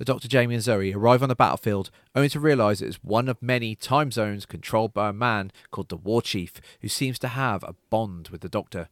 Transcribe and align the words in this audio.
The 0.00 0.06
Dr. 0.06 0.28
Jamie 0.28 0.54
and 0.54 0.64
Zoe 0.64 0.94
arrive 0.94 1.22
on 1.22 1.28
the 1.28 1.34
battlefield 1.34 1.90
only 2.14 2.30
to 2.30 2.40
realise 2.40 2.80
it 2.80 2.88
is 2.88 3.04
one 3.04 3.28
of 3.28 3.42
many 3.42 3.74
time 3.74 4.10
zones 4.10 4.46
controlled 4.46 4.94
by 4.94 5.10
a 5.10 5.12
man 5.12 5.52
called 5.70 5.90
the 5.90 5.96
War 5.98 6.22
Chief 6.22 6.54
who 6.80 6.88
seems 6.88 7.18
to 7.18 7.28
have 7.28 7.62
a 7.62 7.74
bond 7.90 8.28
with 8.28 8.40
the 8.40 8.48
Doctor. 8.48 8.88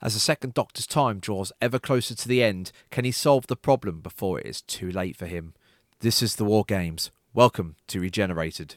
As 0.00 0.14
the 0.14 0.20
second 0.20 0.54
Doctor's 0.54 0.86
time 0.86 1.18
draws 1.18 1.50
ever 1.60 1.80
closer 1.80 2.14
to 2.14 2.28
the 2.28 2.40
end, 2.40 2.70
can 2.92 3.04
he 3.04 3.10
solve 3.10 3.48
the 3.48 3.56
problem 3.56 3.98
before 3.98 4.38
it 4.38 4.46
is 4.46 4.60
too 4.60 4.92
late 4.92 5.16
for 5.16 5.26
him? 5.26 5.54
This 5.98 6.22
is 6.22 6.36
the 6.36 6.44
War 6.44 6.64
Games. 6.64 7.10
Welcome 7.32 7.74
to 7.88 7.98
Regenerated. 7.98 8.76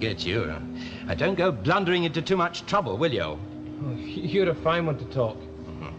Forget 0.00 0.24
you. 0.24 0.50
Uh, 1.10 1.14
don't 1.14 1.34
go 1.34 1.52
blundering 1.52 2.04
into 2.04 2.22
too 2.22 2.34
much 2.34 2.64
trouble, 2.64 2.96
will 2.96 3.12
you? 3.12 3.20
Oh, 3.22 3.38
you're 3.98 4.48
a 4.48 4.54
fine 4.54 4.86
one 4.86 4.96
to 4.96 5.04
talk. 5.04 5.36
Mm-hmm. 5.36 5.90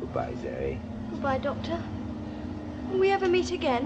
Goodbye, 0.00 0.34
Zoe. 0.40 0.80
Goodbye, 1.10 1.36
Doctor. 1.36 1.78
Will 2.90 2.98
we 2.98 3.10
ever 3.10 3.28
meet 3.28 3.50
again? 3.50 3.84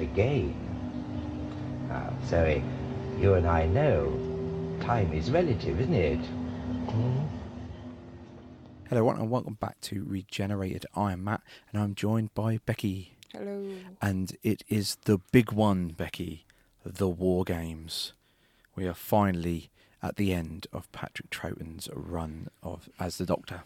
Again. 0.00 0.54
Now, 1.88 2.14
Zoe, 2.26 2.64
you 3.18 3.34
and 3.34 3.46
I 3.46 3.66
know 3.66 4.06
time 4.80 5.12
is 5.12 5.30
relative, 5.30 5.78
isn't 5.82 5.92
it? 5.92 6.18
Mm-hmm. 6.18 7.26
Hello, 8.88 9.00
everyone, 9.00 9.18
and 9.18 9.30
welcome 9.30 9.58
back 9.60 9.78
to 9.82 10.02
Regenerated. 10.04 10.86
I 10.94 11.12
am 11.12 11.24
Matt, 11.24 11.42
and 11.74 11.82
I'm 11.82 11.94
joined 11.94 12.32
by 12.32 12.56
Becky. 12.64 13.18
Hello. 13.34 13.70
And 14.00 14.34
it 14.42 14.62
is 14.70 14.96
the 15.04 15.18
big 15.30 15.52
one, 15.52 15.88
Becky, 15.88 16.46
the 16.84 17.08
War 17.08 17.44
Games. 17.44 18.12
We 18.74 18.86
are 18.86 18.94
finally 18.94 19.70
at 20.02 20.16
the 20.16 20.32
end 20.32 20.66
of 20.72 20.90
Patrick 20.92 21.30
Troughton's 21.30 21.88
run 21.92 22.48
of 22.62 22.88
as 22.98 23.18
the 23.18 23.26
Doctor. 23.26 23.64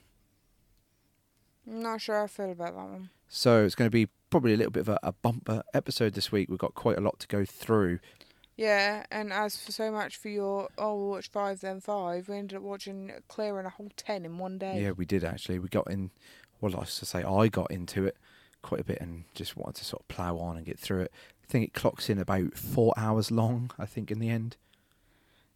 I'm 1.67 1.83
not 1.83 2.01
sure 2.01 2.17
how 2.17 2.25
I 2.25 2.27
feel 2.27 2.53
about 2.53 2.75
that 2.75 2.91
one. 2.91 3.11
So 3.29 3.65
it's 3.65 3.75
going 3.75 3.87
to 3.87 3.95
be 3.95 4.09
probably 4.31 4.53
a 4.53 4.57
little 4.57 4.73
bit 4.73 4.81
of 4.81 4.89
a, 4.89 4.99
a 5.03 5.13
bumper 5.13 5.63
episode 5.73 6.15
this 6.15 6.31
week. 6.31 6.49
We've 6.51 6.59
got 6.59 6.75
quite 6.75 6.99
a 6.99 7.01
lot 7.01 7.21
to 7.21 7.29
go 7.29 7.45
through. 7.45 8.01
Yeah, 8.57 9.05
and 9.11 9.33
as 9.33 9.57
for 9.57 9.73
so 9.73 9.91
much 9.91 10.17
for 10.17 10.29
your, 10.29 10.69
oh, 10.79 10.97
we'll 10.97 11.11
watch 11.11 11.29
five, 11.31 11.61
then 11.61 11.81
five, 11.81 12.29
we 12.29 12.37
ended 12.37 12.57
up 12.57 12.63
watching 12.63 13.13
clearing 13.27 13.67
a 13.67 13.71
whole 13.71 13.91
ten 13.97 14.25
in 14.25 14.39
one 14.39 14.59
day. 14.59 14.81
Yeah, 14.81 14.93
we 14.93 15.05
did 15.05 15.25
actually. 15.25 15.59
We 15.59 15.69
got 15.69 15.91
in, 15.91 16.11
well, 16.61 16.77
I 16.79 16.85
should 16.85 17.09
say, 17.09 17.25
I 17.25 17.49
got 17.49 17.71
into 17.71 18.05
it 18.05 18.17
quite 18.63 18.81
a 18.81 18.85
bit 18.85 18.99
and 19.01 19.25
just 19.35 19.57
wanted 19.57 19.77
to 19.77 19.85
sort 19.85 20.03
of 20.03 20.09
plough 20.09 20.39
on 20.39 20.57
and 20.57 20.65
get 20.65 20.79
through 20.79 21.01
it. 21.03 21.13
I 21.47 21.51
think 21.51 21.65
it 21.67 21.75
clocks 21.75 22.09
in 22.09 22.19
about 22.19 22.57
four 22.57 22.93
hours 22.97 23.31
long, 23.31 23.71
I 23.79 23.87
think, 23.87 24.11
in 24.11 24.19
the 24.19 24.31
end. 24.31 24.57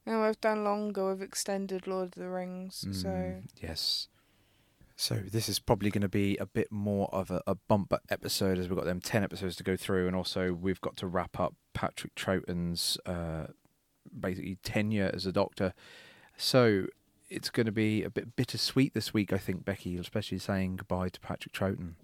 And 0.06 0.22
we've 0.22 0.40
done 0.40 0.64
longer, 0.64 1.10
we've 1.10 1.22
extended 1.22 1.86
Lord 1.86 2.08
of 2.08 2.14
the 2.14 2.28
Rings, 2.28 2.86
so 2.92 3.08
Mm, 3.08 3.42
yes. 3.60 4.08
So 4.96 5.16
this 5.16 5.48
is 5.48 5.58
probably 5.58 5.90
going 5.90 6.02
to 6.02 6.08
be 6.08 6.36
a 6.38 6.46
bit 6.46 6.72
more 6.72 7.08
of 7.12 7.30
a, 7.30 7.40
a 7.46 7.54
bumper 7.54 8.00
episode 8.10 8.58
as 8.58 8.68
we've 8.68 8.76
got 8.76 8.84
them 8.84 9.00
ten 9.00 9.22
episodes 9.22 9.54
to 9.56 9.62
go 9.62 9.76
through, 9.76 10.06
and 10.06 10.16
also 10.16 10.52
we've 10.52 10.80
got 10.80 10.96
to 10.96 11.06
wrap 11.06 11.38
up 11.38 11.54
Patrick 11.72 12.14
Troughton's 12.14 12.98
uh, 13.06 13.46
basically 14.18 14.58
tenure 14.62 15.10
as 15.14 15.24
a 15.24 15.32
doctor. 15.32 15.72
So 16.36 16.86
it's 17.28 17.50
going 17.50 17.66
to 17.66 17.72
be 17.72 18.02
a 18.02 18.10
bit 18.10 18.34
bittersweet 18.34 18.94
this 18.94 19.12
week, 19.14 19.32
I 19.32 19.38
think, 19.38 19.64
Becky, 19.64 19.96
especially 19.98 20.38
saying 20.38 20.76
goodbye 20.76 21.10
to 21.10 21.20
Patrick 21.20 21.52
Troughton. 21.52 21.94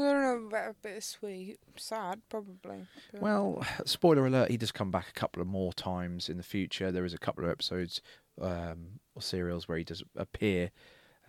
I 0.00 0.12
don't 0.12 0.22
know 0.22 0.46
about 0.48 0.70
a 0.70 0.74
bit 0.82 0.96
of 0.98 1.04
sweet, 1.04 1.58
sad 1.76 2.20
probably. 2.28 2.86
Well, 3.20 3.64
spoiler 3.84 4.26
alert, 4.26 4.50
he 4.50 4.56
does 4.56 4.72
come 4.72 4.90
back 4.90 5.08
a 5.08 5.12
couple 5.18 5.42
of 5.42 5.48
more 5.48 5.72
times 5.72 6.28
in 6.28 6.36
the 6.36 6.42
future. 6.42 6.90
There 6.92 7.04
is 7.04 7.14
a 7.14 7.18
couple 7.18 7.44
of 7.44 7.50
episodes 7.50 8.00
um, 8.40 9.00
or 9.14 9.22
serials 9.22 9.68
where 9.68 9.78
he 9.78 9.84
does 9.84 10.02
appear. 10.16 10.70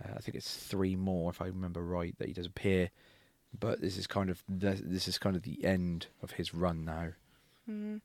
Uh, 0.04 0.14
I 0.16 0.20
think 0.20 0.36
it's 0.36 0.56
three 0.56 0.96
more, 0.96 1.30
if 1.30 1.42
I 1.42 1.48
remember 1.48 1.84
right, 1.84 2.16
that 2.20 2.28
he 2.28 2.34
does 2.34 2.46
appear. 2.46 2.90
But 3.58 3.82
this 3.82 3.98
is 3.98 4.08
kind 4.08 4.30
of 4.30 4.44
the, 4.48 4.80
this 4.84 5.08
is 5.08 5.18
kind 5.18 5.36
of 5.36 5.42
the 5.42 5.64
end 5.66 6.08
of 6.22 6.32
his 6.32 6.54
run 6.54 6.86
now. 6.86 7.10
Mhm. 7.70 8.02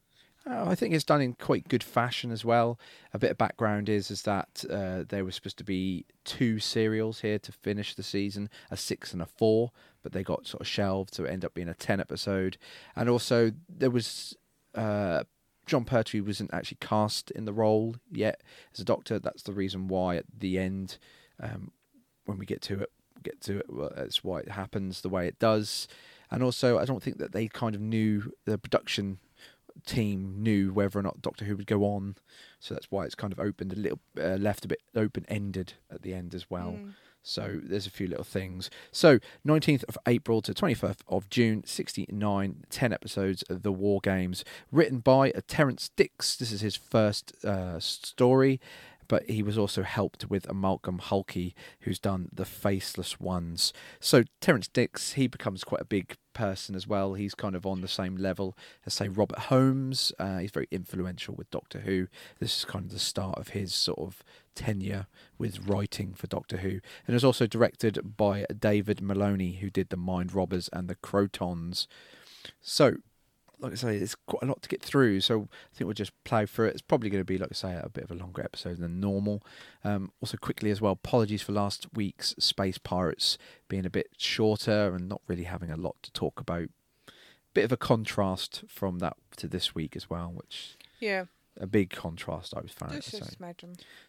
Uh, 0.48 0.64
I 0.66 0.74
think 0.74 0.92
it's 0.92 1.04
done 1.04 1.22
in 1.22 1.32
quite 1.34 1.68
good 1.68 1.82
fashion 1.82 2.30
as 2.30 2.44
well. 2.44 2.78
A 3.14 3.18
bit 3.18 3.30
of 3.30 3.38
background 3.38 3.88
is 3.88 4.10
is 4.10 4.22
that 4.22 4.64
uh, 4.70 5.04
there 5.08 5.24
was 5.24 5.34
supposed 5.34 5.56
to 5.58 5.64
be 5.64 6.04
two 6.24 6.58
serials 6.58 7.20
here 7.20 7.38
to 7.38 7.52
finish 7.52 7.94
the 7.94 8.02
season, 8.02 8.50
a 8.70 8.76
six 8.76 9.12
and 9.12 9.22
a 9.22 9.26
four, 9.26 9.70
but 10.02 10.12
they 10.12 10.22
got 10.22 10.46
sort 10.46 10.60
of 10.60 10.66
shelved, 10.66 11.14
so 11.14 11.24
it 11.24 11.28
ended 11.28 11.46
up 11.46 11.54
being 11.54 11.68
a 11.68 11.74
ten 11.74 11.98
episode. 11.98 12.58
And 12.94 13.08
also 13.08 13.52
there 13.68 13.90
was 13.90 14.36
uh, 14.74 15.24
Jon 15.66 15.84
Pertwee 15.84 16.20
wasn't 16.20 16.52
actually 16.52 16.78
cast 16.80 17.30
in 17.30 17.46
the 17.46 17.52
role 17.52 17.96
yet 18.12 18.42
as 18.74 18.80
a 18.80 18.84
doctor. 18.84 19.18
That's 19.18 19.44
the 19.44 19.52
reason 19.52 19.88
why 19.88 20.16
at 20.16 20.26
the 20.38 20.58
end, 20.58 20.98
um, 21.40 21.70
when 22.26 22.38
we 22.38 22.44
get 22.44 22.60
to 22.62 22.82
it, 22.82 22.90
get 23.22 23.40
to 23.42 23.60
it. 23.60 23.66
Well, 23.68 23.92
that's 23.96 24.22
why 24.22 24.40
it 24.40 24.50
happens 24.50 25.00
the 25.00 25.08
way 25.08 25.26
it 25.26 25.38
does. 25.38 25.88
And 26.30 26.42
also, 26.42 26.78
I 26.78 26.84
don't 26.84 27.02
think 27.02 27.18
that 27.18 27.32
they 27.32 27.48
kind 27.48 27.74
of 27.74 27.80
knew 27.80 28.32
the 28.44 28.58
production 28.58 29.18
team 29.86 30.36
knew 30.38 30.72
whether 30.72 30.98
or 30.98 31.02
not 31.02 31.22
Doctor 31.22 31.44
Who 31.44 31.56
would 31.56 31.66
go 31.66 31.84
on, 31.84 32.16
so 32.60 32.74
that's 32.74 32.90
why 32.90 33.04
it's 33.04 33.14
kind 33.14 33.32
of 33.32 33.40
opened 33.40 33.72
a 33.72 33.76
little, 33.76 34.00
uh, 34.18 34.36
left 34.36 34.64
a 34.64 34.68
bit 34.68 34.82
open 34.94 35.24
ended 35.28 35.74
at 35.90 36.02
the 36.02 36.14
end 36.14 36.34
as 36.34 36.50
well. 36.50 36.78
Mm. 36.78 36.94
So 37.26 37.58
there's 37.62 37.86
a 37.86 37.90
few 37.90 38.06
little 38.06 38.24
things. 38.24 38.68
So 38.92 39.18
19th 39.46 39.84
of 39.84 39.96
April 40.06 40.42
to 40.42 40.52
25th 40.52 40.98
of 41.08 41.30
June, 41.30 41.64
69, 41.64 42.64
10 42.68 42.92
episodes 42.92 43.42
of 43.44 43.62
The 43.62 43.72
War 43.72 44.00
Games, 44.02 44.44
written 44.70 44.98
by 44.98 45.30
uh, 45.30 45.40
Terrance 45.48 45.88
Dicks. 45.96 46.36
This 46.36 46.52
is 46.52 46.60
his 46.60 46.76
first 46.76 47.32
uh, 47.42 47.80
story, 47.80 48.60
but 49.14 49.30
he 49.30 49.44
was 49.44 49.56
also 49.56 49.84
helped 49.84 50.28
with 50.28 50.44
a 50.50 50.52
Malcolm 50.52 50.98
Hulkey, 50.98 51.54
who's 51.82 52.00
done 52.00 52.28
The 52.32 52.44
Faceless 52.44 53.20
Ones. 53.20 53.72
So 54.00 54.24
Terrance 54.40 54.66
Dicks, 54.66 55.12
he 55.12 55.28
becomes 55.28 55.62
quite 55.62 55.82
a 55.82 55.84
big 55.84 56.16
person 56.32 56.74
as 56.74 56.88
well. 56.88 57.14
He's 57.14 57.36
kind 57.36 57.54
of 57.54 57.64
on 57.64 57.80
the 57.80 57.86
same 57.86 58.16
level 58.16 58.58
as, 58.84 58.94
say, 58.94 59.06
Robert 59.06 59.38
Holmes. 59.38 60.12
Uh, 60.18 60.38
he's 60.38 60.50
very 60.50 60.66
influential 60.72 61.32
with 61.32 61.48
Doctor 61.52 61.82
Who. 61.82 62.08
This 62.40 62.58
is 62.58 62.64
kind 62.64 62.86
of 62.86 62.90
the 62.90 62.98
start 62.98 63.38
of 63.38 63.50
his 63.50 63.72
sort 63.72 64.00
of 64.00 64.24
tenure 64.56 65.06
with 65.38 65.64
writing 65.68 66.14
for 66.14 66.26
Doctor 66.26 66.56
Who. 66.56 66.70
And 66.70 67.10
it 67.10 67.12
was 67.12 67.22
also 67.22 67.46
directed 67.46 68.16
by 68.16 68.46
David 68.58 69.00
Maloney, 69.00 69.58
who 69.60 69.70
did 69.70 69.90
The 69.90 69.96
Mind 69.96 70.34
Robbers 70.34 70.68
and 70.72 70.88
The 70.88 70.96
Krotons. 70.96 71.86
So, 72.60 72.96
like 73.64 73.72
I 73.72 73.76
say, 73.76 73.96
it's 73.96 74.14
quite 74.14 74.42
a 74.42 74.46
lot 74.46 74.62
to 74.62 74.68
get 74.68 74.82
through. 74.82 75.20
So 75.20 75.48
I 75.52 75.76
think 75.76 75.86
we'll 75.86 75.94
just 75.94 76.12
plough 76.24 76.46
through 76.46 76.66
it. 76.68 76.72
It's 76.74 76.82
probably 76.82 77.10
going 77.10 77.20
to 77.20 77.24
be, 77.24 77.38
like 77.38 77.50
I 77.50 77.54
say, 77.54 77.80
a 77.82 77.88
bit 77.88 78.04
of 78.04 78.10
a 78.10 78.14
longer 78.14 78.42
episode 78.42 78.78
than 78.78 79.00
normal. 79.00 79.42
Um, 79.82 80.12
also, 80.20 80.36
quickly 80.36 80.70
as 80.70 80.80
well, 80.80 80.92
apologies 80.92 81.42
for 81.42 81.52
last 81.52 81.86
week's 81.94 82.34
Space 82.38 82.78
Pirates 82.78 83.38
being 83.68 83.86
a 83.86 83.90
bit 83.90 84.08
shorter 84.18 84.94
and 84.94 85.08
not 85.08 85.22
really 85.26 85.44
having 85.44 85.70
a 85.70 85.76
lot 85.76 85.96
to 86.02 86.12
talk 86.12 86.40
about. 86.40 86.68
Bit 87.54 87.64
of 87.64 87.72
a 87.72 87.76
contrast 87.76 88.64
from 88.68 88.98
that 88.98 89.16
to 89.36 89.48
this 89.48 89.74
week 89.74 89.94
as 89.96 90.10
well, 90.10 90.30
which 90.34 90.76
Yeah, 90.98 91.26
a 91.56 91.66
big 91.66 91.90
contrast 91.90 92.52
I 92.56 92.60
was 92.60 92.72
just 93.04 93.32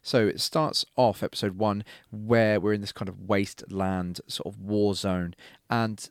so. 0.01 0.25
it 0.27 0.41
starts 0.41 0.83
off 0.95 1.21
episode 1.21 1.57
one 1.57 1.83
where 2.11 2.59
we're 2.59 2.73
in 2.73 2.81
this 2.81 2.91
kind 2.91 3.07
of 3.07 3.21
wasteland 3.29 4.19
sort 4.27 4.53
of 4.53 4.59
war 4.59 4.95
zone, 4.95 5.35
and 5.69 6.09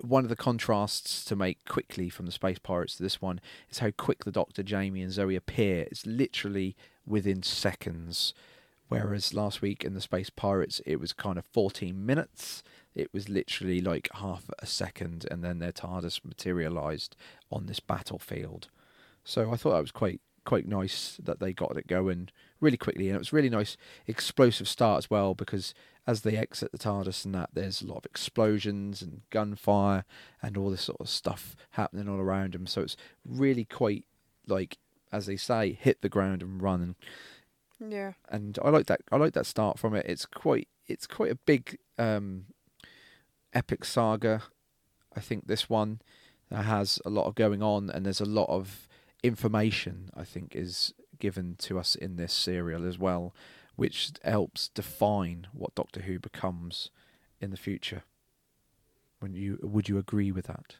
one 0.00 0.24
of 0.24 0.30
the 0.30 0.36
contrasts 0.36 1.24
to 1.24 1.36
make 1.36 1.64
quickly 1.66 2.08
from 2.08 2.26
the 2.26 2.32
Space 2.32 2.58
Pirates 2.58 2.96
to 2.96 3.02
this 3.02 3.20
one 3.20 3.40
is 3.70 3.78
how 3.78 3.90
quick 3.90 4.24
the 4.24 4.32
Doctor, 4.32 4.62
Jamie, 4.62 5.02
and 5.02 5.12
Zoe 5.12 5.36
appear. 5.36 5.82
It's 5.90 6.06
literally 6.06 6.76
within 7.06 7.42
seconds. 7.42 8.34
Whereas 8.88 9.32
last 9.32 9.62
week 9.62 9.84
in 9.84 9.94
the 9.94 10.00
Space 10.00 10.30
Pirates, 10.30 10.80
it 10.84 11.00
was 11.00 11.12
kind 11.12 11.38
of 11.38 11.46
14 11.46 12.04
minutes. 12.04 12.62
It 12.94 13.08
was 13.12 13.28
literally 13.28 13.80
like 13.80 14.08
half 14.14 14.50
a 14.58 14.66
second, 14.66 15.26
and 15.30 15.42
then 15.42 15.58
their 15.58 15.72
TARDIS 15.72 16.24
materialised 16.24 17.16
on 17.50 17.66
this 17.66 17.80
battlefield. 17.80 18.68
So 19.24 19.50
I 19.50 19.56
thought 19.56 19.72
that 19.72 19.80
was 19.80 19.92
quite 19.92 20.20
quite 20.44 20.66
nice 20.66 21.18
that 21.22 21.38
they 21.38 21.52
got 21.52 21.76
it 21.76 21.86
going 21.86 22.28
really 22.60 22.76
quickly, 22.76 23.08
and 23.08 23.14
it 23.16 23.18
was 23.18 23.32
really 23.32 23.48
nice 23.48 23.76
explosive 24.06 24.68
start 24.68 24.98
as 24.98 25.10
well 25.10 25.34
because 25.34 25.72
as 26.06 26.22
they 26.22 26.36
exit 26.36 26.72
the 26.72 26.78
TARDIS 26.78 27.24
and 27.24 27.34
that, 27.34 27.50
there's 27.52 27.80
a 27.82 27.86
lot 27.86 27.98
of 27.98 28.06
explosions 28.06 29.02
and 29.02 29.22
gunfire 29.30 30.04
and 30.42 30.56
all 30.56 30.70
this 30.70 30.82
sort 30.82 31.00
of 31.00 31.08
stuff 31.08 31.54
happening 31.70 32.08
all 32.08 32.18
around 32.18 32.54
them. 32.54 32.66
So 32.66 32.80
it's 32.82 32.96
really 33.24 33.64
quite 33.64 34.04
like 34.46 34.78
as 35.12 35.26
they 35.26 35.36
say, 35.36 35.72
hit 35.78 36.00
the 36.00 36.08
ground 36.08 36.42
and 36.42 36.62
run. 36.62 36.80
And 37.80 37.92
Yeah. 37.92 38.12
and 38.30 38.58
I 38.64 38.70
like 38.70 38.86
that. 38.86 39.02
I 39.12 39.16
like 39.16 39.34
that 39.34 39.46
start 39.46 39.78
from 39.78 39.94
it. 39.94 40.06
It's 40.08 40.26
quite 40.26 40.68
it's 40.86 41.06
quite 41.06 41.30
a 41.30 41.36
big 41.36 41.78
um, 41.98 42.46
epic 43.52 43.84
saga. 43.84 44.42
I 45.14 45.20
think 45.20 45.46
this 45.46 45.68
one 45.68 46.00
that 46.50 46.64
has 46.64 46.98
a 47.04 47.10
lot 47.10 47.26
of 47.26 47.34
going 47.34 47.62
on, 47.62 47.90
and 47.90 48.04
there's 48.06 48.20
a 48.20 48.24
lot 48.24 48.48
of 48.48 48.88
information. 49.22 50.10
I 50.16 50.24
think 50.24 50.56
is 50.56 50.94
given 51.18 51.54
to 51.58 51.78
us 51.78 51.94
in 51.94 52.16
this 52.16 52.32
serial 52.32 52.86
as 52.86 52.98
well, 52.98 53.34
which 53.76 54.12
helps 54.24 54.68
define 54.68 55.46
what 55.52 55.74
Doctor 55.74 56.02
Who 56.02 56.18
becomes 56.18 56.90
in 57.40 57.50
the 57.50 57.56
future. 57.56 58.02
When 59.20 59.34
you 59.34 59.58
would 59.62 59.88
you 59.88 59.98
agree 59.98 60.32
with 60.32 60.46
that? 60.46 60.76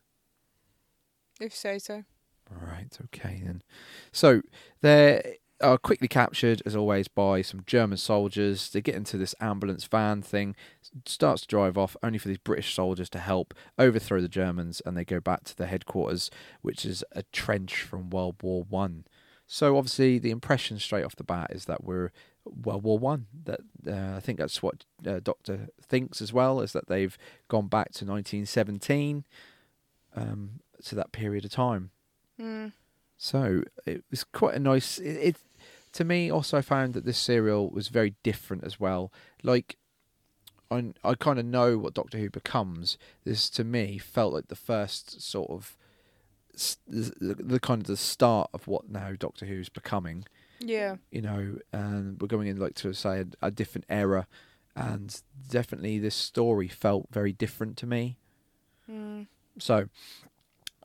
If 1.40 1.54
say 1.54 1.78
so. 1.78 2.04
Right, 2.50 2.96
okay 3.04 3.42
then. 3.44 3.62
So 4.10 4.42
they 4.80 5.38
are 5.60 5.78
quickly 5.78 6.08
captured, 6.08 6.60
as 6.66 6.74
always, 6.74 7.08
by 7.08 7.40
some 7.40 7.62
German 7.66 7.98
soldiers. 7.98 8.70
They 8.70 8.80
get 8.80 8.96
into 8.96 9.16
this 9.16 9.34
ambulance 9.40 9.84
van 9.84 10.22
thing, 10.22 10.56
starts 11.06 11.42
to 11.42 11.48
drive 11.48 11.78
off, 11.78 11.96
only 12.02 12.18
for 12.18 12.28
these 12.28 12.38
British 12.38 12.74
soldiers 12.74 13.08
to 13.10 13.18
help 13.18 13.54
overthrow 13.78 14.20
the 14.20 14.28
Germans, 14.28 14.82
and 14.84 14.96
they 14.96 15.04
go 15.04 15.20
back 15.20 15.44
to 15.44 15.56
their 15.56 15.68
headquarters, 15.68 16.30
which 16.62 16.84
is 16.84 17.04
a 17.12 17.22
trench 17.32 17.82
from 17.82 18.10
World 18.10 18.36
War 18.42 18.64
One. 18.68 19.04
So 19.46 19.76
obviously, 19.76 20.18
the 20.18 20.30
impression 20.30 20.78
straight 20.78 21.04
off 21.04 21.16
the 21.16 21.24
bat 21.24 21.50
is 21.52 21.66
that 21.66 21.84
we're 21.84 22.10
World 22.44 22.82
War 22.82 22.98
One. 22.98 23.26
That 23.44 23.60
uh, 23.86 24.16
I 24.16 24.20
think 24.20 24.38
that's 24.38 24.62
what 24.62 24.84
uh, 25.06 25.20
Doctor 25.22 25.68
thinks 25.80 26.20
as 26.20 26.32
well, 26.32 26.60
is 26.60 26.72
that 26.72 26.88
they've 26.88 27.16
gone 27.48 27.68
back 27.68 27.92
to 27.92 28.04
1917, 28.04 29.24
um, 30.16 30.60
to 30.84 30.94
that 30.94 31.12
period 31.12 31.44
of 31.44 31.50
time. 31.50 31.90
Mm. 32.40 32.72
So 33.16 33.62
it 33.86 34.04
was 34.10 34.24
quite 34.24 34.54
a 34.54 34.58
nice. 34.58 34.98
It, 34.98 35.16
it 35.16 35.36
to 35.92 36.04
me 36.04 36.30
also 36.30 36.58
I 36.58 36.62
found 36.62 36.94
that 36.94 37.04
this 37.04 37.18
serial 37.18 37.70
was 37.70 37.88
very 37.88 38.14
different 38.22 38.64
as 38.64 38.80
well. 38.80 39.12
Like 39.42 39.76
I 40.70 40.92
I 41.04 41.14
kind 41.14 41.38
of 41.38 41.44
know 41.44 41.78
what 41.78 41.94
Doctor 41.94 42.18
Who 42.18 42.30
becomes. 42.30 42.98
This 43.24 43.48
to 43.50 43.64
me 43.64 43.98
felt 43.98 44.32
like 44.32 44.48
the 44.48 44.56
first 44.56 45.20
sort 45.22 45.50
of 45.50 45.76
the, 46.86 47.34
the 47.38 47.60
kind 47.60 47.80
of 47.80 47.86
the 47.86 47.96
start 47.96 48.50
of 48.52 48.66
what 48.66 48.90
now 48.90 49.12
Doctor 49.18 49.46
Who's 49.46 49.68
becoming. 49.68 50.24
Yeah. 50.64 50.96
You 51.10 51.22
know, 51.22 51.58
and 51.72 52.20
we're 52.20 52.28
going 52.28 52.48
in 52.48 52.58
like 52.58 52.74
to 52.76 52.92
say 52.92 53.20
a, 53.20 53.46
a 53.46 53.50
different 53.50 53.86
era, 53.88 54.26
and 54.76 55.20
definitely 55.48 55.98
this 55.98 56.14
story 56.14 56.68
felt 56.68 57.08
very 57.10 57.32
different 57.32 57.76
to 57.78 57.86
me. 57.86 58.16
Mm. 58.90 59.26
So, 59.58 59.88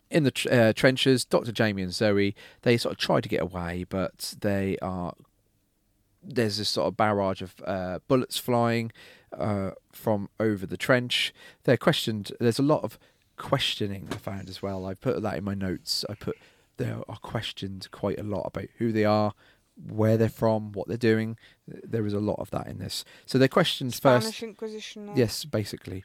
in 0.10 0.24
the 0.24 0.32
tr- 0.32 0.52
uh, 0.52 0.74
trenches, 0.74 1.26
Dr. 1.26 1.52
Jamie 1.52 1.84
and 1.84 1.94
Zoe, 1.94 2.36
they 2.62 2.78
sort 2.78 2.94
of 2.94 2.98
try 2.98 3.22
to 3.22 3.30
get 3.30 3.42
away, 3.42 3.86
but 3.88 4.36
they 4.42 4.78
are. 4.82 5.14
There's 6.24 6.58
this 6.58 6.70
sort 6.70 6.88
of 6.88 6.98
barrage 6.98 7.42
of 7.42 7.56
uh, 7.66 8.00
bullets 8.08 8.38
flying 8.38 8.92
uh, 9.38 9.72
from 9.92 10.30
over 10.40 10.66
the 10.66 10.76
trench. 10.76 11.34
They're 11.64 11.78
questioned. 11.78 12.32
There's 12.40 12.60
a 12.60 12.64
lot 12.64 12.84
of 12.84 13.00
questioning 13.38 14.08
I 14.12 14.16
found 14.16 14.50
as 14.50 14.62
well. 14.62 14.86
I 14.86 14.94
put 14.94 15.22
that 15.22 15.38
in 15.38 15.44
my 15.44 15.54
notes. 15.54 16.04
I 16.10 16.16
put 16.16 16.38
they 16.78 16.90
are 16.90 17.18
questioned 17.22 17.88
quite 17.92 18.20
a 18.20 18.24
lot 18.24 18.44
about 18.44 18.68
who 18.78 18.92
they 18.92 19.06
are, 19.06 19.34
where 19.86 20.18
they're 20.18 20.30
from, 20.30 20.72
what 20.72 20.88
they're 20.88 20.98
doing. 20.98 21.38
There 21.68 22.06
is 22.06 22.14
a 22.14 22.20
lot 22.20 22.40
of 22.40 22.50
that 22.52 22.68
in 22.68 22.80
this. 22.80 23.04
So 23.26 23.38
they're 23.38 23.48
questioned 23.48 23.94
Spanish 23.94 24.26
first. 24.26 24.44
Inquisition. 24.44 25.12
Yes, 25.16 25.46
basically. 25.46 26.04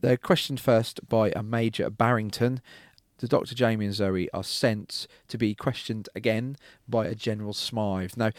They're 0.00 0.16
questioned 0.16 0.60
first 0.60 1.06
by 1.08 1.30
a 1.34 1.42
Major 1.42 1.86
at 1.86 1.98
Barrington. 1.98 2.60
The 3.18 3.26
Dr. 3.26 3.54
Jamie 3.56 3.86
and 3.86 3.94
Zoe 3.94 4.30
are 4.32 4.44
sent 4.44 5.08
to 5.26 5.36
be 5.36 5.54
questioned 5.54 6.08
again 6.14 6.56
by 6.88 7.06
a 7.06 7.16
General 7.16 7.52
Smythe. 7.52 8.12
Now, 8.16 8.30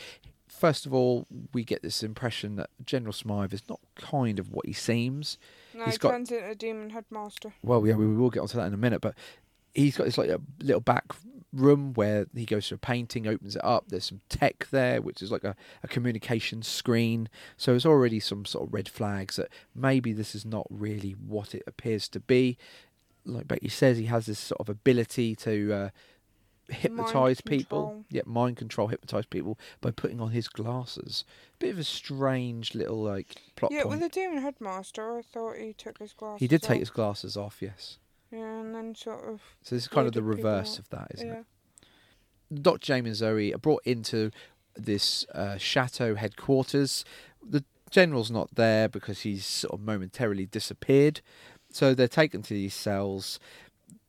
first 0.47 0.85
of 0.85 0.93
all, 0.93 1.27
we 1.53 1.65
get 1.65 1.81
this 1.81 2.01
impression 2.01 2.55
that 2.55 2.69
General 2.85 3.11
Smythe 3.11 3.53
is 3.53 3.63
not 3.67 3.81
kind 3.95 4.39
of 4.39 4.53
what 4.53 4.65
he 4.65 4.71
seems. 4.71 5.37
No, 5.73 5.83
he's 5.83 5.95
he 5.95 5.97
got- 5.97 6.11
turns 6.11 6.31
into 6.31 6.47
a 6.49 6.55
demon 6.55 6.91
headmaster. 6.91 7.53
Well, 7.61 7.85
yeah, 7.85 7.95
we 7.95 8.07
will 8.07 8.29
get 8.29 8.39
onto 8.39 8.57
that 8.57 8.67
in 8.67 8.73
a 8.73 8.77
minute, 8.77 9.01
but 9.01 9.15
he's 9.79 9.97
got 9.97 10.05
this 10.05 10.17
like 10.17 10.29
a 10.29 10.41
little 10.61 10.81
back 10.81 11.05
room 11.51 11.93
where 11.93 12.27
he 12.35 12.45
goes 12.45 12.67
to 12.67 12.75
a 12.75 12.77
painting, 12.77 13.25
opens 13.27 13.55
it 13.55 13.63
up. 13.65 13.85
There's 13.87 14.05
some 14.05 14.21
tech 14.29 14.67
there, 14.69 15.01
which 15.01 15.21
is 15.21 15.31
like 15.31 15.43
a, 15.43 15.55
a 15.81 15.87
communication 15.87 16.61
screen. 16.61 17.27
So 17.57 17.73
it's 17.75 17.85
already 17.85 18.19
some 18.19 18.45
sort 18.45 18.67
of 18.67 18.73
red 18.73 18.87
flags 18.87 19.37
that 19.37 19.47
maybe 19.73 20.13
this 20.13 20.35
is 20.35 20.45
not 20.45 20.67
really 20.69 21.11
what 21.13 21.55
it 21.55 21.63
appears 21.65 22.07
to 22.09 22.19
be. 22.19 22.57
Like 23.25 23.47
Becky 23.47 23.69
says, 23.69 23.97
he 23.97 24.05
has 24.05 24.27
this 24.27 24.39
sort 24.39 24.59
of 24.61 24.69
ability 24.69 25.35
to 25.37 25.73
uh, 25.73 25.89
hypnotize 26.69 27.41
people. 27.41 28.05
Yeah, 28.09 28.21
mind 28.25 28.57
control, 28.57 28.87
hypnotize 28.87 29.25
people 29.25 29.57
by 29.81 29.91
putting 29.91 30.21
on 30.21 30.31
his 30.31 30.47
glasses. 30.47 31.23
Bit 31.59 31.71
of 31.71 31.79
a 31.79 31.83
strange 31.83 32.75
little 32.75 33.01
like 33.01 33.35
plot 33.55 33.71
Yeah, 33.71 33.83
point. 33.83 33.89
with 33.91 33.99
the 34.01 34.09
demon 34.09 34.41
headmaster, 34.41 35.17
I 35.17 35.21
thought 35.21 35.57
he 35.57 35.73
took 35.73 35.97
his 35.99 36.13
glasses. 36.13 36.39
he 36.39 36.47
did 36.47 36.61
take 36.61 36.75
off. 36.75 36.79
his 36.79 36.89
glasses 36.91 37.35
off, 37.37 37.57
yes. 37.61 37.97
Yeah, 38.31 38.59
and 38.59 38.75
then 38.75 38.95
sort 38.95 39.23
of. 39.25 39.41
So 39.61 39.75
this 39.75 39.83
is 39.83 39.87
kind 39.87 40.07
of 40.07 40.13
the 40.13 40.23
reverse 40.23 40.77
of 40.77 40.89
that, 40.89 41.07
isn't 41.15 41.27
yeah. 41.27 41.39
it? 41.39 42.63
Dr. 42.63 42.79
Jamie 42.79 43.09
and 43.09 43.15
Zoe 43.15 43.53
are 43.53 43.59
brought 43.59 43.83
into 43.85 44.31
this 44.75 45.25
uh, 45.33 45.57
chateau 45.57 46.15
headquarters. 46.15 47.05
The 47.47 47.63
general's 47.89 48.31
not 48.31 48.55
there 48.55 48.87
because 48.87 49.21
he's 49.21 49.45
sort 49.45 49.73
of 49.73 49.81
momentarily 49.81 50.45
disappeared. 50.45 51.21
So 51.71 51.93
they're 51.93 52.07
taken 52.07 52.41
to 52.43 52.53
these 52.53 52.73
cells. 52.73 53.39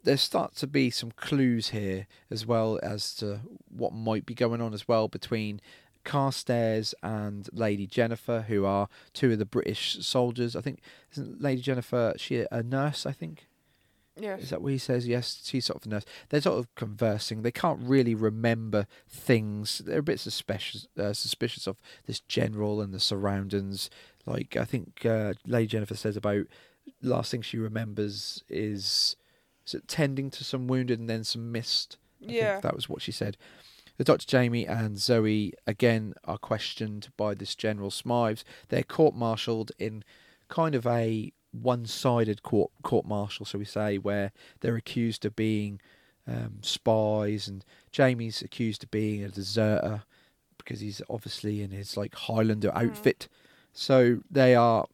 There 0.03 0.17
start 0.17 0.55
to 0.57 0.67
be 0.67 0.91
some 0.91 1.11
clues 1.13 1.71
here 1.71 2.07
as 2.31 2.47
well 2.47 2.81
as 2.83 3.15
to 3.17 3.41
what 3.69 3.93
might 3.93 4.25
be 4.25 4.35
going 4.35 4.63
on 4.63 4.73
as 4.73 4.89
well 4.89 5.09
between 5.09 5.61
Carstairs 6.05 6.95
and 7.03 7.49
Lady 7.53 7.87
Jennifer, 7.87 8.47
who 8.49 8.65
are 8.65 8.89
two 9.13 9.33
of 9.33 9.39
the 9.39 9.45
British 9.45 9.99
soldiers. 10.01 10.57
I 10.57 10.63
think 10.63 10.81
isn't 11.13 11.43
Lady 11.43 11.61
Jennifer 11.61 12.15
she 12.17 12.47
a 12.51 12.63
nurse? 12.63 13.05
I 13.05 13.13
think. 13.13 13.47
Yes. 14.21 14.43
Is 14.43 14.51
that 14.51 14.63
what 14.63 14.73
he 14.73 14.79
says? 14.79 15.07
Yes, 15.09 15.41
she's 15.45 15.65
sort 15.67 15.81
of 15.83 15.87
a 15.87 15.95
nurse. 15.95 16.05
They're 16.29 16.41
sort 16.41 16.59
of 16.59 16.75
conversing. 16.75 17.43
They 17.43 17.51
can't 17.51 17.81
really 17.83 18.15
remember 18.15 18.87
things. 19.09 19.79
They're 19.79 19.99
a 20.01 20.03
bit 20.03 20.21
suspicious, 20.21 20.87
uh, 20.99 21.13
suspicious 21.13 21.67
of 21.67 21.77
this 22.07 22.21
general 22.21 22.81
and 22.81 22.93
the 22.93 23.01
surroundings. 23.01 23.91
Like 24.27 24.57
I 24.57 24.65
think 24.65 25.05
uh, 25.07 25.35
Lady 25.47 25.67
Jennifer 25.69 25.97
says 25.97 26.17
about 26.17 26.47
last 27.03 27.31
thing 27.31 27.43
she 27.43 27.59
remembers 27.59 28.45
is, 28.49 29.17
is 29.67 29.77
tending 29.87 30.31
to 30.31 30.45
some 30.45 30.67
wounded 30.67 30.99
and 31.01 31.09
then 31.09 31.25
some 31.25 31.51
mist. 31.53 31.97
I 32.23 32.27
think 32.27 32.39
Yeah. 32.39 32.61
that 32.61 32.75
was 32.77 32.89
what 32.89 33.03
she 33.03 33.13
said. 33.13 33.37
The 33.97 34.05
Dr. 34.05 34.27
Jamie 34.27 34.67
and 34.67 34.99
Zoe 34.99 35.53
again 35.67 36.15
are 36.25 36.39
questioned 36.39 37.09
by 37.19 37.35
this 37.35 37.55
General 37.55 37.91
Smythes. 37.91 38.45
They're 38.69 38.83
court-martialed 38.83 39.73
in 39.79 40.05
kind 40.49 40.75
of 40.75 40.87
a 40.87 41.33
one-sided 41.53 42.43
court 42.43 42.71
court-martial, 42.83 43.45
so 43.47 43.59
we 43.59 43.65
say, 43.65 43.99
where 43.99 44.33
they're 44.61 44.77
accused 44.77 45.25
of 45.25 45.35
being 45.37 45.81
um, 46.27 46.59
spies, 46.63 47.49
and 47.49 47.65
Jamie's 47.93 48.43
accused 48.43 48.85
of 48.85 48.91
being 48.91 49.23
a 49.25 49.29
deserter 49.29 50.03
because 50.59 50.81
he's 50.81 51.03
obviously 51.11 51.63
in 51.63 51.71
his 51.71 51.97
like 51.97 52.15
Highlander 52.15 52.71
outfit. 52.77 53.29
So 53.73 54.21
they 54.31 54.55
are 54.55 54.87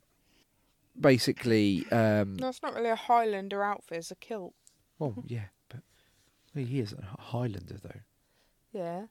basically 0.99 1.85
um, 1.91 2.37
No, 2.37 2.49
it's 2.49 2.63
not 2.63 2.75
really 2.75 2.91
a 2.91 2.97
Highlander 2.97 3.63
outfit, 3.63 3.99
it's 3.99 4.11
a 4.11 4.15
kilt. 4.17 4.55
well, 4.99 5.15
yeah, 5.27 5.47
but 5.69 5.81
well, 6.55 6.65
he 6.65 6.81
is 6.81 6.93
a 6.93 7.21
Highlander 7.21 7.77
though. 7.83 8.01
Yeah. 8.73 9.07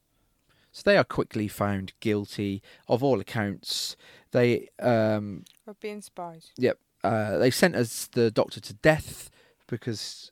So 0.71 0.81
they 0.85 0.97
are 0.97 1.03
quickly 1.05 1.47
found 1.47 1.93
guilty 2.01 2.61
of 2.87 3.03
all 3.03 3.19
accounts. 3.19 3.95
They 4.31 4.69
um 4.79 5.43
Of 5.67 5.79
being 5.79 6.01
spies. 6.01 6.51
yep, 6.57 6.79
uh, 7.05 7.37
they 7.37 7.51
sentenced 7.51 8.13
the 8.13 8.31
doctor 8.31 8.59
to 8.59 8.73
death 8.73 9.29
because 9.67 10.31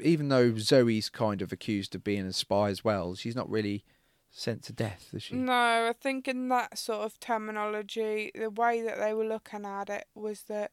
even 0.00 0.28
though 0.28 0.56
Zoe's 0.56 1.08
kind 1.08 1.42
of 1.42 1.52
accused 1.52 1.94
of 1.94 2.04
being 2.04 2.26
a 2.26 2.32
spy 2.32 2.68
as 2.68 2.84
well, 2.84 3.14
she's 3.14 3.36
not 3.36 3.48
really 3.48 3.84
sent 4.30 4.62
to 4.64 4.72
death, 4.72 5.10
is 5.12 5.22
she? 5.22 5.34
No, 5.34 5.52
I 5.88 5.94
think 5.98 6.26
in 6.26 6.48
that 6.48 6.78
sort 6.78 7.00
of 7.00 7.20
terminology, 7.20 8.30
the 8.34 8.50
way 8.50 8.82
that 8.82 8.98
they 8.98 9.14
were 9.14 9.24
looking 9.24 9.64
at 9.64 9.88
it 9.88 10.06
was 10.14 10.42
that 10.44 10.72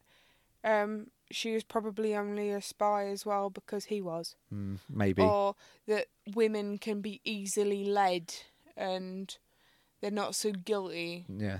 um, 0.63 1.07
she 1.31 1.53
was 1.53 1.63
probably 1.63 2.15
only 2.15 2.51
a 2.51 2.61
spy 2.61 3.05
as 3.07 3.25
well 3.25 3.49
because 3.49 3.85
he 3.85 4.01
was. 4.01 4.35
Mm, 4.53 4.79
maybe. 4.89 5.21
Or 5.21 5.55
that 5.87 6.07
women 6.33 6.77
can 6.77 7.01
be 7.01 7.21
easily 7.23 7.85
led 7.85 8.33
and 8.75 9.37
they're 10.01 10.11
not 10.11 10.35
so 10.35 10.51
guilty. 10.51 11.25
Yeah. 11.27 11.59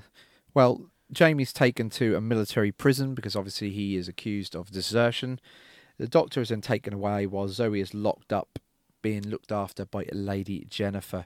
Well, 0.54 0.90
Jamie's 1.12 1.54
taken 1.54 1.90
to 1.92 2.16
a 2.16 2.22
military 2.22 2.72
prison 2.72 3.16
because 3.16 3.36
obviously 3.36 3.72
he 3.72 3.96
is 3.96 4.08
accused 4.08 4.56
of 4.56 4.72
desertion. 4.72 5.40
The 5.98 6.08
doctor 6.08 6.42
is 6.42 6.50
then 6.50 6.62
taken 6.62 6.94
away 6.94 7.26
while 7.26 7.48
Zoe 7.48 7.82
is 7.82 7.94
locked 7.94 8.32
up, 8.32 8.60
being 9.02 9.24
looked 9.24 9.52
after 9.52 9.86
by 9.86 10.06
Lady 10.12 10.66
Jennifer. 10.70 11.26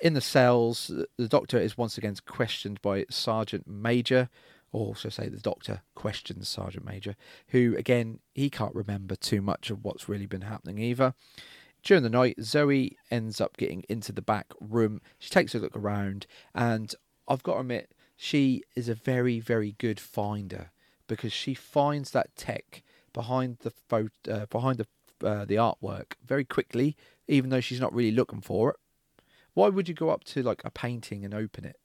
In 0.00 0.14
the 0.14 0.20
cells, 0.20 0.90
the 1.18 1.28
doctor 1.28 1.58
is 1.58 1.76
once 1.76 1.98
again 1.98 2.16
questioned 2.24 2.80
by 2.80 3.04
Sergeant 3.10 3.66
Major, 3.66 4.30
or 4.72 4.86
also 4.86 5.08
say 5.08 5.28
the 5.28 5.38
doctor 5.38 5.82
questions 5.94 6.48
Sergeant 6.48 6.86
Major, 6.86 7.16
who 7.48 7.74
again 7.76 8.20
he 8.34 8.48
can't 8.48 8.74
remember 8.74 9.16
too 9.16 9.42
much 9.42 9.70
of 9.70 9.84
what's 9.84 10.08
really 10.08 10.26
been 10.26 10.42
happening 10.42 10.78
either. 10.78 11.14
During 11.82 12.02
the 12.02 12.10
night, 12.10 12.36
Zoe 12.42 12.96
ends 13.10 13.40
up 13.40 13.56
getting 13.56 13.84
into 13.88 14.12
the 14.12 14.22
back 14.22 14.52
room. 14.60 15.00
She 15.18 15.30
takes 15.30 15.54
a 15.54 15.58
look 15.58 15.76
around, 15.76 16.26
and 16.54 16.94
I've 17.26 17.42
got 17.42 17.54
to 17.54 17.60
admit, 17.60 17.90
she 18.22 18.62
is 18.76 18.86
a 18.86 18.94
very, 18.94 19.40
very 19.40 19.72
good 19.78 19.98
finder 19.98 20.72
because 21.06 21.32
she 21.32 21.54
finds 21.54 22.10
that 22.10 22.36
tech 22.36 22.82
behind 23.14 23.56
the 23.60 23.70
photo, 23.70 24.10
uh, 24.28 24.44
behind 24.44 24.76
the 24.76 25.26
uh, 25.26 25.46
the 25.46 25.54
artwork 25.54 26.12
very 26.22 26.44
quickly, 26.44 26.98
even 27.28 27.48
though 27.48 27.62
she's 27.62 27.80
not 27.80 27.94
really 27.94 28.10
looking 28.10 28.42
for 28.42 28.70
it. 28.70 28.76
Why 29.54 29.68
would 29.68 29.88
you 29.88 29.94
go 29.94 30.10
up 30.10 30.24
to 30.24 30.42
like 30.42 30.60
a 30.66 30.70
painting 30.70 31.24
and 31.24 31.32
open 31.32 31.64
it? 31.64 31.80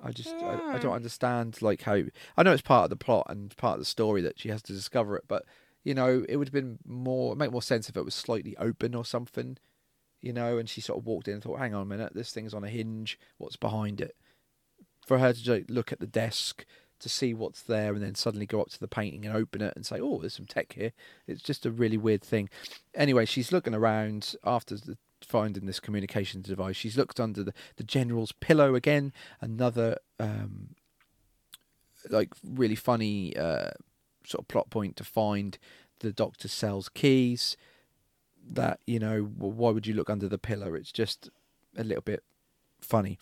I 0.00 0.12
just 0.12 0.32
I, 0.36 0.74
I 0.74 0.78
don't 0.78 0.94
understand 0.94 1.60
like 1.60 1.82
how 1.82 2.02
I 2.36 2.44
know 2.44 2.52
it's 2.52 2.62
part 2.62 2.84
of 2.84 2.90
the 2.90 2.96
plot 2.96 3.26
and 3.28 3.54
part 3.56 3.74
of 3.74 3.80
the 3.80 3.84
story 3.84 4.22
that 4.22 4.38
she 4.38 4.50
has 4.50 4.62
to 4.62 4.72
discover 4.72 5.16
it, 5.16 5.24
but 5.26 5.44
you 5.82 5.92
know 5.92 6.24
it 6.28 6.36
would 6.36 6.46
have 6.46 6.54
been 6.54 6.78
more 6.86 7.34
make 7.34 7.50
more 7.50 7.62
sense 7.62 7.88
if 7.88 7.96
it 7.96 8.04
was 8.04 8.14
slightly 8.14 8.56
open 8.58 8.94
or 8.94 9.04
something, 9.04 9.58
you 10.22 10.32
know. 10.32 10.56
And 10.56 10.68
she 10.68 10.80
sort 10.80 11.00
of 11.00 11.04
walked 11.04 11.26
in 11.26 11.34
and 11.34 11.42
thought, 11.42 11.58
"Hang 11.58 11.74
on 11.74 11.82
a 11.82 11.84
minute, 11.84 12.14
this 12.14 12.30
thing's 12.30 12.54
on 12.54 12.62
a 12.62 12.68
hinge. 12.68 13.18
What's 13.38 13.56
behind 13.56 14.00
it?" 14.00 14.14
For 15.06 15.18
her 15.18 15.32
to 15.32 15.50
like, 15.50 15.66
look 15.68 15.92
at 15.92 16.00
the 16.00 16.06
desk 16.06 16.66
to 16.98 17.08
see 17.08 17.34
what's 17.34 17.62
there 17.62 17.94
and 17.94 18.02
then 18.02 18.14
suddenly 18.14 18.46
go 18.46 18.60
up 18.60 18.70
to 18.70 18.80
the 18.80 18.88
painting 18.88 19.24
and 19.24 19.36
open 19.36 19.62
it 19.62 19.74
and 19.76 19.86
say, 19.86 20.00
"Oh, 20.00 20.18
there's 20.20 20.34
some 20.34 20.46
tech 20.46 20.72
here." 20.72 20.92
It's 21.26 21.42
just 21.42 21.66
a 21.66 21.70
really 21.70 21.96
weird 21.96 22.22
thing. 22.22 22.48
Anyway, 22.94 23.26
she's 23.26 23.52
looking 23.52 23.74
around 23.74 24.34
after 24.44 24.76
the, 24.76 24.96
finding 25.22 25.66
this 25.66 25.80
communication 25.80 26.42
device. 26.42 26.76
She's 26.76 26.96
looked 26.96 27.20
under 27.20 27.42
the, 27.42 27.54
the 27.76 27.84
general's 27.84 28.32
pillow 28.32 28.74
again. 28.74 29.12
Another 29.40 29.98
um, 30.18 30.74
like 32.08 32.32
really 32.44 32.76
funny 32.76 33.36
uh, 33.36 33.70
sort 34.24 34.42
of 34.42 34.48
plot 34.48 34.70
point 34.70 34.96
to 34.96 35.04
find 35.04 35.58
the 36.00 36.12
doctor 36.12 36.48
sells 36.48 36.88
keys. 36.88 37.56
That 38.48 38.80
you 38.86 38.98
know, 38.98 39.22
why 39.22 39.70
would 39.70 39.86
you 39.86 39.94
look 39.94 40.08
under 40.08 40.28
the 40.28 40.38
pillow? 40.38 40.74
It's 40.74 40.92
just 40.92 41.30
a 41.76 41.84
little 41.84 42.02
bit 42.02 42.22
funny. 42.80 43.18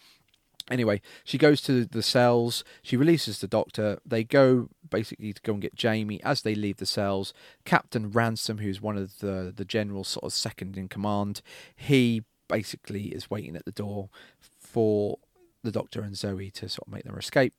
Anyway, 0.70 1.02
she 1.24 1.36
goes 1.36 1.60
to 1.62 1.84
the 1.84 2.02
cells. 2.02 2.64
She 2.82 2.96
releases 2.96 3.40
the 3.40 3.46
doctor. 3.46 3.98
They 4.06 4.24
go 4.24 4.70
basically 4.88 5.32
to 5.32 5.42
go 5.42 5.52
and 5.52 5.62
get 5.62 5.74
Jamie. 5.74 6.22
As 6.22 6.42
they 6.42 6.54
leave 6.54 6.78
the 6.78 6.86
cells, 6.86 7.34
Captain 7.66 8.10
Ransom, 8.10 8.58
who's 8.58 8.80
one 8.80 8.96
of 8.96 9.18
the 9.18 9.52
the 9.54 9.66
general's 9.66 10.08
sort 10.08 10.24
of 10.24 10.32
second 10.32 10.78
in 10.78 10.88
command, 10.88 11.42
he 11.76 12.22
basically 12.48 13.08
is 13.08 13.30
waiting 13.30 13.56
at 13.56 13.66
the 13.66 13.72
door 13.72 14.08
for 14.40 15.18
the 15.62 15.72
doctor 15.72 16.02
and 16.02 16.16
Zoe 16.16 16.50
to 16.52 16.68
sort 16.68 16.88
of 16.88 16.92
make 16.92 17.04
their 17.04 17.18
escape. 17.18 17.54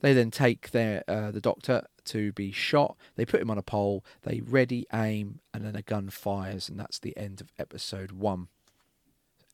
They 0.00 0.14
then 0.14 0.30
take 0.30 0.70
their 0.70 1.04
uh, 1.06 1.30
the 1.30 1.42
doctor 1.42 1.86
to 2.06 2.32
be 2.32 2.52
shot. 2.52 2.96
They 3.16 3.26
put 3.26 3.42
him 3.42 3.50
on 3.50 3.58
a 3.58 3.62
pole. 3.62 4.02
They 4.22 4.40
ready 4.40 4.86
aim, 4.94 5.40
and 5.52 5.62
then 5.62 5.76
a 5.76 5.82
gun 5.82 6.08
fires, 6.08 6.70
and 6.70 6.80
that's 6.80 6.98
the 6.98 7.14
end 7.18 7.42
of 7.42 7.52
episode 7.58 8.12
one. 8.12 8.48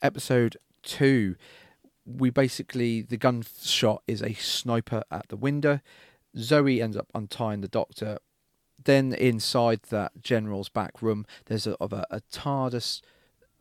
Episode 0.01 0.55
two 0.83 1.35
we 2.07 2.29
basically 2.29 3.01
the 3.01 3.17
gunshot 3.17 4.01
is 4.07 4.21
a 4.21 4.33
sniper 4.33 5.03
at 5.11 5.27
the 5.27 5.35
window. 5.35 5.81
Zoe 6.37 6.81
ends 6.81 6.95
up 6.95 7.07
untying 7.13 7.61
the 7.61 7.67
doctor. 7.67 8.19
Then 8.83 9.13
inside 9.13 9.81
that 9.89 10.21
general's 10.21 10.69
back 10.69 11.01
room, 11.01 11.25
there's 11.45 11.67
a, 11.67 11.73
of 11.75 11.91
a, 11.91 12.05
a 12.09 12.21
TARDIS 12.31 13.01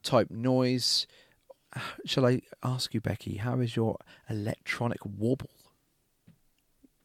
type 0.03 0.31
noise. 0.31 1.07
Shall 2.05 2.27
I 2.27 2.43
ask 2.63 2.95
you, 2.95 3.01
Becky, 3.01 3.37
how 3.37 3.61
is 3.61 3.77
your 3.77 3.99
electronic 4.31 5.05
warble? 5.05 5.51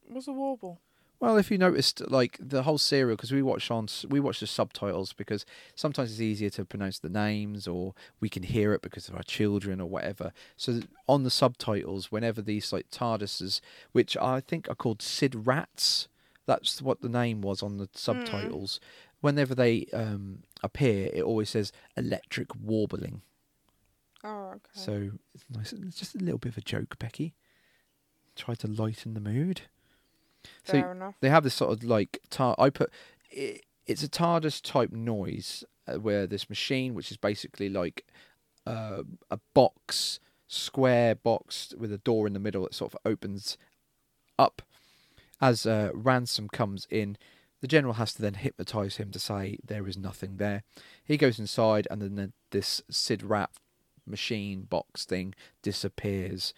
What's 0.07 0.27
a 0.27 0.33
warble? 0.33 0.79
Well, 1.21 1.37
if 1.37 1.51
you 1.51 1.59
noticed, 1.59 2.09
like 2.09 2.35
the 2.41 2.63
whole 2.63 2.79
serial, 2.79 3.15
because 3.15 3.31
we 3.31 3.43
watch 3.43 3.69
on 3.69 3.87
we 4.09 4.19
watch 4.19 4.39
the 4.39 4.47
subtitles 4.47 5.13
because 5.13 5.45
sometimes 5.75 6.09
it's 6.09 6.19
easier 6.19 6.49
to 6.49 6.65
pronounce 6.65 6.97
the 6.97 7.09
names, 7.09 7.67
or 7.67 7.93
we 8.19 8.27
can 8.27 8.41
hear 8.41 8.73
it 8.73 8.81
because 8.81 9.07
of 9.07 9.15
our 9.15 9.21
children 9.21 9.79
or 9.79 9.87
whatever. 9.87 10.33
So 10.57 10.79
on 11.07 11.21
the 11.21 11.29
subtitles, 11.29 12.11
whenever 12.11 12.41
these 12.41 12.73
like 12.73 12.89
TARDISes, 12.89 13.61
which 13.91 14.17
I 14.17 14.39
think 14.39 14.67
are 14.67 14.75
called 14.75 14.97
SIDRATs, 14.99 16.07
that's 16.47 16.81
what 16.81 17.01
the 17.01 17.09
name 17.09 17.41
was 17.41 17.61
on 17.61 17.77
the 17.77 17.87
subtitles. 17.93 18.79
Mm. 18.79 19.15
Whenever 19.21 19.53
they 19.53 19.85
um, 19.93 20.39
appear, 20.63 21.11
it 21.13 21.21
always 21.21 21.51
says 21.51 21.71
electric 21.95 22.47
warbling. 22.55 23.21
Oh, 24.23 24.53
okay. 24.55 24.71
So 24.73 25.11
it's 25.35 25.45
nice. 25.55 25.71
It's 25.71 25.99
just 25.99 26.15
a 26.15 26.19
little 26.19 26.39
bit 26.39 26.53
of 26.53 26.57
a 26.57 26.61
joke, 26.61 26.97
Becky. 26.97 27.35
Try 28.35 28.55
to 28.55 28.67
lighten 28.67 29.13
the 29.13 29.19
mood. 29.19 29.61
Fair 30.63 30.81
so 30.81 30.91
enough. 30.91 31.15
they 31.21 31.29
have 31.29 31.43
this 31.43 31.53
sort 31.53 31.71
of 31.71 31.83
like 31.83 32.19
tar- 32.29 32.55
I 32.57 32.69
put 32.69 32.91
it, 33.29 33.65
it's 33.88 34.03
a 34.03 34.10
TARDIS 34.10 34.62
type 34.62 34.91
noise 34.91 35.63
uh, 35.88 36.00
where 36.00 36.27
this 36.27 36.50
machine, 36.50 36.93
which 36.93 37.12
is 37.12 37.17
basically 37.17 37.69
like 37.69 38.05
uh, 38.65 39.03
a 39.29 39.39
box, 39.53 40.19
square 40.48 41.15
box 41.15 41.74
with 41.77 41.91
a 41.91 41.98
door 41.98 42.27
in 42.27 42.33
the 42.33 42.39
middle 42.39 42.63
that 42.63 42.74
sort 42.74 42.93
of 42.93 43.00
opens 43.05 43.57
up. 44.38 44.62
As 45.39 45.65
uh, 45.65 45.89
Ransom 45.93 46.48
comes 46.50 46.88
in, 46.89 47.17
the 47.62 47.67
general 47.67 47.95
has 47.95 48.13
to 48.13 48.21
then 48.21 48.36
hypnotize 48.36 48.98
him 48.98 49.12
to 49.12 49.19
say 49.19 49.57
there 49.65 49.88
is 49.88 49.98
nothing 49.98 50.38
there. 50.38 50.63
He 51.03 51.17
goes 51.17 51.39
inside, 51.39 51.88
and 51.89 52.01
then 52.01 52.15
the, 52.15 52.31
this 52.51 52.81
SIDRAT 52.91 53.50
machine 54.05 54.63
box 54.63 55.05
thing 55.05 55.33
disappears 55.62 56.53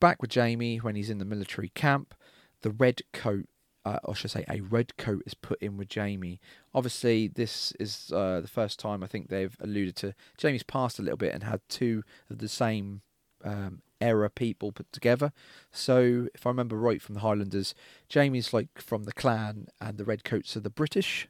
back 0.00 0.20
with 0.20 0.30
Jamie 0.30 0.78
when 0.78 0.96
he's 0.96 1.10
in 1.10 1.18
the 1.18 1.24
military 1.24 1.70
camp. 1.70 2.14
The 2.62 2.70
red 2.70 3.02
coat, 3.12 3.46
uh, 3.84 3.98
or 4.04 4.14
should 4.14 4.30
I 4.30 4.40
say, 4.40 4.44
a 4.48 4.60
red 4.60 4.96
coat 4.96 5.22
is 5.26 5.34
put 5.34 5.60
in 5.60 5.76
with 5.76 5.88
Jamie. 5.88 6.40
Obviously, 6.74 7.28
this 7.28 7.72
is 7.80 8.12
uh, 8.14 8.40
the 8.40 8.48
first 8.48 8.78
time 8.78 9.02
I 9.02 9.06
think 9.06 9.28
they've 9.28 9.56
alluded 9.60 9.96
to 9.96 10.14
Jamie's 10.36 10.62
past 10.62 10.98
a 10.98 11.02
little 11.02 11.16
bit 11.16 11.34
and 11.34 11.42
had 11.42 11.60
two 11.68 12.04
of 12.30 12.38
the 12.38 12.48
same 12.48 13.02
um, 13.44 13.82
era 14.00 14.30
people 14.30 14.72
put 14.72 14.92
together. 14.92 15.32
So, 15.70 16.28
if 16.34 16.46
I 16.46 16.50
remember 16.50 16.76
right 16.76 17.02
from 17.02 17.14
the 17.14 17.20
Highlanders, 17.20 17.74
Jamie's 18.08 18.52
like 18.52 18.80
from 18.80 19.04
the 19.04 19.12
clan, 19.12 19.68
and 19.80 19.98
the 19.98 20.04
red 20.04 20.24
coats 20.24 20.56
are 20.56 20.60
the 20.60 20.70
British. 20.70 21.28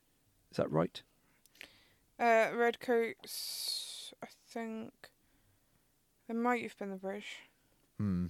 Is 0.51 0.59
that 0.59 0.71
right? 0.71 1.03
Uh, 2.19 2.51
red 2.55 2.79
coats, 2.79 4.13
I 4.23 4.27
think. 4.47 4.93
They 6.29 6.35
might 6.35 6.63
have 6.63 6.79
been 6.79 6.91
the 6.91 6.97
British. 6.97 7.39
Hmm. 8.03 8.27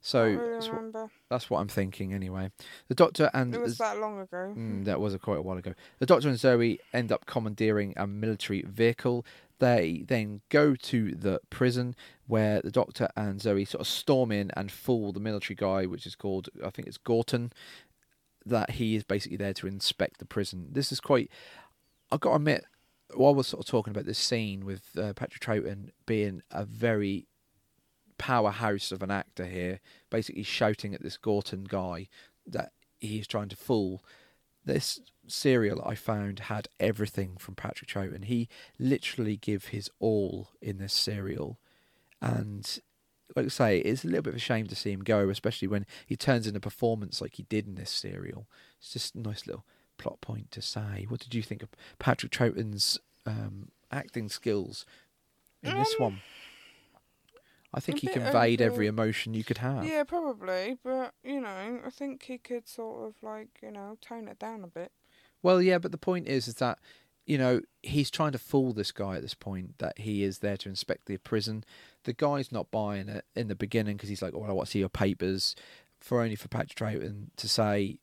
So 0.00 0.24
really 0.24 0.52
that's, 0.54 0.68
what, 0.68 1.10
that's, 1.28 1.50
what, 1.50 1.60
I'm 1.60 1.68
thinking 1.68 2.12
anyway. 2.12 2.50
The 2.88 2.94
Doctor 2.94 3.30
and 3.34 3.54
it 3.54 3.60
was 3.60 3.78
that 3.78 4.00
long 4.00 4.18
ago. 4.20 4.52
Mm, 4.56 4.84
that 4.86 5.00
was 5.00 5.14
a 5.14 5.18
quite 5.18 5.38
a 5.38 5.42
while 5.42 5.58
ago. 5.58 5.74
The 6.00 6.06
Doctor 6.06 6.28
and 6.28 6.38
Zoe 6.38 6.80
end 6.92 7.12
up 7.12 7.26
commandeering 7.26 7.94
a 7.96 8.06
military 8.06 8.62
vehicle. 8.62 9.24
They 9.60 10.04
then 10.08 10.40
go 10.48 10.74
to 10.74 11.14
the 11.14 11.40
prison 11.50 11.94
where 12.26 12.60
the 12.62 12.72
Doctor 12.72 13.10
and 13.16 13.40
Zoe 13.40 13.64
sort 13.64 13.82
of 13.82 13.86
storm 13.86 14.32
in 14.32 14.50
and 14.56 14.72
fool 14.72 15.12
the 15.12 15.20
military 15.20 15.54
guy, 15.54 15.86
which 15.86 16.04
is 16.04 16.16
called 16.16 16.48
I 16.64 16.70
think 16.70 16.88
it's 16.88 16.98
Gorton, 16.98 17.52
that 18.44 18.70
he 18.70 18.96
is 18.96 19.04
basically 19.04 19.36
there 19.36 19.54
to 19.54 19.68
inspect 19.68 20.18
the 20.18 20.24
prison. 20.24 20.68
This 20.72 20.90
is 20.90 21.00
quite. 21.00 21.30
I've 22.10 22.20
got 22.20 22.30
to 22.30 22.36
admit, 22.36 22.64
while 23.14 23.34
we're 23.36 23.44
sort 23.44 23.64
of 23.64 23.70
talking 23.70 23.92
about 23.92 24.06
this 24.06 24.18
scene 24.18 24.64
with 24.64 24.82
uh, 24.98 25.12
Patrick 25.12 25.40
Troughton 25.42 25.90
being 26.06 26.42
a 26.50 26.64
very 26.64 27.28
powerhouse 28.18 28.92
of 28.92 29.02
an 29.02 29.10
actor 29.10 29.46
here, 29.46 29.80
basically 30.10 30.42
shouting 30.42 30.94
at 30.94 31.02
this 31.02 31.16
Gorton 31.16 31.64
guy 31.64 32.08
that 32.46 32.72
he's 33.00 33.26
trying 33.26 33.48
to 33.48 33.56
fool. 33.56 34.04
This 34.64 35.00
serial 35.26 35.82
I 35.84 35.94
found 35.94 36.40
had 36.40 36.68
everything 36.78 37.36
from 37.38 37.54
Patrick 37.54 37.90
Troughton. 37.90 38.24
He 38.24 38.48
literally 38.78 39.36
give 39.36 39.66
his 39.66 39.90
all 39.98 40.50
in 40.60 40.78
this 40.78 40.92
serial, 40.92 41.58
and 42.20 42.80
like 43.34 43.46
I 43.46 43.48
say, 43.48 43.78
it's 43.78 44.04
a 44.04 44.08
little 44.08 44.22
bit 44.22 44.30
of 44.30 44.36
a 44.36 44.40
shame 44.40 44.66
to 44.66 44.74
see 44.76 44.92
him 44.92 45.02
go, 45.02 45.28
especially 45.30 45.68
when 45.68 45.86
he 46.06 46.16
turns 46.16 46.46
in 46.46 46.56
a 46.56 46.60
performance 46.60 47.20
like 47.20 47.36
he 47.36 47.44
did 47.44 47.66
in 47.66 47.74
this 47.74 47.90
serial. 47.90 48.46
It's 48.78 48.92
just 48.92 49.14
a 49.14 49.20
nice 49.20 49.46
little 49.46 49.64
plot 49.98 50.20
point 50.20 50.50
to 50.52 50.62
say. 50.62 51.06
What 51.08 51.20
did 51.20 51.34
you 51.34 51.42
think 51.42 51.62
of 51.62 51.70
Patrick 51.98 52.32
Troughton's 52.32 52.98
um, 53.26 53.68
acting 53.90 54.28
skills 54.28 54.84
in 55.62 55.72
um, 55.72 55.78
this 55.78 55.94
one? 55.98 56.20
I 57.74 57.80
think 57.80 58.00
he 58.00 58.06
conveyed 58.08 58.60
over, 58.60 58.70
every 58.70 58.86
emotion 58.86 59.32
you 59.34 59.44
could 59.44 59.58
have. 59.58 59.86
Yeah, 59.86 60.04
probably, 60.04 60.76
but 60.84 61.14
you 61.24 61.40
know, 61.40 61.80
I 61.84 61.90
think 61.90 62.24
he 62.24 62.38
could 62.38 62.68
sort 62.68 63.06
of 63.08 63.14
like 63.22 63.48
you 63.62 63.70
know 63.70 63.96
tone 64.00 64.28
it 64.28 64.38
down 64.38 64.62
a 64.64 64.66
bit. 64.66 64.92
Well, 65.42 65.60
yeah, 65.62 65.78
but 65.78 65.90
the 65.92 65.98
point 65.98 66.28
is, 66.28 66.46
is 66.48 66.56
that 66.56 66.78
you 67.26 67.38
know 67.38 67.60
he's 67.82 68.10
trying 68.10 68.32
to 68.32 68.38
fool 68.38 68.72
this 68.72 68.92
guy 68.92 69.16
at 69.16 69.22
this 69.22 69.34
point 69.34 69.78
that 69.78 69.98
he 69.98 70.22
is 70.22 70.38
there 70.40 70.56
to 70.58 70.68
inspect 70.68 71.06
the 71.06 71.16
prison. 71.18 71.64
the 72.04 72.12
guy's 72.12 72.50
not 72.50 72.70
buying 72.72 73.08
it 73.08 73.24
in 73.36 73.46
the 73.48 73.54
beginning 73.54 73.96
because 73.96 74.08
he's 74.08 74.22
like, 74.22 74.34
"Well, 74.34 74.50
I 74.50 74.52
want 74.52 74.66
to 74.66 74.72
see 74.72 74.80
your 74.80 74.88
papers," 74.88 75.54
for 76.00 76.20
only 76.20 76.36
for 76.36 76.48
Patrick 76.48 76.74
Troughton 76.76 77.28
to 77.36 77.48
say, 77.48 77.98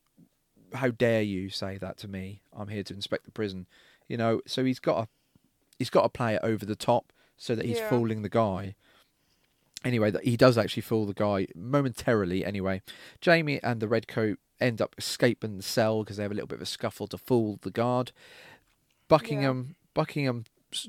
"How 0.73 0.89
dare 0.89 1.21
you 1.21 1.49
say 1.49 1.77
that 1.77 1.97
to 1.97 2.07
me? 2.07 2.41
I'm 2.53 2.69
here 2.69 2.83
to 2.83 2.93
inspect 2.93 3.25
the 3.25 3.31
prison." 3.31 3.67
You 4.07 4.17
know, 4.17 4.41
so 4.47 4.63
he's 4.65 4.79
got 4.79 5.01
to 5.03 5.07
he's 5.77 5.89
got 5.91 6.03
to 6.03 6.09
play 6.09 6.33
it 6.35 6.41
over 6.43 6.65
the 6.65 6.75
top 6.75 7.13
so 7.37 7.53
that 7.55 7.65
he's 7.65 7.77
Yeah. 7.77 7.89
fooling 7.89 8.21
the 8.23 8.29
guy. 8.29 8.75
Anyway, 9.85 10.11
he 10.23 10.35
does 10.35 10.57
actually 10.57 10.81
fool 10.81 11.05
the 11.05 11.13
guy 11.13 11.47
momentarily. 11.55 12.43
Anyway, 12.43 12.81
Jamie 13.21 13.61
and 13.63 13.79
the 13.79 13.87
redcoat 13.87 14.37
end 14.59 14.81
up 14.81 14.93
escaping 14.97 15.55
the 15.55 15.63
cell 15.63 16.03
because 16.03 16.17
they 16.17 16.23
have 16.23 16.31
a 16.31 16.35
little 16.35 16.47
bit 16.47 16.57
of 16.57 16.63
a 16.63 16.65
scuffle 16.65 17.07
to 17.07 17.17
fool 17.17 17.59
the 17.61 17.71
guard. 17.71 18.11
Buckingham, 19.07 19.75
Buckingham, 19.93 20.43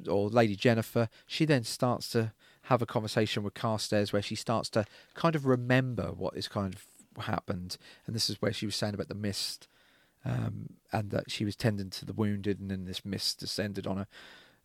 or 0.09 0.29
Lady 0.29 0.57
Jennifer, 0.57 1.09
she 1.27 1.45
then 1.45 1.63
starts 1.65 2.09
to 2.11 2.33
have 2.63 2.83
a 2.83 2.87
conversation 2.87 3.43
with 3.43 3.55
Carstairs 3.55 4.13
where 4.13 4.23
she 4.23 4.35
starts 4.35 4.69
to 4.71 4.85
kind 5.15 5.35
of 5.35 5.47
remember 5.47 6.13
what 6.13 6.37
is 6.37 6.49
kind 6.49 6.75
of 6.75 7.25
happened, 7.25 7.77
and 8.07 8.15
this 8.15 8.29
is 8.29 8.43
where 8.43 8.53
she 8.53 8.67
was 8.67 8.77
saying 8.77 8.95
about 8.95 9.09
the 9.09 9.15
mist, 9.15 9.69
um, 10.25 10.71
and 10.93 11.11
that 11.11 11.31
she 11.31 11.45
was 11.45 11.57
tending 11.57 11.91
to 11.91 12.05
the 12.05 12.13
wounded, 12.13 12.61
and 12.61 12.71
then 12.71 12.85
this 12.85 13.05
mist 13.05 13.41
descended 13.41 13.87
on 13.87 13.97
her. 13.97 14.07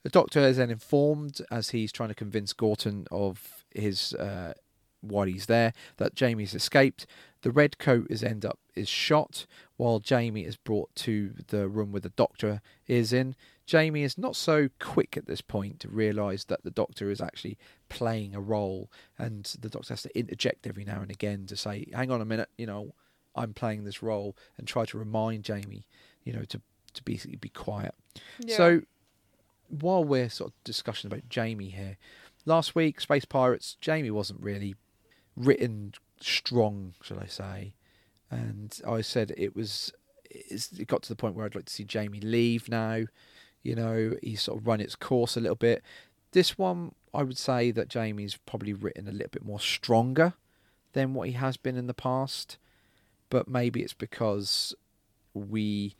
The 0.03 0.09
doctor 0.09 0.41
is 0.41 0.57
then 0.57 0.69
informed 0.69 1.41
as 1.49 1.69
he's 1.69 1.91
trying 1.91 2.09
to 2.09 2.15
convince 2.15 2.53
Gorton 2.53 3.07
of 3.11 3.64
his 3.75 4.13
uh, 4.13 4.53
while 5.01 5.27
he's 5.27 5.45
there 5.45 5.73
that 5.97 6.15
Jamie's 6.15 6.55
escaped. 6.55 7.05
The 7.41 7.51
red 7.51 7.77
coat 7.77 8.07
is 8.09 8.23
end 8.23 8.43
up 8.43 8.59
is 8.75 8.89
shot 8.89 9.45
while 9.77 9.99
Jamie 9.99 10.45
is 10.45 10.57
brought 10.57 10.93
to 10.95 11.33
the 11.47 11.67
room 11.67 11.91
where 11.91 12.01
the 12.01 12.09
doctor 12.09 12.61
is 12.87 13.13
in. 13.13 13.35
Jamie 13.65 14.03
is 14.03 14.17
not 14.17 14.35
so 14.35 14.69
quick 14.79 15.15
at 15.17 15.27
this 15.27 15.41
point 15.41 15.79
to 15.79 15.89
realise 15.89 16.45
that 16.45 16.63
the 16.63 16.71
doctor 16.71 17.09
is 17.09 17.21
actually 17.21 17.57
playing 17.89 18.35
a 18.35 18.41
role, 18.41 18.91
and 19.17 19.45
the 19.59 19.69
doctor 19.69 19.93
has 19.93 20.03
to 20.03 20.17
interject 20.17 20.67
every 20.67 20.85
now 20.85 21.01
and 21.01 21.11
again 21.11 21.45
to 21.47 21.55
say, 21.55 21.87
"Hang 21.93 22.11
on 22.11 22.21
a 22.21 22.25
minute, 22.25 22.49
you 22.57 22.65
know, 22.65 22.93
I'm 23.35 23.53
playing 23.53 23.83
this 23.83 24.03
role," 24.03 24.35
and 24.57 24.67
try 24.67 24.85
to 24.85 24.97
remind 24.97 25.43
Jamie, 25.43 25.87
you 26.23 26.33
know, 26.33 26.43
to 26.45 26.61
to 26.93 27.03
basically 27.03 27.37
be 27.37 27.49
quiet. 27.49 27.93
Yeah. 28.39 28.57
So, 28.57 28.81
while 29.67 30.03
we're 30.03 30.29
sort 30.29 30.51
of 30.51 30.63
discussing 30.63 31.11
about 31.11 31.27
Jamie 31.29 31.69
here, 31.69 31.97
last 32.45 32.75
week 32.75 33.01
Space 33.01 33.25
Pirates, 33.25 33.77
Jamie 33.81 34.11
wasn't 34.11 34.41
really 34.41 34.75
written 35.35 35.93
strong, 36.19 36.93
shall 37.01 37.19
I 37.19 37.27
say? 37.27 37.73
And 38.31 38.79
I 38.87 39.01
said 39.01 39.33
it 39.37 39.55
was. 39.55 39.91
It 40.31 40.87
got 40.87 41.03
to 41.03 41.09
the 41.09 41.15
point 41.15 41.35
where 41.35 41.45
I'd 41.45 41.55
like 41.55 41.65
to 41.65 41.73
see 41.73 41.85
Jamie 41.85 42.19
leave 42.19 42.67
now. 42.67 43.03
You 43.63 43.75
know, 43.75 44.15
he's 44.21 44.41
sort 44.41 44.59
of 44.59 44.67
run 44.67 44.81
its 44.81 44.95
course 44.95 45.37
a 45.37 45.39
little 45.39 45.55
bit. 45.55 45.81
This 46.31 46.57
one, 46.57 46.93
I 47.13 47.23
would 47.23 47.37
say 47.37 47.71
that 47.71 47.87
Jamie's 47.87 48.37
probably 48.45 48.73
written 48.73 49.07
a 49.07 49.11
little 49.11 49.29
bit 49.31 49.45
more 49.45 49.59
stronger 49.59 50.33
than 50.93 51.13
what 51.13 51.29
he 51.29 51.33
has 51.35 51.57
been 51.57 51.77
in 51.77 51.87
the 51.87 51.93
past. 51.93 52.57
But 53.29 53.47
maybe 53.47 53.81
it's 53.81 53.93
because 53.93 54.75
we 55.33 55.95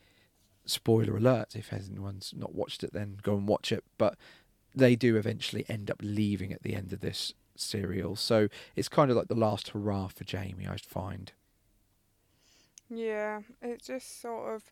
spoiler 0.66 1.18
alert 1.18 1.56
if 1.56 1.72
anyone's 1.72 2.34
not 2.36 2.56
watched 2.56 2.84
it 2.84 2.92
then 2.92 3.18
go 3.22 3.36
and 3.36 3.48
watch 3.48 3.72
it 3.72 3.84
but 3.98 4.18
they 4.76 4.96
do 4.96 5.16
eventually 5.16 5.66
end 5.70 5.90
up 5.90 6.00
leaving 6.02 6.52
at 6.54 6.64
the 6.64 6.76
end 6.76 6.92
of 6.94 7.00
this 7.02 7.34
serial 7.56 8.16
so 8.16 8.48
it's 8.76 8.90
kind 8.90 9.10
of 9.10 9.16
like 9.18 9.28
the 9.30 9.36
last 9.36 9.70
hurrah 9.70 10.08
for 10.08 10.24
jamie 10.26 10.68
i 10.68 10.76
find 10.78 11.32
Yeah, 12.90 13.42
it 13.62 13.82
just 13.84 14.22
sort 14.22 14.54
of 14.56 14.64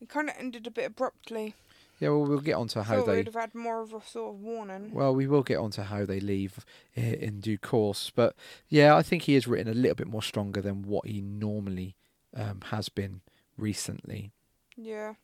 it 0.00 0.08
kind 0.08 0.28
of 0.28 0.34
ended 0.38 0.66
a 0.66 0.70
bit 0.70 0.84
abruptly. 0.86 1.54
yeah 2.00 2.08
well 2.10 2.26
we'll 2.26 2.40
get 2.40 2.54
on 2.54 2.68
to 2.68 2.82
how 2.82 3.02
they 3.04 3.16
we'd 3.16 3.26
have 3.26 3.34
had 3.34 3.54
more 3.54 3.80
of 3.80 3.94
a 3.94 4.02
sort 4.02 4.34
of 4.34 4.40
warning. 4.40 4.92
well 4.92 5.14
we 5.14 5.26
will 5.26 5.42
get 5.42 5.56
on 5.58 5.70
to 5.72 5.84
how 5.84 6.04
they 6.04 6.20
leave 6.20 6.64
in 6.94 7.40
due 7.40 7.56
course 7.58 8.10
but 8.14 8.34
yeah 8.68 8.94
i 8.96 9.02
think 9.02 9.22
he 9.22 9.34
is 9.36 9.46
written 9.46 9.68
a 9.72 9.74
little 9.74 9.94
bit 9.94 10.06
more 10.08 10.22
stronger 10.22 10.60
than 10.60 10.82
what 10.82 11.06
he 11.06 11.20
normally 11.20 11.94
um, 12.36 12.60
has 12.70 12.88
been 12.88 13.20
recently 13.56 14.32
yeah, 14.76 15.14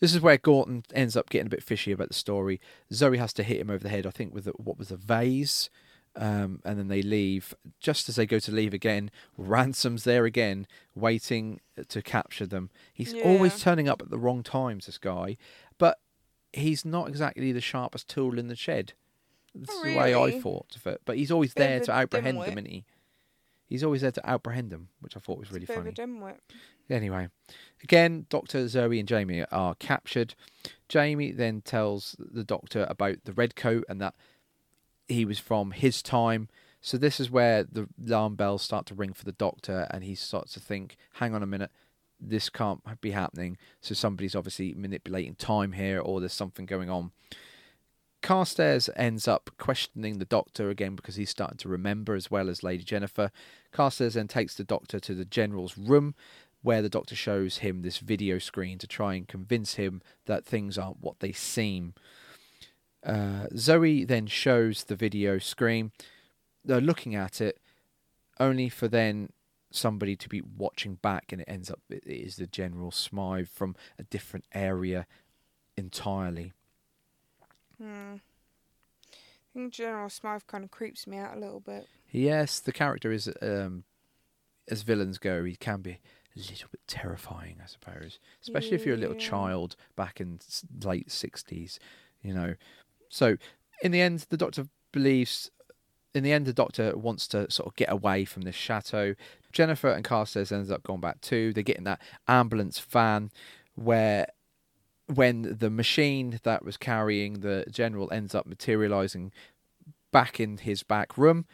This 0.00 0.14
is 0.14 0.20
where 0.20 0.36
Gorton 0.38 0.84
ends 0.94 1.16
up 1.16 1.28
getting 1.30 1.46
a 1.46 1.50
bit 1.50 1.62
fishy 1.62 1.92
about 1.92 2.08
the 2.08 2.14
story. 2.14 2.60
Zoe 2.92 3.18
has 3.18 3.32
to 3.34 3.42
hit 3.42 3.60
him 3.60 3.70
over 3.70 3.82
the 3.82 3.88
head, 3.90 4.06
I 4.06 4.10
think, 4.10 4.34
with 4.34 4.46
a, 4.46 4.50
what 4.52 4.78
was 4.78 4.90
a 4.90 4.96
vase, 4.96 5.68
um, 6.16 6.60
and 6.64 6.78
then 6.78 6.88
they 6.88 7.02
leave. 7.02 7.54
Just 7.80 8.08
as 8.08 8.16
they 8.16 8.26
go 8.26 8.38
to 8.38 8.52
leave 8.52 8.72
again, 8.72 9.10
Ransom's 9.38 10.04
there 10.04 10.24
again, 10.24 10.66
waiting 10.94 11.60
to 11.88 12.02
capture 12.02 12.46
them. 12.46 12.70
He's 12.92 13.14
always 13.14 13.60
turning 13.60 13.88
up 13.88 14.00
at 14.00 14.10
the 14.10 14.18
wrong 14.18 14.42
times, 14.42 14.86
this 14.86 14.98
guy, 14.98 15.36
but 15.78 15.98
he's 16.52 16.84
not 16.84 17.08
exactly 17.08 17.50
the 17.52 17.60
sharpest 17.60 18.08
tool 18.08 18.38
in 18.38 18.46
the 18.48 18.56
shed. 18.56 18.92
That's 19.56 19.74
Not 19.74 19.84
the 19.84 19.96
way 19.96 20.14
I 20.14 20.26
really. 20.26 20.40
thought 20.40 20.74
of 20.76 20.86
it. 20.86 21.00
But 21.04 21.16
he's 21.16 21.30
always 21.30 21.54
Bit 21.54 21.60
there 21.60 21.80
to 21.80 21.92
apprehend 21.92 22.38
dimwit. 22.38 22.46
them, 22.46 22.58
isn't 22.58 22.70
he? 22.70 22.84
He's 23.66 23.82
always 23.82 24.02
there 24.02 24.12
to 24.12 24.28
apprehend 24.28 24.70
them, 24.70 24.88
which 25.00 25.16
I 25.16 25.20
thought 25.20 25.38
was 25.38 25.50
really 25.50 25.66
funny. 25.66 25.80
of 25.80 25.86
a 25.86 25.92
dimwit. 25.92 26.36
Anyway, 26.90 27.28
again, 27.82 28.26
Doctor 28.28 28.68
Zoe 28.68 28.98
and 28.98 29.08
Jamie 29.08 29.44
are 29.50 29.74
captured. 29.76 30.34
Jamie 30.88 31.32
then 31.32 31.62
tells 31.62 32.14
the 32.18 32.44
Doctor 32.44 32.86
about 32.90 33.24
the 33.24 33.32
red 33.32 33.56
coat 33.56 33.84
and 33.88 34.00
that 34.00 34.14
he 35.08 35.24
was 35.24 35.38
from 35.38 35.70
his 35.70 36.02
time. 36.02 36.48
So 36.82 36.98
this 36.98 37.18
is 37.18 37.30
where 37.30 37.64
the 37.64 37.88
alarm 38.06 38.36
bells 38.36 38.60
start 38.60 38.84
to 38.86 38.94
ring 38.94 39.14
for 39.14 39.24
the 39.24 39.32
Doctor, 39.32 39.86
and 39.90 40.04
he 40.04 40.14
starts 40.14 40.52
to 40.52 40.60
think, 40.60 40.96
"Hang 41.14 41.34
on 41.34 41.42
a 41.42 41.46
minute, 41.46 41.70
this 42.20 42.50
can't 42.50 42.82
be 43.00 43.12
happening." 43.12 43.56
So 43.80 43.94
somebody's 43.94 44.34
obviously 44.34 44.74
manipulating 44.74 45.34
time 45.34 45.72
here, 45.72 45.98
or 45.98 46.20
there's 46.20 46.34
something 46.34 46.66
going 46.66 46.90
on. 46.90 47.12
Carstairs 48.24 48.88
ends 48.96 49.28
up 49.28 49.50
questioning 49.58 50.18
the 50.18 50.24
doctor 50.24 50.70
again 50.70 50.96
because 50.96 51.16
he's 51.16 51.28
starting 51.28 51.58
to 51.58 51.68
remember 51.68 52.14
as 52.14 52.30
well 52.30 52.48
as 52.48 52.62
Lady 52.62 52.82
Jennifer. 52.82 53.30
Carstairs 53.70 54.14
then 54.14 54.28
takes 54.28 54.54
the 54.54 54.64
doctor 54.64 54.98
to 54.98 55.14
the 55.14 55.26
general's 55.26 55.76
room 55.76 56.14
where 56.62 56.80
the 56.80 56.88
doctor 56.88 57.14
shows 57.14 57.58
him 57.58 57.82
this 57.82 57.98
video 57.98 58.38
screen 58.38 58.78
to 58.78 58.86
try 58.86 59.12
and 59.12 59.28
convince 59.28 59.74
him 59.74 60.00
that 60.24 60.46
things 60.46 60.78
aren't 60.78 61.02
what 61.02 61.20
they 61.20 61.32
seem. 61.32 61.92
Uh, 63.04 63.46
Zoe 63.58 64.06
then 64.06 64.26
shows 64.26 64.84
the 64.84 64.96
video 64.96 65.38
screen. 65.38 65.92
They're 66.64 66.80
looking 66.80 67.14
at 67.14 67.42
it 67.42 67.58
only 68.40 68.70
for 68.70 68.88
then 68.88 69.34
somebody 69.70 70.16
to 70.16 70.30
be 70.30 70.40
watching 70.40 70.94
back, 70.94 71.30
and 71.30 71.42
it 71.42 71.48
ends 71.48 71.70
up 71.70 71.80
it 71.90 72.06
is 72.06 72.36
the 72.36 72.46
General 72.46 72.90
Smythe 72.90 73.48
from 73.48 73.76
a 73.98 74.02
different 74.04 74.46
area 74.54 75.06
entirely. 75.76 76.54
Hmm. 77.84 78.16
I 79.12 79.58
think 79.58 79.72
General 79.72 80.08
Smythe 80.08 80.42
kind 80.46 80.64
of 80.64 80.70
creeps 80.70 81.06
me 81.06 81.18
out 81.18 81.36
a 81.36 81.40
little 81.40 81.60
bit. 81.60 81.86
Yes, 82.10 82.60
the 82.60 82.72
character 82.72 83.12
is, 83.12 83.28
um, 83.40 83.84
as 84.68 84.82
villains 84.82 85.18
go, 85.18 85.44
he 85.44 85.56
can 85.56 85.80
be 85.80 86.00
a 86.36 86.38
little 86.38 86.68
bit 86.70 86.80
terrifying, 86.88 87.58
I 87.62 87.66
suppose. 87.66 88.18
Especially 88.42 88.74
if 88.74 88.84
you're 88.84 88.96
a 88.96 88.98
little 88.98 89.14
child 89.16 89.76
back 89.94 90.20
in 90.20 90.40
late 90.82 91.10
sixties, 91.10 91.78
you 92.22 92.34
know. 92.34 92.54
So, 93.08 93.36
in 93.82 93.92
the 93.92 94.00
end, 94.00 94.26
the 94.28 94.36
Doctor 94.36 94.66
believes. 94.90 95.50
In 96.14 96.22
the 96.22 96.32
end, 96.32 96.46
the 96.46 96.52
Doctor 96.52 96.96
wants 96.96 97.26
to 97.28 97.50
sort 97.50 97.68
of 97.68 97.76
get 97.76 97.90
away 97.90 98.24
from 98.24 98.42
this 98.42 98.54
chateau. 98.54 99.14
Jennifer 99.52 99.90
and 99.90 100.04
Carstairs 100.04 100.52
ends 100.52 100.70
up 100.70 100.82
going 100.82 101.00
back 101.00 101.20
too. 101.20 101.52
They 101.52 101.62
get 101.62 101.76
in 101.76 101.84
that 101.84 102.00
ambulance 102.26 102.78
van 102.80 103.30
where 103.76 104.28
when 105.06 105.56
the 105.58 105.70
machine 105.70 106.40
that 106.44 106.64
was 106.64 106.76
carrying 106.76 107.40
the 107.40 107.64
general 107.70 108.10
ends 108.12 108.34
up 108.34 108.46
materializing 108.46 109.32
back 110.12 110.40
in 110.40 110.58
his 110.58 110.82
back 110.82 111.18
room. 111.18 111.46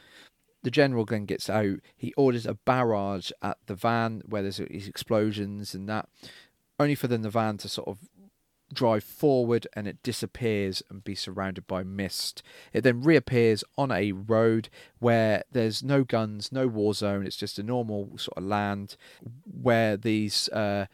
The 0.63 0.71
general 0.71 1.07
then 1.07 1.25
gets 1.25 1.49
out. 1.49 1.81
He 1.97 2.13
orders 2.15 2.47
a 2.47 2.55
barrage 2.55 3.31
at 3.43 3.57
the 3.67 3.75
van 3.75 4.23
where 4.27 4.43
there's 4.43 4.59
these 4.59 4.89
explosions 4.89 5.75
and 5.75 5.89
that, 5.89 6.09
only 6.79 6.95
for 6.95 7.09
then 7.09 7.23
the 7.23 7.31
van 7.31 7.57
to 7.59 7.69
sort 7.69 7.89
of 7.89 7.99
drive 8.73 9.03
forward 9.03 9.67
and 9.73 9.89
it 9.89 10.03
disappears 10.03 10.83
and 10.91 11.03
be 11.03 11.15
surrounded 11.15 11.67
by 11.67 11.83
mist. 11.83 12.43
It 12.73 12.83
then 12.83 13.03
reappears 13.03 13.65
on 13.77 13.91
a 13.91 14.13
road 14.13 14.69
where 14.99 15.43
there's 15.51 15.83
no 15.83 16.05
guns, 16.05 16.53
no 16.53 16.67
war 16.67 16.95
zone. 16.95 17.27
It's 17.27 17.37
just 17.37 17.59
a 17.59 17.63
normal 17.63 18.17
sort 18.19 18.37
of 18.37 18.45
land 18.45 18.97
where 19.45 19.97
these 19.97 20.49
uh, 20.51 20.87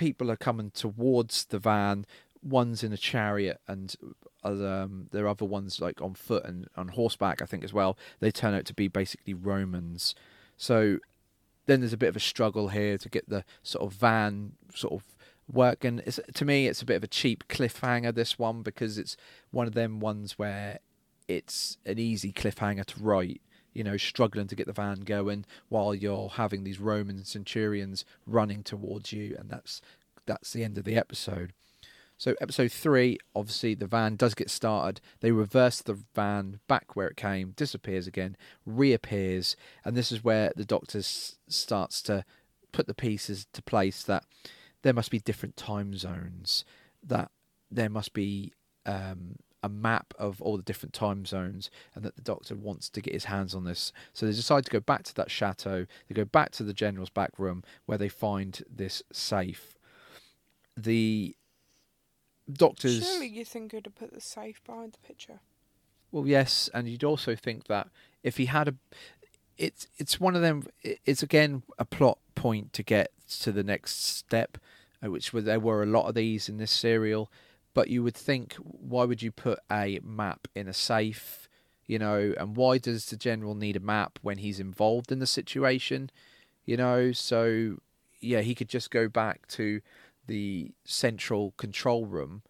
people 0.00 0.30
are 0.30 0.36
coming 0.36 0.70
towards 0.70 1.44
the 1.44 1.58
van. 1.58 2.06
One's 2.42 2.82
in 2.82 2.90
a 2.90 2.96
chariot, 2.96 3.60
and 3.68 3.94
um, 4.42 5.08
there 5.12 5.26
are 5.26 5.28
other 5.28 5.44
ones 5.44 5.78
like 5.78 6.00
on 6.00 6.14
foot 6.14 6.42
and 6.46 6.66
on 6.74 6.88
horseback, 6.88 7.42
I 7.42 7.44
think 7.44 7.62
as 7.62 7.74
well. 7.74 7.98
They 8.18 8.30
turn 8.30 8.54
out 8.54 8.64
to 8.64 8.74
be 8.74 8.88
basically 8.88 9.34
Romans. 9.34 10.14
So 10.56 11.00
then 11.66 11.80
there's 11.80 11.92
a 11.92 11.98
bit 11.98 12.08
of 12.08 12.16
a 12.16 12.20
struggle 12.20 12.68
here 12.68 12.96
to 12.96 13.08
get 13.10 13.28
the 13.28 13.44
sort 13.62 13.84
of 13.84 13.92
van 13.92 14.52
sort 14.74 14.94
of 14.94 15.04
working. 15.52 16.00
It's, 16.06 16.18
to 16.32 16.44
me, 16.46 16.66
it's 16.66 16.80
a 16.80 16.86
bit 16.86 16.96
of 16.96 17.04
a 17.04 17.08
cheap 17.08 17.46
cliffhanger. 17.48 18.14
This 18.14 18.38
one 18.38 18.62
because 18.62 18.96
it's 18.96 19.18
one 19.50 19.66
of 19.66 19.74
them 19.74 20.00
ones 20.00 20.38
where 20.38 20.78
it's 21.28 21.76
an 21.84 21.98
easy 21.98 22.32
cliffhanger 22.32 22.86
to 22.86 23.00
write. 23.00 23.42
You 23.72 23.84
know, 23.84 23.96
struggling 23.96 24.48
to 24.48 24.56
get 24.56 24.66
the 24.66 24.72
van 24.72 25.00
going 25.00 25.44
while 25.68 25.94
you're 25.94 26.30
having 26.30 26.64
these 26.64 26.80
Roman 26.80 27.24
centurions 27.24 28.04
running 28.26 28.62
towards 28.62 29.12
you, 29.12 29.36
and 29.38 29.48
that's 29.48 29.80
that's 30.26 30.52
the 30.52 30.64
end 30.64 30.78
of 30.78 30.84
the 30.84 30.96
episode. 30.96 31.52
So 32.20 32.34
episode 32.38 32.70
three, 32.70 33.18
obviously 33.34 33.74
the 33.74 33.86
van 33.86 34.16
does 34.16 34.34
get 34.34 34.50
started. 34.50 35.00
They 35.20 35.32
reverse 35.32 35.80
the 35.80 35.98
van 36.14 36.60
back 36.68 36.94
where 36.94 37.08
it 37.08 37.16
came, 37.16 37.52
disappears 37.52 38.06
again, 38.06 38.36
reappears, 38.66 39.56
and 39.86 39.96
this 39.96 40.12
is 40.12 40.22
where 40.22 40.52
the 40.54 40.66
Doctor 40.66 41.00
starts 41.00 42.02
to 42.02 42.26
put 42.72 42.86
the 42.86 42.92
pieces 42.92 43.46
to 43.54 43.62
place 43.62 44.02
that 44.02 44.24
there 44.82 44.92
must 44.92 45.10
be 45.10 45.18
different 45.18 45.56
time 45.56 45.96
zones, 45.96 46.66
that 47.02 47.30
there 47.70 47.88
must 47.88 48.12
be 48.12 48.52
um, 48.84 49.36
a 49.62 49.68
map 49.68 50.14
of 50.18 50.40
all 50.40 50.56
the 50.56 50.62
different 50.62 50.92
time 50.92 51.26
zones, 51.26 51.70
and 51.94 52.04
that 52.04 52.16
the 52.16 52.22
Doctor 52.22 52.54
wants 52.54 52.88
to 52.90 53.00
get 53.00 53.12
his 53.12 53.24
hands 53.26 53.54
on 53.54 53.64
this. 53.64 53.92
So 54.12 54.26
they 54.26 54.32
decide 54.32 54.64
to 54.64 54.70
go 54.70 54.80
back 54.80 55.02
to 55.04 55.14
that 55.16 55.30
chateau. 55.30 55.86
They 56.08 56.14
go 56.14 56.24
back 56.24 56.50
to 56.52 56.62
the 56.62 56.72
General's 56.72 57.10
back 57.10 57.38
room 57.38 57.62
where 57.86 57.98
they 57.98 58.08
find 58.08 58.62
this 58.74 59.02
safe. 59.12 59.76
The 60.76 61.36
Doctor's 62.50 63.02
Surely 63.06 63.28
you 63.28 63.44
think 63.44 63.72
he'd 63.72 63.86
have 63.86 63.94
put 63.94 64.12
the 64.12 64.20
safe 64.20 64.62
behind 64.64 64.92
the 64.92 65.06
picture. 65.06 65.40
well, 66.10 66.26
yes, 66.26 66.68
and 66.74 66.88
you'd 66.88 67.04
also 67.04 67.36
think 67.36 67.66
that 67.66 67.88
if 68.22 68.36
he 68.38 68.46
had 68.46 68.68
a, 68.68 68.74
it's 69.58 69.86
it's 69.98 70.18
one 70.18 70.34
of 70.34 70.42
them. 70.42 70.64
It's 70.82 71.22
again 71.22 71.62
a 71.78 71.84
plot 71.84 72.18
point 72.34 72.72
to 72.72 72.82
get 72.82 73.12
to 73.40 73.52
the 73.52 73.62
next 73.62 74.04
step, 74.16 74.58
uh, 75.04 75.10
which 75.10 75.32
were 75.32 75.42
there 75.42 75.60
were 75.60 75.82
a 75.82 75.86
lot 75.86 76.06
of 76.08 76.14
these 76.14 76.48
in 76.48 76.56
this 76.56 76.70
serial. 76.70 77.30
But 77.72 77.88
you 77.88 78.02
would 78.02 78.16
think, 78.16 78.54
why 78.54 79.04
would 79.04 79.22
you 79.22 79.30
put 79.30 79.60
a 79.70 80.00
map 80.02 80.48
in 80.54 80.66
a 80.68 80.74
safe? 80.74 81.48
You 81.86 81.98
know, 81.98 82.34
and 82.38 82.56
why 82.56 82.78
does 82.78 83.06
the 83.06 83.16
general 83.16 83.54
need 83.54 83.76
a 83.76 83.80
map 83.80 84.18
when 84.22 84.38
he's 84.38 84.60
involved 84.60 85.10
in 85.12 85.18
the 85.18 85.26
situation? 85.26 86.10
You 86.64 86.76
know, 86.76 87.12
so 87.12 87.78
yeah, 88.20 88.40
he 88.40 88.54
could 88.54 88.68
just 88.68 88.90
go 88.90 89.08
back 89.08 89.46
to 89.48 89.80
the 90.26 90.72
central 90.84 91.52
control 91.56 92.06
room 92.06 92.42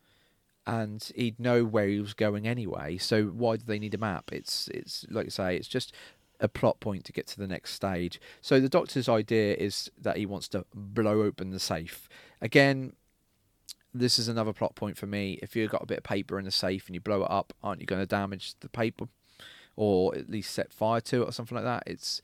and 0.67 1.11
he'd 1.15 1.41
know 1.41 1.65
where 1.65 1.89
he 1.89 2.01
was 2.01 2.15
going 2.15 2.47
anyway. 2.47 2.99
So 2.99 3.25
why 3.25 3.57
do 3.57 3.65
they 3.67 3.79
need 3.79 3.95
a 3.95 3.99
map? 3.99 4.31
It's 4.33 4.69
it's 4.69 5.07
like 5.11 5.27
I 5.27 5.31
say, 5.31 5.57
it's 5.57 5.69
just 5.69 5.95
a 6.39 6.49
plot 6.49 6.81
point 6.81 7.05
to 7.05 7.13
get 7.13 7.27
to 7.29 7.39
the 7.39 7.47
next 7.47 7.73
stage. 7.73 8.21
So 8.41 8.61
the 8.61 8.69
doctor's 8.69 9.09
idea 9.09 9.55
is 9.55 9.91
that 10.01 10.17
he 10.17 10.27
wants 10.27 10.49
to 10.49 10.65
blow 10.75 11.23
open 11.23 11.51
the 11.51 11.61
safe. 11.61 12.09
Again, 12.41 12.95
this 13.93 14.19
is 14.19 14.29
another 14.29 14.53
plot 14.53 14.75
point 14.75 14.97
for 14.97 15.07
me. 15.07 15.39
If 15.43 15.57
you've 15.57 15.71
got 15.71 15.83
a 15.83 15.87
bit 15.87 15.99
of 15.99 16.05
paper 16.05 16.39
in 16.39 16.45
the 16.45 16.51
safe 16.51 16.87
and 16.87 16.95
you 16.95 17.01
blow 17.01 17.23
it 17.23 17.31
up, 17.31 17.53
aren't 17.63 17.81
you 17.81 17.87
going 17.87 18.03
to 18.03 18.07
damage 18.07 18.55
the 18.61 18.69
paper, 18.69 19.07
or 19.77 20.15
at 20.15 20.31
least 20.31 20.53
set 20.53 20.73
fire 20.73 21.01
to 21.03 21.23
it 21.23 21.29
or 21.29 21.33
something 21.33 21.57
like 21.57 21.65
that? 21.65 21.83
It's 21.87 22.23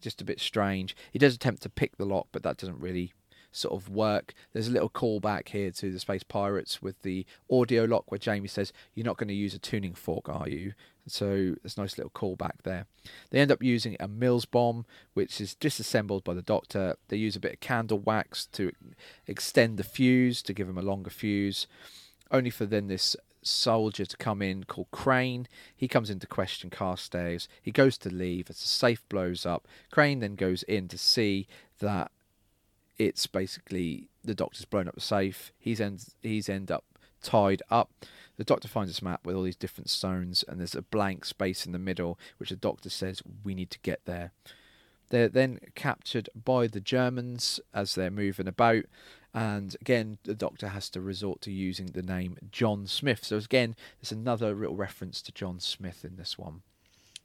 just 0.00 0.20
a 0.20 0.24
bit 0.24 0.40
strange. 0.40 0.96
He 1.12 1.18
does 1.18 1.34
attempt 1.34 1.62
to 1.62 1.68
pick 1.68 1.96
the 1.96 2.04
lock, 2.04 2.28
but 2.32 2.42
that 2.42 2.56
doesn't 2.56 2.80
really 2.80 3.12
sort 3.56 3.74
of 3.74 3.88
work. 3.88 4.34
There's 4.52 4.68
a 4.68 4.72
little 4.72 4.90
callback 4.90 5.48
here 5.48 5.70
to 5.70 5.92
the 5.92 5.98
Space 5.98 6.22
Pirates 6.22 6.82
with 6.82 7.02
the 7.02 7.26
audio 7.50 7.84
lock 7.84 8.10
where 8.10 8.18
Jamie 8.18 8.48
says, 8.48 8.72
You're 8.94 9.06
not 9.06 9.16
going 9.16 9.28
to 9.28 9.34
use 9.34 9.54
a 9.54 9.58
tuning 9.58 9.94
fork, 9.94 10.28
are 10.28 10.48
you? 10.48 10.74
So 11.08 11.54
there's 11.62 11.76
a 11.76 11.80
nice 11.80 11.98
little 11.98 12.10
callback 12.10 12.62
there. 12.64 12.86
They 13.30 13.38
end 13.38 13.52
up 13.52 13.62
using 13.62 13.96
a 14.00 14.08
Mills 14.08 14.44
bomb, 14.44 14.86
which 15.14 15.40
is 15.40 15.54
disassembled 15.54 16.24
by 16.24 16.34
the 16.34 16.42
Doctor. 16.42 16.96
They 17.08 17.16
use 17.16 17.36
a 17.36 17.40
bit 17.40 17.54
of 17.54 17.60
candle 17.60 17.98
wax 17.98 18.46
to 18.52 18.72
extend 19.26 19.76
the 19.78 19.84
fuse 19.84 20.42
to 20.42 20.52
give 20.52 20.68
him 20.68 20.78
a 20.78 20.82
longer 20.82 21.10
fuse, 21.10 21.66
only 22.30 22.50
for 22.50 22.66
then 22.66 22.88
this 22.88 23.16
soldier 23.46 24.04
to 24.04 24.16
come 24.16 24.42
in 24.42 24.64
called 24.64 24.90
Crane. 24.90 25.46
He 25.76 25.88
comes 25.88 26.10
in 26.10 26.18
to 26.18 26.26
question 26.26 26.70
Carstairs. 26.70 27.48
He 27.62 27.70
goes 27.70 27.96
to 27.98 28.12
leave 28.12 28.50
as 28.50 28.60
the 28.60 28.68
safe 28.68 29.08
blows 29.08 29.46
up. 29.46 29.68
Crane 29.90 30.20
then 30.20 30.34
goes 30.34 30.62
in 30.64 30.88
to 30.88 30.98
see 30.98 31.46
that 31.78 32.10
it's 32.98 33.26
basically 33.26 34.08
the 34.24 34.34
doctor's 34.34 34.64
blown 34.64 34.88
up 34.88 34.94
the 34.94 35.00
safe. 35.00 35.52
He's 35.58 35.80
end 35.80 36.04
he's 36.22 36.48
end 36.48 36.70
up 36.70 36.84
tied 37.22 37.62
up. 37.70 37.90
The 38.36 38.44
doctor 38.44 38.68
finds 38.68 38.90
this 38.90 39.02
map 39.02 39.24
with 39.24 39.34
all 39.34 39.42
these 39.42 39.56
different 39.56 39.88
stones, 39.88 40.44
and 40.46 40.60
there's 40.60 40.74
a 40.74 40.82
blank 40.82 41.24
space 41.24 41.64
in 41.64 41.72
the 41.72 41.78
middle, 41.78 42.18
which 42.36 42.50
the 42.50 42.56
doctor 42.56 42.90
says 42.90 43.22
we 43.44 43.54
need 43.54 43.70
to 43.70 43.78
get 43.80 44.00
there. 44.04 44.32
They're 45.08 45.28
then 45.28 45.60
captured 45.74 46.28
by 46.34 46.66
the 46.66 46.80
Germans 46.80 47.60
as 47.72 47.94
they're 47.94 48.10
moving 48.10 48.48
about, 48.48 48.84
and 49.32 49.76
again 49.80 50.18
the 50.24 50.34
doctor 50.34 50.68
has 50.68 50.90
to 50.90 51.00
resort 51.00 51.40
to 51.42 51.52
using 51.52 51.86
the 51.86 52.02
name 52.02 52.36
John 52.50 52.86
Smith. 52.86 53.24
So 53.24 53.36
again, 53.36 53.76
there's 54.00 54.12
another 54.12 54.54
little 54.54 54.76
reference 54.76 55.22
to 55.22 55.32
John 55.32 55.60
Smith 55.60 56.04
in 56.04 56.16
this 56.16 56.36
one. 56.36 56.62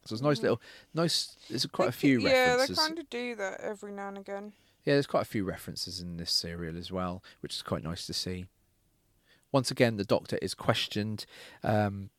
So 0.05 0.15
there's 0.15 0.21
nice 0.21 0.39
mm. 0.39 0.43
little, 0.43 0.61
nice. 0.93 1.35
There's 1.49 1.65
quite 1.67 1.89
a 1.89 1.93
few 1.93 2.19
c- 2.19 2.27
Yeah, 2.27 2.51
references. 2.51 2.77
they 2.77 2.83
kind 2.83 2.99
of 2.99 3.09
do 3.09 3.35
that 3.35 3.61
every 3.61 3.91
now 3.91 4.07
and 4.07 4.17
again. 4.17 4.53
Yeah, 4.83 4.95
there's 4.95 5.07
quite 5.07 5.21
a 5.23 5.25
few 5.25 5.43
references 5.43 5.99
in 5.99 6.17
this 6.17 6.31
serial 6.31 6.77
as 6.77 6.91
well, 6.91 7.23
which 7.41 7.55
is 7.55 7.61
quite 7.61 7.83
nice 7.83 8.05
to 8.07 8.13
see. 8.13 8.45
Once 9.51 9.69
again, 9.69 9.97
the 9.97 10.03
Doctor 10.03 10.39
is 10.41 10.53
questioned 10.53 11.25
um, 11.63 12.09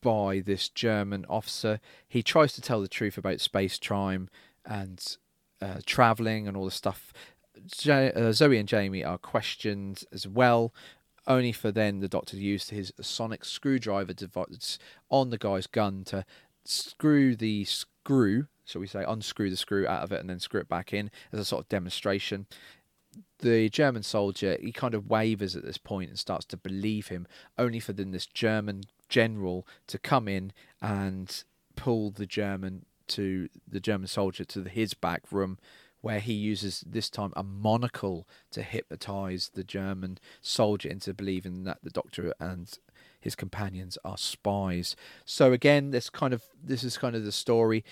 by 0.00 0.40
this 0.40 0.68
German 0.68 1.26
officer. 1.28 1.80
He 2.08 2.22
tries 2.22 2.52
to 2.54 2.62
tell 2.62 2.80
the 2.80 2.88
truth 2.88 3.18
about 3.18 3.40
space 3.40 3.78
time 3.78 4.30
and 4.64 5.16
uh, 5.60 5.80
traveling 5.84 6.48
and 6.48 6.56
all 6.56 6.64
the 6.64 6.70
stuff. 6.70 7.12
Uh, 7.56 8.32
Zoe 8.32 8.58
and 8.58 8.68
Jamie 8.68 9.04
are 9.04 9.18
questioned 9.18 10.04
as 10.12 10.26
well, 10.26 10.72
only 11.26 11.52
for 11.52 11.70
then 11.70 12.00
the 12.00 12.08
Doctor 12.08 12.36
to 12.36 12.42
use 12.42 12.70
his 12.70 12.92
sonic 13.00 13.44
screwdriver 13.44 14.14
device 14.14 14.78
on 15.10 15.30
the 15.30 15.38
guy's 15.38 15.66
gun 15.66 16.04
to 16.04 16.24
screw 16.64 17.36
the 17.36 17.64
screw, 17.64 18.46
shall 18.70 18.80
we 18.80 18.86
say, 18.86 19.04
unscrew 19.06 19.50
the 19.50 19.56
screw 19.56 19.86
out 19.86 20.02
of 20.02 20.12
it 20.12 20.20
and 20.20 20.30
then 20.30 20.40
screw 20.40 20.60
it 20.60 20.68
back 20.68 20.92
in 20.92 21.10
as 21.32 21.40
a 21.40 21.44
sort 21.44 21.64
of 21.64 21.68
demonstration. 21.68 22.46
The 23.40 23.68
German 23.68 24.02
soldier, 24.02 24.56
he 24.60 24.72
kind 24.72 24.94
of 24.94 25.08
wavers 25.08 25.56
at 25.56 25.64
this 25.64 25.78
point 25.78 26.10
and 26.10 26.18
starts 26.18 26.44
to 26.46 26.56
believe 26.56 27.08
him, 27.08 27.26
only 27.58 27.80
for 27.80 27.92
then 27.92 28.12
this 28.12 28.26
German 28.26 28.82
general 29.08 29.66
to 29.88 29.98
come 29.98 30.28
in 30.28 30.52
and 30.80 31.42
pull 31.76 32.10
the 32.10 32.26
German 32.26 32.86
to 33.08 33.48
the 33.66 33.80
German 33.80 34.06
soldier 34.06 34.44
to 34.44 34.64
his 34.64 34.94
back 34.94 35.22
room 35.32 35.58
where 36.00 36.20
he 36.20 36.32
uses 36.32 36.82
this 36.86 37.10
time 37.10 37.32
a 37.36 37.42
monocle 37.42 38.26
to 38.50 38.62
hypnotize 38.62 39.50
the 39.54 39.64
German 39.64 40.18
soldier 40.40 40.88
into 40.88 41.12
believing 41.12 41.64
that 41.64 41.78
the 41.82 41.90
doctor 41.90 42.32
and 42.40 42.78
his 43.20 43.34
companions 43.34 43.98
are 44.04 44.16
spies. 44.16 44.96
So 45.26 45.52
again, 45.52 45.90
this 45.90 46.08
kind 46.08 46.32
of 46.32 46.44
this 46.62 46.82
is 46.82 46.96
kind 46.96 47.14
of 47.14 47.24
the 47.24 47.32
story 47.32 47.84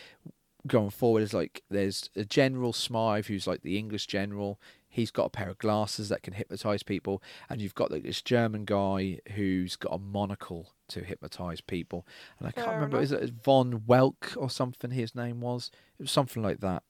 going 0.69 0.91
forward. 0.91 1.23
Is 1.23 1.35
like 1.35 1.63
there's 1.71 2.11
a 2.15 2.25
General 2.25 2.73
Smythe 2.73 3.27
who's 3.27 3.47
like 3.47 3.63
the 3.63 3.79
English 3.79 4.07
general. 4.07 4.61
He's 4.89 5.11
got 5.11 5.27
a 5.27 5.31
pair 5.31 5.51
of 5.51 5.59
glasses 5.59 6.09
that 6.09 6.23
can 6.23 6.35
hypnotize 6.35 6.83
people, 6.83 7.23
and 7.49 7.61
you've 7.61 7.75
got 7.75 7.91
like, 7.91 8.05
this 8.05 8.23
German 8.23 8.65
guy 8.65 9.21
who's 9.35 9.77
got 9.77 9.95
a 9.95 9.99
monocle 9.99 10.73
to 10.89 11.01
hypnotize 11.01 11.61
people. 11.61 12.07
And 12.39 12.49
I 12.49 12.53
can't 12.53 12.67
Fair 12.67 12.75
remember 12.75 13.01
is 13.01 13.13
it 13.13 13.31
von 13.43 13.83
Welk 13.87 14.37
or 14.37 14.51
something? 14.51 14.91
His 14.91 15.15
name 15.15 15.41
was 15.41 15.71
it 15.99 16.03
was 16.03 16.11
something 16.11 16.43
like 16.43 16.61
that. 16.61 16.83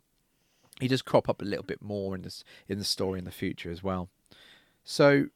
He 0.81 0.89
does 0.89 1.03
crop 1.03 1.29
up 1.29 1.43
a 1.43 1.45
little 1.45 1.65
bit 1.65 1.83
more 1.83 2.15
in 2.15 2.23
this 2.23 2.45
in 2.69 2.79
the 2.79 2.85
story 2.85 3.19
in 3.19 3.25
the 3.25 3.31
future 3.31 3.71
as 3.71 3.83
well. 3.83 4.09
So 4.85 5.27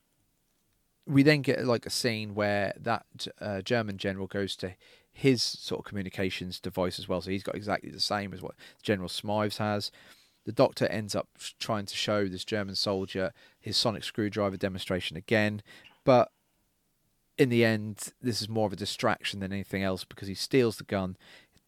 we 1.07 1.22
then 1.22 1.42
get 1.42 1.64
like 1.64 1.85
a 1.85 1.90
scene 1.90 2.35
where 2.35 2.72
that 2.78 3.26
uh, 3.40 3.61
German 3.61 3.98
general 3.98 4.26
goes 4.26 4.55
to 4.57 4.74
his 5.12 5.42
sort 5.42 5.81
of 5.81 5.85
communications 5.85 6.59
device 6.59 6.98
as 6.98 7.09
well. 7.09 7.20
So 7.20 7.31
he's 7.31 7.42
got 7.42 7.55
exactly 7.55 7.90
the 7.90 8.01
same 8.01 8.33
as 8.33 8.42
what 8.42 8.55
General 8.83 9.09
Smythes 9.09 9.59
has. 9.59 9.90
The 10.44 10.53
doctor 10.53 10.87
ends 10.87 11.14
up 11.14 11.29
trying 11.61 11.87
to 11.87 11.94
show 11.94 12.27
this 12.27 12.44
German 12.44 12.75
soldier 12.75 13.33
his 13.61 13.77
sonic 13.77 14.03
screwdriver 14.03 14.57
demonstration 14.57 15.16
again, 15.16 15.62
but 16.05 16.33
in 17.38 17.48
the 17.48 17.64
end, 17.64 18.12
this 18.20 18.42
is 18.42 18.48
more 18.48 18.66
of 18.66 18.72
a 18.72 18.77
distraction 18.77 19.40
than 19.40 19.53
anything 19.53 19.83
else 19.83 20.05
because 20.05 20.29
he 20.29 20.35
steals 20.35 20.77
the 20.77 20.85
gun. 20.85 21.16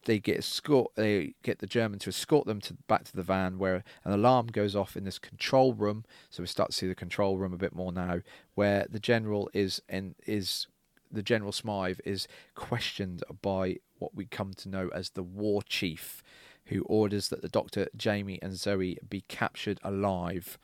They 0.05 0.19
get 0.19 0.37
escort. 0.37 0.91
They 0.95 1.33
get 1.41 1.59
the 1.59 1.67
German 1.67 1.97
to 1.99 2.09
escort 2.09 2.45
them 2.45 2.61
to 2.61 2.75
back 2.87 3.05
to 3.05 3.15
the 3.15 3.23
van, 3.23 3.57
where 3.57 3.83
an 4.03 4.11
alarm 4.11 4.47
goes 4.47 4.75
off 4.75 4.95
in 4.95 5.03
this 5.03 5.17
control 5.17 5.73
room. 5.73 6.05
So 6.29 6.43
we 6.43 6.47
start 6.47 6.71
to 6.71 6.75
see 6.75 6.87
the 6.87 6.93
control 6.93 7.37
room 7.37 7.53
a 7.53 7.57
bit 7.57 7.73
more 7.73 7.91
now, 7.91 8.21
where 8.53 8.85
the 8.89 8.99
general 8.99 9.49
is 9.53 9.81
and 9.89 10.13
is 10.27 10.67
the 11.11 11.23
General 11.23 11.51
Smythe 11.51 11.99
is 12.05 12.27
questioned 12.55 13.23
by 13.41 13.77
what 13.99 14.15
we 14.15 14.25
come 14.25 14.53
to 14.55 14.69
know 14.69 14.89
as 14.93 15.11
the 15.11 15.23
War 15.23 15.61
Chief, 15.63 16.21
who 16.65 16.81
orders 16.83 17.29
that 17.29 17.41
the 17.41 17.49
Doctor, 17.49 17.87
Jamie, 17.95 18.39
and 18.41 18.57
Zoe 18.57 18.97
be 19.07 19.21
captured 19.27 19.79
alive. 19.83 20.57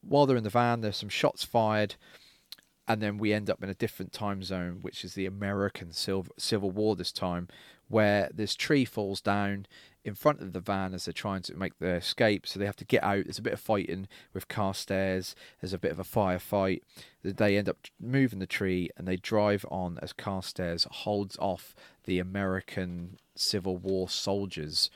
While 0.00 0.26
they're 0.26 0.36
in 0.36 0.44
the 0.44 0.50
van, 0.50 0.80
there's 0.80 0.96
some 0.96 1.08
shots 1.08 1.44
fired, 1.44 1.96
and 2.86 3.02
then 3.02 3.18
we 3.18 3.32
end 3.32 3.50
up 3.50 3.62
in 3.62 3.68
a 3.68 3.74
different 3.74 4.12
time 4.12 4.42
zone, 4.42 4.78
which 4.82 5.04
is 5.04 5.14
the 5.14 5.26
American 5.26 5.92
Civil 5.92 6.70
War 6.70 6.96
this 6.96 7.12
time, 7.12 7.48
where 7.88 8.30
this 8.32 8.54
tree 8.54 8.84
falls 8.84 9.20
down 9.20 9.66
in 10.04 10.14
front 10.14 10.40
of 10.40 10.52
the 10.52 10.60
van 10.60 10.94
as 10.94 11.04
they're 11.04 11.12
trying 11.12 11.42
to 11.42 11.54
make 11.54 11.78
their 11.78 11.96
escape. 11.96 12.46
So 12.46 12.58
they 12.58 12.66
have 12.66 12.76
to 12.76 12.84
get 12.84 13.02
out. 13.02 13.24
There's 13.24 13.38
a 13.38 13.42
bit 13.42 13.52
of 13.52 13.60
fighting 13.60 14.08
with 14.32 14.48
Carstairs. 14.48 15.34
There's 15.60 15.72
a 15.72 15.78
bit 15.78 15.92
of 15.92 15.98
a 15.98 16.04
firefight. 16.04 16.80
They 17.22 17.56
end 17.56 17.68
up 17.68 17.78
moving 18.00 18.38
the 18.38 18.46
tree 18.46 18.90
and 18.96 19.06
they 19.06 19.16
drive 19.16 19.66
on 19.70 19.98
as 20.00 20.12
Carstairs 20.12 20.86
holds 20.90 21.36
off 21.38 21.74
the 22.04 22.18
American 22.18 23.18
Civil 23.34 23.76
War 23.76 24.08
soldiers. 24.08 24.90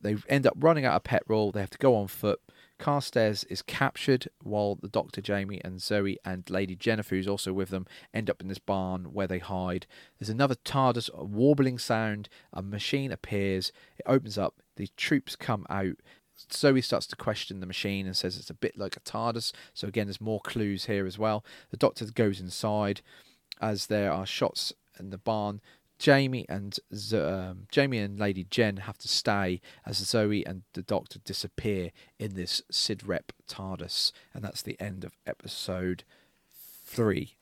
They 0.00 0.16
end 0.28 0.46
up 0.46 0.54
running 0.58 0.84
out 0.84 0.96
of 0.96 1.04
petrol. 1.04 1.52
They 1.52 1.60
have 1.60 1.70
to 1.70 1.78
go 1.78 1.94
on 1.94 2.08
foot. 2.08 2.40
Carstairs 2.80 3.44
is 3.44 3.62
captured 3.62 4.28
while 4.42 4.74
the 4.74 4.88
Doctor, 4.88 5.20
Jamie, 5.20 5.60
and 5.62 5.80
Zoe 5.80 6.18
and 6.24 6.48
Lady 6.48 6.74
Jennifer, 6.74 7.14
who's 7.14 7.28
also 7.28 7.52
with 7.52 7.68
them, 7.68 7.86
end 8.12 8.30
up 8.30 8.40
in 8.40 8.48
this 8.48 8.58
barn 8.58 9.12
where 9.12 9.26
they 9.26 9.38
hide. 9.38 9.86
There's 10.18 10.30
another 10.30 10.56
TARDIS, 10.56 11.10
a 11.14 11.22
warbling 11.22 11.78
sound, 11.78 12.28
a 12.52 12.62
machine 12.62 13.12
appears, 13.12 13.70
it 13.98 14.04
opens 14.06 14.38
up, 14.38 14.56
the 14.76 14.88
troops 14.96 15.36
come 15.36 15.66
out. 15.68 15.96
Zoe 16.50 16.80
starts 16.80 17.06
to 17.08 17.16
question 17.16 17.60
the 17.60 17.66
machine 17.66 18.06
and 18.06 18.16
says 18.16 18.38
it's 18.38 18.50
a 18.50 18.54
bit 18.54 18.78
like 18.78 18.96
a 18.96 19.00
TARDIS. 19.00 19.52
So 19.74 19.86
again, 19.86 20.06
there's 20.06 20.20
more 20.20 20.40
clues 20.40 20.86
here 20.86 21.06
as 21.06 21.18
well. 21.18 21.44
The 21.70 21.76
Doctor 21.76 22.06
goes 22.06 22.40
inside 22.40 23.02
as 23.60 23.86
there 23.86 24.10
are 24.10 24.24
shots 24.24 24.72
in 24.98 25.10
the 25.10 25.18
barn. 25.18 25.60
Jamie 26.00 26.46
and 26.48 26.78
Z- 26.94 27.18
um, 27.18 27.66
Jamie 27.70 27.98
and 27.98 28.18
Lady 28.18 28.44
Jen 28.50 28.78
have 28.78 28.96
to 28.98 29.06
stay 29.08 29.60
as 29.84 29.98
Zoe 29.98 30.44
and 30.46 30.62
the 30.72 30.80
Doctor 30.82 31.18
disappear 31.18 31.90
in 32.18 32.34
this 32.34 32.62
Sid 32.70 33.06
Rep 33.06 33.32
TARDIS, 33.46 34.10
and 34.32 34.42
that's 34.42 34.62
the 34.62 34.80
end 34.80 35.04
of 35.04 35.12
episode 35.26 36.02
three. 36.86 37.34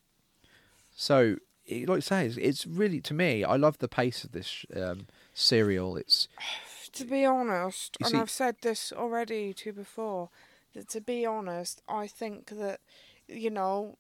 So, 0.94 1.36
it- 1.66 1.88
like 1.88 1.98
I 1.98 2.00
say, 2.00 2.26
it's, 2.26 2.36
it's 2.36 2.66
really 2.66 3.00
to 3.02 3.14
me. 3.14 3.44
I 3.44 3.54
love 3.54 3.78
the 3.78 3.86
pace 3.88 4.24
of 4.24 4.32
this 4.32 4.66
um, 4.74 5.06
serial. 5.32 5.96
It's 5.96 6.26
To 6.94 7.04
be 7.04 7.24
honest, 7.24 7.96
and 8.00 8.10
see- 8.10 8.16
I've 8.18 8.30
said 8.30 8.56
this 8.62 8.92
already 8.92 9.52
to 9.54 9.72
before, 9.72 10.30
that 10.74 10.88
to 10.88 11.00
be 11.00 11.24
honest, 11.24 11.80
I 11.88 12.06
think 12.08 12.48
that, 12.48 12.80
you 13.28 13.50
know, 13.50 13.98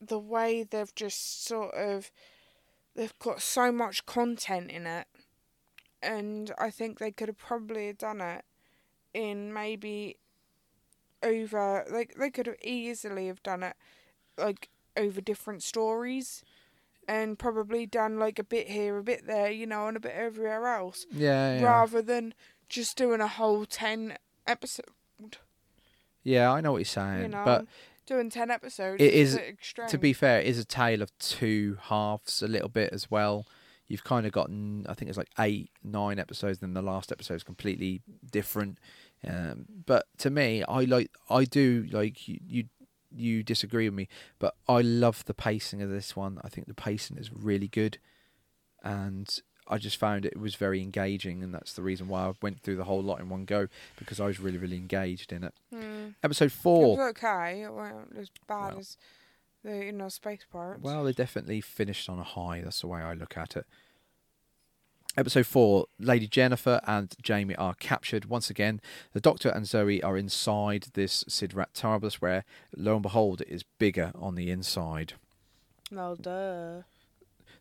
the 0.00 0.18
way 0.18 0.62
they've 0.62 0.94
just 0.94 1.44
sort 1.44 1.74
of, 1.74 2.10
they've 2.94 3.18
got 3.18 3.42
so 3.42 3.72
much 3.72 4.06
content 4.06 4.70
in 4.70 4.86
it, 4.86 5.06
and 6.02 6.52
I 6.58 6.70
think 6.70 6.98
they 6.98 7.10
could 7.10 7.28
have 7.28 7.38
probably 7.38 7.92
done 7.92 8.20
it 8.20 8.44
in 9.12 9.52
maybe 9.52 10.16
over, 11.22 11.84
like, 11.90 12.14
they 12.18 12.30
could 12.30 12.46
have 12.46 12.56
easily 12.62 13.26
have 13.26 13.42
done 13.42 13.62
it, 13.62 13.76
like, 14.38 14.68
over 14.96 15.20
different 15.20 15.62
stories. 15.62 16.42
And 17.08 17.40
probably 17.40 17.86
done 17.86 18.20
like 18.20 18.38
a 18.38 18.44
bit 18.44 18.68
here, 18.68 18.96
a 18.98 19.02
bit 19.02 19.26
there, 19.26 19.50
you 19.50 19.66
know, 19.66 19.88
and 19.88 19.96
a 19.96 20.00
bit 20.00 20.12
everywhere 20.12 20.68
else 20.68 21.06
yeah, 21.10 21.58
yeah. 21.58 21.64
rather 21.64 22.02
than 22.02 22.34
just 22.68 22.96
doing 22.96 23.20
a 23.20 23.26
whole 23.26 23.64
10 23.66 24.16
episode 24.46 24.84
Yeah, 26.22 26.52
I 26.52 26.60
know 26.60 26.70
what 26.72 26.78
you're 26.78 26.84
saying, 26.84 27.22
you 27.22 27.28
know 27.28 27.42
but 27.44 27.66
doing 28.10 28.28
10 28.28 28.50
episodes 28.50 29.00
it 29.02 29.14
is 29.14 29.30
is- 29.30 29.34
a 29.36 29.38
bit 29.38 29.48
extreme. 29.48 29.88
to 29.88 29.98
be 29.98 30.12
fair, 30.12 30.40
it 30.40 30.46
is 30.46 30.58
a 30.58 30.64
tale 30.64 31.00
of 31.02 31.16
two 31.18 31.78
halves 31.80 32.42
a 32.42 32.48
little 32.48 32.68
bit 32.68 32.92
as 32.92 33.10
well. 33.10 33.46
You've 33.88 34.04
kind 34.04 34.24
of 34.26 34.32
gotten, 34.32 34.86
I 34.88 34.94
think 34.94 35.08
it's 35.08 35.18
like 35.18 35.30
eight, 35.38 35.70
nine 35.82 36.18
episodes, 36.18 36.58
then 36.58 36.74
the 36.74 36.82
last 36.82 37.10
episode 37.10 37.34
is 37.34 37.42
completely 37.42 38.02
different. 38.30 38.78
Um, 39.26 39.66
but 39.86 40.06
to 40.18 40.30
me, 40.30 40.62
I 40.64 40.80
like, 40.84 41.10
I 41.28 41.44
do 41.44 41.86
like 41.90 42.28
you, 42.28 42.38
you, 42.46 42.64
you 43.12 43.42
disagree 43.42 43.88
with 43.88 43.94
me, 43.96 44.08
but 44.38 44.54
I 44.68 44.80
love 44.82 45.24
the 45.24 45.34
pacing 45.34 45.82
of 45.82 45.90
this 45.90 46.14
one. 46.14 46.38
I 46.44 46.48
think 46.48 46.66
the 46.68 46.74
pacing 46.74 47.18
is 47.18 47.32
really 47.32 47.66
good, 47.68 47.98
and 48.84 49.28
I 49.70 49.78
just 49.78 49.96
found 49.96 50.26
it 50.26 50.36
was 50.38 50.56
very 50.56 50.82
engaging, 50.82 51.42
and 51.42 51.54
that's 51.54 51.72
the 51.74 51.82
reason 51.82 52.08
why 52.08 52.26
I 52.26 52.32
went 52.42 52.60
through 52.60 52.76
the 52.76 52.84
whole 52.84 53.02
lot 53.02 53.20
in 53.20 53.28
one 53.28 53.44
go 53.44 53.68
because 53.98 54.20
I 54.20 54.26
was 54.26 54.40
really, 54.40 54.58
really 54.58 54.76
engaged 54.76 55.32
in 55.32 55.44
it. 55.44 55.54
Hmm. 55.72 56.08
Episode 56.22 56.46
It 56.46 56.52
four. 56.52 56.96
was 56.96 57.10
okay 57.10 57.62
it 57.62 57.72
wasn't 57.72 58.16
as 58.18 58.30
bad 58.46 58.70
Well. 58.72 58.78
as 58.80 58.96
the 59.64 59.84
you 59.86 59.92
know 59.92 60.08
space 60.08 60.44
part. 60.50 60.80
Well, 60.80 61.04
they 61.04 61.12
definitely 61.12 61.60
finished 61.60 62.08
on 62.08 62.18
a 62.18 62.24
high. 62.24 62.60
That's 62.62 62.80
the 62.80 62.88
way 62.88 63.00
I 63.00 63.14
look 63.14 63.36
at 63.38 63.56
it. 63.56 63.66
Episode 65.16 65.46
4 65.46 65.86
Lady 65.98 66.28
Jennifer 66.28 66.80
and 66.86 67.12
Jamie 67.20 67.56
are 67.56 67.74
captured 67.74 68.26
once 68.26 68.48
again. 68.48 68.80
The 69.12 69.20
Doctor 69.20 69.48
and 69.48 69.66
Zoe 69.66 70.00
are 70.02 70.16
inside 70.16 70.86
this 70.94 71.24
SIDRAT 71.28 71.74
TARDIS, 71.74 72.14
where 72.14 72.44
lo 72.76 72.94
and 72.94 73.02
behold, 73.02 73.40
it 73.40 73.48
is 73.48 73.64
bigger 73.78 74.12
on 74.14 74.36
the 74.36 74.50
inside. 74.52 75.14
well 75.90 76.14
duh 76.14 76.82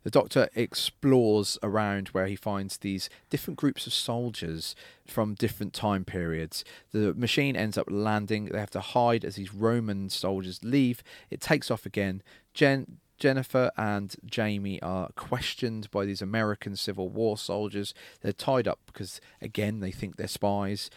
The 0.03 0.09
Doctor 0.09 0.49
explores 0.55 1.57
around 1.61 2.09
where 2.09 2.27
he 2.27 2.35
finds 2.35 2.77
these 2.77 3.09
different 3.29 3.59
groups 3.59 3.85
of 3.85 3.93
soldiers 3.93 4.75
from 5.05 5.35
different 5.35 5.73
time 5.73 6.05
periods. 6.05 6.63
The 6.91 7.13
machine 7.13 7.55
ends 7.55 7.77
up 7.77 7.87
landing. 7.89 8.45
They 8.45 8.59
have 8.59 8.69
to 8.71 8.79
hide 8.79 9.25
as 9.25 9.35
these 9.35 9.53
Roman 9.53 10.09
soldiers 10.09 10.63
leave. 10.63 11.03
It 11.29 11.41
takes 11.41 11.69
off 11.69 11.85
again. 11.85 12.23
Jen. 12.53 12.99
Jennifer 13.19 13.69
and 13.75 14.15
Jamie 14.25 14.81
are 14.81 15.09
questioned 15.17 15.91
by 15.91 16.05
these 16.05 16.21
American 16.21 16.77
Civil 16.77 17.09
War 17.09 17.37
soldiers. 17.37 17.93
They're 18.21 18.31
tied 18.31 18.65
up 18.65 18.79
because, 18.85 19.19
again, 19.41 19.81
they 19.81 19.91
think 19.91 20.15
they're 20.15 20.25
spies. 20.25 20.89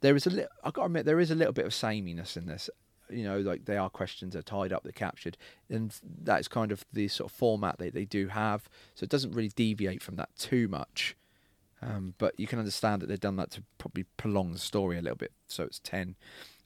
There 0.00 0.16
is 0.16 0.26
a 0.26 0.30
little, 0.30 0.50
I've 0.64 0.72
got 0.72 0.82
to 0.82 0.86
admit, 0.86 1.06
there 1.06 1.20
is 1.20 1.30
a 1.30 1.36
little 1.36 1.52
bit 1.52 1.66
of 1.66 1.72
sameness 1.72 2.36
in 2.36 2.46
this 2.46 2.68
you 3.10 3.24
know, 3.24 3.38
like 3.40 3.64
they 3.64 3.76
are 3.76 3.90
questions, 3.90 4.32
they're 4.32 4.42
tied 4.42 4.72
up, 4.72 4.82
they're 4.82 4.92
captured, 4.92 5.36
and 5.68 5.94
that's 6.22 6.48
kind 6.48 6.72
of 6.72 6.84
the 6.92 7.08
sort 7.08 7.30
of 7.30 7.36
format 7.36 7.78
that 7.78 7.94
they 7.94 8.04
do 8.04 8.28
have. 8.28 8.68
So 8.94 9.04
it 9.04 9.10
doesn't 9.10 9.32
really 9.32 9.52
deviate 9.54 10.02
from 10.02 10.16
that 10.16 10.30
too 10.38 10.68
much. 10.68 11.16
Um, 11.80 12.14
but 12.18 12.38
you 12.38 12.46
can 12.46 12.58
understand 12.58 13.02
that 13.02 13.06
they've 13.06 13.20
done 13.20 13.36
that 13.36 13.52
to 13.52 13.62
probably 13.78 14.04
prolong 14.16 14.52
the 14.52 14.58
story 14.58 14.98
a 14.98 15.02
little 15.02 15.16
bit. 15.16 15.32
So 15.46 15.62
it's 15.64 15.78
ten. 15.78 16.16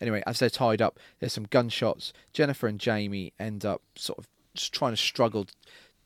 Anyway, 0.01 0.23
as 0.27 0.39
they're 0.39 0.51
tied 0.51 0.81
up, 0.83 0.99
there's 1.21 1.35
some 1.35 1.47
gunshots. 1.49 2.13
Jennifer 2.33 2.67
and 2.67 2.81
Jamie 2.81 3.33
end 3.39 3.65
up 3.65 3.83
sort 3.95 4.19
of 4.19 4.27
trying 4.55 4.93
to 4.93 4.97
struggle 4.97 5.47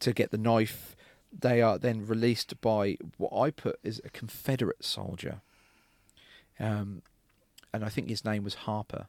to 0.00 0.12
get 0.12 0.30
the 0.30 0.38
knife. 0.38 0.96
They 1.38 1.62
are 1.62 1.78
then 1.78 2.06
released 2.06 2.60
by 2.60 2.98
what 3.16 3.32
I 3.38 3.50
put 3.50 3.78
is 3.82 4.00
a 4.04 4.10
Confederate 4.10 4.84
soldier. 4.84 5.40
Um, 6.58 7.02
and 7.72 7.84
I 7.84 7.88
think 7.88 8.08
his 8.08 8.24
name 8.24 8.42
was 8.42 8.54
Harper 8.54 9.06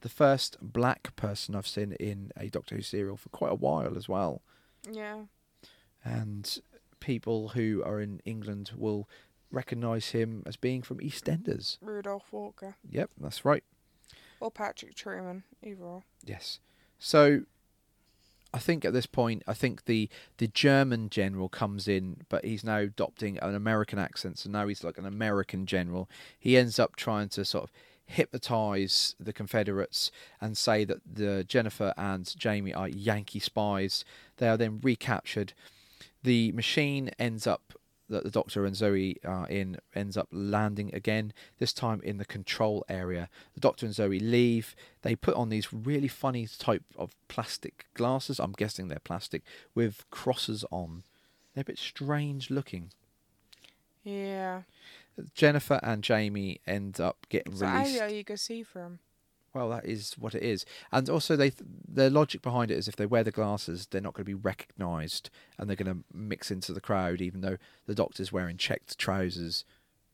the 0.00 0.08
first 0.08 0.56
black 0.60 1.14
person 1.16 1.54
I've 1.54 1.66
seen 1.66 1.92
in 1.92 2.30
a 2.36 2.48
Doctor 2.48 2.76
Who 2.76 2.82
serial 2.82 3.16
for 3.16 3.28
quite 3.30 3.52
a 3.52 3.56
while 3.56 3.96
as 3.96 4.08
well. 4.08 4.42
yeah 4.90 5.22
And 6.04 6.58
people 7.00 7.48
who 7.50 7.82
are 7.84 8.00
in 8.00 8.20
England 8.24 8.72
will 8.76 9.08
recognise 9.50 10.10
him 10.10 10.42
as 10.46 10.56
being 10.56 10.82
from 10.82 10.98
EastEnders. 10.98 11.78
Rudolph 11.80 12.32
Walker 12.32 12.76
Yep, 12.90 13.10
that's 13.20 13.44
right. 13.44 13.64
or 14.40 14.50
Patrick 14.50 14.94
Trueman 14.94 15.42
either 15.62 15.82
or. 15.82 16.02
Yes. 16.24 16.60
So 16.98 17.42
I 18.52 18.58
think 18.58 18.84
at 18.84 18.92
this 18.92 19.06
point, 19.06 19.42
I 19.46 19.54
think 19.54 19.84
the 19.84 20.08
the 20.38 20.48
German 20.48 21.10
general 21.10 21.48
comes 21.48 21.86
in, 21.88 22.22
but 22.28 22.44
he's 22.44 22.64
now 22.64 22.78
adopting 22.78 23.38
an 23.38 23.54
American 23.54 23.98
accent, 23.98 24.38
so 24.38 24.48
now 24.50 24.66
he's 24.68 24.82
like 24.84 24.96
an 24.98 25.06
American 25.06 25.66
general. 25.66 26.08
He 26.38 26.56
ends 26.56 26.78
up 26.78 26.96
trying 26.96 27.28
to 27.30 27.44
sort 27.44 27.64
of 27.64 27.72
hypnotize 28.08 29.14
the 29.20 29.32
Confederates 29.32 30.10
and 30.40 30.56
say 30.56 30.84
that 30.84 31.00
the 31.06 31.44
Jennifer 31.44 31.94
and 31.96 32.34
Jamie 32.36 32.74
are 32.74 32.88
Yankee 32.88 33.38
spies. 33.38 34.04
They 34.38 34.48
are 34.48 34.56
then 34.56 34.80
recaptured. 34.82 35.52
The 36.22 36.52
machine 36.52 37.10
ends 37.18 37.46
up 37.46 37.74
that 38.08 38.24
the 38.24 38.30
Doctor 38.30 38.64
and 38.64 38.74
Zoe 38.74 39.18
are 39.24 39.46
in 39.48 39.76
ends 39.94 40.16
up 40.16 40.28
landing 40.32 40.94
again. 40.94 41.32
This 41.58 41.74
time 41.74 42.00
in 42.02 42.16
the 42.16 42.24
control 42.24 42.84
area. 42.88 43.28
The 43.54 43.60
Doctor 43.60 43.86
and 43.86 43.94
Zoe 43.94 44.18
leave. 44.18 44.74
They 45.02 45.14
put 45.14 45.34
on 45.34 45.50
these 45.50 45.72
really 45.72 46.08
funny 46.08 46.48
type 46.58 46.84
of 46.96 47.14
plastic 47.28 47.86
glasses. 47.94 48.40
I'm 48.40 48.52
guessing 48.52 48.88
they're 48.88 48.98
plastic 48.98 49.42
with 49.74 50.04
crosses 50.10 50.64
on. 50.70 51.04
They're 51.54 51.62
a 51.62 51.66
bit 51.66 51.78
strange 51.78 52.50
looking. 52.50 52.92
Yeah. 54.08 54.62
Jennifer 55.34 55.80
and 55.82 56.02
Jamie 56.02 56.60
end 56.66 57.00
up 57.00 57.26
getting 57.28 57.56
So 57.56 57.66
uh, 57.66 57.72
released. 57.72 58.00
how 58.00 58.06
you 58.06 58.24
can 58.24 58.36
see 58.36 58.62
from. 58.62 59.00
Well, 59.54 59.70
that 59.70 59.86
is 59.86 60.12
what 60.18 60.34
it 60.34 60.42
is, 60.42 60.64
and 60.92 61.08
also 61.08 61.34
they 61.34 61.52
their 61.88 62.10
logic 62.10 62.42
behind 62.42 62.70
it 62.70 62.76
is 62.76 62.86
if 62.86 62.96
they 62.96 63.06
wear 63.06 63.24
the 63.24 63.30
glasses, 63.32 63.86
they're 63.86 64.00
not 64.02 64.12
going 64.12 64.24
to 64.24 64.28
be 64.30 64.34
recognised, 64.34 65.30
and 65.58 65.68
they're 65.68 65.74
going 65.76 65.92
to 65.92 66.04
mix 66.12 66.50
into 66.50 66.72
the 66.72 66.82
crowd, 66.82 67.20
even 67.22 67.40
though 67.40 67.56
the 67.86 67.94
Doctor's 67.94 68.30
wearing 68.30 68.58
checked 68.58 68.98
trousers, 68.98 69.64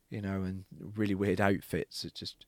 you 0.09 0.22
know, 0.22 0.42
and 0.42 0.64
really 0.96 1.16
weird 1.16 1.40
outfits. 1.40 2.04
It 2.04 2.14
just 2.14 2.46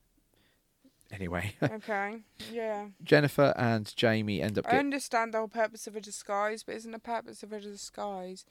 anyway. 1.11 1.53
Okay. 1.61 2.19
Yeah. 2.51 2.87
Jennifer 3.03 3.53
and 3.57 3.93
Jamie 3.95 4.41
end 4.41 4.57
up 4.57 4.65
I 4.65 4.71
getting. 4.71 4.85
understand 4.87 5.33
the 5.33 5.39
whole 5.39 5.47
purpose 5.49 5.87
of 5.87 5.95
a 5.95 6.01
disguise, 6.01 6.63
but 6.63 6.75
isn't 6.75 6.91
the 6.91 6.99
purpose 6.99 7.43
of 7.43 7.51
a 7.51 7.59
disguise 7.59 8.45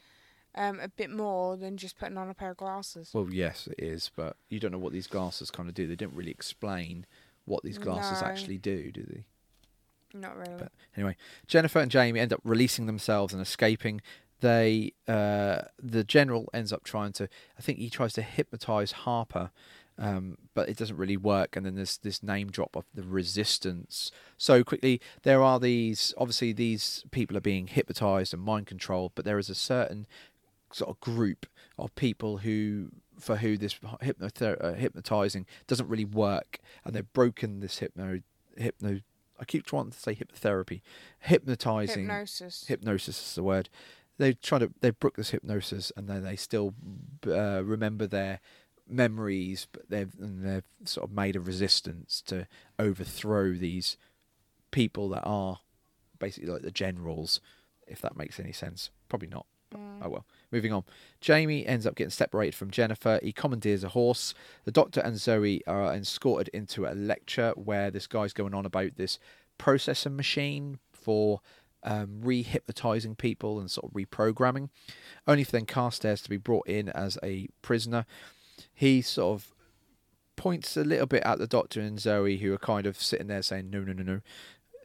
um 0.57 0.81
a 0.81 0.89
bit 0.89 1.11
more 1.11 1.57
than 1.57 1.77
just 1.77 1.99
putting 1.99 2.17
on 2.19 2.29
a 2.31 2.35
pair 2.35 2.51
of 2.53 2.57
glasses? 2.57 3.11
Well, 3.13 3.29
yes, 3.31 3.67
it 3.67 3.83
is, 3.83 4.11
but 4.15 4.37
you 4.49 4.59
don't 4.61 4.73
know 4.73 4.79
what 4.79 4.93
these 4.93 5.07
glasses 5.07 5.51
kind 5.51 5.69
of 5.69 5.75
do. 5.75 5.87
They 5.87 5.97
don't 5.97 6.15
really 6.15 6.31
explain 6.31 7.07
what 7.45 7.63
these 7.63 7.79
glasses 7.79 8.21
No. 8.21 8.27
actually 8.27 8.59
do, 8.59 8.91
do 8.91 9.03
they? 9.05 9.25
Not 10.15 10.37
really. 10.37 10.55
But 10.59 10.73
anyway, 10.97 11.17
Jennifer 11.47 11.81
and 11.81 11.91
Jamie 11.91 12.21
end 12.21 12.33
up 12.33 12.41
releasing 12.45 12.87
themselves 12.87 13.33
and 13.33 13.43
escaping. 13.43 14.01
They, 14.41 14.93
uh, 15.09 15.63
the 15.83 16.05
general 16.05 16.49
ends 16.53 16.73
up 16.73 16.85
trying 16.85 17.13
to. 17.15 17.29
I 17.59 17.63
think 17.63 17.79
he 17.79 17.89
tries 17.91 18.13
to 18.15 18.23
hypnotize 18.23 18.93
Harper, 18.93 19.51
um, 19.99 20.37
but 20.55 20.69
it 20.69 20.77
doesn't 20.77 20.97
really 20.97 21.17
work. 21.17 21.57
And 21.57 21.65
then 21.65 21.75
there's 21.75 21.99
this 21.99 22.23
name 22.23 22.51
drop 22.51 22.77
of 22.77 22.85
the 22.95 23.03
resistance. 23.03 24.11
So 24.37 24.63
quickly, 24.63 25.01
there 25.23 25.43
are 25.43 25.59
these. 25.59 26.13
Obviously, 26.19 26.53
these 26.53 27.05
people 27.11 27.37
are 27.37 27.41
being 27.41 27.67
hypnotized 27.69 28.35
and 28.35 28.43
mind 28.43 28.67
controlled, 28.67 29.13
but 29.15 29.25
there 29.25 29.39
is 29.39 29.49
a 29.51 29.55
certain 29.55 30.07
sort 30.77 30.91
of 30.91 31.01
group 31.01 31.47
of 31.79 31.95
people 31.95 32.39
who 32.39 32.91
for 33.19 33.37
who 33.37 33.57
this 33.57 33.79
hypnother- 34.03 34.63
uh, 34.63 34.75
hypnotizing 34.75 35.47
doesn't 35.67 35.89
really 35.89 36.05
work, 36.05 36.59
and 36.85 36.95
they've 36.95 37.13
broken 37.15 37.61
this 37.61 37.79
hypno 37.79 38.21
hypno. 38.57 39.01
I 39.39 39.45
keep 39.45 39.65
trying 39.67 39.91
to 39.91 39.99
say 39.99 40.15
hypnotherapy, 40.15 40.81
hypnotizing 41.21 42.05
Hypnosis. 42.05 42.65
hypnosis 42.67 43.29
is 43.31 43.35
the 43.35 43.43
word. 43.43 43.69
They 44.19 44.33
try 44.35 44.59
to 44.59 44.71
they 44.81 44.91
brook 44.91 45.17
this 45.17 45.31
hypnosis, 45.31 45.93
and 45.97 46.09
then 46.09 46.23
they 46.25 46.37
still 46.37 46.75
uh, 47.27 47.63
remember 47.65 48.07
their 48.07 48.41
memories, 48.89 49.67
but 49.73 49.89
they've 49.91 50.13
and 50.21 50.43
they've 50.45 50.65
sort 50.85 51.09
of 51.09 51.15
made 51.15 51.37
a 51.37 51.41
resistance 51.41 52.23
to 52.27 52.47
overthrow 52.79 53.53
these 53.53 53.97
people 54.71 55.09
that 55.11 55.23
are 55.25 55.61
basically 56.19 56.51
like 56.51 56.63
the 56.63 56.71
generals, 56.71 57.41
if 57.87 58.01
that 58.01 58.17
makes 58.17 58.39
any 58.41 58.53
sense. 58.53 58.91
Probably 59.09 59.29
not. 59.29 59.47
But, 59.71 59.81
Oh 60.03 60.09
well. 60.09 60.27
Moving 60.57 60.73
on. 60.73 60.85
Jamie 61.21 61.67
ends 61.67 61.87
up 61.87 61.97
getting 61.97 62.11
separated 62.11 62.55
from 62.55 62.71
Jennifer. 62.71 63.21
He 63.23 63.31
commandeers 63.31 63.85
a 63.85 63.91
horse. 63.91 64.33
The 64.65 64.73
doctor 64.73 65.03
and 65.03 65.19
Zoe 65.19 65.63
are 65.67 65.93
escorted 65.93 66.49
into 66.55 66.87
a 66.87 66.97
lecture 66.97 67.53
where 67.57 67.91
this 67.91 68.07
guy's 68.07 68.33
going 68.33 68.55
on 68.55 68.65
about 68.65 68.97
this 68.97 69.19
processing 69.59 70.17
machine 70.17 70.79
for 70.95 71.43
um, 71.83 72.23
re-hypnotizing 72.23 73.17
people 73.17 73.61
and 73.61 73.71
sort 73.71 73.85
of 73.85 73.93
reprogramming. 73.93 74.71
Only 75.27 75.45
for 75.45 75.53
then 75.53 75.67
Carstairs 75.67 76.23
to 76.23 76.31
be 76.31 76.39
brought 76.39 76.67
in 76.67 76.89
as 76.89 77.19
a 77.23 77.49
prisoner. 77.61 78.07
He 78.73 79.03
sort 79.03 79.35
of 79.35 79.53
points 80.37 80.75
a 80.75 80.85
little 80.85 81.07
bit 81.07 81.23
at 81.25 81.39
the 81.39 81.47
doctor 81.47 81.83
and 81.83 82.01
Zoe, 82.01 82.39
who 82.39 82.55
are 82.55 82.59
kind 82.59 82.87
of 82.87 82.99
sitting 82.99 83.27
there 83.27 83.43
saying, 83.43 83.69
no, 83.69 83.81
no, 83.81 83.93
no, 83.93 84.03
no. 84.03 84.21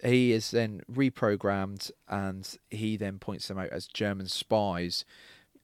He 0.04 0.32
is 0.32 0.50
then 0.50 0.82
reprogrammed 0.92 1.92
and 2.10 2.58
he 2.72 2.98
then 2.98 3.20
points 3.20 3.48
them 3.48 3.60
out 3.60 3.70
as 3.70 3.86
German 3.86 4.28
spies. 4.28 5.06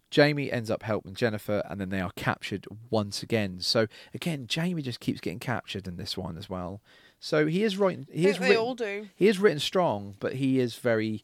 Jamie 0.10 0.52
ends 0.52 0.72
up 0.72 0.84
helping 0.84 1.16
Jennifer 1.16 1.62
and 1.70 1.82
then 1.82 1.90
they 1.90 2.00
are 2.00 2.12
captured 2.16 2.66
once 2.90 3.22
again. 3.22 3.60
So 3.60 3.88
again, 4.14 4.48
Jamie 4.48 4.82
just 4.82 5.00
keeps 5.00 5.20
getting 5.20 5.40
captured 5.40 5.88
in 5.88 5.98
this 5.98 6.18
one 6.18 6.38
as 6.38 6.50
well. 6.50 6.82
So 7.20 7.48
he 7.48 7.64
is 7.64 7.78
writing 7.78 8.08
he 8.12 8.28
is 8.28 8.38
they 8.38 8.50
written, 8.50 8.64
all 8.64 8.76
do. 8.76 9.08
he 9.16 9.28
is 9.28 9.40
written 9.40 9.60
strong, 9.60 10.16
but 10.20 10.34
he 10.36 10.60
is 10.60 10.76
very 10.76 11.24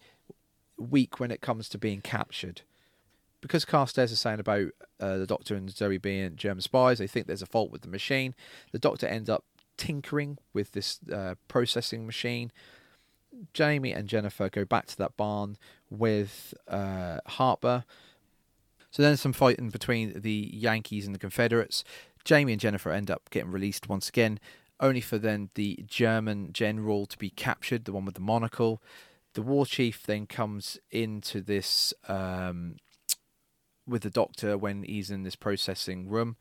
weak 0.78 1.20
when 1.20 1.32
it 1.32 1.42
comes 1.42 1.70
to 1.70 1.78
being 1.78 2.02
captured. 2.02 2.62
Because 3.42 3.66
Carstairs 3.66 4.12
is 4.12 4.22
saying 4.22 4.40
about 4.40 4.70
uh, 5.00 5.18
the 5.18 5.28
Doctor 5.28 5.56
and 5.56 5.70
Zoe 5.70 5.98
being 5.98 6.36
German 6.36 6.62
spies, 6.62 6.98
they 6.98 7.08
think 7.08 7.28
there's 7.28 7.42
a 7.42 7.46
fault 7.46 7.72
with 7.72 7.82
the 7.82 7.90
machine. 7.90 8.36
The 8.72 8.80
Doctor 8.80 9.06
ends 9.06 9.30
up 9.30 9.44
tinkering 9.76 10.38
with 10.54 10.72
this 10.72 11.00
uh, 11.12 11.36
processing 11.48 12.06
machine. 12.06 12.52
Jamie 13.54 13.92
and 13.92 14.08
Jennifer 14.08 14.50
go 14.50 14.64
back 14.64 14.86
to 14.88 14.98
that 14.98 15.18
barn 15.18 15.58
with 15.90 16.54
uh, 16.68 17.20
Harper. 17.26 17.84
So 18.94 19.02
then 19.02 19.18
some 19.18 19.34
fighting 19.34 19.72
between 19.72 20.22
the 20.22 20.52
Yankees 20.54 21.08
and 21.08 21.16
the 21.16 21.20
Confederates. 21.20 21.84
Jamie 22.24 22.54
and 22.54 22.62
Jennifer 22.62 22.92
end 22.92 23.10
up 23.10 23.28
getting 23.32 23.50
released 23.50 23.90
once 23.90 24.08
again, 24.08 24.40
only 24.80 25.02
for 25.02 25.18
then 25.18 25.50
the 25.56 25.84
German 25.88 26.54
general 26.54 27.08
to 27.08 27.18
be 27.18 27.32
captured, 27.32 27.86
the 27.86 27.92
one 27.92 28.06
with 28.06 28.14
the 28.14 28.22
monocle. 28.22 28.84
The 29.34 29.42
war 29.42 29.66
chief 29.66 30.04
then 30.06 30.28
comes 30.28 30.78
into 30.92 31.42
this 31.42 31.92
um, 32.08 32.76
with 33.88 34.04
the 34.04 34.12
doctor 34.12 34.60
when 34.60 34.84
he's 34.84 35.10
in 35.10 35.24
this 35.24 35.36
processing 35.36 36.08
room. 36.08 36.38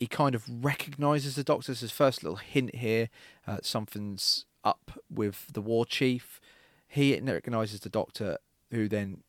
He 0.00 0.08
kind 0.08 0.34
of 0.34 0.44
recognizes 0.48 1.36
the 1.36 1.44
doctor. 1.44 1.70
It's 1.70 1.82
his 1.82 1.92
first 1.92 2.24
little 2.24 2.38
hint 2.38 2.74
here. 2.74 3.10
Uh, 3.46 3.58
something's 3.62 4.44
up 4.64 4.98
with 5.08 5.46
the 5.52 5.60
war 5.60 5.86
chief. 5.86 6.40
He 6.88 7.16
recognizes 7.16 7.78
the 7.78 7.88
doctor, 7.90 8.38
who 8.72 8.88
then 8.88 9.22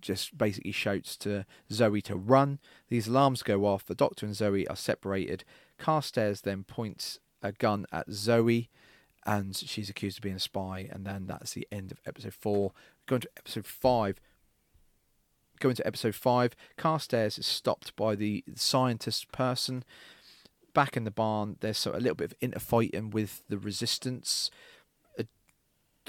just 0.00 0.36
basically 0.36 0.72
shouts 0.72 1.16
to 1.18 1.44
Zoe 1.70 2.00
to 2.02 2.16
run. 2.16 2.58
These 2.88 3.08
alarms 3.08 3.42
go 3.42 3.66
off. 3.66 3.86
The 3.86 3.94
doctor 3.94 4.26
and 4.26 4.34
Zoe 4.34 4.66
are 4.68 4.76
separated. 4.76 5.44
Carstairs 5.78 6.42
then 6.42 6.64
points 6.64 7.18
a 7.42 7.52
gun 7.52 7.86
at 7.92 8.10
Zoe, 8.10 8.68
and 9.24 9.54
she's 9.54 9.90
accused 9.90 10.18
of 10.18 10.22
being 10.22 10.36
a 10.36 10.40
spy. 10.40 10.88
And 10.90 11.04
then 11.04 11.26
that's 11.26 11.52
the 11.52 11.66
end 11.70 11.92
of 11.92 12.00
episode 12.06 12.34
four. 12.34 12.72
Going 13.06 13.22
to 13.22 13.30
episode 13.36 13.66
five. 13.66 14.20
Going 15.60 15.74
to 15.74 15.86
episode 15.86 16.14
five. 16.14 16.54
Carstairs 16.76 17.38
is 17.38 17.46
stopped 17.46 17.94
by 17.96 18.14
the 18.14 18.44
scientist 18.54 19.32
person. 19.32 19.84
Back 20.74 20.96
in 20.96 21.04
the 21.04 21.10
barn, 21.10 21.56
there's 21.60 21.84
a 21.86 21.92
little 21.92 22.14
bit 22.14 22.32
of 22.32 22.38
interfighting 22.40 23.10
with 23.10 23.42
the 23.48 23.58
resistance 23.58 24.50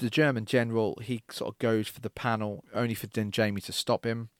the 0.00 0.10
German 0.10 0.44
general, 0.44 0.98
he 1.02 1.22
sort 1.30 1.54
of 1.54 1.58
goes 1.58 1.88
for 1.88 2.00
the 2.00 2.10
panel, 2.10 2.64
only 2.74 2.94
for 2.94 3.06
then 3.06 3.30
Jamie 3.30 3.60
to 3.62 3.72
stop 3.72 4.04
him. 4.04 4.30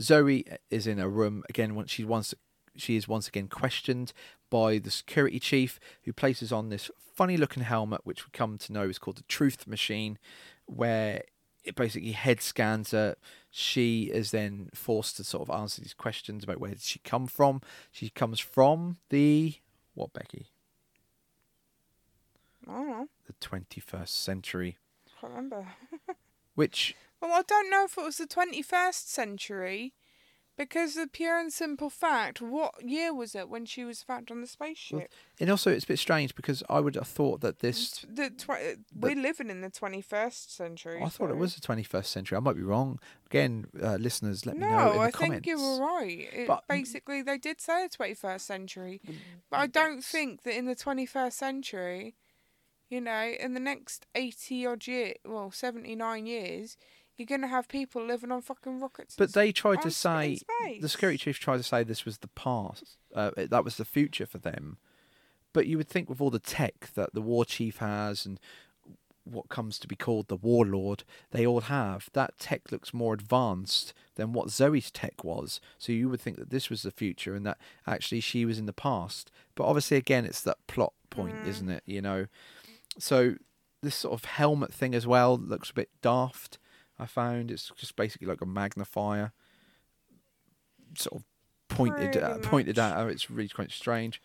Zoe 0.00 0.44
is 0.70 0.86
in 0.86 0.98
a 0.98 1.08
room 1.08 1.44
again. 1.48 1.74
Once 1.74 1.90
she 1.90 2.04
once 2.04 2.34
she 2.76 2.96
is 2.96 3.08
once 3.08 3.28
again 3.28 3.48
questioned 3.48 4.12
by 4.50 4.78
the 4.78 4.90
security 4.90 5.38
chief, 5.38 5.80
who 6.04 6.12
places 6.12 6.52
on 6.52 6.68
this 6.68 6.90
funny-looking 7.14 7.62
helmet, 7.62 8.02
which 8.04 8.26
we 8.26 8.30
come 8.32 8.58
to 8.58 8.72
know 8.72 8.82
is 8.82 8.98
called 8.98 9.16
the 9.16 9.22
Truth 9.24 9.66
Machine, 9.66 10.18
where 10.66 11.22
it 11.64 11.74
basically 11.74 12.12
head 12.12 12.40
scans 12.40 12.90
her. 12.90 13.16
She 13.50 14.04
is 14.04 14.30
then 14.30 14.68
forced 14.74 15.16
to 15.16 15.24
sort 15.24 15.48
of 15.48 15.54
answer 15.54 15.80
these 15.80 15.94
questions 15.94 16.44
about 16.44 16.60
where 16.60 16.72
did 16.72 16.82
she 16.82 16.98
come 17.00 17.26
from. 17.26 17.62
She 17.90 18.10
comes 18.10 18.38
from 18.38 18.98
the 19.08 19.54
what, 19.94 20.12
Becky? 20.12 20.50
I 22.68 22.72
don't 22.72 22.88
know. 22.88 23.08
The 23.26 23.34
twenty-first 23.40 24.22
century, 24.22 24.78
I 25.06 25.20
can't 25.20 25.32
remember. 25.34 25.66
which 26.54 26.94
Well, 27.20 27.32
I 27.32 27.42
don't 27.42 27.70
know 27.70 27.84
if 27.84 27.98
it 27.98 28.04
was 28.04 28.16
the 28.18 28.26
21st 28.26 29.06
century, 29.08 29.94
because 30.56 30.94
the 30.94 31.06
pure 31.06 31.38
and 31.38 31.52
simple 31.52 31.90
fact, 31.90 32.40
what 32.40 32.82
year 32.82 33.12
was 33.12 33.34
it 33.34 33.48
when 33.50 33.66
she 33.66 33.84
was 33.84 34.02
found 34.02 34.30
on 34.30 34.40
the 34.40 34.46
spaceship? 34.46 35.10
And 35.38 35.50
also, 35.50 35.70
it's 35.70 35.84
a 35.84 35.88
bit 35.88 35.98
strange 35.98 36.34
because 36.34 36.62
I 36.70 36.80
would 36.80 36.94
have 36.94 37.06
thought 37.08 37.40
that 37.42 37.58
this. 37.58 38.06
The 38.08 38.30
tw- 38.30 38.78
we're 38.94 39.14
living 39.16 39.50
in 39.50 39.60
the 39.60 39.68
21st 39.70 40.50
century. 40.50 41.00
I 41.02 41.08
thought 41.10 41.28
it 41.30 41.36
was 41.36 41.54
the 41.56 41.60
21st 41.60 42.06
century. 42.06 42.36
I 42.36 42.40
might 42.40 42.56
be 42.56 42.62
wrong. 42.62 42.98
Again, 43.26 43.66
uh, 43.82 43.96
listeners, 43.96 44.46
let 44.46 44.56
me 44.56 44.62
know 44.66 44.68
in 44.68 44.96
No, 44.96 45.00
I 45.02 45.10
comments. 45.10 45.44
think 45.44 45.46
you 45.46 45.58
were 45.60 45.80
right. 45.84 46.28
It, 46.32 46.46
But- 46.48 46.66
basically, 46.68 47.20
they 47.22 47.36
did 47.38 47.60
say 47.60 47.86
the 47.86 47.94
21st 47.94 48.40
century. 48.40 49.00
But 49.50 49.58
I 49.60 49.66
don't 49.66 50.02
think 50.02 50.42
that 50.44 50.56
in 50.56 50.64
the 50.64 50.76
21st 50.76 51.32
century, 51.34 52.14
you 52.88 53.00
know, 53.00 53.32
in 53.40 53.54
the 53.54 53.60
next 53.60 54.06
80 54.14 54.66
odd 54.66 54.86
year, 54.86 55.14
well, 55.24 55.50
79 55.50 56.26
years, 56.26 56.76
you're 57.16 57.26
going 57.26 57.40
to 57.40 57.48
have 57.48 57.68
people 57.68 58.04
living 58.04 58.30
on 58.30 58.42
fucking 58.42 58.78
rockets. 58.80 59.14
But 59.16 59.32
they 59.32 59.50
tried 59.52 59.82
to 59.82 59.90
say 59.90 60.38
the 60.80 60.88
security 60.88 61.18
chief 61.18 61.38
tried 61.38 61.56
to 61.58 61.62
say 61.62 61.82
this 61.82 62.04
was 62.04 62.18
the 62.18 62.28
past. 62.28 62.96
Uh, 63.14 63.30
that 63.36 63.64
was 63.64 63.76
the 63.76 63.84
future 63.84 64.26
for 64.26 64.38
them. 64.38 64.76
But 65.52 65.66
you 65.66 65.78
would 65.78 65.88
think 65.88 66.10
with 66.10 66.20
all 66.20 66.30
the 66.30 66.38
tech 66.38 66.90
that 66.94 67.14
the 67.14 67.22
war 67.22 67.44
chief 67.46 67.78
has 67.78 68.26
and 68.26 68.38
what 69.24 69.48
comes 69.48 69.78
to 69.80 69.88
be 69.88 69.96
called 69.96 70.28
the 70.28 70.36
warlord, 70.36 71.02
they 71.32 71.44
all 71.46 71.62
have, 71.62 72.08
that 72.12 72.38
tech 72.38 72.70
looks 72.70 72.94
more 72.94 73.14
advanced 73.14 73.92
than 74.14 74.32
what 74.32 74.50
Zoe's 74.50 74.90
tech 74.90 75.24
was. 75.24 75.60
So 75.78 75.90
you 75.92 76.08
would 76.10 76.20
think 76.20 76.36
that 76.36 76.50
this 76.50 76.70
was 76.70 76.82
the 76.82 76.92
future 76.92 77.34
and 77.34 77.44
that 77.46 77.58
actually 77.86 78.20
she 78.20 78.44
was 78.44 78.58
in 78.58 78.66
the 78.66 78.72
past. 78.72 79.32
But 79.56 79.64
obviously, 79.64 79.96
again, 79.96 80.26
it's 80.26 80.42
that 80.42 80.58
plot 80.68 80.92
point, 81.10 81.34
Mm. 81.36 81.46
isn't 81.48 81.70
it? 81.70 81.82
You 81.86 82.02
know, 82.02 82.26
so 82.98 83.34
this 83.82 83.94
sort 83.96 84.14
of 84.14 84.24
helmet 84.24 84.72
thing 84.72 84.94
as 84.94 85.06
well 85.06 85.36
looks 85.38 85.70
a 85.70 85.74
bit 85.74 85.90
daft. 86.02 86.58
I 86.98 87.06
found 87.06 87.50
it's 87.50 87.70
just 87.76 87.94
basically 87.96 88.26
like 88.26 88.40
a 88.40 88.46
magnifier, 88.46 89.32
sort 90.96 91.20
of 91.20 91.24
pointed 91.68 92.16
uh, 92.16 92.36
at, 92.36 92.42
pointed 92.42 92.76
much. 92.76 92.92
at 92.92 92.96
her. 92.98 93.08
It's 93.10 93.30
really 93.30 93.48
quite 93.48 93.70
strange. 93.70 94.20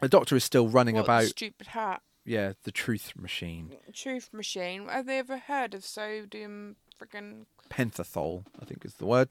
The 0.00 0.08
doctor 0.08 0.34
is 0.36 0.44
still 0.44 0.68
running 0.68 0.96
What, 0.96 1.04
about. 1.04 1.24
stupid 1.24 1.68
hat. 1.68 2.02
Yeah, 2.24 2.52
the 2.64 2.72
truth 2.72 3.12
machine, 3.16 3.74
Truth 3.94 4.30
machine. 4.32 4.88
Have 4.88 5.06
they 5.06 5.18
ever 5.18 5.38
heard 5.38 5.74
of 5.74 5.84
sodium 5.84 6.76
friggin' 7.00 7.46
pentothal, 7.70 8.44
I 8.60 8.64
think 8.66 8.84
is 8.84 8.94
the 8.94 9.06
word. 9.06 9.30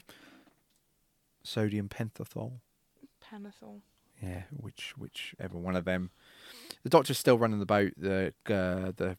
Sodium 1.44 1.88
pentothal. 1.88 2.54
panathol? 3.22 3.82
Yeah, 4.22 4.44
which 4.50 4.94
whichever 4.98 5.58
one 5.58 5.76
of 5.76 5.86
them. 5.86 6.10
The 6.84 6.90
doctor's 6.90 7.18
still 7.18 7.38
running 7.38 7.62
about 7.62 7.92
the 7.98 8.34
uh, 8.48 8.92
the. 8.96 9.18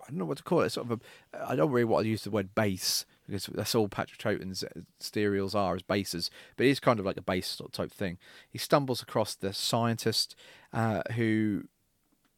I 0.00 0.10
don't 0.10 0.18
know 0.18 0.24
what 0.24 0.38
to 0.38 0.42
call 0.42 0.62
it. 0.62 0.70
Sort 0.70 0.90
of 0.90 1.00
a. 1.00 1.48
I 1.48 1.54
don't 1.54 1.70
really 1.70 1.84
want 1.84 2.04
to 2.04 2.10
use 2.10 2.24
the 2.24 2.30
word 2.30 2.54
base 2.54 3.06
because 3.26 3.46
that's 3.46 3.74
all 3.74 3.88
Patrick 3.88 4.18
Troughton's 4.18 4.64
serials 4.98 5.54
are 5.54 5.74
as 5.74 5.82
bases, 5.82 6.30
but 6.56 6.66
it's 6.66 6.80
kind 6.80 6.98
of 6.98 7.06
like 7.06 7.16
a 7.16 7.22
base 7.22 7.60
type 7.72 7.92
thing. 7.92 8.18
He 8.50 8.58
stumbles 8.58 9.02
across 9.02 9.34
the 9.34 9.52
scientist 9.52 10.34
uh, 10.72 11.02
who 11.14 11.64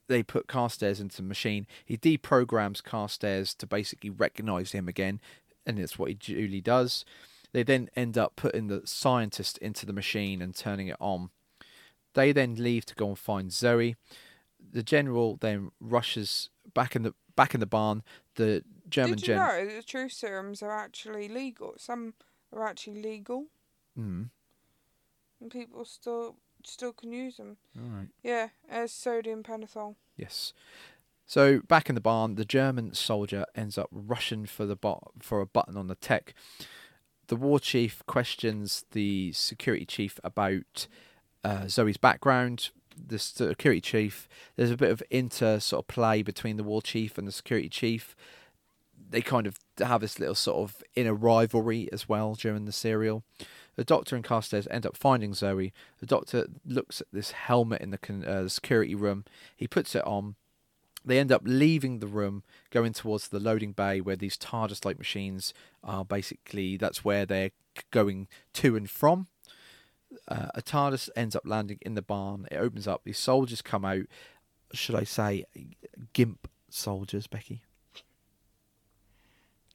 they 0.07 0.23
put 0.23 0.47
Carstairs 0.47 1.01
into 1.01 1.17
the 1.17 1.23
machine. 1.23 1.65
He 1.83 1.97
deprograms 1.97 2.83
Carstairs 2.83 3.55
to 3.55 3.67
basically 3.67 4.09
recognize 4.09 4.71
him 4.71 4.87
again, 4.87 5.19
and 5.65 5.77
that's 5.77 5.97
what 5.97 6.09
he 6.09 6.15
duly 6.15 6.61
does. 6.61 7.03
They 7.51 7.63
then 7.63 7.89
end 7.95 8.17
up 8.17 8.35
putting 8.35 8.67
the 8.67 8.81
scientist 8.85 9.57
into 9.59 9.85
the 9.85 9.93
machine 9.93 10.41
and 10.41 10.55
turning 10.55 10.87
it 10.87 10.97
on. 10.99 11.29
They 12.15 12.31
then 12.31 12.55
leave 12.55 12.85
to 12.87 12.95
go 12.95 13.09
and 13.09 13.19
find 13.19 13.51
Zoe. 13.53 13.95
The 14.71 14.83
general 14.83 15.37
then 15.39 15.71
rushes 15.79 16.49
back 16.73 16.95
in 16.95 17.03
the 17.03 17.13
back 17.35 17.53
in 17.53 17.59
the 17.59 17.65
barn. 17.65 18.01
The 18.35 18.63
German 18.89 19.17
Did 19.17 19.21
you 19.21 19.27
gen 19.27 19.37
know 19.37 19.65
that 19.65 19.75
the 19.75 19.83
truth 19.83 20.11
serums 20.13 20.63
are 20.63 20.71
actually 20.71 21.27
legal? 21.27 21.75
Some 21.77 22.15
are 22.51 22.67
actually 22.67 23.01
legal 23.01 23.45
Mm. 23.97 24.29
and 25.39 25.51
people 25.51 25.85
still 25.85 26.35
still 26.65 26.91
can 26.93 27.11
use 27.13 27.37
them. 27.37 27.57
All 27.77 27.89
right. 27.97 28.07
Yeah, 28.23 28.49
as 28.67 28.91
sodium 28.91 29.43
pentothal. 29.43 29.95
Yes. 30.17 30.51
So 31.25 31.59
back 31.61 31.89
in 31.89 31.95
the 31.95 32.01
barn, 32.01 32.35
the 32.35 32.45
German 32.45 32.93
soldier 32.93 33.45
ends 33.55 33.77
up 33.77 33.87
rushing 33.91 34.45
for 34.45 34.65
the 34.65 34.75
bot 34.75 35.11
for 35.21 35.41
a 35.41 35.45
button 35.45 35.77
on 35.77 35.87
the 35.87 35.95
tech. 35.95 36.33
The 37.27 37.35
war 37.35 37.59
chief 37.59 38.03
questions 38.05 38.85
the 38.91 39.31
security 39.33 39.85
chief 39.85 40.19
about 40.23 40.87
uh, 41.45 41.67
Zoe's 41.67 41.97
background. 41.97 42.71
The 43.07 43.19
security 43.19 43.81
chief, 43.81 44.27
there's 44.55 44.71
a 44.71 44.77
bit 44.77 44.89
of 44.89 45.03
inter 45.09 45.59
sort 45.59 45.83
of 45.83 45.87
play 45.87 46.23
between 46.23 46.57
the 46.57 46.63
war 46.63 46.81
chief 46.81 47.17
and 47.17 47.27
the 47.27 47.31
security 47.31 47.69
chief. 47.69 48.15
They 49.09 49.21
kind 49.21 49.45
of 49.45 49.59
have 49.77 50.01
this 50.01 50.17
little 50.17 50.35
sort 50.35 50.57
of 50.57 50.81
inner 50.95 51.13
rivalry 51.13 51.89
as 51.91 52.09
well 52.09 52.35
during 52.35 52.65
the 52.65 52.71
serial. 52.71 53.23
The 53.75 53.83
doctor 53.83 54.15
and 54.15 54.23
Carstairs 54.23 54.67
end 54.71 54.85
up 54.85 54.95
finding 54.95 55.33
Zoe. 55.33 55.73
The 55.99 56.05
doctor 56.05 56.47
looks 56.65 57.01
at 57.01 57.07
this 57.11 57.31
helmet 57.31 57.81
in 57.81 57.91
the 57.91 57.99
uh, 58.25 58.43
the 58.43 58.49
security 58.49 58.95
room. 58.95 59.25
He 59.55 59.67
puts 59.67 59.93
it 59.93 60.05
on. 60.05 60.35
They 61.03 61.19
end 61.19 61.31
up 61.31 61.43
leaving 61.45 61.99
the 61.99 62.07
room, 62.07 62.43
going 62.71 62.93
towards 62.93 63.27
the 63.27 63.39
loading 63.39 63.73
bay 63.73 64.01
where 64.01 64.15
these 64.15 64.37
TARDIS-like 64.37 64.97
machines 64.97 65.53
are 65.83 66.03
basically. 66.03 66.77
That's 66.77 67.05
where 67.05 67.25
they're 67.25 67.51
going 67.91 68.27
to 68.53 68.75
and 68.75 68.89
from. 68.89 69.27
Uh, 70.27 70.47
a 70.55 70.61
TARDIS 70.61 71.09
ends 71.15 71.35
up 71.35 71.43
landing 71.45 71.79
in 71.81 71.95
the 71.95 72.01
barn. 72.01 72.47
It 72.51 72.55
opens 72.55 72.87
up. 72.87 73.01
These 73.03 73.19
soldiers 73.19 73.61
come 73.61 73.85
out. 73.85 74.03
Should 74.73 74.95
I 74.95 75.03
say, 75.03 75.45
gimp 76.13 76.47
soldiers, 76.69 77.27
Becky? 77.27 77.61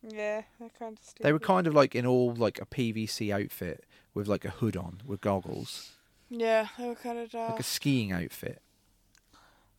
Yeah, 0.03 0.43
they're 0.59 0.71
kind 0.79 0.97
of 0.99 1.05
stupid. 1.05 1.25
They 1.25 1.33
were 1.33 1.39
kind 1.39 1.67
of 1.67 1.75
like 1.75 1.95
in 1.95 2.07
all 2.07 2.35
like 2.35 2.61
a 2.61 2.67
PVC 2.67 3.33
outfit 3.33 3.85
with 4.15 4.27
like 4.27 4.45
a 4.45 4.51
hood 4.51 4.77
on 4.77 5.03
with 5.07 5.21
goggles, 5.21 5.93
Yeah, 6.31 6.69
they 6.79 6.89
were 6.89 6.95
kind 6.95 7.19
of 7.19 7.33
like 7.35 7.61
a 7.61 7.63
skiing 7.63 8.13
outfit. 8.13 8.63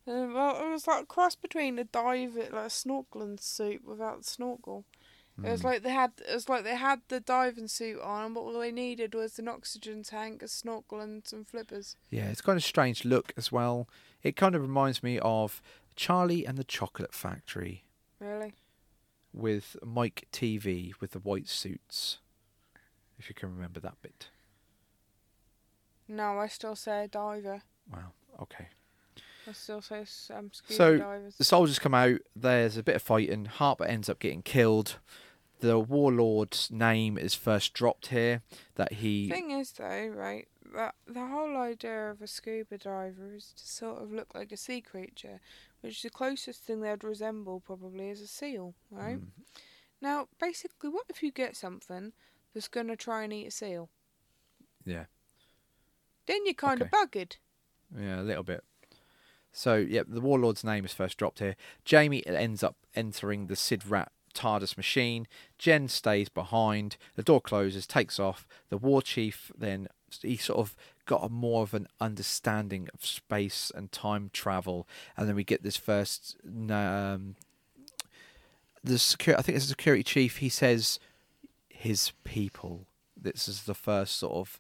Um, 0.08 0.34
well, 0.34 0.64
it 0.64 0.70
was 0.70 0.88
like 0.88 1.04
a 1.04 1.06
cross 1.06 1.36
between 1.36 1.78
a 1.80 1.84
dive, 1.84 2.36
like 2.36 2.52
a 2.52 2.70
snorkeling 2.70 3.40
suit 3.42 3.84
without 3.86 4.20
the 4.20 4.24
snorkel. 4.24 4.86
It 5.44 5.50
was 5.52 5.62
Mm. 5.62 5.66
like 5.66 5.84
they 5.84 5.92
had, 5.92 6.12
it 6.28 6.34
was 6.34 6.50
like 6.50 6.64
they 6.64 6.76
had 6.76 7.02
the 7.08 7.20
diving 7.20 7.68
suit 7.68 8.00
on, 8.02 8.26
and 8.26 8.38
all 8.38 8.60
they 8.60 8.72
needed 8.72 9.14
was 9.16 9.40
an 9.40 9.48
oxygen 9.48 10.04
tank, 10.04 10.42
a 10.44 10.48
snorkel, 10.48 11.00
and 11.00 11.26
some 11.28 11.46
flippers. 11.46 11.96
Yeah, 12.10 12.30
it's 12.30 12.42
kind 12.42 12.58
of 12.58 12.64
strange 12.64 13.06
look 13.06 13.34
as 13.38 13.52
well. 13.52 13.88
It 14.24 14.36
kind 14.36 14.56
of 14.56 14.62
reminds 14.62 15.02
me 15.02 15.20
of 15.20 15.62
Charlie 15.96 16.46
and 16.46 16.58
the 16.58 16.64
Chocolate 16.64 17.14
Factory 17.14 17.86
Really? 18.20 18.54
with 19.34 19.76
Mike 19.84 20.28
Teavee 20.32 20.94
with 21.00 21.12
the 21.12 21.20
white 21.20 21.48
suits. 21.50 22.20
If 23.18 23.30
you 23.30 23.36
can 23.36 23.54
remember 23.54 23.80
that 23.80 24.02
bit. 24.02 24.30
No, 26.08 26.40
I 26.40 26.48
still 26.48 26.76
say 26.76 27.08
diver. 27.10 27.62
Wow. 27.92 28.12
Okay. 28.42 28.68
I 29.48 29.54
still 29.54 29.82
say 29.82 30.06
um, 30.34 30.52
So, 30.54 30.98
divers. 30.98 31.36
The 31.38 31.44
soldiers 31.44 31.80
come 31.80 31.94
out. 31.94 32.20
There's 32.36 32.78
a 32.78 32.84
bit 32.84 32.96
of 32.96 33.02
fighting. 33.02 33.46
Harper 33.46 33.86
ends 33.86 34.10
up 34.10 34.20
getting 34.20 34.42
killed. 34.44 34.98
The 35.62 35.80
warlord's 35.80 36.70
name 36.72 37.18
is 37.18 37.34
first 37.34 37.74
dropped 37.74 38.08
here. 38.08 38.42
That 38.76 38.94
he 38.94 39.30
Thing 39.30 39.52
is, 39.52 39.72
though, 39.72 40.08
right, 40.08 40.48
that 40.76 40.96
the 41.08 41.26
whole 41.28 41.56
idea 41.58 42.10
of 42.12 42.22
a 42.22 42.28
scuba 42.28 42.78
diver 42.78 43.34
is 43.36 43.54
to 43.58 43.68
sort 43.68 44.02
of 44.02 44.12
look 44.12 44.34
like 44.36 44.52
a 44.52 44.58
sea 44.58 44.82
creature, 44.82 45.40
which 45.82 46.02
the 46.02 46.10
closest 46.10 46.64
thing 46.64 46.82
they'd 46.82 47.04
resemble 47.04 47.60
probably 47.60 48.10
is 48.10 48.22
a 48.22 48.28
seal, 48.28 48.74
right? 48.90 49.20
Mm. 49.20 49.28
Now, 50.02 50.28
basically, 50.40 50.90
what 50.90 51.06
if 51.10 51.22
you 51.22 51.32
get 51.32 51.56
something 51.56 52.14
that's 52.54 52.68
going 52.68 52.88
to 52.88 52.96
try 52.96 53.24
and 53.24 53.32
eat 53.32 53.48
a 53.48 53.52
seal? 53.52 53.90
Yeah. 54.84 55.06
Then 56.26 56.46
you're 56.46 56.54
kind 56.56 56.82
Okay. 56.82 56.90
of 56.92 57.10
buggered. 57.10 57.36
Yeah, 57.96 58.20
a 58.20 58.24
little 58.24 58.44
bit. 58.44 58.64
So, 59.52 59.76
yeah, 59.76 60.04
the 60.08 60.22
warlord's 60.22 60.64
name 60.64 60.86
is 60.86 60.94
first 60.94 61.18
dropped 61.18 61.40
here. 61.40 61.56
Jamie 61.86 62.26
ends 62.26 62.64
up 62.64 62.78
entering 62.96 63.48
the 63.48 63.56
SIDRAT 63.56 64.08
TARDIS 64.34 64.78
machine. 64.78 65.28
Jen 65.58 65.88
stays 65.88 66.30
behind. 66.30 66.98
The 67.16 67.24
door 67.24 67.42
closes, 67.42 67.88
takes 67.88 68.20
off. 68.20 68.48
The 68.70 68.78
war 68.78 69.02
chief 69.02 69.52
then 69.58 69.88
he 70.22 70.36
sort 70.36 70.60
of 70.60 70.76
got 71.06 71.24
a 71.24 71.30
more 71.30 71.64
of 71.64 71.74
an 71.74 71.88
understanding 72.02 72.90
of 72.94 73.06
space 73.06 73.72
and 73.74 73.92
time 73.92 74.30
travel, 74.34 74.88
and 75.16 75.28
then 75.28 75.36
we 75.36 75.44
get 75.44 75.64
this 75.64 75.78
first. 75.78 76.36
Um, 76.46 77.36
the 78.84 78.98
security, 78.98 79.40
I 79.40 79.42
think 79.42 79.56
it's 79.56 79.66
the 79.66 79.70
security 79.70 80.04
chief. 80.04 80.38
He 80.38 80.50
says 80.50 81.00
his 81.70 82.12
people. 82.24 82.88
This 83.16 83.48
is 83.48 83.64
the 83.64 83.76
first 83.76 84.18
sort 84.18 84.34
of 84.34 84.60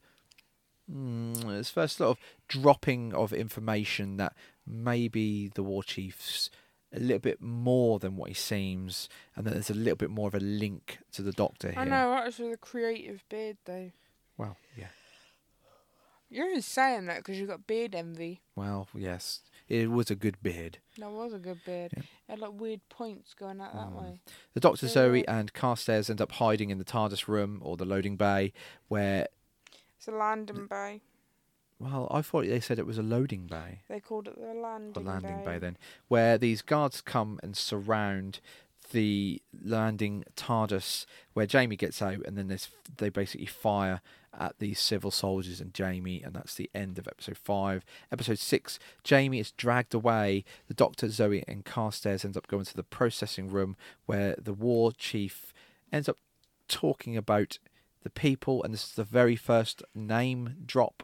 Mm, 0.91 1.57
it's 1.57 1.69
first 1.69 1.97
sort 1.97 2.17
of 2.17 2.23
dropping 2.47 3.13
of 3.13 3.31
information 3.31 4.17
that 4.17 4.33
maybe 4.67 5.49
the 5.53 5.63
war 5.63 5.83
chief's 5.83 6.49
a 6.93 6.99
little 6.99 7.19
bit 7.19 7.41
more 7.41 7.99
than 7.99 8.15
what 8.17 8.29
he 8.29 8.33
seems, 8.35 9.07
and 9.35 9.45
that 9.45 9.53
there's 9.53 9.69
a 9.69 9.73
little 9.73 9.95
bit 9.95 10.09
more 10.09 10.27
of 10.27 10.35
a 10.35 10.39
link 10.39 10.99
to 11.13 11.21
the 11.21 11.31
Doctor 11.31 11.71
here. 11.71 11.79
I 11.79 11.85
know, 11.85 12.11
that 12.11 12.25
was 12.25 12.39
with 12.39 12.53
a 12.53 12.57
creative 12.57 13.23
beard, 13.29 13.57
though. 13.65 13.91
Well, 14.37 14.57
yeah. 14.77 14.87
You're 16.29 16.53
just 16.55 16.69
saying 16.69 17.07
that 17.07 17.17
because 17.17 17.37
you 17.39 17.45
got 17.45 17.67
beard 17.67 17.93
envy. 17.93 18.41
Well, 18.55 18.87
yes. 18.95 19.41
It 19.67 19.89
was 19.91 20.09
a 20.09 20.15
good 20.15 20.41
beard. 20.41 20.77
That 20.97 21.11
was 21.11 21.33
a 21.33 21.37
good 21.39 21.59
beard. 21.65 21.91
Yeah. 21.95 22.03
It 22.03 22.31
had 22.31 22.39
like 22.39 22.53
weird 22.59 22.81
points 22.89 23.33
going 23.33 23.59
out 23.61 23.73
that 23.73 23.87
Mm. 23.89 24.01
way. 24.01 24.19
The 24.53 24.59
Doctor, 24.61 24.85
Yeah. 24.85 24.91
Zoe, 24.93 25.27
and 25.27 25.53
Carstairs 25.53 26.09
end 26.09 26.21
up 26.21 26.31
hiding 26.33 26.69
in 26.69 26.77
the 26.77 26.85
TARDIS 26.85 27.27
room 27.27 27.59
or 27.63 27.75
the 27.77 27.85
loading 27.85 28.15
bay, 28.17 28.53
where 28.87 29.27
It's 29.97 30.07
a 30.07 30.11
landing 30.11 30.67
bay. 30.67 31.01
Well, 31.81 32.07
I 32.11 32.21
thought 32.21 32.45
they 32.45 32.59
said 32.59 32.79
it 32.79 32.85
was 32.85 32.97
a 32.97 33.03
loading 33.03 33.47
bay. 33.47 33.81
They 33.89 33.99
called 33.99 34.27
it 34.27 34.39
the 34.39 34.53
landing, 34.53 34.93
the 34.93 34.99
landing 34.99 35.37
bay 35.39 35.53
bay. 35.53 35.59
then, 35.59 35.77
where 36.07 36.37
these 36.37 36.61
guards 36.61 37.01
come 37.01 37.39
and 37.41 37.57
surround 37.57 38.39
the 38.91 39.41
landing 39.63 40.23
TARDIS, 40.35 41.05
where 41.33 41.45
Jamie 41.45 41.75
gets 41.75 42.01
out, 42.01 42.25
and 42.25 42.37
then 42.37 42.47
there's 42.47 42.69
they 42.97 43.09
basically 43.09 43.47
fire 43.47 44.01
at 44.37 44.59
these 44.59 44.79
civil 44.79 45.11
soldiers 45.11 45.59
and 45.59 45.73
Jamie, 45.73 46.21
and 46.21 46.33
that's 46.33 46.55
the 46.55 46.69
end 46.73 46.97
of 46.97 47.07
episode 47.07 47.37
five. 47.37 47.83
Episode 48.11 48.39
six, 48.39 48.79
Jamie 49.03 49.39
is 49.39 49.51
dragged 49.51 49.93
away. 49.93 50.45
The 50.67 50.73
Doctor, 50.73 51.09
Zoe, 51.09 51.43
and 51.47 51.65
Carstairs 51.65 52.23
ends 52.23 52.37
up 52.37 52.47
going 52.47 52.65
to 52.65 52.75
the 52.75 52.83
processing 52.83 53.49
room, 53.49 53.75
where 54.05 54.35
the 54.37 54.53
war 54.53 54.91
chief 54.91 55.53
ends 55.91 56.07
up 56.07 56.17
talking 56.67 57.17
about 57.17 57.59
the 58.03 58.09
people, 58.09 58.63
and 58.63 58.73
this 58.73 58.85
is 58.85 58.93
the 58.93 59.03
very 59.03 59.35
first 59.35 59.83
name 59.93 60.55
drop 60.65 61.03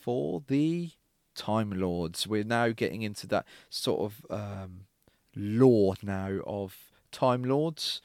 for 0.00 0.42
the 0.46 0.90
Time 1.34 1.70
Lords. 1.70 2.26
We're 2.26 2.44
now 2.44 2.68
getting 2.70 3.02
into 3.02 3.26
that 3.28 3.46
sort 3.68 4.00
of 4.00 4.26
um, 4.30 4.86
lore 5.36 5.94
now 6.02 6.38
of 6.46 6.76
Time 7.12 7.44
Lords. 7.44 8.00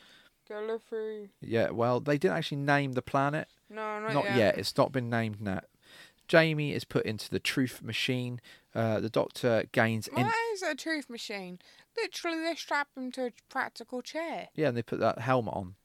Gallifrey. 0.50 1.30
Yeah, 1.42 1.72
well, 1.72 2.00
they 2.00 2.18
didn't 2.18 2.38
actually 2.38 2.58
name 2.58 2.92
the 2.94 3.02
planet. 3.02 3.48
No, 3.70 4.00
not, 4.00 4.14
Not 4.14 4.26
yet. 4.26 4.38
yet. 4.38 4.58
It's 4.60 4.78
not 4.78 4.92
been 4.92 5.10
named 5.10 5.38
yet. 5.44 5.66
Jamie 6.28 6.74
is 6.74 6.86
put 6.86 7.06
into 7.06 7.30
the 7.30 7.40
truth 7.40 7.82
machine. 7.84 8.40
Uh, 8.74 9.00
the 9.00 9.10
Doctor 9.10 9.66
gains. 9.72 10.08
In- 10.08 10.24
What 10.26 10.34
is 10.54 10.62
a 10.62 10.76
truth 10.76 11.10
machine? 11.10 11.60
Literally, 11.98 12.40
they 12.44 12.56
strap 12.56 12.90
him 12.96 13.12
to 13.14 13.28
a 13.28 13.32
practical 13.50 14.02
chair 14.02 14.50
yeah, 14.54 14.68
and 14.68 14.78
they 14.78 14.82
put 14.84 15.00
that 15.00 15.20
helmet 15.20 15.54
on. 15.54 15.76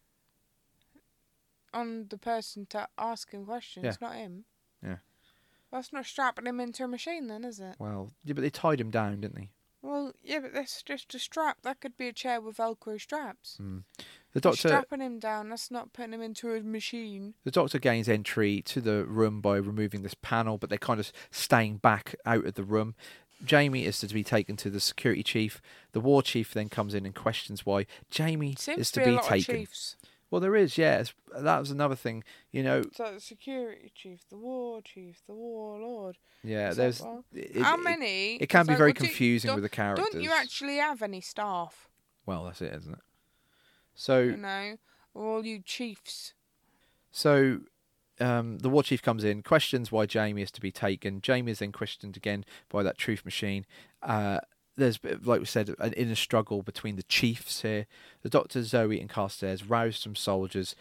on 1.72 2.06
the 2.08 2.18
person 2.18 2.66
to 2.70 2.88
ask 2.98 3.30
him 3.30 3.44
questions, 3.46 3.84
Yeah. 3.84 4.06
not 4.08 4.16
him. 4.16 4.44
Yeah. 4.82 4.96
That's 5.72 5.92
not 5.92 6.06
strapping 6.06 6.46
him 6.46 6.60
into 6.60 6.84
a 6.84 6.88
machine, 6.88 7.28
then, 7.28 7.44
is 7.44 7.60
it? 7.60 7.76
Well, 7.78 8.12
yeah, 8.24 8.34
but 8.34 8.42
they 8.42 8.50
tied 8.50 8.80
him 8.80 8.90
down, 8.90 9.20
didn't 9.20 9.36
they? 9.36 9.50
Well, 9.82 10.12
yeah, 10.22 10.40
but 10.40 10.52
that's 10.52 10.82
just 10.82 11.14
a 11.14 11.18
strap. 11.18 11.58
That 11.62 11.80
could 11.80 11.96
be 11.96 12.08
a 12.08 12.12
chair 12.12 12.40
with 12.40 12.58
Velcro 12.58 13.00
straps. 13.00 13.56
Hmm. 13.56 13.78
The 13.96 14.04
You're 14.34 14.40
Doctor. 14.52 14.68
strapping 14.68 15.00
him 15.00 15.18
down. 15.18 15.48
That's 15.48 15.70
not 15.70 15.92
putting 15.92 16.12
him 16.12 16.20
into 16.20 16.52
a 16.54 16.60
machine. 16.60 17.34
The 17.44 17.50
Doctor 17.50 17.78
gains 17.78 18.08
entry 18.08 18.62
to 18.62 18.80
the 18.80 19.04
room 19.04 19.40
by 19.40 19.56
removing 19.56 20.02
this 20.02 20.14
panel, 20.14 20.58
but 20.58 20.68
they're 20.68 20.78
kind 20.78 21.00
of 21.00 21.10
staying 21.30 21.78
back 21.78 22.14
out 22.26 22.44
of 22.44 22.54
the 22.54 22.62
room. 22.62 22.94
Jamie 23.42 23.86
is 23.86 23.98
to 24.00 24.08
be 24.08 24.22
taken 24.22 24.56
to 24.58 24.68
the 24.68 24.80
security 24.80 25.22
chief. 25.22 25.62
The 25.92 26.00
war 26.00 26.22
chief 26.22 26.52
then 26.52 26.68
comes 26.68 26.92
in 26.92 27.06
and 27.06 27.14
questions 27.14 27.64
why 27.64 27.86
Jamie 28.10 28.56
Seems 28.58 28.80
is 28.80 28.90
to 28.92 29.00
be, 29.00 29.16
be 29.16 29.18
taken. 29.22 29.66
Well, 30.30 30.40
there 30.40 30.54
is, 30.54 30.78
yeah. 30.78 31.02
That 31.36 31.58
was 31.58 31.70
another 31.70 31.96
thing, 31.96 32.22
you 32.52 32.62
know. 32.62 32.82
So 32.94 33.14
the 33.14 33.20
security 33.20 33.90
chief, 33.94 34.20
the 34.30 34.36
war 34.36 34.80
chief, 34.82 35.22
the 35.26 35.34
warlord. 35.34 36.18
Yeah, 36.44 36.68
It's 36.68 36.78
like, 36.78 36.84
there's. 36.84 37.00
well, 37.02 37.24
it, 37.34 37.62
How 37.62 37.74
it- 37.74 37.82
many? 37.82 38.36
It, 38.36 38.48
can 38.48 38.64
be 38.66 38.72
like, 38.72 38.78
very 38.78 38.90
well, 38.90 38.94
confusing 38.94 39.52
with 39.54 39.62
the 39.64 39.68
characters. 39.68 40.06
Don't 40.12 40.22
you 40.22 40.30
actually 40.32 40.76
have 40.76 41.02
any 41.02 41.20
staff? 41.20 41.88
Well, 42.26 42.44
that's 42.44 42.62
it, 42.62 42.72
isn't 42.74 42.92
it? 42.92 43.00
So, 43.94 44.20
You 44.20 44.36
know, 44.36 44.76
all 45.14 45.44
you 45.44 45.60
chiefs. 45.60 46.32
So 47.10 47.60
um, 48.20 48.58
the 48.58 48.68
war 48.68 48.82
chief 48.84 49.02
comes 49.02 49.24
in, 49.24 49.42
questions 49.42 49.90
why 49.90 50.06
Jamie 50.06 50.42
is 50.42 50.50
to 50.52 50.60
be 50.60 50.70
taken. 50.70 51.20
Jamie 51.20 51.50
is 51.52 51.58
then 51.58 51.72
questioned 51.72 52.16
again 52.16 52.44
by 52.68 52.82
that 52.84 52.98
truth 52.98 53.24
machine. 53.24 53.66
Uh, 54.02 54.38
there's, 54.76 54.98
like 55.22 55.40
we 55.40 55.46
said, 55.46 55.74
an 55.78 55.92
inner 55.94 56.14
struggle 56.14 56.62
between 56.62 56.96
the 56.96 57.02
chiefs 57.02 57.62
here. 57.62 57.86
The 58.22 58.28
Doctor, 58.28 58.62
Zoe, 58.62 59.00
and 59.00 59.10
Carstairs 59.10 59.64
rouse 59.68 59.98
some 59.98 60.16
soldiers. 60.16 60.74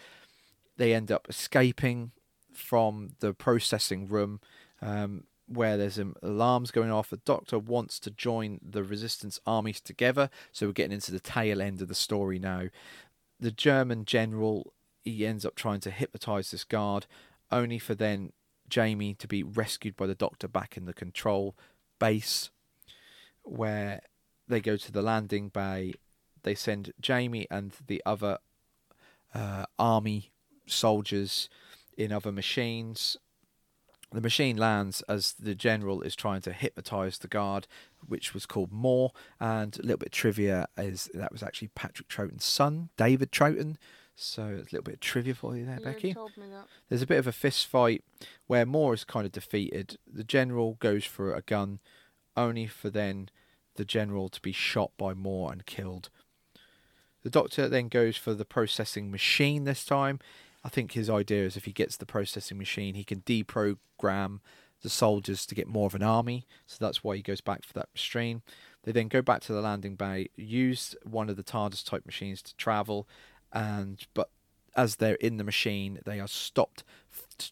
they 0.77 0.93
end 0.93 1.11
up 1.11 1.27
escaping 1.29 2.11
from 2.53 3.11
the 3.19 3.33
processing 3.33 4.07
room 4.07 4.39
um, 4.81 5.25
where 5.47 5.77
there's 5.77 5.99
alarms 6.21 6.71
going 6.71 6.91
off. 6.91 7.09
The 7.09 7.17
doctor 7.17 7.59
wants 7.59 7.99
to 8.01 8.11
join 8.11 8.59
the 8.63 8.83
resistance 8.83 9.39
armies 9.45 9.81
together, 9.81 10.29
so 10.51 10.67
we're 10.67 10.73
getting 10.73 10.93
into 10.93 11.11
the 11.11 11.19
tail 11.19 11.61
end 11.61 11.81
of 11.81 11.87
the 11.87 11.95
story 11.95 12.39
now. 12.39 12.69
The 13.39 13.51
German 13.51 14.05
general 14.05 14.73
he 15.03 15.25
ends 15.25 15.45
up 15.45 15.55
trying 15.55 15.79
to 15.81 15.91
hypnotize 15.91 16.51
this 16.51 16.63
guard, 16.63 17.05
only 17.51 17.79
for 17.79 17.95
then 17.95 18.31
Jamie 18.69 19.15
to 19.15 19.27
be 19.27 19.43
rescued 19.43 19.95
by 19.95 20.07
the 20.07 20.15
doctor 20.15 20.47
back 20.47 20.77
in 20.77 20.85
the 20.85 20.93
control 20.93 21.55
base, 21.99 22.49
where 23.49 24.01
they 24.47 24.59
go 24.61 24.77
to 24.77 24.91
the 24.91 25.01
landing 25.01 25.49
bay. 25.49 25.93
They 26.43 26.55
send 26.55 26.93
Jamie 27.01 27.47
and 27.51 27.73
the 27.87 28.01
other 28.05 28.37
uh, 29.33 29.65
army 29.77 30.31
soldiers 30.65 31.49
in 31.97 32.11
other 32.11 32.31
machines. 32.31 33.17
The 34.11 34.21
machine 34.21 34.57
lands 34.57 35.03
as 35.07 35.33
the 35.33 35.53
general 35.53 36.01
is 36.01 36.15
trying 36.15 36.41
to 36.41 36.51
hypnotize 36.53 37.19
the 37.19 37.27
guard, 37.27 37.67
which 38.07 38.33
was 38.33 38.45
called 38.47 38.71
Moore. 38.71 39.11
And 39.39 39.77
a 39.77 39.81
little 39.83 39.97
bit 39.97 40.07
of 40.07 40.11
trivia 40.13 40.67
is 40.77 41.09
that 41.13 41.31
was 41.31 41.43
actually 41.43 41.67
Patrick 41.75 42.07
Troughton's 42.07 42.45
son, 42.45 42.89
David 42.97 43.31
Troughton. 43.31 43.75
So 44.15 44.47
it's 44.47 44.71
a 44.73 44.75
little 44.75 44.83
bit 44.83 44.95
of 44.95 44.99
trivia 44.99 45.35
for 45.35 45.55
you 45.55 45.65
there, 45.65 45.77
You 45.79 45.85
Becky. 45.85 46.13
told 46.13 46.35
me 46.37 46.47
that. 46.49 46.65
There's 46.89 47.01
a 47.03 47.07
bit 47.07 47.19
of 47.19 47.27
a 47.27 47.31
fist 47.31 47.67
fight 47.67 48.03
where 48.47 48.65
Moore 48.65 48.93
is 48.93 49.03
kind 49.03 49.25
of 49.25 49.31
defeated. 49.31 49.97
The 50.11 50.23
general 50.25 50.75
goes 50.79 51.05
for 51.05 51.33
a 51.35 51.41
gun, 51.41 51.79
only 52.35 52.67
for 52.67 52.89
then 52.89 53.29
the 53.75 53.85
general 53.85 54.29
to 54.29 54.41
be 54.41 54.51
shot 54.51 54.91
by 54.97 55.13
Moore 55.13 55.51
and 55.51 55.65
killed. 55.65 56.09
The 57.23 57.29
doctor 57.29 57.67
then 57.67 57.87
goes 57.87 58.17
for 58.17 58.33
the 58.33 58.45
processing 58.45 59.11
machine 59.11 59.63
this 59.63 59.83
time. 59.83 60.19
I 60.63 60.69
think 60.69 60.91
his 60.91 61.09
idea 61.09 61.45
is 61.45 61.55
if 61.57 61.65
he 61.65 61.71
gets 61.71 61.97
the 61.97 62.05
processing 62.05 62.57
machine, 62.57 62.95
he 62.95 63.03
can 63.03 63.21
deprogram 63.21 64.39
the 64.81 64.89
soldiers 64.89 65.45
to 65.45 65.55
get 65.55 65.67
more 65.67 65.87
of 65.87 65.95
an 65.95 66.03
army. 66.03 66.45
So 66.65 66.77
that's 66.79 67.03
why 67.03 67.15
he 67.15 67.21
goes 67.21 67.41
back 67.41 67.65
for 67.65 67.73
that 67.73 67.89
machine. 67.93 68.41
They 68.83 68.91
then 68.91 69.07
go 69.07 69.21
back 69.21 69.41
to 69.41 69.53
the 69.53 69.61
landing 69.61 69.95
bay, 69.95 70.29
use 70.35 70.95
one 71.03 71.29
of 71.29 71.35
the 71.35 71.43
TARDIS 71.43 71.85
type 71.85 72.05
machines 72.05 72.41
to 72.43 72.55
travel, 72.55 73.07
and 73.51 74.05
but 74.13 74.29
as 74.75 74.97
they're 74.97 75.15
in 75.15 75.37
the 75.37 75.43
machine, 75.43 75.99
they 76.05 76.19
are 76.19 76.27
stopped 76.27 76.83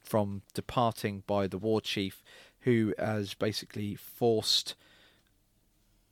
from 0.04 0.44
departing 0.54 1.24
by 1.28 1.48
the 1.48 1.58
war 1.58 1.82
chief, 1.82 2.24
who 2.68 2.94
has 3.00 3.34
basically 3.34 3.96
forced 3.96 4.76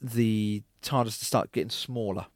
the 0.02 0.64
TARDIS 0.82 1.20
to 1.20 1.26
start 1.26 1.52
getting 1.52 1.70
smaller 1.70 2.28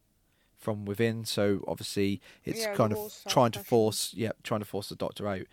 from 0.57 0.83
within. 0.83 1.23
So 1.23 1.63
obviously, 1.69 2.19
it's 2.43 2.59
Yeah, 2.65 2.75
kind 2.75 2.91
of 2.91 3.13
trying 3.29 3.51
to 3.51 3.59
force, 3.59 4.13
yeah, 4.13 4.33
trying 4.43 4.59
to 4.59 4.65
force 4.65 4.89
the 4.89 4.95
Doctor 4.97 5.25
out. 5.25 5.43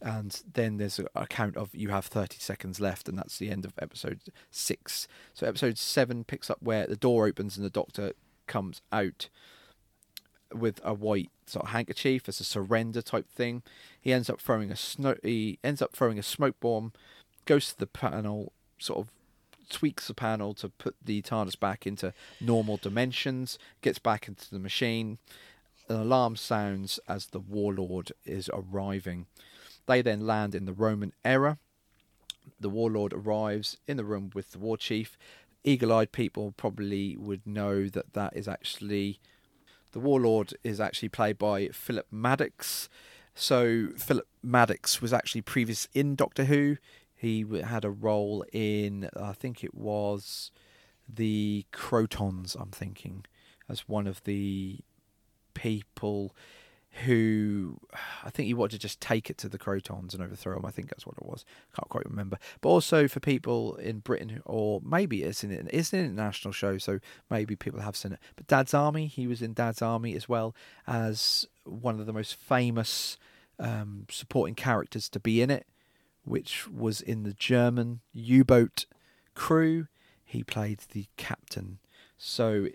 And 0.00 0.42
then 0.50 0.78
there's 0.78 0.98
a, 0.98 1.06
a 1.14 1.26
count 1.26 1.58
of 1.58 1.74
you 1.74 1.90
have 1.90 2.06
30 2.06 2.38
seconds 2.38 2.80
left, 2.80 3.06
and 3.06 3.18
that's 3.18 3.38
the 3.38 3.50
end 3.50 3.66
of 3.66 3.74
episode 3.78 4.20
six. 4.50 5.06
So 5.34 5.46
episode 5.46 5.76
seven 5.76 6.24
picks 6.24 6.48
up 6.48 6.62
where 6.62 6.86
the 6.86 6.96
door 6.96 7.26
opens 7.26 7.58
and 7.58 7.66
the 7.66 7.70
Doctor 7.70 8.12
comes 8.46 8.80
out 8.90 9.28
with 10.54 10.80
a 10.82 10.94
white 10.94 11.30
sort 11.44 11.66
of 11.66 11.70
handkerchief 11.72 12.28
as 12.30 12.40
a 12.40 12.44
surrender 12.44 13.02
type 13.02 13.28
thing. 13.28 13.62
He 14.00 14.12
ends 14.12 14.30
up 14.30 14.40
throwing 14.40 14.70
a 14.70 14.76
snow. 14.76 15.16
He 15.22 15.58
ends 15.62 15.82
up 15.82 15.92
throwing 15.92 16.18
a 16.18 16.22
smoke 16.22 16.58
bomb. 16.60 16.92
Goes 17.46 17.72
to 17.72 17.78
the 17.78 17.86
panel, 17.86 18.52
sort 18.78 18.98
of 18.98 19.10
tweaks 19.70 20.08
the 20.08 20.14
panel 20.14 20.52
to 20.54 20.68
put 20.68 20.96
the 21.02 21.22
TARDIS 21.22 21.58
back 21.58 21.86
into 21.86 22.12
normal 22.40 22.76
dimensions. 22.76 23.58
Gets 23.80 23.98
back 23.98 24.28
into 24.28 24.50
the 24.50 24.58
machine. 24.58 25.18
An 25.88 25.96
alarm 25.96 26.36
sounds 26.36 26.98
as 27.08 27.26
the 27.26 27.40
warlord 27.40 28.12
is 28.24 28.50
arriving. 28.52 29.26
They 29.86 30.02
then 30.02 30.26
land 30.26 30.54
in 30.54 30.64
the 30.64 30.72
Roman 30.72 31.12
era. 31.24 31.58
The 32.60 32.68
warlord 32.68 33.12
arrives 33.12 33.76
in 33.86 33.96
the 33.96 34.04
room 34.04 34.30
with 34.34 34.52
the 34.52 34.58
war 34.58 34.76
chief. 34.76 35.16
Eagle-eyed 35.64 36.12
people 36.12 36.52
probably 36.56 37.16
would 37.16 37.46
know 37.46 37.88
that 37.88 38.12
that 38.14 38.36
is 38.36 38.46
actually 38.46 39.20
the 39.92 40.00
warlord 40.00 40.52
is 40.62 40.80
actually 40.80 41.08
played 41.08 41.38
by 41.38 41.68
Philip 41.68 42.06
Madoc. 42.12 42.88
So 43.34 43.88
Philip 43.96 44.26
Madoc 44.44 45.00
was 45.00 45.12
actually 45.12 45.42
previous 45.42 45.88
in 45.94 46.14
Doctor 46.14 46.44
Who. 46.44 46.76
He 47.16 47.44
had 47.64 47.84
a 47.84 47.90
role 47.90 48.44
in 48.52 49.08
I 49.16 49.32
think 49.32 49.64
it 49.64 49.74
was 49.74 50.50
the 51.08 51.64
Krotons. 51.72 52.60
I'm 52.60 52.70
thinking 52.70 53.24
as 53.68 53.88
one 53.88 54.06
of 54.06 54.22
the 54.24 54.80
people 55.54 56.34
who 57.04 57.78
I 58.24 58.30
think 58.30 58.46
he 58.46 58.54
wanted 58.54 58.76
to 58.76 58.78
just 58.78 59.00
take 59.00 59.28
it 59.28 59.36
to 59.38 59.48
the 59.48 59.58
Krotons 59.58 60.14
and 60.14 60.22
overthrow 60.22 60.54
them. 60.54 60.64
I 60.64 60.70
think 60.70 60.88
that's 60.88 61.06
what 61.06 61.16
it 61.18 61.26
was. 61.26 61.44
Can't 61.74 61.88
quite 61.88 62.06
remember. 62.06 62.38
But 62.60 62.70
also 62.70 63.06
for 63.06 63.20
people 63.20 63.76
in 63.76 63.98
Britain, 63.98 64.40
or 64.44 64.80
maybe 64.84 65.22
it's 65.22 65.44
in 65.44 65.68
it's 65.70 65.92
an 65.92 66.00
international 66.00 66.52
show, 66.52 66.78
so 66.78 67.00
maybe 67.30 67.54
people 67.54 67.80
have 67.80 67.96
seen 67.96 68.12
it. 68.12 68.18
But 68.34 68.46
Dad's 68.46 68.72
Army, 68.72 69.06
he 69.06 69.26
was 69.26 69.42
in 69.42 69.52
Dad's 69.52 69.82
Army 69.82 70.14
as 70.14 70.28
well 70.28 70.54
as 70.86 71.46
one 71.64 72.00
of 72.00 72.06
the 72.06 72.12
most 72.12 72.34
famous 72.34 73.18
um, 73.58 74.06
supporting 74.10 74.54
characters 74.54 75.08
to 75.10 75.20
be 75.20 75.42
in 75.42 75.50
it, 75.50 75.66
which 76.26 76.68
was 76.68 77.00
in 77.00 77.22
the 77.22 77.32
German 77.32 78.00
U-boat 78.12 78.84
crew. 79.34 79.86
He 80.24 80.42
played 80.42 80.80
the 80.92 81.06
captain. 81.16 81.78
So 82.18 82.68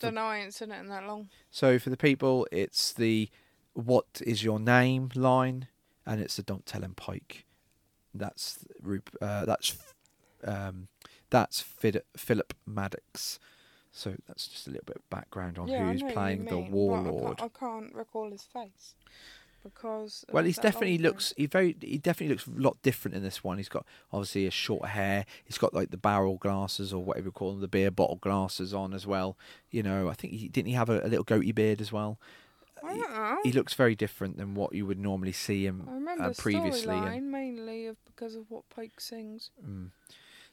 Don't 0.00 0.14
know, 0.14 0.24
I 0.24 0.38
ain't 0.38 0.52
seen 0.54 0.72
it 0.72 0.80
in 0.80 0.88
that 0.88 1.06
long. 1.06 1.28
so 1.50 1.78
for 1.78 1.88
the 1.90 1.96
people, 1.96 2.46
it's 2.50 2.92
the 2.92 3.30
"What 3.74 4.20
is 4.26 4.42
your 4.42 4.58
name?" 4.58 5.10
line, 5.14 5.68
and 6.04 6.20
it's 6.20 6.36
the 6.36 6.42
"Don't 6.42 6.66
tell 6.66 6.82
him 6.82 6.94
Pike." 6.94 7.44
That's 8.12 8.64
uh, 9.20 9.44
that's 9.44 9.76
um, 10.44 10.88
that's 11.30 11.60
Philip 11.60 12.54
Madoc. 12.68 13.38
So 13.92 14.14
that's 14.26 14.46
just 14.48 14.66
a 14.66 14.70
little 14.70 14.84
bit 14.86 14.96
of 14.96 15.10
background 15.10 15.58
on 15.58 15.68
yeah, 15.68 15.90
who's 15.90 16.00
know 16.00 16.06
what 16.06 16.10
you 16.10 16.14
playing 16.16 16.44
the 16.44 16.50
but 16.56 16.66
I 16.66 16.68
warlord. 16.70 17.38
can't, 17.38 17.52
I 17.54 17.58
can't 17.58 17.94
recall 17.94 18.30
his 18.30 18.42
face 18.42 18.94
because. 19.62 20.24
Well, 20.32 20.44
he's 20.44 20.58
definitely 20.58 20.98
looks 20.98 21.34
he 21.36 21.46
very 21.46 21.76
he 21.80 21.98
definitely 21.98 22.34
looks 22.34 22.46
a 22.46 22.60
lot 22.60 22.80
different 22.82 23.16
in 23.16 23.22
this 23.22 23.42
one. 23.44 23.58
He's 23.58 23.68
got 23.68 23.86
obviously 24.12 24.46
a 24.46 24.50
short 24.50 24.90
hair. 24.90 25.26
He's 25.44 25.58
got 25.58 25.74
like 25.74 25.90
the 25.90 25.96
barrel 25.96 26.36
glasses 26.36 26.92
or 26.92 27.02
whatever 27.02 27.26
you 27.26 27.32
call 27.32 27.52
them, 27.52 27.60
the 27.60 27.68
beer 27.68 27.90
bottle 27.90 28.16
glasses 28.16 28.72
on 28.74 28.92
as 28.94 29.06
well. 29.06 29.36
You 29.70 29.82
know, 29.82 30.08
I 30.08 30.14
think 30.14 30.34
he 30.34 30.48
didn't 30.48 30.68
he 30.68 30.74
have 30.74 30.88
a, 30.88 31.00
a 31.00 31.08
little 31.08 31.24
goatee 31.24 31.52
beard 31.52 31.80
as 31.80 31.92
well. 31.92 32.18
I. 32.82 33.38
He 33.44 33.52
looks 33.52 33.74
very 33.74 33.94
different 33.94 34.36
than 34.36 34.54
what 34.54 34.74
you 34.74 34.86
would 34.86 34.98
normally 34.98 35.32
see 35.32 35.66
him 35.66 35.86
I 35.88 35.92
remember 35.92 36.24
uh, 36.24 36.32
previously. 36.36 36.96
and- 36.96 37.30
mainly 37.30 37.86
of 37.86 37.96
because 38.04 38.34
of 38.34 38.50
what 38.50 38.68
Pike 38.70 39.00
sings. 39.00 39.50
Mm. 39.66 39.90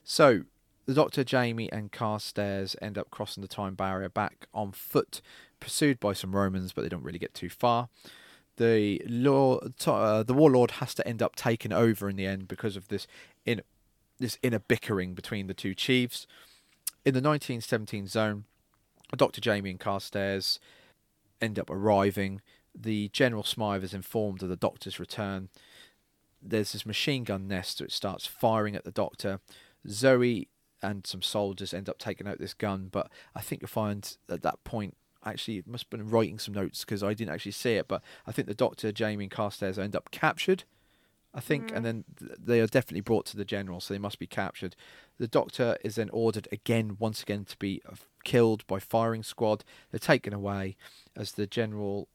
So, 0.03 0.43
the 0.85 0.93
Doctor, 0.93 1.23
Jamie, 1.23 1.71
and 1.71 1.91
Carstairs 1.91 2.75
end 2.81 2.97
up 2.97 3.11
crossing 3.11 3.41
the 3.41 3.47
time 3.47 3.75
barrier 3.75 4.09
back 4.09 4.47
on 4.53 4.71
foot, 4.71 5.21
pursued 5.59 5.99
by 5.99 6.13
some 6.13 6.35
Romans, 6.35 6.71
but 6.71 6.83
they 6.83 6.89
don't 6.89 7.03
really 7.03 7.19
get 7.19 7.33
too 7.33 7.49
far. 7.49 7.89
The 8.57 9.01
law, 9.07 9.59
uh, 9.85 10.23
the 10.23 10.33
warlord 10.33 10.71
has 10.71 10.93
to 10.95 11.07
end 11.07 11.21
up 11.21 11.35
taking 11.35 11.71
over 11.71 12.09
in 12.09 12.15
the 12.15 12.25
end 12.25 12.47
because 12.47 12.75
of 12.75 12.87
this 12.87 13.07
in 13.45 13.61
this 14.19 14.37
inner 14.41 14.59
bickering 14.59 15.13
between 15.13 15.47
the 15.47 15.53
two 15.53 15.75
chiefs. 15.75 16.25
In 17.05 17.13
the 17.13 17.21
1917 17.21 18.07
zone, 18.07 18.45
Dr. 19.15 19.39
Jamie 19.39 19.69
and 19.69 19.79
Carstairs 19.79 20.59
end 21.39 21.59
up 21.59 21.69
arriving. 21.69 22.41
The 22.75 23.09
General 23.09 23.43
Smythe 23.43 23.83
is 23.83 23.93
informed 23.93 24.43
of 24.43 24.49
the 24.49 24.55
Doctor's 24.55 24.99
return. 24.99 25.49
There's 26.41 26.73
this 26.73 26.85
machine 26.85 27.23
gun 27.23 27.47
nest, 27.47 27.81
it 27.81 27.91
starts 27.91 28.25
firing 28.25 28.75
at 28.75 28.83
the 28.83 28.91
Doctor. 28.91 29.39
Zoe 29.87 30.47
and 30.81 31.07
some 31.07 31.21
soldiers 31.21 31.73
end 31.73 31.89
up 31.89 31.97
taking 31.97 32.27
out 32.27 32.39
this 32.39 32.53
gun, 32.53 32.89
but 32.91 33.09
I 33.35 33.41
think 33.41 33.61
you'll 33.61 33.69
find 33.69 34.17
at 34.29 34.43
that 34.43 34.63
point, 34.63 34.95
actually, 35.27 35.63
must 35.65 35.85
have 35.85 35.99
been 35.99 36.09
writing 36.09 36.39
some 36.39 36.53
notes 36.53 36.85
because 36.85 37.03
I 37.03 37.13
didn't 37.13 37.33
actually 37.33 37.51
see 37.51 37.73
it, 37.73 37.87
but 37.87 38.01
I 38.25 38.31
think 38.31 38.47
the 38.47 38.53
Doctor, 38.53 38.91
Jamie, 38.91 39.25
and 39.25 39.31
Carstairs 39.31 39.77
end 39.77 39.95
up 39.95 40.11
captured. 40.11 40.63
I 41.33 41.39
think, 41.39 41.71
and 41.71 41.85
then 41.85 42.03
they 42.19 42.59
are 42.61 42.67
definitely 42.67 43.01
brought 43.01 43.27
to 43.27 43.37
the 43.37 43.45
general, 43.45 43.79
so 43.79 43.93
they 43.93 43.99
must 43.99 44.17
be 44.17 44.25
captured. 44.25 44.75
The 45.19 45.27
doctor 45.27 45.77
is 45.83 45.93
then 45.93 46.09
ordered 46.11 46.47
again, 46.51 46.97
once 46.97 47.21
again, 47.21 47.45
to 47.45 47.57
be 47.57 47.79
uh, 47.87 47.93
killed 48.23 48.65
by 48.65 48.79
firing 48.79 49.21
squad. 49.21 49.63
They're 49.91 49.99
taken 49.99 50.33
away 50.33 50.77
as 51.15 51.33
the 51.33 51.45
general, 51.45 52.07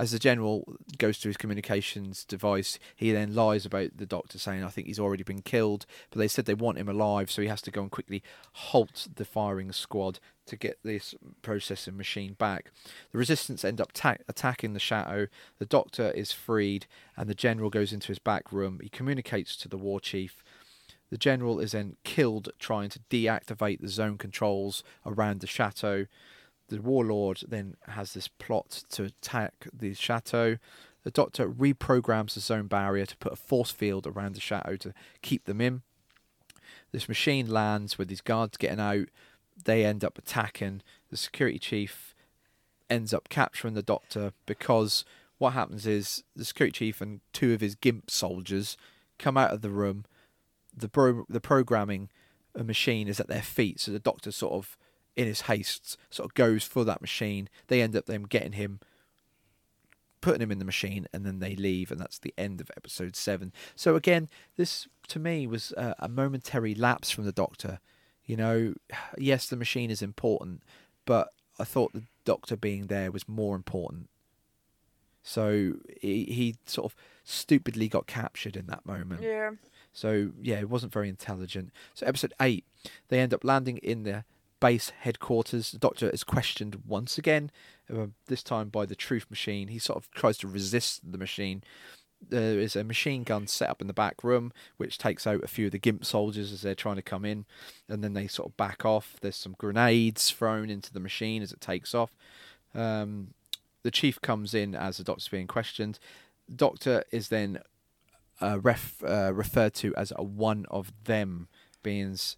as 0.00 0.12
the 0.12 0.18
general 0.18 0.64
goes 0.96 1.18
to 1.18 1.28
his 1.28 1.36
communications 1.36 2.24
device. 2.24 2.78
He 2.96 3.12
then 3.12 3.34
lies 3.34 3.66
about 3.66 3.98
the 3.98 4.06
doctor, 4.06 4.38
saying, 4.38 4.64
"I 4.64 4.70
think 4.70 4.86
he's 4.86 4.98
already 4.98 5.22
been 5.22 5.42
killed." 5.42 5.84
But 6.08 6.18
they 6.18 6.26
said 6.26 6.46
they 6.46 6.54
want 6.54 6.78
him 6.78 6.88
alive, 6.88 7.30
so 7.30 7.42
he 7.42 7.48
has 7.48 7.60
to 7.62 7.70
go 7.70 7.82
and 7.82 7.90
quickly 7.90 8.22
halt 8.52 9.08
the 9.14 9.26
firing 9.26 9.72
squad 9.72 10.18
to 10.46 10.56
get 10.56 10.78
this 10.82 11.14
processing 11.42 11.98
machine 11.98 12.32
back. 12.32 12.72
The 13.12 13.18
resistance 13.18 13.62
end 13.62 13.78
up 13.78 13.92
ta- 13.92 14.16
attacking 14.26 14.72
the 14.72 14.80
shadow. 14.80 15.28
The 15.58 15.66
doctor 15.66 16.10
is 16.12 16.32
freed, 16.32 16.86
and 17.14 17.28
the 17.28 17.34
general 17.34 17.68
goes 17.68 17.92
into 17.92 18.08
his 18.08 18.18
back 18.18 18.50
room. 18.50 18.80
He 18.82 18.88
communicates 18.88 19.54
to 19.56 19.68
the 19.68 19.76
war 19.76 20.00
chief. 20.00 20.42
The 21.10 21.18
general 21.18 21.60
is 21.60 21.72
then 21.72 21.96
killed 22.04 22.48
trying 22.58 22.88
to 22.88 23.00
deactivate 23.10 23.80
the 23.80 23.88
zone 23.88 24.16
controls 24.16 24.82
around 25.04 25.40
the 25.40 25.46
chateau. 25.46 26.06
The 26.70 26.80
warlord 26.80 27.42
then 27.48 27.76
has 27.88 28.14
this 28.14 28.28
plot 28.28 28.84
to 28.90 29.02
attack 29.02 29.66
the 29.72 29.92
chateau. 29.92 30.56
The 31.02 31.10
doctor 31.10 31.48
reprograms 31.48 32.34
the 32.34 32.40
zone 32.40 32.68
barrier 32.68 33.06
to 33.06 33.16
put 33.16 33.32
a 33.32 33.36
force 33.36 33.72
field 33.72 34.06
around 34.06 34.36
the 34.36 34.40
chateau 34.40 34.76
to 34.76 34.94
keep 35.20 35.44
them 35.44 35.60
in. 35.60 35.82
This 36.92 37.08
machine 37.08 37.50
lands 37.50 37.98
with 37.98 38.06
these 38.06 38.20
guards 38.20 38.56
getting 38.56 38.78
out. 38.78 39.08
They 39.64 39.84
end 39.84 40.04
up 40.04 40.16
attacking. 40.16 40.82
The 41.10 41.16
security 41.16 41.58
chief 41.58 42.14
ends 42.88 43.12
up 43.12 43.28
capturing 43.28 43.74
the 43.74 43.82
doctor 43.82 44.32
because 44.46 45.04
what 45.38 45.54
happens 45.54 45.86
is 45.88 46.22
the 46.36 46.44
security 46.44 46.72
chief 46.86 47.00
and 47.00 47.20
two 47.32 47.52
of 47.52 47.60
his 47.60 47.74
gimp 47.74 48.10
soldiers 48.10 48.76
come 49.18 49.36
out 49.36 49.52
of 49.52 49.62
the 49.62 49.70
room. 49.70 50.04
The 50.76 51.24
the 51.28 51.40
programming 51.40 52.10
machine 52.54 53.08
is 53.08 53.18
at 53.18 53.26
their 53.26 53.42
feet, 53.42 53.80
so 53.80 53.90
the 53.90 53.98
doctor 53.98 54.30
sort 54.30 54.52
of 54.52 54.76
in 55.16 55.26
his 55.26 55.42
haste 55.42 55.96
sort 56.10 56.28
of 56.30 56.34
goes 56.34 56.64
for 56.64 56.84
that 56.84 57.00
machine. 57.00 57.48
They 57.68 57.82
end 57.82 57.94
up 57.96 58.06
them 58.06 58.24
getting 58.26 58.52
him 58.52 58.80
putting 60.20 60.42
him 60.42 60.50
in 60.52 60.58
the 60.58 60.64
machine 60.66 61.06
and 61.14 61.24
then 61.24 61.38
they 61.38 61.56
leave 61.56 61.90
and 61.90 61.98
that's 61.98 62.18
the 62.18 62.34
end 62.36 62.60
of 62.60 62.70
episode 62.76 63.16
7 63.16 63.54
so 63.74 63.96
again 63.96 64.28
this 64.58 64.86
to 65.08 65.18
me 65.18 65.46
was 65.46 65.72
a, 65.78 65.94
a 66.00 66.08
momentary 66.10 66.74
lapse 66.74 67.10
from 67.10 67.24
the 67.24 67.32
doctor 67.32 67.80
you 68.26 68.36
know 68.36 68.74
yes 69.16 69.46
the 69.48 69.56
machine 69.56 69.90
is 69.90 70.02
important 70.02 70.62
but 71.06 71.28
i 71.58 71.64
thought 71.64 71.94
the 71.94 72.02
doctor 72.26 72.54
being 72.54 72.88
there 72.88 73.10
was 73.10 73.26
more 73.26 73.56
important 73.56 74.10
so 75.22 75.72
he, 76.02 76.24
he 76.24 76.56
sort 76.66 76.92
of 76.92 76.96
stupidly 77.24 77.88
got 77.88 78.06
captured 78.06 78.56
in 78.56 78.66
that 78.66 78.84
moment 78.84 79.22
Yeah. 79.22 79.52
so 79.92 80.32
yeah, 80.42 80.58
it 80.60 80.68
wasn't 80.68 80.92
very 80.92 81.08
intelligent. 81.08 81.70
So 81.94 82.06
episode 82.06 82.32
eight, 82.40 82.64
they 83.08 83.20
end 83.20 83.32
up 83.34 83.42
landing 83.44 83.78
in 83.78 84.02
the 84.04 84.24
base 84.60 84.90
headquarters. 85.00 85.72
The 85.72 85.78
Doctor 85.78 86.10
is 86.10 86.24
questioned 86.24 86.82
once 86.86 87.18
again, 87.18 87.50
uh, 87.92 88.06
this 88.26 88.42
time 88.42 88.68
by 88.68 88.86
the 88.86 88.94
Truth 88.94 89.26
Machine. 89.30 89.68
He 89.68 89.78
sort 89.78 89.96
of 89.96 90.10
tries 90.12 90.38
to 90.38 90.48
resist 90.48 91.10
the 91.10 91.18
machine. 91.18 91.62
There 92.28 92.60
is 92.60 92.76
a 92.76 92.84
machine 92.84 93.24
gun 93.24 93.46
set 93.46 93.70
up 93.70 93.80
in 93.80 93.86
the 93.86 93.94
back 93.94 94.22
room, 94.22 94.52
which 94.76 94.98
takes 94.98 95.26
out 95.26 95.42
a 95.42 95.48
few 95.48 95.66
of 95.66 95.72
the 95.72 95.78
Gimp 95.78 96.04
soldiers 96.04 96.52
as 96.52 96.60
they're 96.60 96.74
trying 96.74 96.96
to 96.96 97.02
come 97.02 97.24
in, 97.24 97.46
and 97.88 98.04
then 98.04 98.12
they 98.12 98.26
sort 98.26 98.50
of 98.50 98.56
back 98.58 98.84
off. 98.84 99.16
There's 99.22 99.36
some 99.36 99.54
grenades 99.56 100.30
thrown 100.30 100.68
into 100.68 100.92
the 100.92 101.00
machine 101.00 101.42
as 101.42 101.50
it 101.50 101.62
takes 101.62 101.94
off. 101.94 102.10
Um, 102.74 103.28
the 103.82 103.90
chief 103.90 104.20
comes 104.20 104.52
in 104.52 104.74
as 104.74 104.98
the 104.98 105.04
doctor's 105.04 105.28
being 105.28 105.46
questioned. 105.46 105.98
Doctor 106.54 107.04
is 107.10 107.28
then 107.28 107.60
uh, 108.42 108.60
ref, 108.60 109.02
uh, 109.02 109.32
referred 109.32 109.72
to 109.74 109.94
as 109.96 110.12
a 110.14 110.22
one 110.22 110.66
of 110.70 110.92
them, 111.04 111.48
being 111.82 112.12
s- 112.12 112.36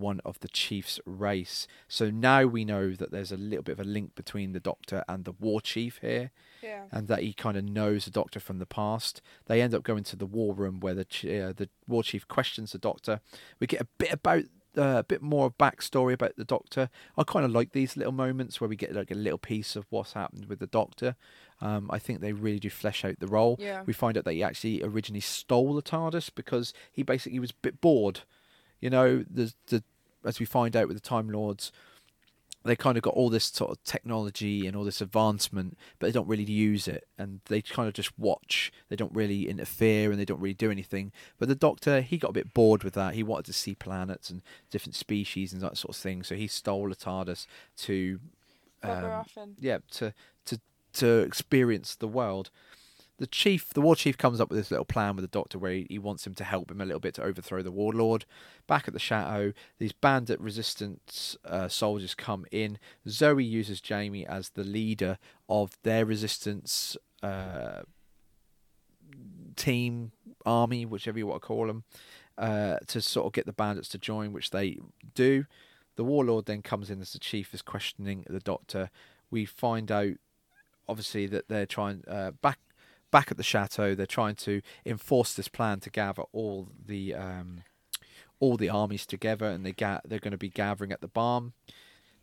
one 0.00 0.20
of 0.24 0.40
the 0.40 0.48
chief's 0.48 0.98
race. 1.06 1.66
So 1.88 2.10
now 2.10 2.44
we 2.44 2.64
know 2.64 2.92
that 2.92 3.10
there's 3.10 3.32
a 3.32 3.36
little 3.36 3.62
bit 3.62 3.72
of 3.78 3.80
a 3.80 3.88
link 3.88 4.14
between 4.14 4.52
the 4.52 4.60
doctor 4.60 5.04
and 5.08 5.24
the 5.24 5.32
war 5.32 5.60
chief 5.60 5.98
here, 5.98 6.30
Yeah. 6.62 6.84
and 6.92 7.08
that 7.08 7.22
he 7.22 7.32
kind 7.32 7.56
of 7.56 7.64
knows 7.64 8.04
the 8.04 8.10
doctor 8.10 8.40
from 8.40 8.58
the 8.58 8.66
past. 8.66 9.20
They 9.46 9.60
end 9.62 9.74
up 9.74 9.82
going 9.82 10.04
to 10.04 10.16
the 10.16 10.26
war 10.26 10.54
room 10.54 10.80
where 10.80 10.94
the 10.94 11.02
uh, 11.02 11.52
the 11.54 11.68
war 11.86 12.02
chief 12.02 12.26
questions 12.28 12.72
the 12.72 12.78
doctor. 12.78 13.20
We 13.60 13.66
get 13.66 13.80
a 13.82 13.88
bit 13.98 14.12
about. 14.12 14.44
Uh, 14.76 14.96
a 14.98 15.04
bit 15.04 15.22
more 15.22 15.52
backstory 15.52 16.14
about 16.14 16.34
the 16.34 16.44
Doctor. 16.44 16.90
I 17.16 17.22
kind 17.22 17.44
of 17.44 17.52
like 17.52 17.70
these 17.70 17.96
little 17.96 18.10
moments 18.12 18.60
where 18.60 18.66
we 18.68 18.74
get 18.74 18.92
like 18.92 19.12
a 19.12 19.14
little 19.14 19.38
piece 19.38 19.76
of 19.76 19.86
what's 19.90 20.14
happened 20.14 20.46
with 20.46 20.58
the 20.58 20.66
Doctor. 20.66 21.14
Um, 21.60 21.88
I 21.92 22.00
think 22.00 22.20
they 22.20 22.32
really 22.32 22.58
do 22.58 22.70
flesh 22.70 23.04
out 23.04 23.20
the 23.20 23.28
role. 23.28 23.54
Yeah. 23.60 23.84
We 23.86 23.92
find 23.92 24.18
out 24.18 24.24
that 24.24 24.32
he 24.32 24.42
actually 24.42 24.82
originally 24.82 25.20
stole 25.20 25.74
the 25.74 25.80
TARDIS 25.80 26.30
because 26.34 26.74
he 26.90 27.04
basically 27.04 27.38
was 27.38 27.50
a 27.52 27.62
bit 27.62 27.80
bored. 27.80 28.22
You 28.84 28.90
know, 28.90 29.24
the 29.30 29.50
the 29.68 29.82
as 30.26 30.38
we 30.38 30.44
find 30.44 30.76
out 30.76 30.88
with 30.88 30.96
the 30.98 31.08
Time 31.08 31.30
Lords, 31.30 31.72
they 32.66 32.76
kind 32.76 32.98
of 32.98 33.02
got 33.02 33.14
all 33.14 33.30
this 33.30 33.46
sort 33.46 33.70
of 33.70 33.82
technology 33.82 34.66
and 34.66 34.76
all 34.76 34.84
this 34.84 35.00
advancement, 35.00 35.78
but 35.98 36.06
they 36.06 36.12
don't 36.12 36.28
really 36.28 36.44
use 36.44 36.86
it, 36.86 37.08
and 37.16 37.40
they 37.46 37.62
kind 37.62 37.88
of 37.88 37.94
just 37.94 38.18
watch. 38.18 38.70
They 38.90 38.96
don't 38.96 39.14
really 39.14 39.48
interfere, 39.48 40.10
and 40.10 40.20
they 40.20 40.26
don't 40.26 40.38
really 40.38 40.52
do 40.52 40.70
anything. 40.70 41.12
But 41.38 41.48
the 41.48 41.54
Doctor, 41.54 42.02
he 42.02 42.18
got 42.18 42.32
a 42.32 42.34
bit 42.34 42.52
bored 42.52 42.84
with 42.84 42.92
that. 42.92 43.14
He 43.14 43.22
wanted 43.22 43.46
to 43.46 43.54
see 43.54 43.74
planets 43.74 44.28
and 44.28 44.42
different 44.70 44.96
species 44.96 45.54
and 45.54 45.62
that 45.62 45.78
sort 45.78 45.96
of 45.96 46.02
thing. 46.02 46.22
So 46.22 46.34
he 46.34 46.46
stole 46.46 46.92
a 46.92 46.94
TARDIS 46.94 47.46
to 47.78 48.20
um, 48.82 49.24
yeah 49.58 49.78
to 49.92 50.12
to 50.44 50.60
to 50.92 51.20
experience 51.20 51.94
the 51.94 52.06
world 52.08 52.50
the 53.18 53.26
chief 53.26 53.72
the 53.72 53.80
war 53.80 53.94
chief 53.94 54.18
comes 54.18 54.40
up 54.40 54.50
with 54.50 54.58
this 54.58 54.70
little 54.70 54.84
plan 54.84 55.14
with 55.14 55.22
the 55.22 55.28
doctor 55.28 55.58
where 55.58 55.72
he, 55.72 55.86
he 55.88 55.98
wants 55.98 56.26
him 56.26 56.34
to 56.34 56.44
help 56.44 56.70
him 56.70 56.80
a 56.80 56.84
little 56.84 57.00
bit 57.00 57.14
to 57.14 57.22
overthrow 57.22 57.62
the 57.62 57.70
warlord. 57.70 58.24
Back 58.66 58.88
at 58.88 58.94
the 58.94 59.00
chateau 59.00 59.52
these 59.78 59.92
bandit 59.92 60.40
resistance 60.40 61.36
uh, 61.44 61.68
soldiers 61.68 62.14
come 62.14 62.44
in. 62.50 62.78
Zoe 63.08 63.44
uses 63.44 63.80
jamie 63.80 64.26
as 64.26 64.50
the 64.50 64.64
leader 64.64 65.18
of 65.48 65.78
their 65.82 66.04
resistance 66.04 66.96
uh, 67.22 67.82
team 69.56 70.12
army 70.44 70.84
whichever 70.84 71.18
you 71.18 71.26
want 71.26 71.40
to 71.40 71.46
call 71.46 71.68
them 71.68 71.84
uh, 72.36 72.78
to 72.88 73.00
sort 73.00 73.26
of 73.26 73.32
get 73.32 73.46
the 73.46 73.52
bandits 73.52 73.88
to 73.88 73.98
join 73.98 74.32
which 74.32 74.50
they 74.50 74.78
do. 75.14 75.46
The 75.96 76.04
warlord 76.04 76.46
then 76.46 76.62
comes 76.62 76.90
in 76.90 77.00
as 77.00 77.12
the 77.12 77.20
chief 77.20 77.54
is 77.54 77.62
questioning 77.62 78.24
the 78.28 78.40
doctor. 78.40 78.90
We 79.30 79.44
find 79.44 79.92
out 79.92 80.14
obviously 80.88 81.26
that 81.28 81.48
they're 81.48 81.66
trying 81.66 82.02
uh, 82.08 82.32
back 82.32 82.58
back 83.16 83.30
at 83.30 83.36
the 83.36 83.42
chateau 83.52 83.94
they're 83.94 84.16
trying 84.20 84.34
to 84.34 84.54
enforce 84.84 85.30
this 85.34 85.48
plan 85.56 85.78
to 85.80 85.90
gather 86.02 86.24
all 86.32 86.68
the 86.92 87.02
um, 87.14 87.62
all 88.40 88.56
the 88.56 88.68
armies 88.68 89.06
together 89.06 89.46
and 89.46 89.64
they 89.64 89.72
ga- 89.72 90.00
they're 90.04 90.18
going 90.26 90.32
to 90.40 90.46
be 90.48 90.48
gathering 90.64 90.90
at 90.92 91.00
the 91.00 91.08
barn 91.20 91.52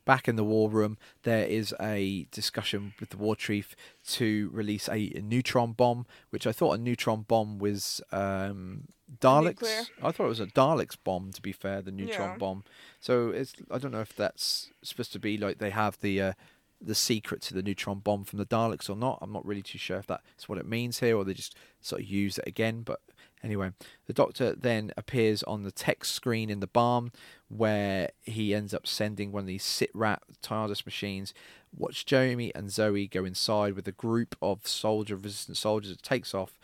back 0.03 0.27
in 0.27 0.35
the 0.35 0.43
war 0.43 0.67
room 0.69 0.97
there 1.23 1.45
is 1.45 1.73
a 1.79 2.25
discussion 2.31 2.93
with 2.99 3.09
the 3.11 3.17
war 3.17 3.35
chief 3.35 3.67
to 4.05 4.49
release 4.51 4.87
a, 4.89 4.99
a 5.15 5.21
neutron 5.21 5.71
bomb 5.71 6.05
which 6.31 6.45
i 6.45 6.51
thought 6.51 6.73
a 6.73 6.77
neutron 6.77 7.21
bomb 7.21 7.57
was 7.59 8.01
um, 8.11 8.83
daleks 9.19 9.61
nuclear. 9.61 9.81
i 10.03 10.11
thought 10.11 10.25
it 10.25 10.35
was 10.37 10.39
a 10.39 10.47
daleks 10.47 10.97
bomb 11.03 11.31
to 11.31 11.41
be 11.41 11.51
fair 11.53 11.81
the 11.81 11.91
neutron 11.91 12.31
Yeah. 12.31 12.37
bomb 12.37 12.63
so 12.99 13.29
it's 13.29 13.53
i 13.69 13.77
don't 13.77 13.91
know 13.91 14.01
if 14.09 14.13
that's 14.15 14.71
supposed 14.83 15.13
to 15.13 15.19
be 15.19 15.37
like 15.37 15.59
they 15.59 15.69
have 15.69 15.97
the 16.01 16.21
uh, 16.21 16.33
the 16.81 16.95
secret 16.95 17.41
to 17.43 17.53
the 17.53 17.61
neutron 17.61 17.99
bomb 17.99 18.23
from 18.23 18.39
the 18.39 18.45
Daleks 18.45 18.89
or 18.89 18.95
not. 18.95 19.19
I'm 19.21 19.31
not 19.31 19.45
really 19.45 19.61
too 19.61 19.77
sure 19.77 19.97
if 19.97 20.07
that's 20.07 20.49
what 20.49 20.57
it 20.57 20.65
means 20.65 20.99
here 20.99 21.15
or 21.15 21.23
they 21.23 21.33
just 21.33 21.55
sort 21.79 22.01
of 22.01 22.07
use 22.07 22.37
it 22.37 22.47
again. 22.47 22.81
But 22.81 22.99
anyway, 23.43 23.71
the 24.07 24.13
Doctor 24.13 24.55
then 24.55 24.91
appears 24.97 25.43
on 25.43 25.63
the 25.63 25.71
text 25.71 26.13
screen 26.13 26.49
in 26.49 26.59
the 26.59 26.67
barn 26.67 27.11
where 27.49 28.09
he 28.21 28.55
ends 28.55 28.73
up 28.73 28.87
sending 28.87 29.31
one 29.31 29.41
of 29.41 29.47
these 29.47 29.63
SIDRAT 29.63 30.19
TARDIS 30.41 30.85
machines. 30.85 31.33
Watch 31.75 32.05
Jamie 32.05 32.53
and 32.55 32.71
Zoe 32.71 33.07
go 33.07 33.25
inside 33.25 33.75
with 33.75 33.87
a 33.87 33.93
group 33.93 34.35
of 34.41 34.67
soldier 34.67 35.15
resistant 35.15 35.57
soldiers. 35.57 35.91
It 35.91 36.03
takes 36.03 36.33
off. 36.33 36.57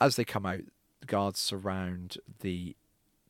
As 0.00 0.16
they 0.16 0.24
come 0.24 0.46
out, 0.46 0.60
the 1.00 1.06
guards 1.06 1.40
surround 1.40 2.18
the 2.40 2.76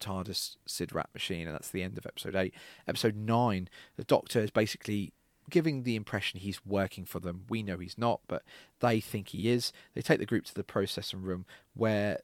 TARDIS 0.00 0.56
SIDRAT 0.66 1.08
machine, 1.14 1.46
and 1.46 1.54
that's 1.54 1.70
the 1.70 1.82
end 1.82 1.96
of 1.96 2.06
episode 2.06 2.34
8. 2.34 2.52
Episode 2.86 3.16
9, 3.16 3.68
the 3.96 4.04
Doctor 4.04 4.40
is 4.40 4.50
basically 4.50 5.12
giving 5.50 5.82
the 5.82 5.96
impression 5.96 6.40
he's 6.40 6.64
working 6.64 7.04
for 7.04 7.20
them. 7.20 7.44
We 7.48 7.62
know 7.62 7.78
he's 7.78 7.98
not, 7.98 8.20
but 8.26 8.42
they 8.80 9.00
think 9.00 9.28
he 9.28 9.50
is. 9.50 9.72
They 9.94 10.02
take 10.02 10.18
the 10.18 10.26
group 10.26 10.44
to 10.46 10.54
the 10.54 10.64
processing 10.64 11.22
room 11.22 11.46
where 11.74 12.20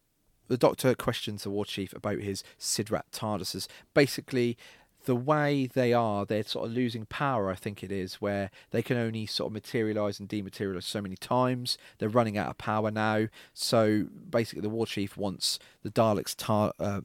the 0.48 0.56
Doctor 0.56 0.94
questions 0.94 1.44
the 1.44 1.50
War 1.50 1.64
Chief 1.64 1.92
about 1.92 2.18
his 2.18 2.42
SIDRAT 2.58 3.04
TARDISes. 3.12 3.68
Basically, 3.94 4.56
the 5.04 5.16
way 5.16 5.66
they 5.66 5.92
are, 5.92 6.24
they're 6.24 6.44
sort 6.44 6.66
of 6.66 6.72
losing 6.72 7.06
power, 7.06 7.50
I 7.50 7.54
think 7.54 7.82
it 7.82 7.90
is, 7.90 8.16
where 8.16 8.50
they 8.70 8.82
can 8.82 8.96
only 8.96 9.26
sort 9.26 9.48
of 9.48 9.52
materialize 9.52 10.20
and 10.20 10.28
dematerialize 10.28 10.84
so 10.84 11.00
many 11.00 11.16
times. 11.16 11.78
They're 11.98 12.08
running 12.08 12.38
out 12.38 12.50
of 12.50 12.58
power 12.58 12.90
now. 12.90 13.28
So 13.54 14.06
basically, 14.30 14.62
the 14.62 14.68
War 14.68 14.86
Chief 14.86 15.16
wants 15.16 15.58
the 15.82 15.90
Daleks' 15.90 16.34
tar- 16.36 16.74
uh, 16.78 17.00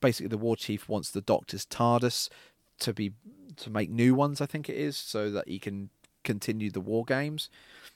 basically 0.00 0.28
the 0.28 0.38
war 0.38 0.56
chief 0.56 0.88
wants 0.88 1.10
the 1.10 1.20
doctor's 1.20 1.66
TARDIS 1.66 2.28
to 2.78 2.92
be 2.92 3.12
to 3.58 3.70
make 3.70 3.90
new 3.90 4.14
ones, 4.14 4.40
I 4.40 4.46
think 4.46 4.68
it 4.68 4.76
is, 4.76 4.96
so 4.96 5.30
that 5.30 5.48
he 5.48 5.58
can 5.58 5.90
continue 6.24 6.70
the 6.70 6.80
war 6.80 7.04
games. 7.04 7.48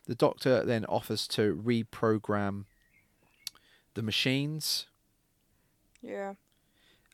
The 0.07 0.15
doctor 0.15 0.65
then 0.65 0.85
offers 0.87 1.27
to 1.29 1.55
reprogram 1.55 2.65
the 3.95 4.03
machines, 4.03 4.87
yeah. 6.01 6.35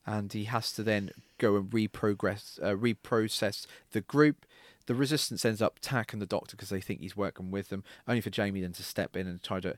and 0.07 0.33
he 0.33 0.45
has 0.45 0.73
to 0.73 0.83
then 0.83 1.11
go 1.39 1.57
and 1.57 1.71
reprogress, 1.71 2.63
uh, 2.63 2.75
reprocess 2.75 3.67
the 3.93 4.03
group. 4.03 4.47
The 4.87 4.95
resistance 4.95 5.45
ends 5.45 5.61
up 5.61 5.79
attacking 5.79 6.21
the 6.21 6.27
doctor 6.27 6.57
because 6.57 6.69
they 6.69 6.81
think 6.81 7.01
he's 7.01 7.17
working 7.17 7.51
with 7.51 7.71
them, 7.71 7.83
only 8.07 8.21
for 8.21 8.31
Jamie 8.31 8.61
then 8.61 8.73
to 8.75 8.83
step 8.83 9.17
in 9.17 9.27
and 9.27 9.43
try 9.43 9.61
to. 9.61 9.77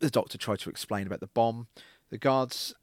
The 0.00 0.10
doctor 0.10 0.38
tried 0.38 0.60
to 0.60 0.70
explain 0.70 1.06
about 1.06 1.20
the 1.20 1.26
bomb. 1.28 1.66
The 2.10 2.18
guards 2.18 2.74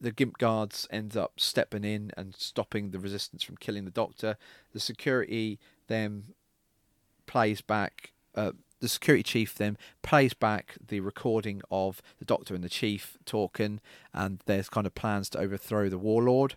the 0.00 0.12
Gimp 0.12 0.38
guards 0.38 0.86
end 0.90 1.16
up 1.16 1.32
stepping 1.38 1.84
in 1.84 2.10
and 2.16 2.34
stopping 2.36 2.90
the 2.90 2.98
resistance 2.98 3.42
from 3.42 3.56
killing 3.56 3.84
the 3.84 3.90
doctor. 3.90 4.36
The 4.72 4.80
security 4.80 5.58
then 5.88 6.34
plays 7.26 7.60
back. 7.60 8.12
Uh, 8.34 8.52
the 8.80 8.88
security 8.88 9.22
chief 9.22 9.54
then 9.54 9.78
plays 10.02 10.34
back 10.34 10.74
the 10.86 11.00
recording 11.00 11.62
of 11.70 12.02
the 12.18 12.26
doctor 12.26 12.54
and 12.54 12.62
the 12.62 12.68
chief 12.68 13.16
talking, 13.24 13.80
and 14.12 14.40
there's 14.46 14.68
kind 14.68 14.86
of 14.86 14.94
plans 14.94 15.30
to 15.30 15.38
overthrow 15.38 15.88
the 15.88 15.98
warlord. 15.98 16.56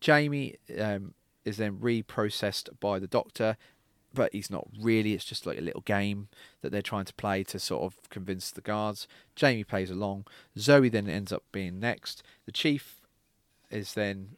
Jamie 0.00 0.56
um, 0.80 1.14
is 1.44 1.58
then 1.58 1.78
reprocessed 1.78 2.68
by 2.80 2.98
the 2.98 3.06
doctor. 3.06 3.56
But 4.14 4.32
he's 4.32 4.50
not 4.50 4.66
really. 4.80 5.14
It's 5.14 5.24
just 5.24 5.46
like 5.46 5.58
a 5.58 5.62
little 5.62 5.82
game 5.82 6.28
that 6.60 6.70
they're 6.72 6.82
trying 6.82 7.04
to 7.06 7.14
play 7.14 7.44
to 7.44 7.58
sort 7.58 7.82
of 7.82 8.08
convince 8.10 8.50
the 8.50 8.60
guards. 8.60 9.06
Jamie 9.34 9.64
plays 9.64 9.90
along. 9.90 10.26
Zoe 10.58 10.88
then 10.88 11.08
ends 11.08 11.32
up 11.32 11.44
being 11.52 11.80
next. 11.80 12.22
The 12.46 12.52
chief 12.52 13.00
is 13.70 13.94
then. 13.94 14.36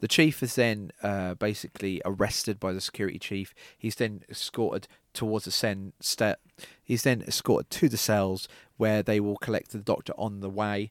The 0.00 0.08
chief 0.08 0.42
is 0.42 0.54
then 0.56 0.90
uh, 1.02 1.34
basically 1.34 2.02
arrested 2.04 2.60
by 2.60 2.72
the 2.72 2.80
security 2.80 3.18
chief. 3.18 3.54
He's 3.78 3.94
then 3.94 4.22
escorted 4.28 4.86
towards 5.14 5.46
the 5.46 5.50
sen- 5.50 5.94
step. 6.00 6.40
He's 6.82 7.04
then 7.04 7.22
escorted 7.22 7.70
to 7.70 7.88
the 7.88 7.96
cells 7.96 8.46
where 8.76 9.02
they 9.02 9.18
will 9.18 9.36
collect 9.36 9.70
the 9.70 9.78
doctor 9.78 10.12
on 10.18 10.40
the 10.40 10.50
way. 10.50 10.90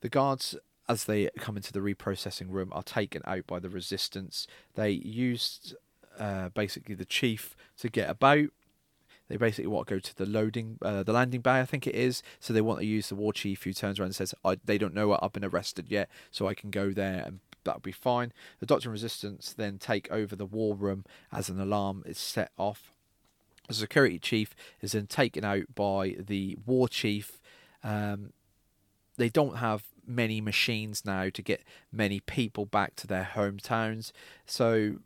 The 0.00 0.08
guards, 0.08 0.56
as 0.88 1.04
they 1.04 1.28
come 1.38 1.56
into 1.56 1.72
the 1.72 1.80
reprocessing 1.80 2.50
room, 2.50 2.70
are 2.72 2.82
taken 2.82 3.22
out 3.24 3.46
by 3.46 3.60
the 3.60 3.68
resistance. 3.68 4.48
They 4.74 4.90
used 4.90 5.76
uh, 6.20 6.50
basically 6.50 6.94
the 6.94 7.04
chief 7.04 7.56
to 7.78 7.88
get 7.88 8.08
about. 8.08 8.50
They 9.28 9.36
basically 9.36 9.68
want 9.68 9.88
to 9.88 9.94
go 9.94 10.00
to 10.00 10.16
the 10.16 10.26
loading, 10.26 10.78
uh, 10.82 11.04
the 11.04 11.12
landing 11.12 11.40
bay, 11.40 11.60
I 11.60 11.64
think 11.64 11.86
it 11.86 11.94
is. 11.94 12.22
So 12.40 12.52
they 12.52 12.60
want 12.60 12.80
to 12.80 12.86
use 12.86 13.08
the 13.08 13.14
war 13.14 13.32
chief, 13.32 13.62
who 13.62 13.72
turns 13.72 13.98
around 13.98 14.08
and 14.08 14.16
says, 14.16 14.34
I, 14.44 14.58
"They 14.64 14.76
don't 14.76 14.94
know 14.94 15.16
I've 15.22 15.32
been 15.32 15.44
arrested 15.44 15.86
yet, 15.88 16.10
so 16.30 16.46
I 16.46 16.54
can 16.54 16.70
go 16.70 16.90
there 16.90 17.22
and 17.24 17.40
that'll 17.64 17.80
be 17.80 17.92
fine." 17.92 18.32
The 18.58 18.66
Doctor 18.66 18.88
and 18.88 18.92
Resistance 18.92 19.52
then 19.52 19.78
take 19.78 20.10
over 20.10 20.36
the 20.36 20.46
war 20.46 20.74
room 20.74 21.04
as 21.32 21.48
an 21.48 21.60
alarm 21.60 22.02
is 22.06 22.18
set 22.18 22.50
off. 22.58 22.92
The 23.68 23.74
security 23.74 24.18
chief 24.18 24.54
is 24.80 24.92
then 24.92 25.06
taken 25.06 25.44
out 25.44 25.76
by 25.76 26.16
the 26.18 26.58
war 26.66 26.88
chief. 26.88 27.40
Um, 27.84 28.32
they 29.16 29.28
don't 29.28 29.58
have 29.58 29.84
many 30.04 30.40
machines 30.40 31.04
now 31.04 31.28
to 31.28 31.40
get 31.40 31.62
many 31.92 32.18
people 32.18 32.66
back 32.66 32.96
to 32.96 33.06
their 33.06 33.30
hometowns, 33.34 34.10
so 34.44 34.96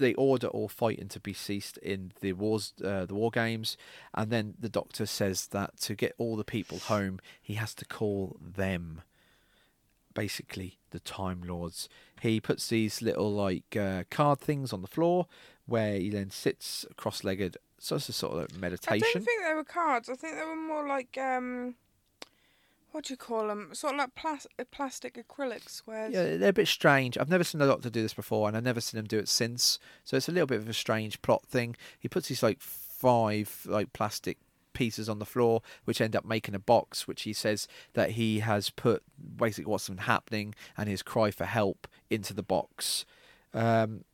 they 0.00 0.14
order 0.14 0.48
all 0.48 0.68
fighting 0.68 1.08
to 1.08 1.20
be 1.20 1.32
ceased 1.32 1.78
in 1.78 2.12
the 2.20 2.32
wars, 2.32 2.72
uh, 2.84 3.06
the 3.06 3.14
war 3.14 3.30
games, 3.30 3.76
and 4.14 4.30
then 4.30 4.54
the 4.58 4.68
Doctor 4.68 5.06
says 5.06 5.46
that 5.48 5.78
to 5.82 5.94
get 5.94 6.14
all 6.18 6.34
the 6.36 6.44
people 6.44 6.78
home, 6.78 7.20
he 7.40 7.54
has 7.54 7.74
to 7.74 7.84
call 7.84 8.36
them. 8.40 9.02
Basically, 10.12 10.78
the 10.90 10.98
Time 10.98 11.42
Lords. 11.46 11.88
He 12.20 12.40
puts 12.40 12.68
these 12.68 13.00
little 13.00 13.32
like 13.32 13.76
uh, 13.76 14.02
card 14.10 14.40
things 14.40 14.72
on 14.72 14.82
the 14.82 14.88
floor, 14.88 15.26
where 15.66 15.94
he 15.94 16.10
then 16.10 16.30
sits 16.30 16.84
cross-legged. 16.96 17.56
So 17.78 17.96
it's 17.96 18.08
a 18.08 18.12
sort 18.12 18.34
of 18.42 18.60
meditation. 18.60 19.06
I 19.06 19.12
don't 19.14 19.24
think 19.24 19.42
they 19.46 19.54
were 19.54 19.64
cards. 19.64 20.08
I 20.08 20.14
think 20.14 20.36
they 20.36 20.44
were 20.44 20.56
more 20.56 20.86
like 20.86 21.16
um, 21.16 21.76
what 22.92 23.04
do 23.04 23.12
you 23.12 23.16
call 23.16 23.48
them? 23.48 23.70
Sort 23.72 23.94
of 23.94 23.98
like 23.98 24.14
plas- 24.14 24.46
uh, 24.58 24.64
plastic 24.70 25.14
acrylic 25.14 25.68
squares. 25.68 26.12
Yeah, 26.12 26.36
they're 26.36 26.50
a 26.50 26.52
bit 26.52 26.68
strange. 26.68 27.16
I've 27.18 27.28
never 27.28 27.44
seen 27.44 27.58
the 27.58 27.66
Doctor 27.66 27.90
do 27.90 28.02
this 28.02 28.14
before, 28.14 28.48
and 28.48 28.56
I've 28.56 28.64
never 28.64 28.80
seen 28.80 28.98
him 28.98 29.06
do 29.06 29.18
it 29.18 29.28
since. 29.28 29.78
So 30.04 30.16
it's 30.16 30.28
a 30.28 30.32
little 30.32 30.46
bit 30.46 30.58
of 30.58 30.68
a 30.68 30.74
strange 30.74 31.20
plot 31.22 31.44
thing. 31.46 31.76
He 31.98 32.08
puts 32.08 32.28
these 32.28 32.42
like 32.42 32.60
five 32.60 33.66
like 33.66 33.92
plastic 33.92 34.38
pieces 34.72 35.08
on 35.08 35.18
the 35.18 35.26
floor, 35.26 35.62
which 35.84 36.00
end 36.00 36.16
up 36.16 36.24
making 36.24 36.54
a 36.54 36.58
box, 36.60 37.06
which 37.06 37.22
he 37.22 37.32
says 37.32 37.66
that 37.94 38.12
he 38.12 38.40
has 38.40 38.70
put 38.70 39.02
basically 39.36 39.70
what's 39.70 39.88
been 39.88 39.98
happening 39.98 40.54
and 40.76 40.88
his 40.88 41.02
cry 41.02 41.30
for 41.30 41.44
help 41.44 41.88
into 42.08 42.32
the 42.32 42.42
box. 42.42 43.04
Um, 43.52 44.04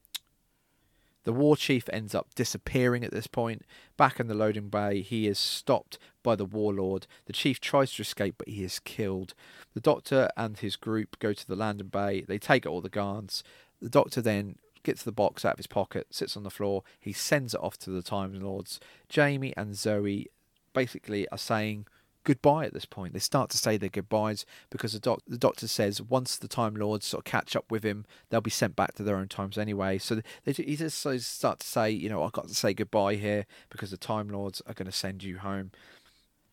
the 1.26 1.32
war 1.32 1.56
chief 1.56 1.88
ends 1.92 2.14
up 2.14 2.36
disappearing 2.36 3.02
at 3.02 3.10
this 3.10 3.26
point. 3.26 3.62
Back 3.96 4.20
in 4.20 4.28
the 4.28 4.34
loading 4.34 4.68
bay, 4.68 5.02
he 5.02 5.26
is 5.26 5.40
stopped 5.40 5.98
by 6.22 6.36
the 6.36 6.44
warlord. 6.44 7.08
The 7.24 7.32
chief 7.32 7.58
tries 7.58 7.92
to 7.94 8.02
escape, 8.02 8.36
but 8.38 8.46
he 8.46 8.62
is 8.62 8.78
killed. 8.78 9.34
The 9.74 9.80
doctor 9.80 10.28
and 10.36 10.56
his 10.56 10.76
group 10.76 11.18
go 11.18 11.32
to 11.32 11.46
the 11.46 11.56
landing 11.56 11.88
bay. 11.88 12.20
They 12.20 12.38
take 12.38 12.64
all 12.64 12.80
the 12.80 12.88
guards. 12.88 13.42
The 13.82 13.88
doctor 13.88 14.22
then 14.22 14.58
gets 14.84 15.02
the 15.02 15.10
box 15.10 15.44
out 15.44 15.54
of 15.54 15.58
his 15.58 15.66
pocket, 15.66 16.06
sits 16.10 16.36
on 16.36 16.44
the 16.44 16.48
floor. 16.48 16.84
He 17.00 17.12
sends 17.12 17.54
it 17.54 17.60
off 17.60 17.76
to 17.78 17.90
the 17.90 18.02
Time 18.02 18.32
Lords. 18.40 18.78
Jamie 19.08 19.52
and 19.56 19.74
Zoe 19.74 20.28
basically 20.74 21.28
are 21.30 21.38
saying 21.38 21.88
goodbye 22.26 22.66
at 22.66 22.74
this 22.74 22.84
point. 22.84 23.12
They 23.12 23.20
start 23.20 23.50
to 23.50 23.56
say 23.56 23.76
their 23.76 23.88
goodbyes 23.88 24.44
because 24.68 24.92
the, 24.92 24.98
doc- 24.98 25.22
the 25.26 25.38
doctor 25.38 25.68
says 25.68 26.02
once 26.02 26.36
the 26.36 26.48
Time 26.48 26.74
Lords 26.74 27.06
sort 27.06 27.20
of 27.20 27.30
catch 27.30 27.54
up 27.54 27.70
with 27.70 27.84
him, 27.84 28.04
they'll 28.28 28.40
be 28.40 28.50
sent 28.50 28.74
back 28.74 28.94
to 28.94 29.04
their 29.04 29.16
own 29.16 29.28
times 29.28 29.56
anyway. 29.56 29.96
So 29.96 30.20
they, 30.44 30.52
he 30.52 30.76
just 30.76 30.98
so 30.98 31.16
start 31.18 31.60
to 31.60 31.66
say, 31.66 31.90
you 31.90 32.08
know, 32.08 32.24
I've 32.24 32.32
got 32.32 32.48
to 32.48 32.54
say 32.54 32.74
goodbye 32.74 33.14
here 33.14 33.46
because 33.70 33.92
the 33.92 33.96
Time 33.96 34.28
Lords 34.28 34.60
are 34.66 34.74
going 34.74 34.86
to 34.86 34.92
send 34.92 35.22
you 35.22 35.38
home. 35.38 35.70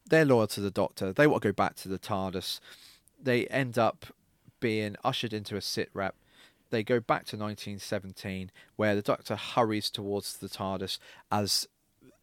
They're 0.09 0.25
loyal 0.25 0.47
to 0.47 0.61
the 0.61 0.71
Doctor. 0.71 1.11
They 1.11 1.25
want 1.27 1.41
to 1.41 1.49
go 1.49 1.53
back 1.53 1.75
to 1.77 1.89
the 1.89 1.99
TARDIS. 1.99 2.59
They 3.21 3.47
end 3.47 3.77
up 3.77 4.05
being 4.59 4.95
ushered 5.03 5.33
into 5.33 5.55
a 5.55 5.59
SIDRAT. 5.59 6.11
They 6.69 6.83
go 6.83 6.99
back 6.99 7.25
to 7.25 7.37
1917, 7.37 8.51
where 8.75 8.95
the 8.95 9.01
Doctor 9.01 9.35
hurries 9.35 9.89
towards 9.89 10.37
the 10.37 10.49
TARDIS 10.49 10.99
as 11.31 11.67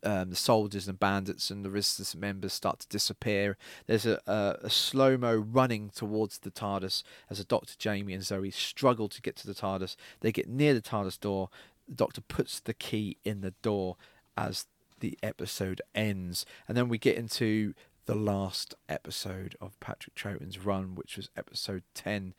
um, 0.02 0.30
the 0.30 0.36
soldiers 0.36 0.88
and 0.88 0.98
bandits 0.98 1.50
and 1.50 1.64
the 1.64 1.70
resistance 1.70 2.14
members 2.14 2.52
start 2.52 2.80
to 2.80 2.88
disappear. 2.88 3.56
There's 3.86 4.06
a, 4.06 4.20
a, 4.26 4.56
a 4.62 4.70
slow 4.70 5.16
mo 5.16 5.34
running 5.34 5.90
towards 5.90 6.38
the 6.38 6.50
TARDIS 6.50 7.02
as 7.28 7.40
a 7.40 7.44
Doctor 7.44 7.74
Jamie 7.78 8.14
and 8.14 8.24
Zoe 8.24 8.50
struggle 8.50 9.08
to 9.08 9.22
get 9.22 9.36
to 9.36 9.46
the 9.46 9.54
TARDIS. 9.54 9.96
They 10.20 10.32
get 10.32 10.48
near 10.48 10.74
the 10.74 10.82
TARDIS 10.82 11.20
door. 11.20 11.50
The 11.88 11.94
Doctor 11.94 12.20
puts 12.20 12.60
the 12.60 12.74
key 12.74 13.16
in 13.24 13.40
the 13.40 13.54
door 13.62 13.96
as 14.36 14.66
the 15.00 15.18
episode 15.22 15.80
ends, 15.94 16.44
and 16.68 16.76
then 16.76 16.88
we 16.88 16.98
get 16.98 17.16
into 17.16 17.74
the 18.06 18.14
last 18.14 18.74
episode 18.88 19.56
of 19.60 19.78
Patrick 19.80 20.14
Troughton's 20.14 20.58
run, 20.58 20.94
which 20.94 21.16
was 21.16 21.30
episode 21.36 21.82
ten 21.94 22.34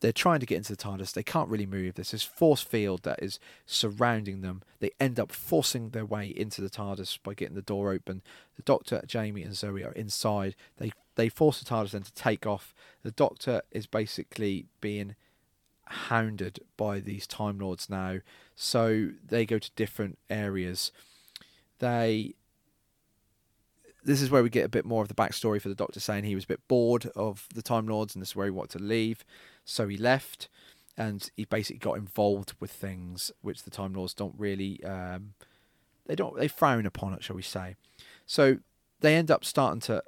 they're 0.00 0.12
trying 0.12 0.40
to 0.40 0.46
get 0.46 0.56
into 0.56 0.74
the 0.74 0.82
TARDIS. 0.82 1.12
They 1.12 1.22
can't 1.22 1.48
really 1.48 1.66
move. 1.66 1.94
There's 1.94 2.10
this 2.10 2.22
force 2.22 2.62
field 2.62 3.02
that 3.02 3.22
is 3.22 3.38
surrounding 3.66 4.40
them. 4.40 4.62
They 4.80 4.92
end 4.98 5.20
up 5.20 5.30
forcing 5.30 5.90
their 5.90 6.06
way 6.06 6.26
into 6.26 6.62
the 6.62 6.70
TARDIS 6.70 7.18
by 7.22 7.34
getting 7.34 7.54
the 7.54 7.62
door 7.62 7.92
open. 7.92 8.22
The 8.56 8.62
Doctor, 8.62 9.02
Jamie, 9.06 9.42
and 9.42 9.54
Zoe 9.54 9.84
are 9.84 9.92
inside. 9.92 10.56
They 10.78 10.92
they 11.16 11.28
force 11.28 11.60
the 11.60 11.66
TARDIS 11.66 11.90
then 11.90 12.02
to 12.02 12.14
take 12.14 12.46
off. 12.46 12.74
The 13.02 13.10
Doctor 13.10 13.62
is 13.70 13.86
basically 13.86 14.66
being 14.80 15.16
hounded 15.84 16.60
by 16.76 17.00
these 17.00 17.26
Time 17.26 17.58
Lords 17.58 17.90
now. 17.90 18.20
So 18.54 19.10
they 19.26 19.44
go 19.44 19.58
to 19.58 19.70
different 19.76 20.18
areas. 20.30 20.92
They 21.78 22.34
this 24.02 24.22
is 24.22 24.30
where 24.30 24.42
we 24.42 24.48
get 24.48 24.64
a 24.64 24.70
bit 24.70 24.86
more 24.86 25.02
of 25.02 25.08
the 25.08 25.14
backstory 25.14 25.60
for 25.60 25.68
the 25.68 25.74
Doctor 25.74 26.00
saying 26.00 26.24
he 26.24 26.34
was 26.34 26.44
a 26.44 26.48
bit 26.48 26.66
bored 26.68 27.06
of 27.14 27.46
the 27.54 27.60
Time 27.60 27.86
Lords 27.86 28.14
and 28.14 28.22
this 28.22 28.30
is 28.30 28.36
where 28.36 28.46
he 28.46 28.50
wanted 28.50 28.78
to 28.78 28.84
leave. 28.84 29.24
So 29.70 29.88
he 29.88 29.96
left 29.96 30.48
and 30.96 31.30
he 31.36 31.44
basically 31.44 31.78
got 31.78 31.96
involved 31.96 32.54
with 32.60 32.70
things 32.70 33.30
which 33.40 33.62
the 33.62 33.70
Time 33.70 33.94
Lords 33.94 34.14
don't 34.14 34.34
really 34.36 34.82
um, 34.84 35.34
they 36.06 36.14
don't 36.14 36.36
they 36.36 36.48
frown 36.48 36.86
upon 36.86 37.14
it, 37.14 37.22
shall 37.22 37.36
we 37.36 37.42
say. 37.42 37.76
So 38.26 38.58
they 39.00 39.14
end 39.16 39.30
up 39.30 39.44
starting 39.44 39.80
to 39.82 40.02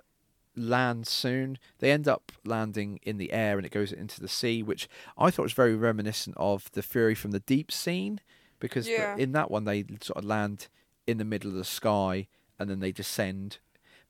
land 0.56 1.06
soon. 1.06 1.58
They 1.78 1.90
end 1.92 2.06
up 2.08 2.32
landing 2.44 2.98
in 3.02 3.16
the 3.18 3.32
air 3.32 3.56
and 3.56 3.64
it 3.64 3.72
goes 3.72 3.92
into 3.92 4.20
the 4.20 4.28
sea, 4.28 4.62
which 4.62 4.88
I 5.16 5.30
thought 5.30 5.44
was 5.44 5.52
very 5.52 5.74
reminiscent 5.74 6.36
of 6.36 6.70
the 6.72 6.82
Fury 6.82 7.14
from 7.14 7.30
the 7.30 7.40
Deep 7.40 7.72
scene 7.72 8.20
because 8.58 8.88
Yeah. 8.88 9.16
in 9.16 9.32
that 9.32 9.50
one 9.50 9.64
they 9.64 9.84
sort 10.02 10.18
of 10.18 10.24
land 10.24 10.68
in 11.06 11.18
the 11.18 11.24
middle 11.24 11.50
of 11.50 11.56
the 11.56 11.64
sky 11.64 12.28
and 12.58 12.68
then 12.68 12.80
they 12.80 12.92
descend 12.92 13.58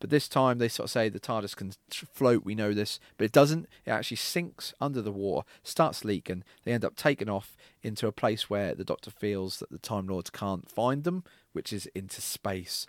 but 0.03 0.11
this 0.11 0.27
time 0.27 0.59
they 0.59 0.67
sort 0.67 0.87
of 0.87 0.91
say 0.91 1.09
the 1.09 1.21
TARDIS 1.21 1.55
can 1.55 1.75
float, 2.13 2.45
we 2.45 2.57
know 2.57 2.75
this, 2.75 2.99
but 3.17 3.25
it 3.25 3.31
doesn't. 3.31 3.69
It 3.87 3.91
actually 3.93 4.17
sinks 4.17 4.75
under 4.81 5.01
the 5.01 5.13
water, 5.13 5.47
starts 5.63 6.05
leaking. 6.05 6.43
They 6.65 6.73
end 6.73 6.85
up 6.85 6.97
taking 6.97 7.29
off 7.29 7.57
into 7.85 8.09
a 8.09 8.13
place 8.13 8.51
where 8.51 8.75
the 8.75 8.83
Doctor 8.83 9.13
feels 9.13 9.61
that 9.61 9.71
the 9.71 9.79
Time 9.79 10.09
Lords 10.09 10.29
can't 10.29 10.69
find 10.69 11.05
them, 11.05 11.23
which 11.53 11.73
is 11.73 11.87
into 11.95 12.21
space. 12.21 12.85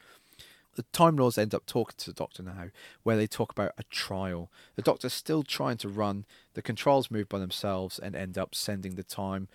The 0.74 0.86
Time 0.92 1.16
Lords 1.18 1.38
end 1.38 1.54
up 1.54 1.68
talking 1.68 1.94
to 2.00 2.10
the 2.10 2.16
Doctor 2.16 2.42
now, 2.42 2.70
where 3.04 3.16
they 3.16 3.28
talk 3.28 3.52
about 3.52 3.74
a 3.78 3.84
trial. 3.92 4.50
The 4.76 4.82
Doctor's 4.82 5.14
still 5.14 5.44
trying 5.44 5.78
to 5.78 5.90
run. 5.90 6.26
The 6.56 6.64
controls 6.64 7.12
move 7.12 7.30
by 7.30 7.38
themselves 7.38 8.00
and 8.00 8.16
end 8.16 8.40
up 8.40 8.56
sending 8.56 8.96
the 8.96 9.04
time, 9.04 9.50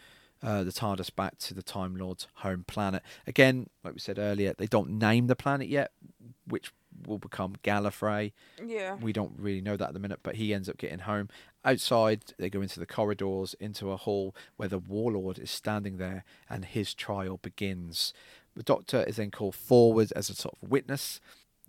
uh, 0.45 0.63
the 0.63 0.71
TARDIS 0.71 1.13
back 1.13 1.39
to 1.39 1.55
the 1.55 1.63
Time 1.65 1.97
Lord's 1.97 2.29
home 2.35 2.63
planet. 2.69 3.03
Again, 3.27 3.69
like 3.83 3.95
we 3.95 3.99
said 3.99 4.17
earlier, 4.17 4.55
they 4.57 4.69
don't 4.69 4.91
name 4.91 5.27
the 5.27 5.35
planet 5.35 5.67
yet, 5.67 5.91
which 6.47 6.71
will 7.07 7.19
become 7.19 7.55
Gallifrey. 7.63 8.33
Yeah. 8.65 8.97
We 8.97 9.13
don't 9.13 9.35
really 9.39 9.61
know 9.61 9.77
that 9.77 9.89
at 9.89 9.95
the 9.95 10.01
minute, 10.01 10.21
but 10.23 10.37
he 10.37 10.55
ends 10.55 10.69
up 10.69 10.79
getting 10.79 11.01
home. 11.01 11.29
Outside, 11.65 12.23
they 12.39 12.51
go 12.51 12.63
into 12.63 12.81
the 12.81 12.87
corridors, 12.87 13.55
into 13.61 13.91
a 13.91 13.97
hall 13.97 14.35
where 14.57 14.69
the 14.69 14.79
warlord 14.79 15.39
is 15.39 15.51
standing 15.51 15.99
there 15.99 16.25
and 16.49 16.65
his 16.65 16.95
trial 16.95 17.39
begins. 17.43 18.13
The 18.55 18.63
doctor 18.63 19.05
is 19.05 19.17
then 19.17 19.31
called 19.31 19.55
forward 19.55 20.13
as 20.17 20.31
a 20.31 20.35
sort 20.35 20.57
of 20.61 20.69
witness. 20.71 21.21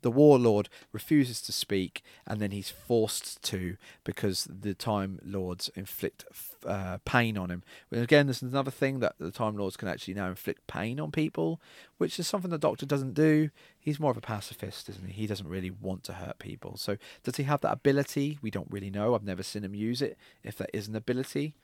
The 0.02 0.12
warlord 0.12 0.70
refuses 0.91 1.41
to 1.43 1.52
speak, 1.52 2.04
and 2.26 2.39
then 2.39 2.52
he's 2.52 2.70
forced 2.70 3.41
to 3.43 3.78
because 4.04 4.47
the 4.50 4.74
Time 4.74 5.20
Lords 5.24 5.70
inflict 5.76 6.26
uh, 6.66 6.97
pain 7.06 7.38
on 7.38 7.50
him. 7.50 7.64
Well, 7.91 8.02
again, 8.02 8.28
this 8.28 8.43
is 8.43 8.52
another 8.52 8.72
thing 8.72 9.00
that 9.00 9.16
the 9.20 9.32
Time 9.32 9.58
Lords 9.58 9.78
can 9.78 9.88
actually 9.88 10.14
now 10.14 10.28
inflict 10.28 10.68
pain 10.68 11.00
on 11.00 11.12
people, 11.12 11.62
which 11.97 12.20
is 12.20 12.28
something 12.28 12.52
the 12.52 12.58
Doctor 12.58 12.86
doesn't 12.86 13.14
do. 13.14 13.50
He's 13.80 14.00
more 14.00 14.12
of 14.12 14.18
a 14.18 14.22
pacifist, 14.22 14.89
isn't 14.89 15.08
he? 15.08 15.14
He 15.14 15.28
doesn't 15.28 15.47
really 15.47 15.72
want 15.72 16.04
to 16.06 16.14
hurt 16.14 16.39
people. 16.39 16.78
So, 16.78 16.97
does 17.24 17.38
he 17.38 17.43
have 17.43 17.62
that 17.62 17.74
ability? 17.74 18.39
We 18.41 18.52
don't 18.52 18.72
really 18.72 18.89
know. 18.89 19.16
I've 19.16 19.24
never 19.24 19.43
seen 19.43 19.64
him 19.64 19.76
use 19.76 20.02
it, 20.02 20.18
if 20.43 20.58
that 20.58 20.70
is 20.74 20.88
an 20.88 20.95
ability. 20.95 21.56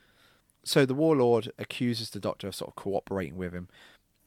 So, 0.64 0.86
the 0.86 0.96
warlord 0.96 1.52
accuses 1.60 2.10
the 2.10 2.20
Doctor 2.20 2.48
of 2.48 2.56
sort 2.56 2.70
of 2.70 2.76
cooperating 2.76 3.38
with 3.38 3.54
him 3.54 3.68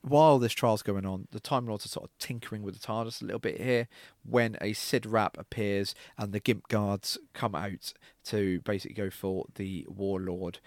while 0.02 0.38
this 0.38 0.52
trial's 0.52 0.82
going 0.82 1.06
on, 1.06 1.28
the 1.30 1.40
Time 1.40 1.66
Lords 1.66 1.84
are 1.84 1.88
sort 1.88 2.04
of 2.04 2.18
tinkering 2.18 2.62
with 2.62 2.74
the 2.74 2.86
TARDIS 2.86 3.20
a 3.20 3.24
little 3.24 3.40
bit 3.40 3.60
here 3.60 3.88
when 4.24 4.56
a 4.60 4.72
SIDRAT 4.72 5.36
appears 5.36 5.94
and 6.16 6.32
the 6.32 6.40
Gimp 6.40 6.68
guards 6.68 7.18
come 7.34 7.54
out 7.54 7.92
to 8.24 8.60
basically 8.60 8.94
go 8.94 9.10
for 9.10 9.46
the 9.56 9.86
Warlord. 9.88 10.60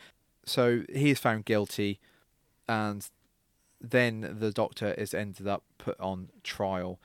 So 0.46 0.84
he 0.92 1.12
is 1.12 1.20
found 1.20 1.46
guilty, 1.46 2.00
and 2.68 3.08
then 3.80 4.38
the 4.40 4.52
Doctor 4.52 4.94
is 4.94 5.14
ended 5.14 5.48
up 5.48 5.64
put 5.78 6.00
on 6.00 6.30
trial. 6.44 7.00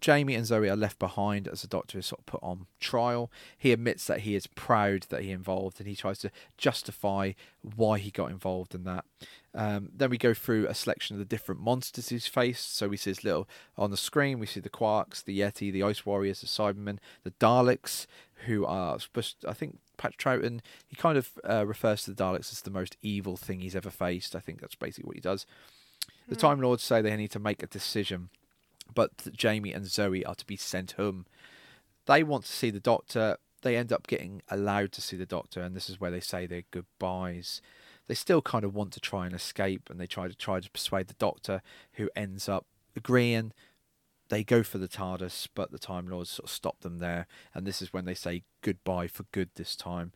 Jamie 0.00 0.34
and 0.34 0.46
Zoe 0.46 0.68
are 0.68 0.76
left 0.76 0.98
behind 0.98 1.48
as 1.48 1.62
the 1.62 1.68
Doctor 1.68 1.98
is 1.98 2.06
sort 2.06 2.20
of 2.20 2.26
put 2.26 2.42
on 2.42 2.66
trial. 2.80 3.30
He 3.56 3.72
admits 3.72 4.06
that 4.06 4.20
he 4.20 4.34
is 4.34 4.46
proud 4.46 5.06
that 5.10 5.22
he 5.22 5.30
involved, 5.30 5.80
and 5.80 5.88
he 5.88 5.96
tries 5.96 6.18
to 6.20 6.30
justify 6.56 7.32
why 7.62 7.98
he 7.98 8.10
got 8.10 8.30
involved 8.30 8.74
in 8.74 8.84
that. 8.84 9.04
Um, 9.54 9.88
then 9.94 10.10
we 10.10 10.18
go 10.18 10.34
through 10.34 10.66
a 10.66 10.74
selection 10.74 11.14
of 11.14 11.18
the 11.18 11.24
different 11.24 11.60
monsters 11.60 12.10
he's 12.10 12.26
faced. 12.26 12.76
So 12.76 12.88
we 12.88 12.96
see 12.96 13.10
his 13.10 13.24
little 13.24 13.48
on 13.78 13.90
the 13.90 13.96
screen. 13.96 14.38
We 14.38 14.46
see 14.46 14.60
the 14.60 14.68
Quarks, 14.68 15.24
the 15.24 15.38
Yeti, 15.38 15.72
the 15.72 15.82
Ice 15.82 16.04
Warriors, 16.04 16.42
the 16.42 16.46
Cybermen, 16.46 16.98
the 17.24 17.30
Daleks, 17.32 18.06
who 18.44 18.66
are 18.66 19.00
supposed. 19.00 19.44
I 19.48 19.54
think 19.54 19.78
Patrick 19.96 20.18
Troughton 20.18 20.60
he 20.86 20.94
kind 20.94 21.16
of 21.16 21.30
uh, 21.48 21.66
refers 21.66 22.04
to 22.04 22.12
the 22.12 22.22
Daleks 22.22 22.52
as 22.52 22.60
the 22.62 22.70
most 22.70 22.96
evil 23.00 23.36
thing 23.36 23.60
he's 23.60 23.76
ever 23.76 23.90
faced. 23.90 24.36
I 24.36 24.40
think 24.40 24.60
that's 24.60 24.74
basically 24.74 25.06
what 25.06 25.16
he 25.16 25.22
does. 25.22 25.46
The 26.28 26.36
Time 26.36 26.60
Lords 26.60 26.82
say 26.82 27.00
they 27.00 27.16
need 27.16 27.30
to 27.30 27.38
make 27.38 27.62
a 27.62 27.68
decision, 27.68 28.30
but 28.94 29.32
Jamie 29.32 29.72
and 29.72 29.86
Zoe 29.86 30.24
are 30.24 30.34
to 30.34 30.46
be 30.46 30.56
sent 30.56 30.92
home. 30.92 31.26
They 32.06 32.22
want 32.22 32.44
to 32.44 32.52
see 32.52 32.70
the 32.70 32.80
Doctor. 32.80 33.36
They 33.62 33.76
end 33.76 33.92
up 33.92 34.06
getting 34.06 34.42
allowed 34.48 34.92
to 34.92 35.02
see 35.02 35.16
the 35.16 35.26
Doctor, 35.26 35.60
and 35.60 35.74
this 35.74 35.90
is 35.90 36.00
where 36.00 36.10
they 36.10 36.20
say 36.20 36.46
their 36.46 36.62
goodbyes 36.70 37.60
they 38.06 38.14
still 38.14 38.42
kind 38.42 38.64
of 38.64 38.74
want 38.74 38.92
to 38.92 39.00
try 39.00 39.26
and 39.26 39.34
escape 39.34 39.88
and 39.90 40.00
they 40.00 40.06
try 40.06 40.28
to 40.28 40.34
try 40.34 40.60
to 40.60 40.70
persuade 40.70 41.08
the 41.08 41.14
doctor 41.14 41.62
who 41.94 42.08
ends 42.16 42.48
up 42.48 42.66
agreeing 42.94 43.52
they 44.28 44.42
go 44.42 44.62
for 44.62 44.78
the 44.78 44.88
TARDIS 44.88 45.48
but 45.54 45.70
the 45.70 45.78
Time 45.78 46.08
Lords 46.08 46.30
sort 46.30 46.48
of 46.48 46.50
stop 46.50 46.80
them 46.80 46.98
there 46.98 47.26
and 47.54 47.66
this 47.66 47.82
is 47.82 47.92
when 47.92 48.04
they 48.04 48.14
say 48.14 48.42
goodbye 48.62 49.06
for 49.06 49.24
good 49.32 49.50
this 49.54 49.76
time 49.76 50.12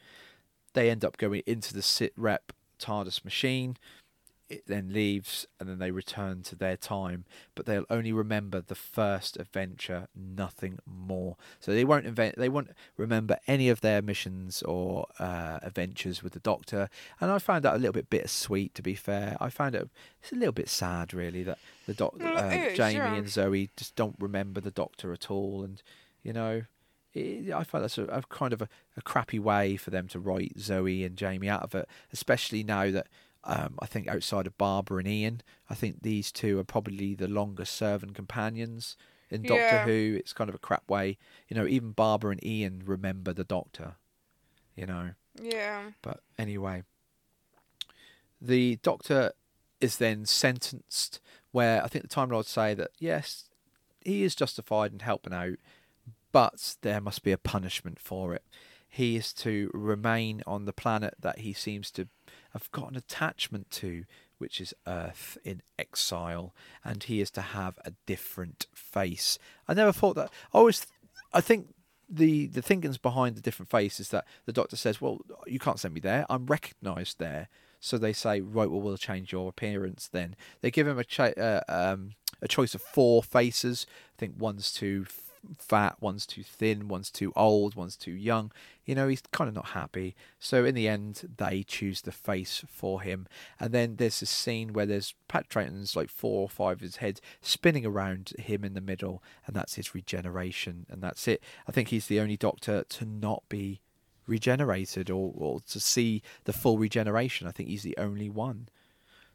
they 0.72 0.90
end 0.90 1.04
up 1.04 1.16
going 1.16 1.42
into 1.46 1.74
the 1.74 1.82
SIDRAT 1.82 2.52
TARDIS 2.78 3.24
machine 3.24 3.76
it 4.50 4.64
then 4.66 4.92
leaves 4.92 5.46
and 5.58 5.68
then 5.68 5.78
they 5.78 5.90
return 5.90 6.42
to 6.42 6.56
their 6.56 6.76
time 6.76 7.24
but 7.54 7.66
they'll 7.66 7.86
only 7.88 8.12
remember 8.12 8.60
the 8.60 8.74
first 8.74 9.36
adventure 9.38 10.08
nothing 10.14 10.78
more. 10.84 11.36
So 11.60 11.72
they 11.72 11.84
won't 11.84 12.04
invent 12.04 12.36
they 12.36 12.48
won't 12.48 12.70
remember 12.96 13.38
any 13.46 13.68
of 13.68 13.80
their 13.80 14.02
missions 14.02 14.62
or 14.62 15.06
uh, 15.18 15.60
adventures 15.62 16.22
with 16.22 16.32
the 16.32 16.40
doctor. 16.40 16.88
And 17.20 17.30
i 17.30 17.38
found 17.38 17.64
that 17.64 17.74
a 17.74 17.78
little 17.78 17.92
bit 17.92 18.10
bittersweet 18.10 18.74
to 18.74 18.82
be 18.82 18.94
fair. 18.94 19.36
I 19.40 19.50
found 19.50 19.74
it 19.74 19.88
it's 20.22 20.32
a 20.32 20.36
little 20.36 20.52
bit 20.52 20.68
sad 20.68 21.14
really 21.14 21.42
that 21.44 21.58
the 21.86 21.94
doctor 21.94 22.26
uh, 22.26 22.74
jamie 22.74 22.94
yeah. 22.94 23.14
and 23.14 23.28
zoe 23.28 23.70
just 23.76 23.96
don't 23.96 24.16
remember 24.18 24.60
the 24.60 24.70
doctor 24.70 25.12
at 25.12 25.30
all 25.30 25.62
and 25.62 25.82
you 26.22 26.32
know 26.32 26.62
it, 27.14 27.52
I 27.52 27.64
find 27.64 27.82
that's 27.82 27.98
a, 27.98 28.04
a 28.04 28.22
kind 28.22 28.52
of 28.52 28.62
a, 28.62 28.68
a 28.96 29.02
crappy 29.02 29.38
way 29.38 29.76
for 29.76 29.90
them 29.90 30.08
to 30.08 30.20
write 30.20 30.58
Zoe 30.58 31.04
and 31.04 31.16
Jamie 31.16 31.48
out 31.48 31.62
of 31.62 31.74
it, 31.74 31.88
especially 32.12 32.62
now 32.62 32.90
that 32.90 33.08
um, 33.44 33.76
I 33.80 33.86
think 33.86 34.08
outside 34.08 34.46
of 34.46 34.58
Barbara 34.58 34.98
and 34.98 35.08
Ian, 35.08 35.42
I 35.68 35.74
think 35.74 36.02
these 36.02 36.30
two 36.30 36.58
are 36.58 36.64
probably 36.64 37.14
the 37.14 37.28
longest 37.28 37.74
serving 37.74 38.10
companions 38.10 38.96
in 39.30 39.42
Doctor 39.42 39.62
Yeah. 39.62 39.84
Who. 39.84 40.16
It's 40.18 40.32
kind 40.32 40.48
of 40.50 40.54
a 40.54 40.58
crap 40.58 40.88
way, 40.88 41.16
you 41.48 41.56
know. 41.56 41.66
Even 41.66 41.92
Barbara 41.92 42.32
and 42.32 42.44
Ian 42.44 42.82
remember 42.84 43.32
the 43.32 43.44
Doctor, 43.44 43.94
you 44.76 44.86
know. 44.86 45.10
Yeah. 45.40 45.92
But 46.02 46.20
anyway, 46.38 46.82
the 48.40 48.76
Doctor 48.82 49.32
is 49.80 49.96
then 49.96 50.26
sentenced, 50.26 51.20
where 51.52 51.82
I 51.82 51.88
think 51.88 52.02
the 52.02 52.08
Time 52.08 52.30
Lords 52.30 52.48
say 52.48 52.74
that 52.74 52.90
yes, 52.98 53.48
he 54.04 54.22
is 54.22 54.34
justified 54.34 54.92
in 54.92 55.00
helping 55.00 55.32
out, 55.32 55.58
but 56.32 56.76
there 56.82 57.00
must 57.00 57.22
be 57.22 57.32
a 57.32 57.38
punishment 57.38 57.98
for 57.98 58.34
it. 58.34 58.44
He 58.88 59.16
is 59.16 59.32
to 59.34 59.70
remain 59.72 60.42
on 60.46 60.64
the 60.64 60.72
planet 60.72 61.14
that 61.20 61.38
he 61.40 61.52
seems 61.52 61.90
to 61.92 62.08
have 62.52 62.70
got 62.72 62.90
an 62.90 62.96
attachment 62.96 63.70
to, 63.70 64.04
which 64.38 64.60
is 64.60 64.74
Earth 64.86 65.38
in 65.44 65.62
exile, 65.78 66.54
and 66.84 67.02
he 67.04 67.20
is 67.20 67.30
to 67.32 67.40
have 67.40 67.78
a 67.84 67.92
different 68.06 68.66
face. 68.74 69.38
I 69.68 69.74
never 69.74 69.92
thought 69.92 70.16
that. 70.16 70.30
I 70.52 70.58
always, 70.58 70.86
I 71.32 71.40
think 71.40 71.74
the 72.08 72.46
the 72.46 72.62
thinkings 72.62 72.98
behind 72.98 73.36
the 73.36 73.40
different 73.40 73.70
face 73.70 74.00
is 74.00 74.08
that 74.08 74.26
the 74.46 74.52
doctor 74.52 74.76
says, 74.76 75.00
"Well, 75.00 75.20
you 75.46 75.58
can't 75.58 75.78
send 75.78 75.94
me 75.94 76.00
there. 76.00 76.26
I'm 76.28 76.46
recognised 76.46 77.18
there." 77.18 77.48
So 77.78 77.96
they 77.96 78.12
say, 78.12 78.40
"Right, 78.40 78.68
well, 78.70 78.80
we'll 78.80 78.96
change 78.96 79.32
your 79.32 79.48
appearance." 79.48 80.08
Then 80.08 80.34
they 80.60 80.70
give 80.70 80.86
him 80.88 80.98
a 80.98 81.04
cha- 81.04 81.36
uh, 81.36 81.62
um, 81.68 82.14
a 82.42 82.48
choice 82.48 82.74
of 82.74 82.82
four 82.82 83.22
faces. 83.22 83.86
I 83.88 84.18
think 84.18 84.34
one's 84.38 84.72
too 84.72 85.04
f- 85.06 85.29
fat, 85.58 85.96
one's 86.00 86.26
too 86.26 86.42
thin, 86.42 86.88
one's 86.88 87.10
too 87.10 87.32
old, 87.36 87.74
one's 87.74 87.96
too 87.96 88.12
young. 88.12 88.52
You 88.84 88.94
know, 88.94 89.08
he's 89.08 89.22
kind 89.32 89.48
of 89.48 89.54
not 89.54 89.68
happy. 89.68 90.16
So 90.38 90.64
in 90.64 90.74
the 90.74 90.88
end, 90.88 91.34
they 91.36 91.62
choose 91.62 92.02
the 92.02 92.12
face 92.12 92.64
for 92.68 93.02
him. 93.02 93.26
And 93.58 93.72
then 93.72 93.96
there's 93.96 94.20
this 94.20 94.30
scene 94.30 94.72
where 94.72 94.86
there's 94.86 95.14
Pat 95.28 95.48
Troughton's 95.48 95.96
like 95.96 96.10
four 96.10 96.42
or 96.42 96.48
five 96.48 96.78
of 96.78 96.80
his 96.80 96.96
heads 96.96 97.20
spinning 97.40 97.86
around 97.86 98.32
him 98.38 98.64
in 98.64 98.74
the 98.74 98.80
middle, 98.80 99.22
and 99.46 99.54
that's 99.54 99.74
his 99.76 99.94
regeneration, 99.94 100.86
and 100.88 101.02
that's 101.02 101.28
it. 101.28 101.42
I 101.68 101.72
think 101.72 101.88
he's 101.88 102.06
the 102.06 102.20
only 102.20 102.36
Doctor 102.36 102.84
to 102.88 103.04
not 103.04 103.42
be 103.48 103.80
regenerated 104.26 105.10
or, 105.10 105.32
or 105.36 105.60
to 105.68 105.80
see 105.80 106.22
the 106.44 106.52
full 106.52 106.78
regeneration. 106.78 107.46
I 107.46 107.50
think 107.50 107.68
he's 107.68 107.82
the 107.82 107.98
only 107.98 108.30
one. 108.30 108.68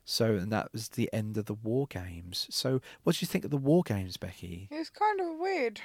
So, 0.06 0.36
and 0.36 0.52
that 0.52 0.72
was 0.72 0.90
the 0.90 1.10
end 1.12 1.36
of 1.38 1.46
the 1.46 1.54
War 1.56 1.88
Games. 1.88 2.48
So, 2.52 2.80
what 3.04 3.16
do 3.16 3.24
you 3.24 3.28
think 3.28 3.44
of 3.44 3.52
the 3.52 3.58
War 3.58 3.82
Games, 3.84 4.18
Becky? 4.18 4.68
It's 4.72 4.90
kind 4.92 5.20
of 5.20 5.40
weird. 5.40 5.82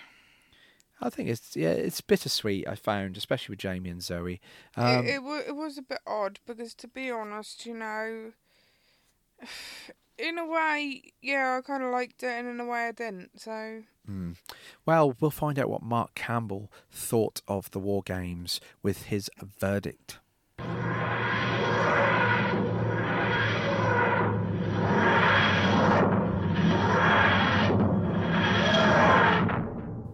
I 1.00 1.08
think 1.08 1.30
it's 1.30 1.56
yeah, 1.56 1.70
it's 1.70 2.02
bittersweet. 2.02 2.68
I 2.68 2.74
found, 2.74 3.16
especially 3.16 3.54
with 3.54 3.60
Jamie 3.60 3.88
and 3.88 4.02
Zoe. 4.02 4.38
Um, 4.76 5.06
it, 5.06 5.14
it, 5.14 5.22
wa- 5.22 5.40
it 5.46 5.56
was 5.56 5.78
a 5.78 5.82
bit 5.82 6.00
odd 6.06 6.38
because, 6.46 6.74
to 6.74 6.88
be 6.88 7.10
honest, 7.10 7.64
you 7.64 7.72
know, 7.74 8.32
in 10.18 10.38
a 10.38 10.46
way, 10.46 11.02
yeah, 11.22 11.56
I 11.58 11.62
kind 11.66 11.82
of 11.82 11.90
liked 11.90 12.22
it, 12.22 12.26
and 12.26 12.46
in 12.48 12.60
a 12.60 12.66
way, 12.66 12.88
I 12.88 12.92
didn't. 12.92 13.40
So, 13.40 13.82
Hmm. 14.06 14.32
Well, 14.84 15.14
we'll 15.20 15.30
find 15.30 15.58
out 15.58 15.70
what 15.70 15.82
Mark 15.82 16.14
Campbell 16.14 16.70
thought 16.90 17.42
of 17.48 17.70
the 17.70 17.78
War 17.78 18.02
Games 18.02 18.60
with 18.82 19.04
his 19.04 19.30
verdict. 19.58 20.18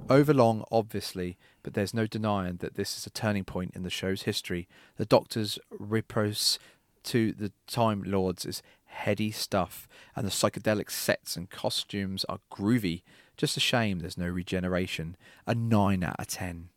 Overlong, 0.09 0.65
obviously, 0.71 1.37
but 1.63 1.75
there's 1.75 1.95
no 1.95 2.07
denying 2.07 2.57
that 2.59 2.75
this 2.75 2.97
is 2.97 3.07
a 3.07 3.11
turning 3.11 3.45
point 3.45 3.73
in 3.75 3.83
the 3.83 3.91
show's 3.91 4.23
history. 4.23 4.69
The 4.97 5.05
Doctor's 5.05 5.59
repros 5.73 6.59
to 7.05 7.33
the 7.33 7.53
Time 7.67 8.03
Lords 8.05 8.45
is 8.45 8.63
heady 8.85 9.31
stuff, 9.31 9.89
and 10.15 10.27
the 10.27 10.31
psychedelic 10.31 10.91
sets 10.91 11.37
and 11.37 11.51
costumes 11.51 12.25
are 12.29 12.41
groovy. 12.51 13.03
Just 13.37 13.57
a 13.57 13.61
shame 13.61 13.99
there's 13.99 14.19
no 14.19 14.29
regeneration. 14.29 15.17
A 15.47 15.55
9 15.55 16.03
out 16.03 16.17
of 16.19 16.27
10. 16.29 16.71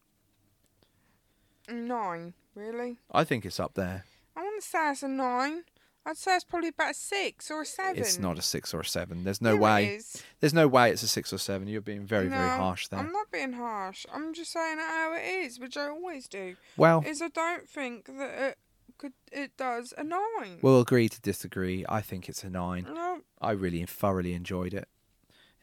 nine, 1.70 2.34
really? 2.56 2.98
I 3.12 3.24
think 3.24 3.46
it's 3.46 3.60
up 3.60 3.76
there. 3.76 4.06
I 4.36 4.44
wouldn't 4.44 4.64
say 4.64 4.92
it's 4.92 5.04
a 5.04 5.08
nine. 5.08 5.64
I'd 6.06 6.18
say 6.18 6.36
it's 6.36 6.44
probably 6.46 6.70
about 6.70 6.92
a 6.92 6.94
six 6.96 7.52
or 7.52 7.62
a 7.62 7.66
seven. 7.66 8.02
It's 8.02 8.18
not 8.18 8.40
a 8.40 8.42
6 8.42 8.74
or 8.74 8.80
a 8.80 8.86
7. 8.86 9.24
There's 9.24 9.42
no 9.42 9.54
Yeah, 9.54 9.60
way. 9.60 9.88
is. 9.96 10.24
There's 10.40 10.54
no 10.54 10.68
way 10.68 10.92
it's 10.92 11.04
a 11.04 11.08
6 11.08 11.34
or 11.34 11.38
7. 11.38 11.68
You're 11.68 11.82
being 11.82 12.06
very, 12.06 12.28
very 12.28 12.50
harsh 12.50 12.88
there. 12.88 13.00
I'm 13.00 13.12
not 13.12 13.30
being 13.32 13.54
harsh. 13.54 14.06
I'm 14.12 14.34
just 14.34 14.52
saying 14.52 14.78
how 14.80 15.14
it 15.14 15.24
is, 15.24 15.60
which 15.60 15.78
I 15.78 15.88
always 15.90 16.28
do. 16.28 16.56
Well, 16.78 17.04
Is 17.06 17.22
I 17.22 17.28
don't 17.28 17.70
think 17.70 18.06
that 18.06 18.42
it 18.52 18.58
could. 18.98 19.14
It 19.32 19.56
does 19.58 19.94
a 19.98 20.04
nine. 20.04 20.60
we'll 20.62 20.82
agree 20.82 21.10
to 21.10 21.22
disagree. 21.22 21.86
I 21.88 22.02
think 22.02 22.28
it's 22.28 22.44
a 22.44 22.50
9. 22.50 22.86
no, 22.92 23.20
I 23.42 23.52
really 23.52 23.86
thoroughly 23.86 24.34
enjoyed 24.34 24.74
it. 24.74 24.88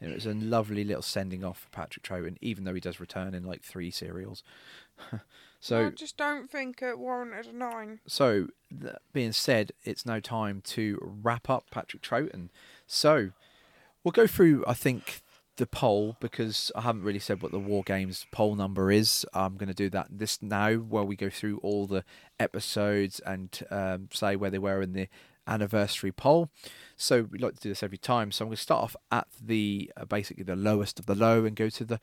It 0.01 0.15
was 0.15 0.27
a 0.27 0.35
lovely 0.35 0.85
little 0.85 1.03
sending 1.03 1.43
off 1.43 1.59
for 1.61 1.71
Patrick 1.71 2.05
Troughton, 2.05 2.37
even 2.43 2.65
though 2.65 2.75
he 2.75 2.81
does 2.81 3.01
return 3.01 3.35
in 3.35 3.45
like 3.45 3.63
three 3.63 3.91
serials. 3.91 4.43
so, 5.67 5.87
I 5.87 5.91
just 5.91 6.17
don't 6.17 6.51
think 6.51 6.81
it 6.83 6.99
warranted 6.99 7.47
a 7.47 7.57
nine. 7.57 8.01
so 8.07 8.49
that 8.71 9.03
being 9.13 9.33
said, 9.33 9.73
it's 9.85 10.07
now 10.07 10.21
time 10.21 10.61
to 10.67 10.99
wrap 11.03 11.51
up 11.51 11.71
Patrick 11.71 12.03
Troughton. 12.03 12.51
So, 12.87 13.31
we'll 14.05 14.13
go 14.13 14.27
through. 14.27 14.65
I 14.67 14.75
think 14.75 15.23
the 15.57 15.67
poll 15.67 16.17
because 16.21 16.71
I 16.77 16.83
haven't 16.83 17.03
really 17.03 17.19
said 17.19 17.43
what 17.43 17.51
the 17.51 17.59
War 17.59 17.83
Games 17.83 18.27
poll 18.31 18.55
number 18.55 18.91
is. 18.91 19.27
I'm 19.35 19.57
going 19.57 19.69
to 19.69 19.75
do 19.75 19.91
that 19.91 20.07
this 20.11 20.41
now, 20.43 20.75
where 20.75 21.05
we 21.05 21.17
go 21.17 21.31
through 21.31 21.59
all 21.59 21.87
the 21.87 22.05
episodes 22.39 23.21
and 23.21 23.59
um, 23.71 24.09
say 24.13 24.37
where 24.37 24.51
they 24.51 24.59
were 24.59 24.83
in 24.83 24.93
the 24.93 25.09
anniversary 25.47 26.13
poll. 26.13 26.51
So 26.97 27.23
we 27.23 27.39
like 27.39 27.55
to 27.55 27.61
do 27.61 27.69
this 27.69 27.83
every 27.83 27.99
time. 27.99 28.31
So 28.31 28.45
I'm 28.45 28.49
going 28.49 28.57
to 28.57 28.63
start 28.63 28.83
off 28.85 28.97
at 29.11 29.27
the 29.43 29.91
uh, 29.97 30.05
basically 30.05 30.45
the 30.45 30.57
lowest 30.57 30.99
of 30.99 31.07
the 31.07 31.15
low 31.15 31.45
and 31.45 31.57
go 31.57 31.69
to 31.71 31.85
the 31.85 32.01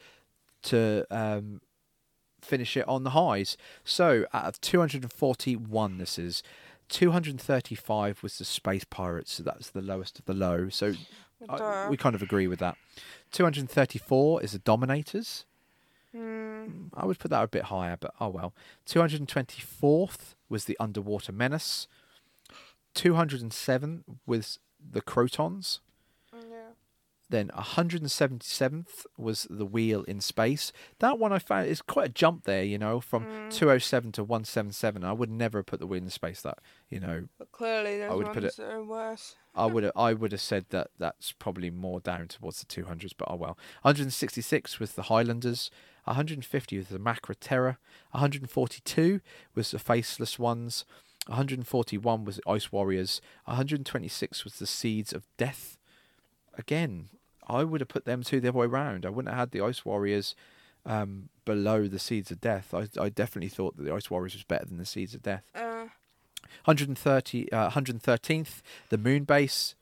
to 0.64 1.06
um, 1.12 1.62
finish 2.44 2.76
it 2.78 2.88
on 2.88 3.04
the 3.04 3.12
highs. 3.12 3.58
So 3.84 4.26
out 4.34 4.46
of 4.46 4.62
241, 4.62 5.98
this 5.98 6.18
is 6.20 6.44
235 6.90 8.22
was 8.24 8.38
the 8.38 8.46
Space 8.46 8.84
Pirates. 8.84 9.34
So 9.34 9.44
that's 9.44 9.70
the 9.70 9.82
lowest 9.82 10.20
of 10.20 10.26
the 10.26 10.34
low. 10.34 10.70
So 10.70 10.94
I- 11.50 11.88
we 11.90 11.98
kind 11.98 12.16
of 12.16 12.22
agree 12.22 12.48
with 12.48 12.60
that. 12.60 12.78
234 13.32 14.44
is 14.44 14.52
the 14.54 14.60
Dominators. 14.60 15.46
Hmm. 16.16 16.88
I 16.94 17.06
would 17.08 17.18
put 17.18 17.32
that 17.32 17.44
a 17.44 17.48
bit 17.48 17.64
higher, 17.64 17.98
but 18.00 18.14
oh 18.22 18.30
well. 18.30 18.54
224th 18.88 20.36
was 20.48 20.66
the 20.66 20.78
Underwater 20.80 21.32
Menace. 21.32 21.88
207 22.94 24.04
was 24.28 24.60
the 24.92 25.02
Krotons. 25.02 25.80
Then 27.30 27.50
177th 28.18 29.06
was 29.18 29.48
the 29.50 29.66
Wheel 29.66 30.04
in 30.04 30.22
Space. 30.22 30.72
That 31.00 31.18
one 31.20 31.32
I 31.34 31.40
found 31.40 31.68
is 31.68 31.82
quite 31.82 32.06
a 32.10 32.14
jump 32.14 32.44
there, 32.44 32.64
you 32.64 32.78
know, 32.78 33.00
from 33.00 33.26
Mm. 33.26 33.52
207 33.52 34.12
to 34.14 34.24
177. 34.24 35.04
I 35.04 35.14
would 35.14 35.30
never 35.30 35.60
have 35.60 35.66
put 35.66 35.80
the 35.80 35.88
Wheel 35.88 36.04
in 36.04 36.10
Space 36.10 36.42
that, 36.42 36.60
you 36.90 37.00
know, 37.00 37.28
But 37.38 37.52
clearly, 37.52 37.98
there's 37.98 38.14
would 38.14 38.28
ones 38.28 38.36
put 38.36 38.44
it- 38.44 38.58
that 38.58 38.72
are 38.72 38.84
worse. 38.84 39.36
I 39.56 39.66
would 39.74 39.84
have, 39.84 39.94
I 39.96 40.14
would 40.14 40.32
have 40.32 40.42
said 40.42 40.66
that 40.70 40.92
that's 40.98 41.32
probably 41.32 41.70
more 41.72 42.00
down 42.00 42.28
towards 42.28 42.60
the 42.60 42.66
200s, 42.66 43.14
but 43.18 43.28
oh 43.32 43.36
well. 43.36 43.58
166 43.84 44.80
was 44.80 44.94
the 44.94 45.04
Highlanders. 45.04 45.72
150 46.06 46.78
was 46.78 46.88
the 46.90 47.00
Macra 47.00 47.36
Terror. 47.40 47.78
142 48.12 49.22
was 49.56 49.72
the 49.72 49.80
Faceless 49.80 50.38
Ones. 50.38 50.86
141 51.28 52.26
was 52.26 52.36
the 52.38 52.50
Ice 52.50 52.72
Warriors. 52.72 53.22
126 53.46 54.44
was 54.44 54.60
the 54.60 54.68
Seeds 54.68 55.14
of 55.14 55.26
Death. 55.38 55.78
Again, 56.58 57.10
I 57.48 57.64
would 57.64 57.82
have 57.82 57.88
put 57.88 58.06
them 58.06 58.24
two 58.24 58.40
the 58.40 58.50
other 58.50 58.60
way 58.60 58.68
round. 58.68 59.06
I 59.06 59.10
wouldn't 59.10 59.34
have 59.34 59.40
had 59.40 59.52
the 59.52 59.62
Ice 59.62 59.84
Warriors 59.84 60.36
um, 60.86 61.30
below 61.46 61.88
the 61.88 62.00
Seeds 62.00 62.32
of 62.32 62.42
Death. 62.42 62.74
I, 62.74 62.88
I 63.00 63.10
definitely 63.10 63.50
thought 63.50 63.78
that 63.78 63.84
the 63.84 63.94
Ice 63.94 64.10
Warriors 64.10 64.34
was 64.34 64.44
better 64.44 64.66
than 64.66 64.78
the 64.78 64.86
Seeds 64.86 65.14
of 65.14 65.24
Death. 65.24 65.44
Uh, 65.56 65.88
130, 66.66 67.52
uh, 67.52 67.70
113th, 67.72 68.62
the 68.90 68.98
moon 68.98 69.24
base. 69.24 69.76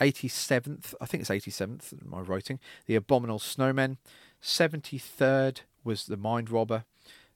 87th, 0.00 0.94
I 1.00 1.06
think 1.06 1.20
it's 1.20 1.30
87th, 1.30 1.92
in 1.92 2.10
my 2.10 2.20
writing, 2.20 2.58
the 2.86 2.96
abominable 2.96 3.38
snowmen. 3.38 3.98
73rd 4.42 5.60
was 5.84 6.06
the 6.06 6.16
mind 6.16 6.50
robber. 6.50 6.84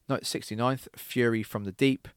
No, 0.09 0.17
69th, 0.17 0.89
fury 0.97 1.43
from 1.43 1.65
the 1.65 1.73
deep. 1.73 2.09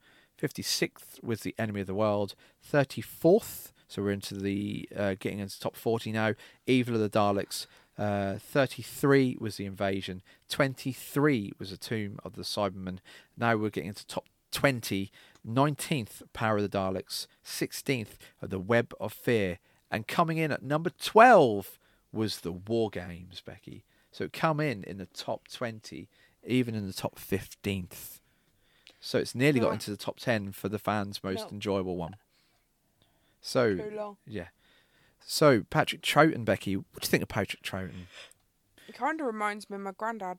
56th 0.42 1.24
was 1.24 1.42
the 1.42 1.54
enemy 1.60 1.82
of 1.82 1.88
the 1.88 1.94
world. 1.94 2.34
34th, 2.74 3.72
so 3.92 4.02
we're 4.02 4.12
into 4.12 4.36
the 4.36 4.88
uh, 4.96 5.16
getting 5.20 5.40
into 5.40 5.60
top 5.60 5.76
40 5.76 6.14
now. 6.14 6.34
Evil 6.66 6.96
of 6.96 7.02
the 7.02 7.10
Daleks. 7.10 7.68
Uh, 7.98 8.38
33 8.40 9.36
was 9.42 9.58
the 9.58 9.66
invasion. 9.66 10.22
23 10.48 11.52
was 11.60 11.72
the 11.72 11.78
tomb 11.78 12.18
of 12.24 12.36
the 12.36 12.44
Cybermen. 12.44 13.00
Now 13.36 13.58
we're 13.58 13.70
getting 13.70 13.90
into 13.90 14.08
top 14.08 14.28
20. 14.54 15.12
19th, 15.46 16.22
Power 16.32 16.58
of 16.58 16.72
the 16.72 16.78
Daleks. 16.78 17.28
16th, 17.46 18.16
of 18.42 18.50
the 18.50 18.60
Web 18.60 18.94
of 18.98 19.12
Fear. 19.12 19.60
And 19.92 20.08
coming 20.08 20.38
in 20.38 20.54
at 20.54 20.64
number 20.64 20.90
12 20.92 21.78
was 22.14 22.40
the 22.40 22.54
War 22.54 22.90
Games, 22.90 23.44
Becky. 23.46 23.84
So 24.10 24.30
come 24.32 24.62
in 24.62 24.86
in 24.86 25.00
the 25.00 25.06
top 25.08 25.50
20, 25.50 26.08
even 26.48 26.76
in 26.76 26.88
the 26.88 26.94
top 26.94 27.20
15th. 27.20 28.22
So 29.02 29.18
it's 29.18 29.36
nearly 29.36 29.60
got 29.60 29.74
into 29.74 29.92
the 29.92 29.98
top 29.98 30.18
10 30.18 30.54
for 30.54 30.70
the 30.70 30.80
fans' 30.80 31.22
most 31.22 31.42
No. 31.42 31.56
enjoyable 31.56 31.98
one. 31.98 32.16
So, 33.42 33.76
too 33.76 33.92
long. 33.96 34.18
yeah. 34.26 34.48
So, 35.26 35.64
Patrick 35.70 36.02
Troughton, 36.02 36.46
Becky, 36.46 36.76
what 36.78 36.86
do 37.02 37.06
you 37.06 37.10
think 37.10 37.24
of 37.24 37.30
Patrick 37.30 37.62
Troughton? 37.64 38.08
It 38.88 38.96
kind 38.96 39.20
of 39.20 39.28
reminds 39.28 39.70
me 39.70 39.76
of 39.76 39.82
my 39.82 39.92
granddad. 39.92 40.38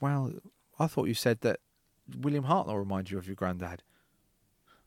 Well, 0.00 0.32
I 0.78 0.86
thought 0.86 1.08
you 1.08 1.14
said 1.14 1.40
that 1.42 1.60
William 2.20 2.44
Hartnell 2.44 2.78
reminded 2.78 3.10
you 3.10 3.18
of 3.18 3.26
your 3.26 3.36
granddad. 3.36 3.82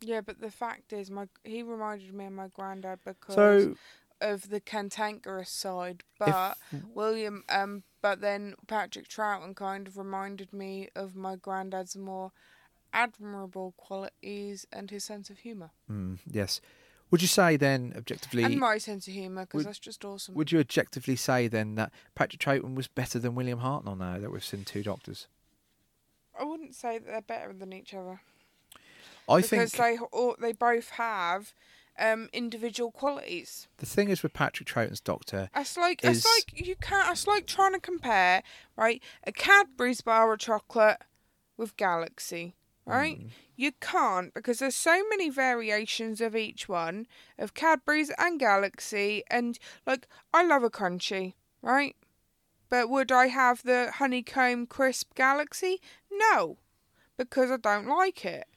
Yeah, 0.01 0.21
but 0.21 0.41
the 0.41 0.51
fact 0.51 0.91
is, 0.93 1.09
my 1.09 1.27
he 1.43 1.63
reminded 1.63 2.13
me 2.13 2.25
of 2.25 2.33
my 2.33 2.47
granddad 2.47 2.99
because 3.05 3.35
So, 3.35 3.75
of 4.21 4.49
the 4.49 4.59
cantankerous 4.59 5.49
side. 5.49 6.03
But 6.19 6.57
William, 6.93 7.43
um, 7.49 7.83
but 8.01 8.21
then 8.21 8.55
Patrick 8.67 9.07
Troughton 9.07 9.55
kind 9.55 9.87
of 9.87 9.97
reminded 9.97 10.51
me 10.53 10.89
of 10.95 11.15
my 11.15 11.35
granddad's 11.35 11.95
more 11.95 12.31
admirable 12.93 13.73
qualities 13.77 14.65
and 14.71 14.89
his 14.89 15.03
sense 15.03 15.29
of 15.29 15.39
humour. 15.39 15.71
mm, 15.91 16.17
yes. 16.29 16.61
Would 17.15 17.21
you 17.21 17.27
say 17.29 17.55
then, 17.55 17.93
objectively, 17.95 18.43
And 18.43 18.57
my 18.59 18.77
sense 18.77 19.07
of 19.07 19.13
humour, 19.13 19.45
because 19.45 19.59
would- 19.59 19.67
that's 19.67 19.79
just 19.79 20.03
awesome. 20.03 20.35
would 20.35 20.51
you 20.51 20.59
objectively 20.59 21.15
say 21.15 21.47
then 21.47 21.75
that 21.75 21.93
Patrick 22.13 22.41
Troughton 22.41 22.75
was 22.75 22.89
better 22.89 23.19
than 23.19 23.35
William 23.35 23.59
Hartnell 23.59 23.97
now 23.97 24.19
that 24.19 24.31
we've 24.31 24.43
seen 24.43 24.65
two 24.65 24.83
doctors? 24.83 25.27
I 26.37 26.43
wouldn't 26.43 26.75
say 26.75 26.97
that 26.97 27.05
they're 27.07 27.21
better 27.21 27.53
than 27.53 27.71
each 27.71 27.93
other. 27.93 28.19
I 29.29 29.37
because 29.41 29.49
think 29.49 29.71
they 29.71 29.97
all, 30.11 30.35
they 30.39 30.51
both 30.51 30.89
have 30.89 31.53
um, 31.97 32.27
individual 32.33 32.91
qualities. 32.91 33.69
the 33.77 33.85
thing 33.85 34.09
is 34.09 34.21
with 34.21 34.33
Patrick 34.33 34.67
Troughton's 34.67 34.99
Doctor, 34.99 35.49
It's 35.55 35.77
like 35.77 36.03
is- 36.03 36.17
it's 36.17 36.25
like 36.53 36.67
you 36.67 36.75
can't. 36.75 37.09
It's 37.11 37.25
like 37.27 37.47
trying 37.47 37.71
to 37.73 37.79
compare 37.79 38.43
right 38.75 39.01
a 39.25 39.31
Cadbury's 39.31 40.01
bar 40.01 40.33
of 40.33 40.39
chocolate 40.39 40.97
with 41.55 41.77
Galaxy. 41.77 42.55
Right, 42.87 43.19
Mm. 43.19 43.31
you 43.55 43.71
can't 43.71 44.31
because 44.33 44.59
there's 44.59 44.75
so 44.75 45.03
many 45.09 45.29
variations 45.29 46.21
of 46.21 46.35
each 46.35 46.69
one 46.69 47.07
of 47.39 47.55
Cadbury's 47.55 48.11
and 48.17 48.39
Galaxy, 48.39 49.23
and 49.27 49.57
like 49.87 50.07
I 50.31 50.43
love 50.43 50.63
a 50.63 50.69
crunchy, 50.69 51.33
right? 51.63 51.95
But 52.69 52.89
would 52.89 53.11
I 53.11 53.27
have 53.27 53.63
the 53.63 53.91
honeycomb 53.91 54.67
crisp 54.67 55.15
Galaxy? 55.15 55.81
No, 56.11 56.57
because 57.17 57.49
I 57.49 57.57
don't 57.57 57.87
like 57.87 58.23
it. 58.23 58.47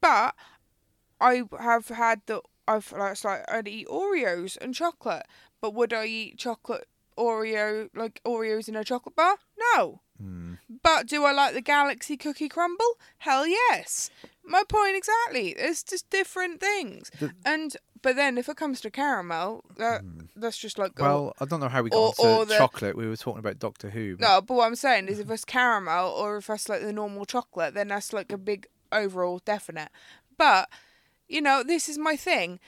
But 0.00 0.36
I 1.20 1.42
have 1.58 1.88
had 1.88 2.22
the 2.26 2.42
I've 2.68 2.92
like 2.92 3.24
like 3.24 3.44
I'd 3.50 3.66
eat 3.68 3.88
Oreos 3.88 4.56
and 4.60 4.72
chocolate. 4.72 5.26
But 5.60 5.74
would 5.74 5.92
I 5.92 6.06
eat 6.06 6.38
chocolate 6.38 6.86
Oreo 7.18 7.90
like 7.94 8.20
Oreos 8.24 8.68
in 8.68 8.76
a 8.76 8.84
chocolate 8.84 9.16
bar? 9.16 9.38
No. 9.74 10.00
Mm, 10.22 10.58
But 10.82 11.06
do 11.06 11.24
I 11.24 11.32
like 11.32 11.54
the 11.54 11.60
Galaxy 11.60 12.16
Cookie 12.16 12.48
Crumble? 12.48 12.98
Hell 13.18 13.46
yes. 13.46 14.10
My 14.46 14.62
point 14.68 14.96
exactly. 14.96 15.50
It's 15.50 15.82
just 15.82 16.08
different 16.10 16.60
things. 16.60 17.10
The- 17.18 17.32
and 17.44 17.76
but 18.02 18.16
then 18.16 18.36
if 18.36 18.50
it 18.50 18.56
comes 18.58 18.82
to 18.82 18.90
caramel, 18.90 19.64
that 19.78 20.02
that's 20.36 20.58
just 20.58 20.78
like 20.78 20.92
oh, 21.00 21.02
well, 21.02 21.34
I 21.40 21.46
don't 21.46 21.60
know 21.60 21.68
how 21.70 21.82
we 21.82 21.88
got 21.90 22.14
or- 22.18 22.26
or 22.40 22.44
the- 22.44 22.58
chocolate. 22.58 22.96
We 22.96 23.08
were 23.08 23.16
talking 23.16 23.38
about 23.38 23.58
Doctor 23.58 23.88
Who. 23.90 24.16
but- 24.18 24.26
No, 24.28 24.40
but 24.42 24.54
what 24.54 24.66
I'm 24.66 24.76
saying 24.76 25.08
is 25.08 25.18
if 25.18 25.30
it's 25.34 25.44
caramel 25.46 26.10
or 26.10 26.36
if 26.36 26.50
it's 26.50 26.68
like 26.68 26.82
the 26.82 26.92
normal 26.92 27.24
chocolate, 27.24 27.72
then 27.74 27.88
that's 27.88 28.12
like 28.12 28.30
a 28.30 28.36
big 28.38 28.66
overall 28.92 29.40
definite. 29.44 29.88
But, 30.36 30.68
you 31.28 31.40
know, 31.40 31.62
this 31.62 31.88
is 31.88 31.96
my 31.96 32.16
thing. 32.16 32.60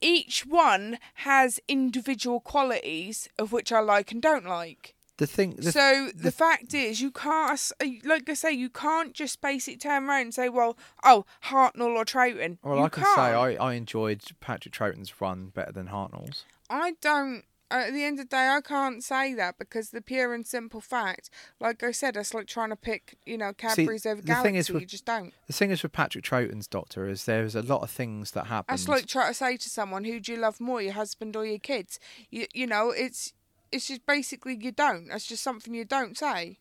Each 0.00 0.46
one 0.46 0.98
has 1.14 1.60
individual 1.68 2.40
qualities 2.40 3.28
of 3.38 3.52
which 3.52 3.72
I 3.72 3.80
like 3.80 4.12
and 4.12 4.22
don't 4.22 4.46
like. 4.46 4.94
The 5.18 5.26
thing, 5.26 5.56
the, 5.56 5.70
so 5.72 6.08
the, 6.14 6.22
the- 6.24 6.32
fact 6.32 6.72
is, 6.74 7.00
you 7.00 7.10
can't, 7.10 7.60
uh, 7.80 7.86
like 8.04 8.28
I 8.30 8.34
say, 8.34 8.52
you 8.52 8.70
can't 8.70 9.12
just 9.12 9.40
basic 9.40 9.80
turn 9.80 10.08
around 10.08 10.20
and 10.22 10.34
say, 10.34 10.48
well, 10.48 10.78
oh, 11.04 11.24
Hartnell 11.46 11.96
or 11.96 12.04
Troughton. 12.04 12.58
well, 12.62 12.76
you 12.78 12.82
I 12.84 12.88
can 12.88 13.02
can't. 13.02 13.16
say 13.16 13.22
I, 13.22 13.54
I 13.54 13.74
enjoyed 13.74 14.22
Patrick 14.40 14.72
Troughton's 14.72 15.20
run 15.20 15.48
better 15.48 15.72
than 15.72 15.88
Hartnell's. 15.88 16.44
I 16.70 16.94
don't. 17.00 17.42
At 17.70 17.92
the 17.92 18.02
end 18.02 18.18
of 18.18 18.30
the 18.30 18.36
day, 18.36 18.48
I 18.48 18.62
can't 18.62 19.04
say 19.04 19.34
that 19.34 19.58
because 19.58 19.90
the 19.90 20.00
pure 20.00 20.32
and 20.32 20.46
simple 20.46 20.80
fact, 20.80 21.28
like 21.60 21.82
I 21.82 21.90
said, 21.90 22.16
it's 22.16 22.32
like 22.32 22.46
trying 22.46 22.70
to 22.70 22.76
pick, 22.76 23.18
you 23.26 23.36
know, 23.36 23.52
Cadbury's 23.52 24.06
over 24.06 24.22
the 24.22 24.26
Galaxy. 24.26 24.42
thing 24.48 24.54
is 24.54 24.70
with- 24.70 24.80
you 24.80 24.86
just 24.86 25.04
don't. 25.04 25.34
The 25.48 25.52
thing 25.52 25.70
is 25.70 25.82
with 25.82 25.92
Patrick 25.92 26.24
Troughton's 26.24 26.66
Doctor 26.66 27.06
is 27.10 27.26
there's 27.26 27.54
a 27.54 27.60
lot 27.60 27.82
of 27.82 27.90
things 27.90 28.30
that 28.30 28.46
happen. 28.46 28.72
That's 28.72 28.88
like 28.88 29.04
trying 29.06 29.28
to 29.28 29.34
say 29.34 29.58
to 29.58 29.68
someone, 29.68 30.04
who 30.04 30.18
do 30.18 30.32
you 30.32 30.38
love 30.38 30.60
more, 30.60 30.80
your 30.80 30.94
husband 30.94 31.36
or 31.36 31.44
your 31.44 31.58
kids? 31.58 31.98
You, 32.30 32.46
you 32.54 32.66
know, 32.66 32.88
it's 32.90 33.34
it's 33.72 33.88
just 33.88 34.04
basically 34.06 34.56
you 34.60 34.72
don't. 34.72 35.08
That's 35.08 35.26
just 35.26 35.42
something 35.42 35.74
you 35.74 35.84
don't 35.84 36.16
say. 36.16 36.58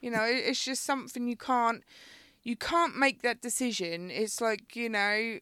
You 0.00 0.10
know, 0.10 0.22
it's 0.24 0.64
just 0.64 0.84
something 0.84 1.26
you 1.28 1.36
can't 1.36 1.82
you 2.42 2.56
can't 2.56 2.96
make 2.96 3.22
that 3.22 3.40
decision. 3.40 4.10
It's 4.10 4.40
like 4.40 4.76
you 4.76 4.88
know. 4.88 5.38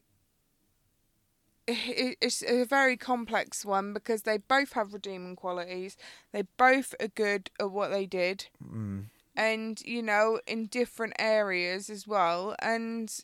It's 1.69 2.43
a 2.43 2.65
very 2.65 2.97
complex 2.97 3.65
one 3.65 3.93
because 3.93 4.23
they 4.23 4.37
both 4.39 4.73
have 4.73 4.93
redeeming 4.93 5.37
qualities. 5.37 5.97
They 6.33 6.43
both 6.57 6.93
are 7.01 7.07
good 7.09 7.51
at 7.61 7.71
what 7.71 7.91
they 7.93 8.05
did, 8.05 8.47
Mm. 8.63 9.05
and 9.37 9.81
you 9.83 10.03
know, 10.03 10.41
in 10.47 10.67
different 10.67 11.15
areas 11.21 11.89
as 11.89 12.07
well. 12.07 12.57
And 12.59 13.15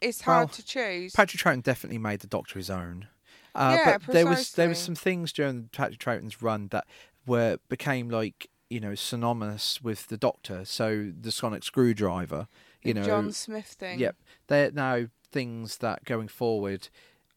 it's 0.00 0.22
hard 0.22 0.48
Well, 0.48 0.54
to 0.54 0.64
choose. 0.64 1.12
Patrick 1.12 1.42
Troughton 1.42 1.62
definitely 1.62 1.98
made 1.98 2.20
the 2.20 2.26
Doctor 2.26 2.58
his 2.58 2.70
own. 2.70 3.08
Uh, 3.54 3.74
Yeah, 3.78 3.98
but 3.98 4.12
there 4.12 4.26
was 4.26 4.52
there 4.52 4.68
was 4.68 4.78
some 4.78 4.94
things 4.94 5.32
during 5.32 5.68
Patrick 5.72 5.98
Troughton's 5.98 6.40
run 6.42 6.68
that 6.68 6.86
were 7.26 7.58
became 7.68 8.08
like 8.08 8.48
you 8.68 8.80
know 8.80 8.94
synonymous 8.94 9.82
with 9.82 10.06
the 10.08 10.16
Doctor. 10.16 10.64
So 10.64 11.12
the 11.18 11.32
sonic 11.32 11.64
screwdriver, 11.64 12.48
you 12.82 12.94
the 12.94 13.00
know, 13.00 13.06
John 13.06 13.32
Smith 13.32 13.66
thing. 13.66 13.98
Yep, 13.98 14.16
they're 14.46 14.70
now 14.70 15.06
things 15.30 15.78
that 15.78 16.04
going 16.04 16.28
forward. 16.28 16.88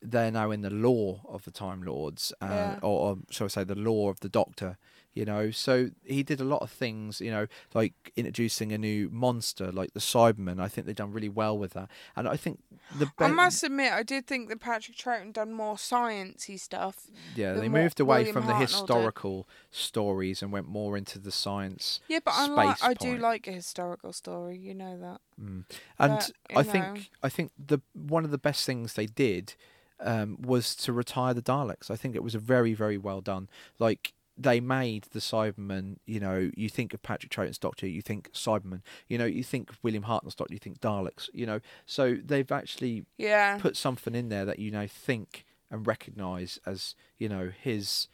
They're 0.05 0.32
now 0.32 0.51
in 0.51 0.61
the 0.61 0.70
lore 0.70 1.22
of 1.30 1.45
the 1.45 1.51
Time 1.51 1.82
Lords, 1.82 2.34
uh, 2.41 2.47
Yeah. 2.49 2.80
or, 2.82 2.99
or 3.11 3.18
shall 3.30 3.45
I 3.45 3.47
say, 3.47 3.64
the 3.64 3.74
lore 3.76 4.11
of 4.11 4.20
the 4.20 4.28
Doctor. 4.28 4.78
You 5.14 5.26
know, 5.26 5.51
so 5.51 5.89
he 6.03 6.24
did 6.24 6.41
a 6.41 6.43
lot 6.43 6.61
of 6.61 6.72
things. 6.72 7.22
You 7.22 7.32
know, 7.32 7.47
like 7.74 7.93
introducing 8.16 8.72
a 8.72 8.78
new 8.78 9.09
monster, 9.11 9.72
like 9.72 9.93
the 9.93 9.99
Cyberman. 9.99 10.59
I 10.59 10.68
think 10.68 10.88
they've 10.88 10.95
done 10.95 11.11
really 11.11 11.30
well 11.30 11.57
with 11.57 11.74
that. 11.74 11.89
And 12.16 12.28
I 12.28 12.36
think 12.38 12.59
the 12.97 13.11
I 13.20 13.28
must 13.28 13.64
admit, 13.64 13.93
I 13.93 14.03
did 14.03 14.28
think 14.28 14.49
that 14.49 14.59
Patrick 14.59 14.97
Troughton 14.97 15.34
done 15.34 15.53
more 15.53 15.76
sciencey 15.76 16.59
stuff. 16.59 17.07
yeah, 17.36 17.53
they 17.53 17.70
moved 17.70 17.99
away 17.99 18.20
William 18.20 18.34
from 18.34 18.47
the 18.47 18.53
Hartnell 18.53 18.59
did. 18.59 18.70
historical 18.70 19.47
stories 19.72 20.41
and 20.41 20.51
went 20.51 20.68
more 20.68 20.97
into 20.97 21.20
the 21.20 21.32
science. 21.32 21.99
Yeah, 22.07 22.20
but 22.24 22.34
I 22.36 22.47
like, 22.47 22.84
I 22.84 22.93
do 22.93 23.18
like 23.18 23.47
a 23.47 23.51
historical 23.51 24.14
story. 24.14 24.57
You 24.57 24.74
know 24.74 24.97
that. 24.99 25.22
And 25.38 25.68
But, 25.97 26.32
I 26.55 26.59
you 26.59 26.64
think 26.64 26.86
know. 26.86 27.01
I 27.24 27.30
think 27.30 27.51
the 27.57 27.80
one 27.93 28.26
of 28.26 28.32
the 28.32 28.38
best 28.38 28.66
things 28.66 28.93
they 28.93 29.05
did 29.07 29.55
um, 29.99 30.38
was 30.41 30.76
to 30.78 30.93
retire 30.93 31.34
the 31.34 31.41
Daleks. 31.41 31.89
I 31.89 31.95
think 31.95 32.16
it 32.16 32.24
was 32.24 32.36
a 32.36 32.39
very 32.39 32.74
very 32.74 32.97
well 32.97 33.22
done. 33.22 33.47
Like 33.80 34.14
they 34.38 34.60
made 34.60 35.06
the 35.12 35.20
Cyberman. 35.20 35.98
You 36.06 36.20
know, 36.20 36.50
you 36.56 36.70
think 36.70 36.94
of 36.94 37.02
Patrick 37.04 37.32
Troughton's 37.32 37.58
Doctor, 37.60 37.88
you 37.88 38.02
think 38.02 38.32
Cyberman. 38.34 38.82
You 39.08 39.18
know, 39.18 39.26
you 39.26 39.44
think 39.44 39.70
of 39.70 39.80
William 39.84 40.04
Hartnell's 40.04 40.36
Doctor, 40.36 40.54
you 40.54 40.60
think 40.60 40.80
Daleks. 40.80 41.30
You 41.34 41.46
know, 41.46 41.60
so 41.86 42.16
they've 42.24 42.52
actually 42.52 43.06
Yeah. 43.18 43.58
put 43.60 43.78
something 43.78 44.16
in 44.16 44.30
there 44.30 44.46
that 44.46 44.60
you 44.60 44.72
now 44.72 44.88
think 44.88 45.46
and 45.70 45.86
recognise 45.88 46.60
as 46.66 46.96
you 47.18 47.30
know 47.30 47.52
his. 47.62 48.08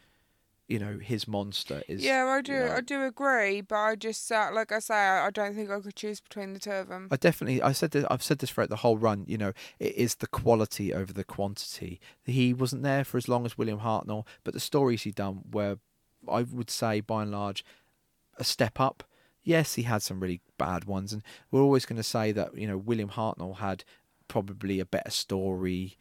You 0.68 0.78
know 0.78 0.98
his 1.02 1.26
monster 1.26 1.82
is. 1.88 2.04
yeah, 2.04 2.24
I 2.26 2.40
do. 2.42 2.52
you 2.52 2.58
know- 2.60 2.74
I 2.76 2.80
do 2.80 3.02
agree, 3.04 3.60
but 3.60 3.74
I 3.74 3.96
just 3.96 4.30
uh, 4.30 4.50
like 4.52 4.70
I 4.70 4.78
say, 4.78 4.94
I, 4.94 5.26
I 5.26 5.30
don't 5.30 5.52
think 5.52 5.68
I 5.68 5.80
could 5.80 5.96
choose 5.96 6.20
between 6.20 6.52
the 6.52 6.60
two 6.60 6.70
of 6.70 6.86
them. 6.86 7.08
I 7.10 7.16
definitely, 7.16 7.60
I 7.60 7.72
said 7.72 7.90
this, 7.90 8.04
I've 8.08 8.22
said 8.22 8.38
this 8.38 8.50
throughout 8.50 8.68
the 8.70 8.76
whole 8.76 8.96
run. 8.96 9.24
You 9.26 9.36
know, 9.36 9.52
it 9.80 9.96
is 9.96 10.14
the 10.14 10.28
quality 10.28 10.94
over 10.94 11.12
the 11.12 11.24
quantity. 11.24 12.00
He 12.24 12.54
wasn't 12.54 12.84
there 12.84 13.02
for 13.02 13.16
as 13.18 13.26
long 13.26 13.44
as 13.46 13.58
William 13.58 13.80
Hartnell, 13.80 14.28
but 14.44 14.54
the 14.54 14.60
stories 14.60 15.02
he 15.02 15.10
done 15.10 15.40
were, 15.50 15.78
I 16.28 16.42
would 16.42 16.70
say, 16.70 17.00
by 17.00 17.22
and 17.22 17.32
large, 17.32 17.64
a 18.38 18.44
step 18.44 18.80
up. 18.80 19.04
Yes, 19.42 19.74
he 19.74 19.82
had 19.82 20.02
some 20.02 20.20
really 20.20 20.40
bad 20.58 20.84
ones, 20.84 21.12
and 21.12 21.22
we're 21.50 21.62
always 21.62 21.86
going 21.86 21.96
to 21.96 22.02
say 22.02 22.32
that 22.32 22.56
you 22.56 22.66
know 22.66 22.76
William 22.76 23.10
Hartnell 23.10 23.58
had 23.58 23.84
probably 24.28 24.80
a 24.80 24.84
better 24.84 25.10
story 25.10 25.96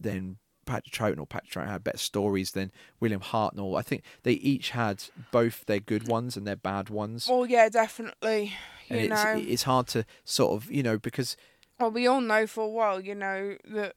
than 0.00 0.38
Patrick 0.66 0.92
Troughton, 0.92 1.20
or 1.20 1.26
Patrick 1.26 1.52
Troughton 1.52 1.70
had 1.70 1.84
better 1.84 1.98
stories 1.98 2.50
than 2.50 2.72
William 3.00 3.20
Hartnell. 3.20 3.78
I 3.78 3.82
think 3.82 4.02
they 4.24 4.32
each 4.32 4.70
had 4.70 5.04
both 5.30 5.64
their 5.66 5.80
good 5.80 6.08
ones 6.08 6.36
and 6.36 6.46
their 6.46 6.56
bad 6.56 6.90
ones. 6.90 7.28
Well, 7.28 7.46
yeah, 7.46 7.68
definitely. 7.68 8.54
You 8.88 8.96
and 8.96 9.12
it's 9.12 9.24
know, 9.24 9.44
it's 9.46 9.62
hard 9.62 9.86
to 9.88 10.04
sort 10.24 10.52
of 10.52 10.70
you 10.70 10.82
know 10.82 10.98
because 10.98 11.36
well, 11.78 11.90
we 11.90 12.06
all 12.06 12.20
know 12.20 12.46
for 12.46 12.62
a 12.64 12.68
while, 12.68 13.00
you 13.00 13.14
know, 13.14 13.56
that 13.68 13.96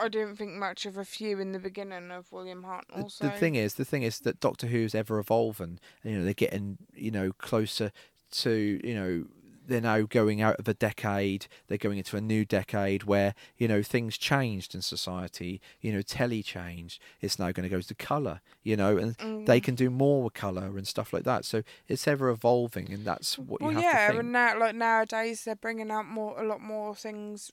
I 0.00 0.08
didn't 0.08 0.36
think 0.36 0.52
much 0.52 0.86
of 0.86 0.96
a 0.96 1.04
few 1.04 1.38
in 1.38 1.52
the 1.52 1.58
beginning 1.58 2.10
of 2.10 2.30
William 2.32 2.62
the, 2.62 2.68
Hartnell. 2.68 3.04
the 3.04 3.10
so- 3.10 3.30
thing 3.30 3.54
is 3.54 3.74
the 3.74 3.84
thing 3.84 4.02
is 4.02 4.20
that 4.20 4.40
Doctor 4.40 4.66
Who's 4.68 4.94
ever 4.94 5.18
evolving 5.18 5.78
and 6.02 6.12
you 6.12 6.18
know 6.18 6.24
they're 6.24 6.34
getting 6.34 6.78
you 6.94 7.10
know 7.10 7.32
closer 7.32 7.92
to 8.32 8.80
you 8.84 8.94
know 8.94 9.24
they're 9.66 9.80
now 9.80 10.00
going 10.02 10.40
out 10.40 10.56
of 10.56 10.66
a 10.66 10.74
decade 10.74 11.46
they're 11.68 11.78
going 11.78 11.98
into 11.98 12.16
a 12.16 12.20
new 12.20 12.44
decade 12.44 13.04
where 13.04 13.34
you 13.56 13.68
know 13.68 13.82
things 13.82 14.18
changed 14.18 14.74
in 14.74 14.82
society 14.82 15.60
you 15.80 15.92
know 15.92 16.02
telly 16.02 16.42
changed 16.42 17.00
it's 17.20 17.38
now 17.38 17.52
going 17.52 17.62
to 17.62 17.68
go 17.68 17.80
to 17.80 17.94
color 17.94 18.40
you 18.64 18.76
know 18.76 18.96
and 18.96 19.16
Mm. 19.18 19.46
they 19.46 19.60
can 19.60 19.74
do 19.76 19.88
more 19.90 20.22
with 20.24 20.34
color 20.34 20.76
and 20.76 20.88
stuff 20.88 21.12
like 21.12 21.22
that 21.24 21.44
so 21.44 21.62
it's 21.86 22.08
ever 22.08 22.30
evolving 22.30 22.90
and 22.92 23.04
that's 23.04 23.38
what 23.38 23.60
well, 23.60 23.70
you 23.70 23.76
have 23.76 23.84
yeah, 23.84 24.06
to 24.06 24.12
think 24.14 24.20
and 24.20 24.32
now 24.32 24.58
like 24.58 24.74
nowadays 24.74 25.44
they're 25.44 25.54
bringing 25.54 25.90
out 25.90 26.06
more 26.06 26.40
a 26.42 26.44
lot 26.46 26.60
more 26.60 26.94
things, 26.94 27.52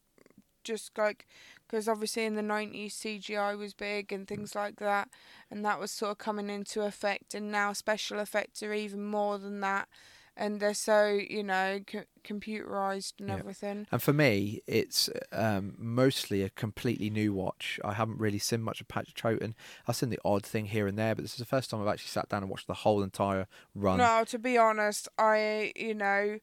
just 0.67 0.97
like 0.97 1.25
because 1.65 1.87
obviously 1.87 2.25
in 2.25 2.35
the 2.35 2.41
nineties 2.41 2.93
CGI 2.95 3.55
was 3.55 3.73
big 3.73 4.11
and 4.13 4.27
things 4.27 4.53
like 4.55 4.75
that, 4.77 5.09
and 5.49 5.65
that 5.65 5.79
was 5.79 5.91
sort 5.91 6.11
of 6.11 6.17
coming 6.17 6.49
into 6.49 6.81
effect, 6.83 7.33
and 7.33 7.51
now 7.51 7.73
special 7.73 8.19
effects 8.19 8.61
are 8.61 8.73
even 8.73 9.03
more 9.03 9.37
than 9.37 9.59
that, 9.61 9.87
and 10.35 10.59
they're 10.59 10.73
so 10.73 11.19
you 11.29 11.43
know 11.43 11.79
co- 11.85 12.03
computerized 12.23 13.13
and 13.19 13.29
Yeah. 13.29 13.35
everything. 13.37 13.87
And 13.91 14.01
for 14.03 14.13
me, 14.13 14.61
it's 14.67 15.09
um, 15.31 15.75
mostly 15.77 16.43
a 16.43 16.49
completely 16.49 17.09
new 17.09 17.33
watch. 17.33 17.79
I 17.83 17.93
haven't 17.93 18.19
really 18.19 18.39
seen 18.39 18.61
much 18.61 18.81
of 18.81 18.87
Patrick 18.87 19.15
Troughton. 19.15 19.53
I've 19.87 19.95
seen 19.95 20.09
the 20.09 20.19
odd 20.25 20.45
thing 20.45 20.65
here 20.67 20.87
and 20.87 20.97
there, 20.97 21.15
but 21.15 21.23
this 21.23 21.31
is 21.33 21.37
the 21.39 21.45
first 21.45 21.69
time 21.69 21.81
I've 21.81 21.87
actually 21.87 22.09
sat 22.09 22.29
down 22.29 22.43
and 22.43 22.49
watched 22.49 22.67
the 22.67 22.73
whole 22.73 23.01
entire 23.01 23.47
run. 23.73 23.99
No, 23.99 24.23
to 24.25 24.37
be 24.37 24.57
honest, 24.57 25.07
I 25.17 25.71
you 25.75 25.93
know, 25.93 26.39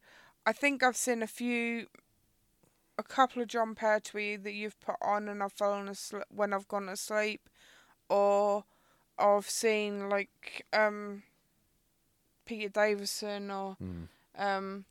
I 0.47 0.53
think 0.53 0.83
I've 0.83 0.97
seen 0.97 1.23
a 1.23 1.27
few, 1.27 1.87
a 2.99 3.03
couple 3.03 3.43
of 3.43 3.49
John 3.49 3.75
Pertwee 3.75 4.37
that 4.37 4.53
you've 4.53 4.79
put 4.81 4.97
on, 5.03 5.29
and 5.29 5.43
I've 5.43 5.53
fallen 5.53 5.89
asleep 5.89 6.25
when 6.29 6.53
I've 6.53 6.69
gone 6.69 6.87
to 6.87 6.97
sleep, 6.97 7.49
or 8.09 8.65
I've 9.19 9.49
seen 9.49 10.09
like 10.09 10.67
um, 10.73 11.23
Peter 12.47 12.69
Davison 12.69 13.51
or 13.51 13.77
Mm. 13.83 14.09
um, 14.39 14.85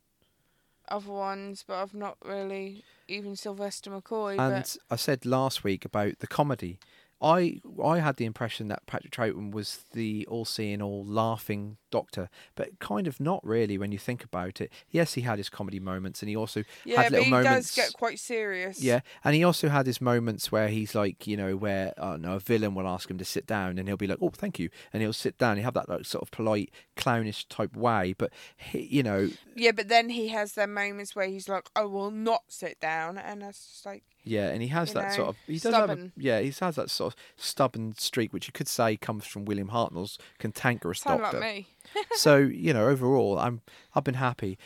other 0.89 1.11
ones, 1.11 1.63
but 1.65 1.75
I've 1.81 1.93
not 1.93 2.17
really 2.23 2.83
even 3.07 3.35
Sylvester 3.35 3.89
McCoy. 3.91 4.31
And 4.39 4.51
but 4.63 4.77
I 4.91 4.95
said 4.97 5.25
last 5.25 5.63
week 5.63 5.85
about 5.85 6.19
the 6.19 6.27
comedy. 6.27 6.79
I 7.23 7.61
I 7.81 7.99
had 7.99 8.17
the 8.17 8.25
impression 8.25 8.67
that 8.67 8.85
Patrick 8.85 9.13
Troughton 9.13 9.51
was 9.51 9.85
the 9.93 10.27
all-seeing, 10.27 10.81
all 10.81 11.05
laughing 11.05 11.77
Doctor, 11.89 12.29
but 12.55 12.79
kind 12.79 13.07
of 13.07 13.19
not 13.19 13.39
really 13.45 13.77
when 13.77 13.91
you 13.91 13.97
think 13.99 14.23
about 14.23 14.59
it. 14.59 14.71
Yes, 14.89 15.13
he 15.13 15.21
had 15.21 15.37
his 15.37 15.49
comedy 15.49 15.79
moments, 15.79 16.21
and 16.21 16.29
he 16.29 16.35
also 16.35 16.63
yeah, 16.85 17.03
had 17.03 17.11
little 17.11 17.25
he 17.25 17.31
moments. 17.31 17.75
does 17.75 17.85
get 17.85 17.93
quite 17.93 18.19
serious. 18.19 18.81
Yeah, 18.81 19.01
and 19.23 19.35
he 19.35 19.43
also 19.43 19.69
had 19.69 19.85
his 19.85 20.01
moments 20.01 20.51
where 20.51 20.67
he's 20.67 20.93
like, 20.95 21.25
you 21.27 21.37
know, 21.37 21.55
where 21.55 21.93
I 21.97 22.11
don't 22.11 22.21
know, 22.23 22.35
a 22.35 22.39
villain 22.39 22.75
will 22.75 22.87
ask 22.87 23.09
him 23.09 23.17
to 23.19 23.25
sit 23.25 23.45
down, 23.47 23.77
and 23.77 23.87
he'll 23.87 23.95
be 23.95 24.07
like, 24.07 24.17
"Oh, 24.21 24.31
thank 24.31 24.59
you," 24.59 24.69
and 24.91 25.01
he'll 25.01 25.13
sit 25.13 25.37
down. 25.37 25.57
He 25.57 25.63
have 25.63 25.75
that 25.75 25.87
like 25.87 26.05
sort 26.05 26.23
of 26.23 26.31
polite, 26.31 26.71
clownish 26.97 27.45
type 27.47 27.75
way, 27.77 28.13
but 28.17 28.33
he, 28.57 28.79
you 28.79 29.03
know, 29.03 29.29
Yeah, 29.55 29.71
but 29.71 29.87
then 29.87 30.09
he 30.09 30.29
has 30.29 30.53
their 30.53 30.67
moments 30.67 31.15
where 31.15 31.27
he's 31.27 31.47
like, 31.47 31.69
"I 31.75 31.83
will 31.83 32.11
not 32.11 32.43
sit 32.49 32.79
down," 32.79 33.17
and 33.17 33.43
it's 33.43 33.67
just 33.67 33.85
like, 33.85 34.03
yeah, 34.23 34.47
and 34.49 34.61
he 34.61 34.69
has 34.69 34.89
You 34.89 34.93
that 34.95 35.09
know, 35.09 35.15
sort 35.15 35.29
of 35.29 35.35
he 35.47 35.59
does 35.59 35.73
have 35.73 35.89
a, 35.89 36.11
yeah, 36.17 36.39
he 36.39 36.51
has 36.59 36.75
that 36.75 36.89
sort 36.89 37.13
of 37.13 37.19
stubborn 37.37 37.93
streak, 37.97 38.33
which 38.33 38.47
you 38.47 38.53
could 38.53 38.67
say 38.67 38.95
comes 38.97 39.25
from 39.25 39.45
William 39.45 39.69
Hartnell's 39.69 40.17
cantankerous 40.39 41.01
sound 41.01 41.21
Doctor. 41.21 41.39
like 41.39 41.55
me. 41.55 41.67
so 42.15 42.37
you 42.37 42.73
know, 42.73 42.87
overall, 42.87 43.37
I'm 43.39 43.61
I've 43.95 44.03
been 44.03 44.15
happy. 44.15 44.57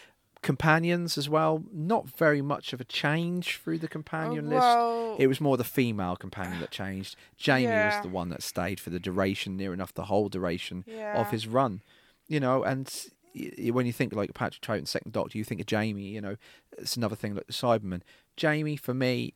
Companions 0.44 1.18
as 1.18 1.28
well, 1.28 1.64
not 1.74 2.08
very 2.08 2.42
much 2.44 2.72
of 2.72 2.80
a 2.80 2.84
change 2.86 3.58
through 3.58 3.80
the 3.80 3.88
companion 3.88 4.50
list. 4.50 4.62
well, 4.62 5.16
It 5.18 5.26
was 5.28 5.42
more 5.42 5.58
the 5.58 5.64
female 5.64 6.16
companion 6.16 6.60
that 6.60 6.70
changed. 6.72 7.16
Jamie 7.38 7.64
Yeah. 7.64 7.96
was 7.98 8.04
the 8.04 8.10
one 8.10 8.30
that 8.30 8.44
stayed 8.44 8.80
for 8.80 8.92
the 8.92 9.00
duration, 9.00 9.58
near 9.58 9.74
enough 9.74 9.94
the 9.94 10.06
whole 10.06 10.30
duration 10.30 10.84
yeah. 10.88 11.20
of 11.20 11.32
his 11.32 11.48
run. 11.48 11.82
You 12.28 12.40
know, 12.40 12.64
and 12.64 12.88
when 13.72 13.88
you 13.88 13.92
think 13.94 14.14
like 14.14 14.34
Patrick 14.36 14.62
Troughton, 14.62 14.88
Second 14.88 15.12
Doctor, 15.12 15.38
you 15.40 15.44
think 15.44 15.60
of 15.60 15.66
Jamie. 15.68 16.04
You 16.10 16.22
know, 16.22 16.36
it's 16.78 16.96
another 16.96 17.16
thing 17.16 17.34
like 17.34 17.48
the 17.48 17.54
Cyberman. 17.54 18.02
Jamie, 18.38 18.78
for 18.78 18.94
me, 18.94 19.34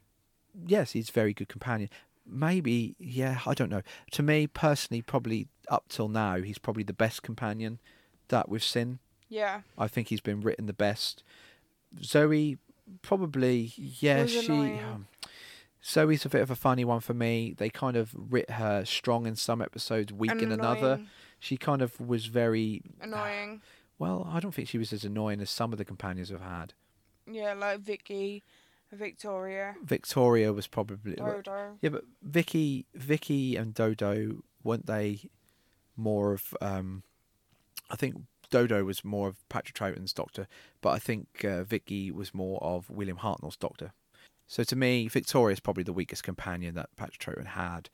yes, 0.67 0.91
he's 0.91 1.09
a 1.09 1.13
very 1.13 1.33
good 1.33 1.49
companion. 1.49 1.89
Maybe, 2.25 2.95
yeah, 2.99 3.39
I 3.45 3.53
don't 3.53 3.69
know. 3.69 3.81
To 4.11 4.23
me 4.23 4.47
personally, 4.47 5.01
probably 5.01 5.47
up 5.69 5.85
till 5.89 6.07
now, 6.07 6.37
he's 6.37 6.57
probably 6.59 6.83
the 6.83 6.93
best 6.93 7.23
companion 7.23 7.79
that 8.29 8.47
we've 8.49 8.63
seen. 8.63 8.99
yeah, 9.29 9.61
I 9.77 9.87
think 9.87 10.07
he's 10.09 10.21
been 10.21 10.41
written 10.41 10.65
the 10.67 10.73
best. 10.73 11.23
Zoe, 12.03 12.57
probably, 13.01 13.73
yeah, 13.75 14.25
she. 14.25 14.51
Um, 14.51 15.07
Zoe's 15.83 16.25
a 16.25 16.29
bit 16.29 16.41
of 16.41 16.51
a 16.51 16.55
funny 16.55 16.85
one 16.85 16.99
for 16.99 17.13
me. 17.15 17.55
They 17.57 17.69
kind 17.69 17.97
of 17.97 18.11
writ 18.13 18.51
her 18.51 18.85
strong 18.85 19.25
in 19.25 19.35
some 19.35 19.61
episodes, 19.61 20.13
weak 20.13 20.31
and 20.31 20.41
in 20.41 20.51
another. 20.51 20.93
annoying, 20.93 21.07
She 21.39 21.57
kind 21.57 21.81
of 21.81 21.99
was 21.99 22.27
very. 22.27 22.81
Annoying. 23.01 23.61
Well, 23.99 24.27
I 24.33 24.39
don't 24.39 24.51
think 24.51 24.67
she 24.67 24.79
was 24.79 24.91
as 24.93 25.05
annoying 25.05 25.41
as 25.41 25.51
some 25.51 25.71
of 25.71 25.77
the 25.77 25.85
companions 25.85 26.29
have 26.29 26.41
had. 26.41 26.73
Yeah, 27.31 27.53
like 27.53 27.81
Vicky, 27.81 28.41
Victoria, 28.91 29.75
Victoria 29.83 30.53
was 30.53 30.67
probably. 30.67 31.15
Dodo. 31.15 31.77
Yeah, 31.81 31.89
but 31.89 32.03
Vicky, 32.21 32.85
Vicky 32.93 33.55
and 33.55 33.73
Dodo 33.73 34.43
weren't 34.63 34.85
they 34.85 35.29
more 35.95 36.33
of? 36.33 36.53
Um, 36.61 37.03
I 37.89 37.95
think 37.95 38.15
Dodo 38.49 38.83
was 38.83 39.03
more 39.03 39.29
of 39.29 39.47
Patrick 39.49 39.75
Troughton's 39.75 40.13
Doctor, 40.13 40.47
but 40.81 40.89
I 40.89 40.99
think 40.99 41.43
uh, 41.43 41.63
Vicky 41.63 42.11
was 42.11 42.33
more 42.33 42.61
of 42.61 42.89
William 42.89 43.17
Hartnell's 43.17 43.57
Doctor. 43.57 43.93
So 44.47 44.63
to 44.65 44.75
me, 44.75 45.07
Victoria 45.07 45.53
is 45.53 45.59
probably 45.61 45.83
the 45.83 45.93
weakest 45.93 46.23
companion 46.23 46.75
that 46.75 46.89
Patrick 46.97 47.19
Troughton 47.19 47.47
had. 47.47 47.89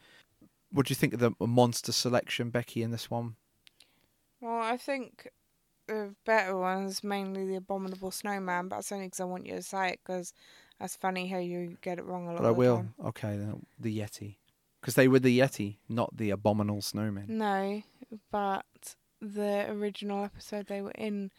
What 0.72 0.88
do 0.88 0.91
you 0.91 0.95
think 0.95 1.14
of 1.14 1.19
the 1.19 1.32
monster 1.40 1.91
selection, 1.91 2.49
Becky, 2.49 2.82
in 2.82 2.91
this 2.91 3.11
one? 3.11 3.36
Well, 4.41 4.61
I 4.61 4.78
think 4.78 5.30
the 5.88 6.15
better 6.26 6.57
one 6.57 6.86
is 6.86 7.03
mainly 7.03 7.45
the 7.45 7.56
Abominable 7.56 8.11
Snowman, 8.11 8.68
but 8.68 8.78
that's 8.78 8.91
only 8.91 9.06
because 9.06 9.19
I 9.19 9.26
want 9.26 9.45
you 9.45 9.56
to 9.56 9.61
say 9.61 9.90
it 9.91 10.03
'cause 10.03 10.34
that's 10.80 10.95
funny 10.95 11.28
how 11.28 11.38
you 11.40 11.78
get 11.82 11.98
it 11.99 12.06
wrong 12.06 12.28
a 12.28 12.32
lot 12.32 12.41
But 12.41 12.48
I 12.48 12.49
of 12.52 12.58
will. 12.58 12.76
time. 12.78 12.94
Okay, 13.06 13.38
then 13.38 13.66
the 13.80 13.99
Yeti, 13.99 14.36
because 14.82 14.95
they 14.95 15.08
were 15.08 15.20
the 15.20 15.40
Yeti, 15.40 15.78
not 15.90 16.16
the 16.16 16.30
abominable 16.30 16.82
snowman. 16.82 17.26
No, 17.30 17.82
but 18.32 18.66
the 19.22 19.66
original 19.72 20.24
episode 20.24 20.68
they 20.68 20.82
were 20.82 20.91
in, 20.91 21.32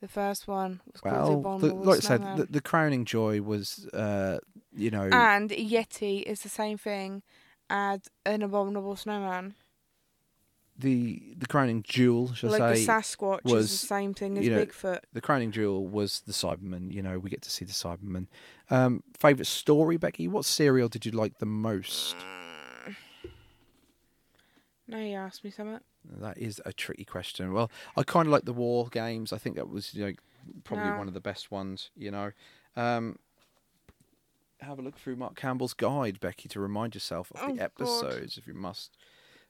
the 0.00 0.08
first 0.08 0.46
one 0.46 0.80
was 0.92 1.00
called 1.00 1.14
The 1.14 1.18
Well, 1.18 1.28
the, 1.58 1.66
Abominable 1.66 1.84
like 1.84 1.98
I 1.98 2.00
said, 2.00 2.36
the, 2.36 2.46
the 2.46 2.60
crowning 2.60 3.04
joy 3.04 3.40
was, 3.40 3.86
uh, 3.94 4.38
you 4.74 4.90
know, 4.90 5.08
and 5.10 5.50
Yeti 5.50 6.22
is 6.22 6.42
the 6.42 6.48
same 6.50 6.76
thing 6.78 7.22
as 7.70 8.00
an 8.26 8.42
Abominable 8.42 8.96
Snowman. 8.96 9.54
The 10.78 11.34
the 11.38 11.46
crowning 11.46 11.82
jewel, 11.82 12.32
shall 12.34 12.50
like 12.50 12.60
I 12.62 12.70
the 12.72 12.76
say, 12.78 12.86
Sasquatch 12.92 13.44
was, 13.44 13.70
is 13.72 13.80
the 13.80 13.86
same 13.86 14.12
thing 14.14 14.36
as 14.38 14.44
you 14.44 14.50
know, 14.54 14.64
Bigfoot. 14.66 15.00
the 15.12 15.20
crowning 15.20 15.52
jewel 15.52 15.86
was 15.86 16.20
the 16.26 16.32
Cyberman. 16.32 16.92
You 16.92 17.02
know, 17.02 17.18
we 17.18 17.30
get 17.30 17.42
to 17.42 17.50
see 17.50 17.64
the 17.64 17.72
Cyberman. 17.72 18.26
Um, 18.70 19.02
favorite 19.18 19.46
story, 19.46 19.96
Becky? 19.96 20.26
What 20.26 20.44
serial 20.44 20.88
did 20.88 21.06
you 21.06 21.12
like 21.12 21.38
the 21.38 21.46
most? 21.46 22.16
Now 24.86 24.98
you 24.98 25.14
asked 25.16 25.44
me 25.44 25.50
something. 25.50 25.80
That 26.20 26.36
is 26.36 26.60
a 26.66 26.72
tricky 26.72 27.04
question. 27.06 27.54
Well, 27.54 27.70
I 27.96 28.02
kind 28.02 28.26
of 28.26 28.32
like 28.32 28.44
the 28.44 28.52
war 28.52 28.88
games. 28.90 29.32
I 29.32 29.38
think 29.38 29.56
that 29.56 29.68
was 29.70 29.94
you 29.94 30.04
know, 30.06 30.12
probably 30.64 30.90
No. 30.90 30.98
one 30.98 31.08
of 31.08 31.14
the 31.14 31.20
best 31.20 31.50
ones. 31.50 31.90
You 31.96 32.10
know, 32.10 32.32
um, 32.76 33.18
have 34.60 34.78
a 34.78 34.82
look 34.82 34.98
through 34.98 35.16
Mark 35.16 35.36
Campbell's 35.36 35.72
guide, 35.72 36.20
Becky, 36.20 36.48
to 36.50 36.60
remind 36.60 36.94
yourself 36.94 37.30
of 37.34 37.40
Oh, 37.42 37.46
the 37.52 37.52
God. 37.58 37.62
episodes 37.62 38.36
if 38.36 38.46
you 38.46 38.52
must. 38.54 38.96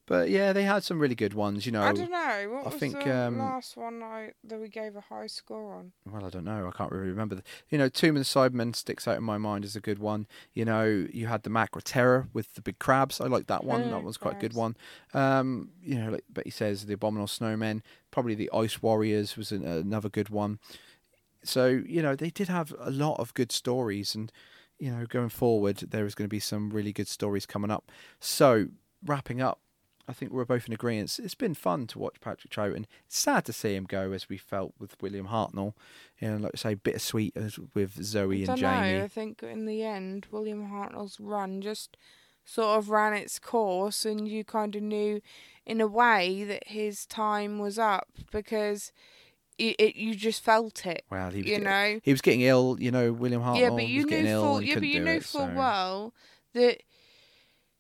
But 0.07 0.29
yeah, 0.29 0.53
they 0.53 0.65
had 0.65 0.85
some 0.85 0.99
really 0.99 1.15
good 1.15 1.33
ones. 1.33 1.65
You 1.65 1.73
know, 1.73 1.83
I 1.83 1.93
don't 1.93 2.11
know. 2.11 2.49
What 2.51 2.67
I 2.67 2.69
was 2.69 2.75
think, 2.75 3.03
the 3.03 3.17
um, 3.17 3.39
last 3.39 3.77
one 3.77 4.03
I, 4.03 4.33
that 4.45 4.61
we 4.61 4.69
gave 4.69 4.97
a 4.97 5.01
high 5.01 5.27
score 5.27 5.75
on? 5.75 5.93
Well, 6.05 6.27
I 6.27 6.29
don't 6.29 6.45
know. 6.45 6.69
I 6.69 6.77
can't 6.77 6.93
really 6.93 7.09
remember. 7.09 7.41
You 7.71 7.79
know, 7.79 7.89
Tomb 7.89 8.17
of 8.17 8.21
the 8.21 8.25
Cybermen 8.25 8.77
sticks 8.77 9.09
out 9.09 9.17
in 9.17 9.25
my 9.25 9.39
mind 9.39 9.65
as 9.65 9.77
a 9.77 9.81
good 9.81 9.99
one. 9.99 10.27
You 10.53 10.67
know, 10.67 11.07
you 11.11 11.27
had 11.27 11.43
the 11.43 11.51
Macra 11.51 11.81
Terror 11.83 12.29
with 12.35 12.53
the 12.55 12.61
big 12.61 12.79
crabs. 12.79 13.19
I 13.19 13.27
like 13.27 13.47
that 13.47 13.65
one. 13.65 13.85
Mm, 13.85 13.91
that 13.91 14.05
was 14.05 14.19
quite 14.19 14.37
a 14.37 14.41
good 14.41 14.55
one. 14.55 14.77
Um, 15.15 15.71
you 15.83 15.95
know, 15.95 16.11
like 16.11 16.45
he 16.45 16.51
says, 16.51 16.85
the 16.85 16.95
Abominable 16.95 17.29
Snowmen. 17.29 17.81
Probably 18.11 18.35
the 18.35 18.51
Ice 18.53 18.83
Warriors 18.83 19.39
was 19.39 19.53
an, 19.53 19.67
another 19.67 20.11
good 20.11 20.29
one. 20.29 20.59
So 21.45 21.83
you 21.87 22.03
know, 22.03 22.15
they 22.15 22.31
did 22.31 22.49
have 22.49 22.75
a 22.79 22.91
lot 22.91 23.19
of 23.19 23.33
good 23.33 23.53
stories, 23.53 24.15
and 24.15 24.31
you 24.79 24.95
know, 24.95 25.07
going 25.07 25.31
forward, 25.31 25.79
there 25.79 26.05
is 26.05 26.15
going 26.15 26.27
to 26.27 26.31
be 26.31 26.41
some 26.41 26.69
really 26.71 26.93
good 26.93 27.09
stories 27.09 27.47
coming 27.47 27.71
up. 27.71 27.91
So 28.21 28.67
wrapping 29.05 29.41
up. 29.41 29.61
I 30.07 30.13
think 30.13 30.33
we're 30.33 30.45
both 30.45 30.67
in 30.67 30.73
agreement. 30.75 31.19
It's 31.23 31.35
been 31.35 31.55
fun 31.55 31.87
to 31.89 31.99
watch 31.99 32.21
Patrick 32.21 32.53
Troughton. 32.53 32.85
It's 33.07 33.19
sad 33.19 33.45
to 33.47 33.53
see 33.53 33.75
him 33.75 33.85
go, 33.85 34.13
as 34.13 34.29
we 34.29 34.37
felt 34.37 34.75
with 34.79 35.01
William 35.01 35.29
Hartnell. 35.29 35.73
You 36.21 36.31
know, 36.33 36.37
like 36.37 36.53
I 36.55 36.59
say, 36.59 36.75
bittersweet 36.75 37.37
as 37.37 37.59
with 37.75 38.03
Zoe 38.05 38.37
I 38.37 38.39
and 38.41 38.47
don't 38.47 38.57
Jamie. 38.59 38.99
know. 38.99 39.05
I 39.05 39.09
think 39.09 39.43
in 39.43 39.65
the 39.65 39.83
end, 39.83 40.27
William 40.31 40.69
Hartnell's 40.69 41.19
run 41.19 41.61
just 41.63 41.97
sort 42.45 42.77
of 42.79 42.91
ran 42.91 43.15
its 43.15 43.39
course, 43.39 44.05
and 44.05 44.29
you 44.29 44.45
kind 44.45 44.77
of 44.77 44.83
knew, 44.83 45.23
in 45.65 45.81
a 45.81 45.87
way, 45.87 46.45
that 46.45 46.69
his 46.69 47.07
time 47.07 47.59
was 47.59 47.79
up 47.79 48.09
because 48.31 48.93
it, 49.57 49.77
it 49.79 49.97
you 49.97 50.15
just 50.15 50.43
felt 50.45 50.85
it. 50.85 51.05
Well, 51.11 51.31
he 51.31 51.43
was 51.43 51.51
you 51.51 51.59
know. 51.61 52.01
he 52.03 52.11
was 52.11 52.21
getting 52.21 52.43
ill. 52.43 52.77
You 52.79 52.91
know, 52.91 53.13
William 53.13 53.41
Hartnell 53.41 53.61
yeah, 53.61 53.71
but 53.71 53.87
you 53.87 54.03
was 54.03 54.11
knew 54.11 54.27
ill 54.29 54.43
full. 54.43 54.63
Yeah, 54.63 54.75
but 54.75 54.83
you 54.89 55.01
knew 55.01 55.13
it, 55.13 55.25
full 55.25 55.47
so- 55.47 55.55
well 55.55 56.15
that 56.53 56.83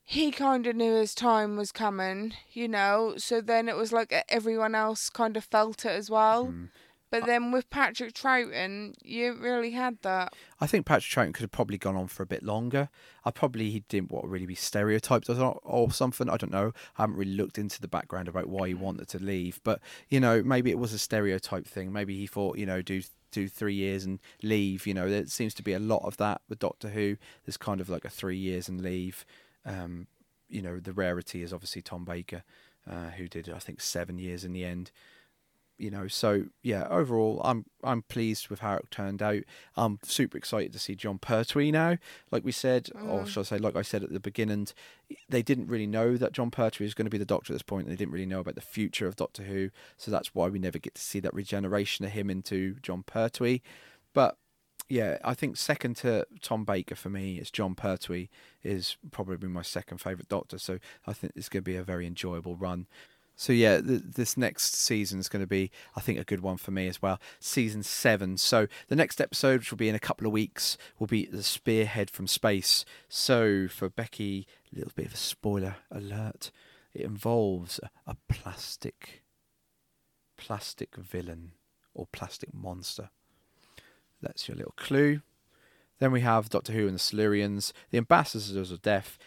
he 0.04 0.30
kind 0.30 0.66
of 0.66 0.76
knew 0.76 0.94
his 0.94 1.14
time 1.14 1.56
was 1.56 1.72
coming. 1.72 2.34
You 2.52 2.68
know, 2.68 3.14
so 3.16 3.40
then 3.40 3.68
it 3.68 3.76
was 3.76 3.92
like 3.92 4.14
everyone 4.28 4.74
else 4.74 5.10
kind 5.10 5.36
of 5.36 5.44
felt 5.44 5.84
it 5.84 5.92
as 5.92 6.10
well. 6.10 6.46
Mm. 6.46 6.68
But 7.14 7.26
then 7.26 7.52
with 7.52 7.70
Patrick 7.70 8.12
Troughton, 8.12 8.94
you 9.00 9.34
really 9.34 9.70
had 9.70 9.98
that. 10.02 10.32
I 10.60 10.66
think 10.66 10.84
Patrick 10.84 11.12
Troughton 11.12 11.32
could 11.32 11.42
have 11.42 11.52
probably 11.52 11.78
gone 11.78 11.94
on 11.94 12.08
for 12.08 12.24
a 12.24 12.26
bit 12.26 12.42
longer. 12.42 12.88
I 13.24 13.30
probably 13.30 13.70
he 13.70 13.84
didn't 13.88 14.10
want 14.10 14.24
to 14.24 14.28
really 14.28 14.46
be 14.46 14.56
stereotyped 14.56 15.30
or, 15.30 15.60
or 15.62 15.92
something. 15.92 16.28
I 16.28 16.36
don't 16.36 16.50
know. 16.50 16.72
I 16.98 17.02
haven't 17.02 17.14
really 17.14 17.34
looked 17.34 17.56
into 17.56 17.80
the 17.80 17.86
background 17.86 18.26
about 18.26 18.48
why 18.48 18.66
he 18.66 18.74
wanted 18.74 19.06
to 19.10 19.20
leave, 19.22 19.60
but 19.62 19.80
you 20.08 20.18
know, 20.18 20.42
maybe 20.42 20.72
it 20.72 20.78
was 20.78 20.92
a 20.92 20.98
stereotype 20.98 21.68
thing. 21.68 21.92
Maybe 21.92 22.16
he 22.16 22.26
thought, 22.26 22.58
you 22.58 22.66
know, 22.66 22.82
do 22.82 23.00
do 23.30 23.48
three 23.48 23.74
years 23.74 24.04
and 24.04 24.18
leave. 24.42 24.84
You 24.84 24.94
know, 24.94 25.08
there 25.08 25.26
seems 25.26 25.54
to 25.54 25.62
be 25.62 25.72
a 25.72 25.78
lot 25.78 26.02
of 26.04 26.16
that 26.16 26.40
with 26.48 26.58
Doctor 26.58 26.88
Who. 26.88 27.16
There's 27.44 27.56
kind 27.56 27.80
of 27.80 27.88
like 27.88 28.04
a 28.04 28.10
three 28.10 28.38
years 28.38 28.68
and 28.68 28.80
leave. 28.80 29.24
Um, 29.64 30.06
you 30.48 30.62
know, 30.62 30.78
the 30.78 30.92
rarity 30.92 31.42
is 31.42 31.52
obviously 31.52 31.82
Tom 31.82 32.04
Baker, 32.04 32.42
uh, 32.90 33.10
who 33.10 33.28
did 33.28 33.48
I 33.48 33.58
think 33.58 33.80
seven 33.80 34.18
years 34.18 34.44
in 34.44 34.52
the 34.52 34.64
end 34.64 34.90
you 35.76 35.90
know. 35.90 36.06
So 36.06 36.44
yeah 36.62 36.86
overall 36.88 37.40
i'm 37.42 37.64
i'm 37.82 38.02
pleased 38.02 38.48
with 38.48 38.60
how 38.60 38.76
it 38.76 38.88
turned 38.92 39.20
out. 39.20 39.42
I'm 39.76 39.98
super 40.04 40.38
excited 40.38 40.72
to 40.72 40.78
see 40.78 40.94
john 40.94 41.18
pertwee 41.18 41.72
now. 41.72 41.98
Like 42.30 42.44
we 42.44 42.52
said 42.52 42.90
or 42.94 43.24
Mm. 43.24 43.26
shall 43.26 43.40
i 43.40 43.44
say 43.44 43.58
like 43.58 43.74
i 43.74 43.82
said 43.82 44.04
at 44.04 44.12
the 44.12 44.20
beginning 44.20 44.68
they 45.28 45.42
didn't 45.42 45.66
really 45.66 45.88
know 45.88 46.16
that 46.16 46.30
john 46.30 46.52
pertwee 46.52 46.86
was 46.86 46.94
going 46.94 47.06
to 47.06 47.10
be 47.10 47.18
the 47.18 47.24
doctor 47.24 47.52
at 47.52 47.56
this 47.56 47.62
point. 47.62 47.88
They 47.88 47.96
didn't 47.96 48.14
really 48.14 48.24
know 48.24 48.38
about 48.38 48.54
the 48.54 48.60
future 48.60 49.08
of 49.08 49.16
doctor 49.16 49.42
who. 49.42 49.70
So 49.96 50.12
that's 50.12 50.32
why 50.32 50.46
we 50.46 50.60
never 50.60 50.78
get 50.78 50.94
to 50.94 51.02
see 51.02 51.18
that 51.18 51.34
regeneration 51.34 52.04
of 52.04 52.12
him 52.12 52.30
into 52.30 52.74
john 52.80 53.02
pertwee. 53.02 53.60
But 54.12 54.36
yeah, 54.88 55.18
I 55.24 55.34
think 55.34 55.56
second 55.56 55.96
to 55.96 56.26
Tom 56.42 56.64
Baker 56.64 56.94
for 56.94 57.08
me 57.08 57.38
is 57.38 57.50
John 57.50 57.74
Pertwee 57.74 58.28
is 58.62 58.96
probably 59.10 59.48
my 59.48 59.62
second 59.62 59.98
favourite 59.98 60.28
Doctor. 60.28 60.58
So 60.58 60.78
I 61.06 61.12
think 61.12 61.32
it's 61.36 61.48
going 61.48 61.62
to 61.62 61.70
be 61.70 61.76
a 61.76 61.82
very 61.82 62.06
enjoyable 62.06 62.56
run. 62.56 62.86
So 63.36 63.52
yeah, 63.52 63.80
th- 63.80 64.02
this 64.04 64.36
next 64.36 64.74
season 64.74 65.18
is 65.18 65.28
going 65.28 65.42
to 65.42 65.46
be, 65.46 65.70
I 65.96 66.00
think, 66.00 66.18
a 66.18 66.24
good 66.24 66.40
one 66.40 66.56
for 66.56 66.70
me 66.70 66.86
as 66.86 67.02
well. 67.02 67.18
Season 67.40 67.82
seven. 67.82 68.36
So 68.36 68.68
the 68.88 68.96
next 68.96 69.20
episode, 69.20 69.60
which 69.60 69.70
will 69.70 69.78
be 69.78 69.88
in 69.88 69.94
a 69.94 70.00
couple 70.00 70.26
of 70.26 70.32
weeks, 70.32 70.76
will 70.98 71.06
be 71.06 71.26
the 71.26 71.42
Spearhead 71.42 72.10
from 72.10 72.26
Space. 72.26 72.84
So 73.08 73.66
for 73.68 73.88
Becky, 73.88 74.46
a 74.72 74.76
little 74.76 74.92
bit 74.94 75.06
of 75.06 75.14
a 75.14 75.18
spoiler 75.18 75.76
alert. 75.90 76.50
It 76.92 77.02
involves 77.02 77.80
a, 77.82 77.90
a 78.06 78.16
plastic, 78.28 79.24
plastic 80.36 80.94
villain 80.96 81.52
or 81.92 82.06
plastic 82.12 82.54
monster. 82.54 83.10
That's 84.22 84.48
your 84.48 84.56
little 84.56 84.74
clue. 84.76 85.20
Then 85.98 86.12
we 86.12 86.22
have 86.22 86.50
Doctor 86.50 86.72
Who 86.72 86.86
and 86.86 86.96
the 86.96 87.00
Silurians, 87.00 87.72
the 87.90 87.98
Ambassadors 87.98 88.70
of 88.70 88.82
Death, 88.82 89.18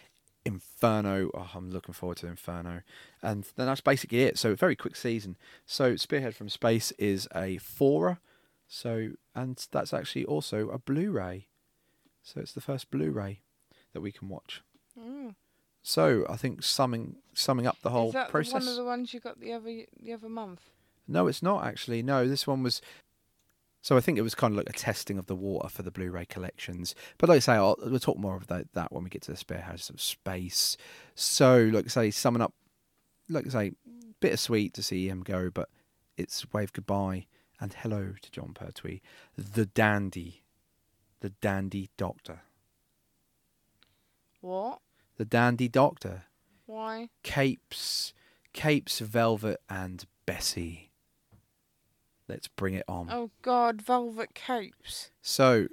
Inferno. 0.45 1.29
Oh, 1.33 1.49
I'm 1.55 1.71
looking 1.71 1.93
forward 1.93 2.17
to 2.17 2.27
Inferno. 2.27 2.81
And 3.21 3.45
then 3.55 3.67
that's 3.67 3.81
basically 3.81 4.23
it. 4.23 4.37
So, 4.37 4.55
very 4.55 4.75
quick 4.75 4.95
season. 4.95 5.37
So, 5.65 5.95
Spearhead 5.95 6.35
from 6.35 6.49
Space 6.49 6.91
is 6.97 7.27
a 7.35 7.57
fourer. 7.57 8.19
So, 8.67 9.11
and 9.33 9.65
that's 9.71 9.93
actually 9.93 10.25
also 10.25 10.69
a 10.69 10.77
Blu 10.77 11.11
ray. 11.11 11.47
So, 12.21 12.41
it's 12.41 12.53
the 12.53 12.61
first 12.61 12.91
Blu 12.91 13.11
ray 13.11 13.41
that 13.93 14.01
we 14.01 14.11
can 14.11 14.27
watch. 14.29 14.61
Mm. 14.99 15.35
So, 15.83 16.25
I 16.29 16.35
think 16.35 16.63
summing 16.63 17.15
summing 17.33 17.65
up 17.65 17.77
the 17.81 17.91
whole 17.91 18.07
Is 18.07 18.13
that 18.13 18.29
process. 18.29 18.53
one 18.53 18.67
of 18.67 18.75
the 18.75 18.83
ones 18.83 19.13
you 19.13 19.19
got 19.19 19.39
the 19.39 19.53
other 19.53 19.85
the 20.01 20.11
other 20.11 20.27
month? 20.27 20.69
No, 21.07 21.27
it's 21.27 21.41
not 21.41 21.65
actually. 21.65 22.03
No, 22.03 22.27
this 22.27 22.45
one 22.45 22.61
was. 22.61 22.81
So 23.81 23.95
I 23.95 24.01
think 24.01 24.17
it 24.17 24.21
was 24.23 24.35
kind 24.35 24.53
of 24.53 24.57
like 24.57 24.69
a 24.69 24.73
testing 24.73 25.17
of 25.17 25.27
the 25.27 25.35
water 25.35 25.69
for 25.69 25.81
the 25.81 25.91
Blu-ray 25.91 26.25
collections. 26.25 26.93
But 27.17 27.29
like 27.29 27.37
I 27.37 27.39
say, 27.39 27.53
I'll, 27.53 27.77
we'll 27.81 27.99
talk 27.99 28.17
more 28.17 28.35
of 28.35 28.47
that, 28.47 28.73
that 28.73 28.91
when 28.91 29.03
we 29.03 29.09
get 29.09 29.21
to 29.23 29.31
the 29.31 29.37
Spearhead 29.37 29.81
of 29.89 30.01
Space. 30.01 30.75
So, 31.15 31.69
like 31.71 31.85
I 31.85 31.89
say, 31.89 32.11
summing 32.11 32.41
up, 32.41 32.53
like 33.29 33.45
I 33.45 33.49
say, 33.49 33.71
bittersweet 34.19 34.73
to 34.73 34.83
see 34.83 35.07
him 35.07 35.21
go, 35.21 35.49
but 35.49 35.69
it's 36.17 36.51
wave 36.51 36.73
goodbye 36.73 37.27
and 37.61 37.73
hello 37.73 38.13
to 38.21 38.31
John 38.31 38.53
Pertwee, 38.53 38.99
the 39.37 39.65
dandy, 39.67 40.43
the 41.21 41.29
dandy 41.29 41.89
doctor, 41.97 42.41
What? 44.41 44.79
the 45.17 45.25
dandy 45.25 45.67
doctor, 45.67 46.23
Why? 46.65 47.09
capes, 47.23 48.13
capes, 48.53 48.99
velvet, 48.99 49.59
and 49.69 50.05
Bessie. 50.25 50.86
Let's 52.27 52.47
bring 52.47 52.73
it 52.73 52.83
on. 52.87 53.07
Oh 53.11 53.31
God, 53.41 53.81
velvet 53.81 54.33
capes. 54.35 55.11
So, 55.21 55.67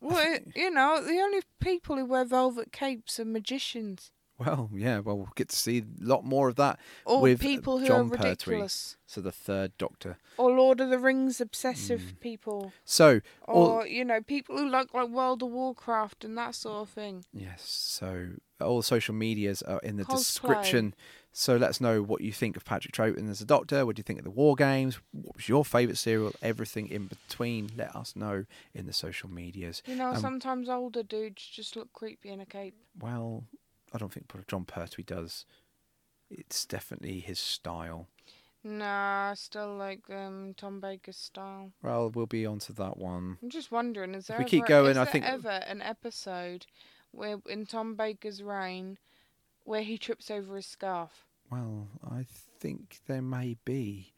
Well, 0.00 0.18
it- 0.34 0.52
you 0.54 0.70
know, 0.70 1.02
the 1.02 1.18
only 1.20 1.40
people 1.60 1.96
who 1.96 2.04
wear 2.04 2.24
velvet 2.24 2.70
capes 2.72 3.18
are 3.18 3.24
magicians 3.24 4.10
well, 4.38 4.68
yeah, 4.74 4.98
well, 4.98 5.16
we'll 5.16 5.32
get 5.34 5.48
to 5.48 5.56
see 5.56 5.78
a 5.78 5.84
lot 6.04 6.22
more 6.22 6.50
of 6.50 6.56
that 6.56 6.78
or 7.06 7.22
with 7.22 7.40
people 7.40 7.78
who 7.78 7.86
John 7.86 8.08
are 8.08 8.10
Pertwee. 8.18 8.28
ridiculous, 8.56 8.98
So 9.06 9.22
the 9.22 9.32
third 9.32 9.72
Doctor. 9.78 10.18
or 10.36 10.50
Lord 10.54 10.78
of 10.82 10.90
the 10.90 10.98
Rings 10.98 11.40
obsessive 11.40 12.02
Mm. 12.02 12.20
people, 12.20 12.72
So, 12.84 13.22
all, 13.48 13.66
or 13.68 13.86
you 13.86 14.04
know, 14.04 14.20
people 14.20 14.58
who 14.58 14.68
like 14.68 14.92
like 14.92 15.08
World 15.08 15.42
of 15.42 15.48
Warcraft 15.52 16.22
and 16.22 16.36
that 16.36 16.54
sort 16.54 16.86
of 16.86 16.90
thing. 16.90 17.24
yes, 17.32 17.62
so 17.66 18.32
all 18.60 18.76
the 18.76 18.82
social 18.82 19.14
medias 19.14 19.62
are 19.62 19.80
in 19.80 19.96
the 19.96 20.04
Cosplay. 20.04 20.16
description. 20.18 20.94
So 21.38 21.54
let 21.56 21.68
us 21.68 21.82
know 21.82 22.00
what 22.02 22.22
you 22.22 22.32
think 22.32 22.56
of 22.56 22.64
Patrick 22.64 22.94
Troughton 22.94 23.28
as 23.28 23.42
a 23.42 23.44
Doctor. 23.44 23.84
What 23.84 23.96
do 23.96 24.00
you 24.00 24.04
think 24.04 24.18
of 24.18 24.24
the 24.24 24.30
War 24.30 24.54
Games? 24.56 24.98
What 25.12 25.36
was 25.36 25.50
your 25.50 25.66
favourite 25.66 25.98
serial? 25.98 26.32
Everything 26.40 26.88
in 26.88 27.08
between. 27.08 27.70
Let 27.76 27.94
us 27.94 28.16
know 28.16 28.46
in 28.72 28.86
the 28.86 28.94
social 28.94 29.28
medias. 29.28 29.82
You 29.86 29.96
know, 29.96 30.12
Um, 30.12 30.16
sometimes 30.16 30.70
older 30.70 31.02
dudes 31.02 31.46
just 31.46 31.76
look 31.76 31.92
creepy 31.92 32.30
in 32.30 32.40
a 32.40 32.46
cape. 32.46 32.74
Well, 32.98 33.44
I 33.92 33.98
don't 33.98 34.10
think 34.10 34.32
John 34.48 34.64
Pertwee 34.64 35.04
does. 35.04 35.44
It's 36.30 36.64
definitely 36.64 37.20
his 37.20 37.38
style. 37.38 38.08
Nah, 38.64 39.32
I 39.32 39.34
still 39.34 39.76
like 39.76 40.08
um, 40.08 40.54
Tom 40.56 40.80
Baker's 40.80 41.18
style. 41.18 41.70
Well, 41.82 42.10
we'll 42.14 42.24
be 42.24 42.46
on 42.46 42.60
to 42.60 42.72
that 42.72 42.96
one. 42.96 43.36
I'm 43.42 43.50
just 43.50 43.70
wondering, 43.70 44.14
is 44.14 44.26
there 44.28 44.38
we 44.38 44.44
ever, 44.44 44.48
keep 44.48 44.64
going, 44.64 44.96
I 44.96 45.04
think- 45.04 45.26
ever 45.26 45.50
an 45.50 45.82
episode 45.82 46.64
where 47.10 47.36
in 47.46 47.66
Tom 47.66 47.94
Baker's 47.94 48.42
reign 48.42 48.96
where 49.64 49.82
he 49.82 49.98
trips 49.98 50.30
over 50.30 50.56
his 50.56 50.64
scarf? 50.66 51.25
Well, 51.50 51.88
I 52.08 52.26
think 52.58 53.00
there 53.06 53.22
may 53.22 53.56
be, 53.64 54.12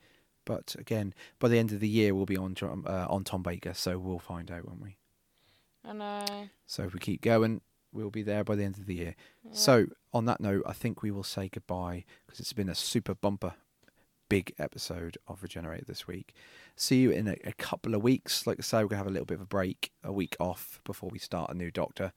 but 0.45 0.75
again, 0.79 1.13
by 1.39 1.49
the 1.49 1.59
end 1.59 1.73
of 1.73 1.81
the 1.81 1.89
year, 1.89 2.15
we'll 2.15 2.27
be 2.27 2.37
on 2.37 2.57
uh, 2.63 3.07
on 3.09 3.25
Tom 3.25 3.43
Baker, 3.43 3.75
so 3.75 3.99
we'll 3.99 4.19
find 4.19 4.51
out, 4.51 4.67
won't 4.67 4.83
we? 4.83 4.97
And 5.85 6.03
uh, 6.03 6.25
So 6.67 6.85
if 6.85 6.95
we 6.95 7.01
keep 7.01 7.21
going, 7.23 7.61
we'll 7.93 8.11
be 8.11 8.23
there 8.23 8.45
by 8.45 8.55
the 8.55 8.65
end 8.65 8.79
of 8.79 8.87
the 8.87 8.95
year. 8.95 9.15
So 9.53 9.87
on 10.13 10.25
that 10.27 10.41
note, 10.41 10.63
I 10.67 10.73
think 10.73 11.03
we 11.03 11.11
will 11.11 11.23
say 11.23 11.49
goodbye 11.49 12.05
because 12.27 12.41
it's 12.41 12.53
been 12.53 12.69
a 12.69 12.75
super 12.75 13.15
bumper, 13.15 13.55
big 14.29 14.53
episode 14.59 15.17
of 15.27 15.43
Regenerate 15.43 15.87
this 15.87 16.07
week. 16.07 16.35
See 16.77 17.01
you 17.01 17.11
in 17.11 17.29
a, 17.29 17.37
a 17.45 17.53
couple 17.53 17.95
of 17.95 18.03
weeks. 18.03 18.47
Like 18.47 18.59
I 18.59 18.63
say, 18.63 18.79
we're 18.79 18.89
going 18.89 18.91
to 18.91 18.97
have 18.99 19.07
a 19.07 19.11
little 19.11 19.27
bit 19.27 19.35
of 19.37 19.41
a 19.43 19.47
break, 19.47 19.93
a 20.05 20.13
week 20.13 20.37
off 20.39 20.81
before 20.85 21.09
we 21.11 21.19
start 21.19 21.51
a 21.51 21.55
new 21.55 21.71
Doctor. 21.71 22.13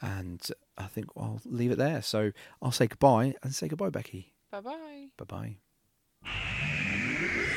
And 0.00 0.40
I 0.78 0.86
think 0.86 1.06
I'll 1.16 1.40
leave 1.44 1.70
it 1.70 1.78
there. 1.78 2.02
So 2.02 2.32
I'll 2.60 2.72
say 2.72 2.86
goodbye 2.86 3.34
and 3.42 3.54
say 3.54 3.68
goodbye, 3.68 3.90
Becky. 3.90 4.31
Bye 4.52 4.60
bye. 4.60 5.08
Bye 5.16 5.24
bye. 5.24 5.56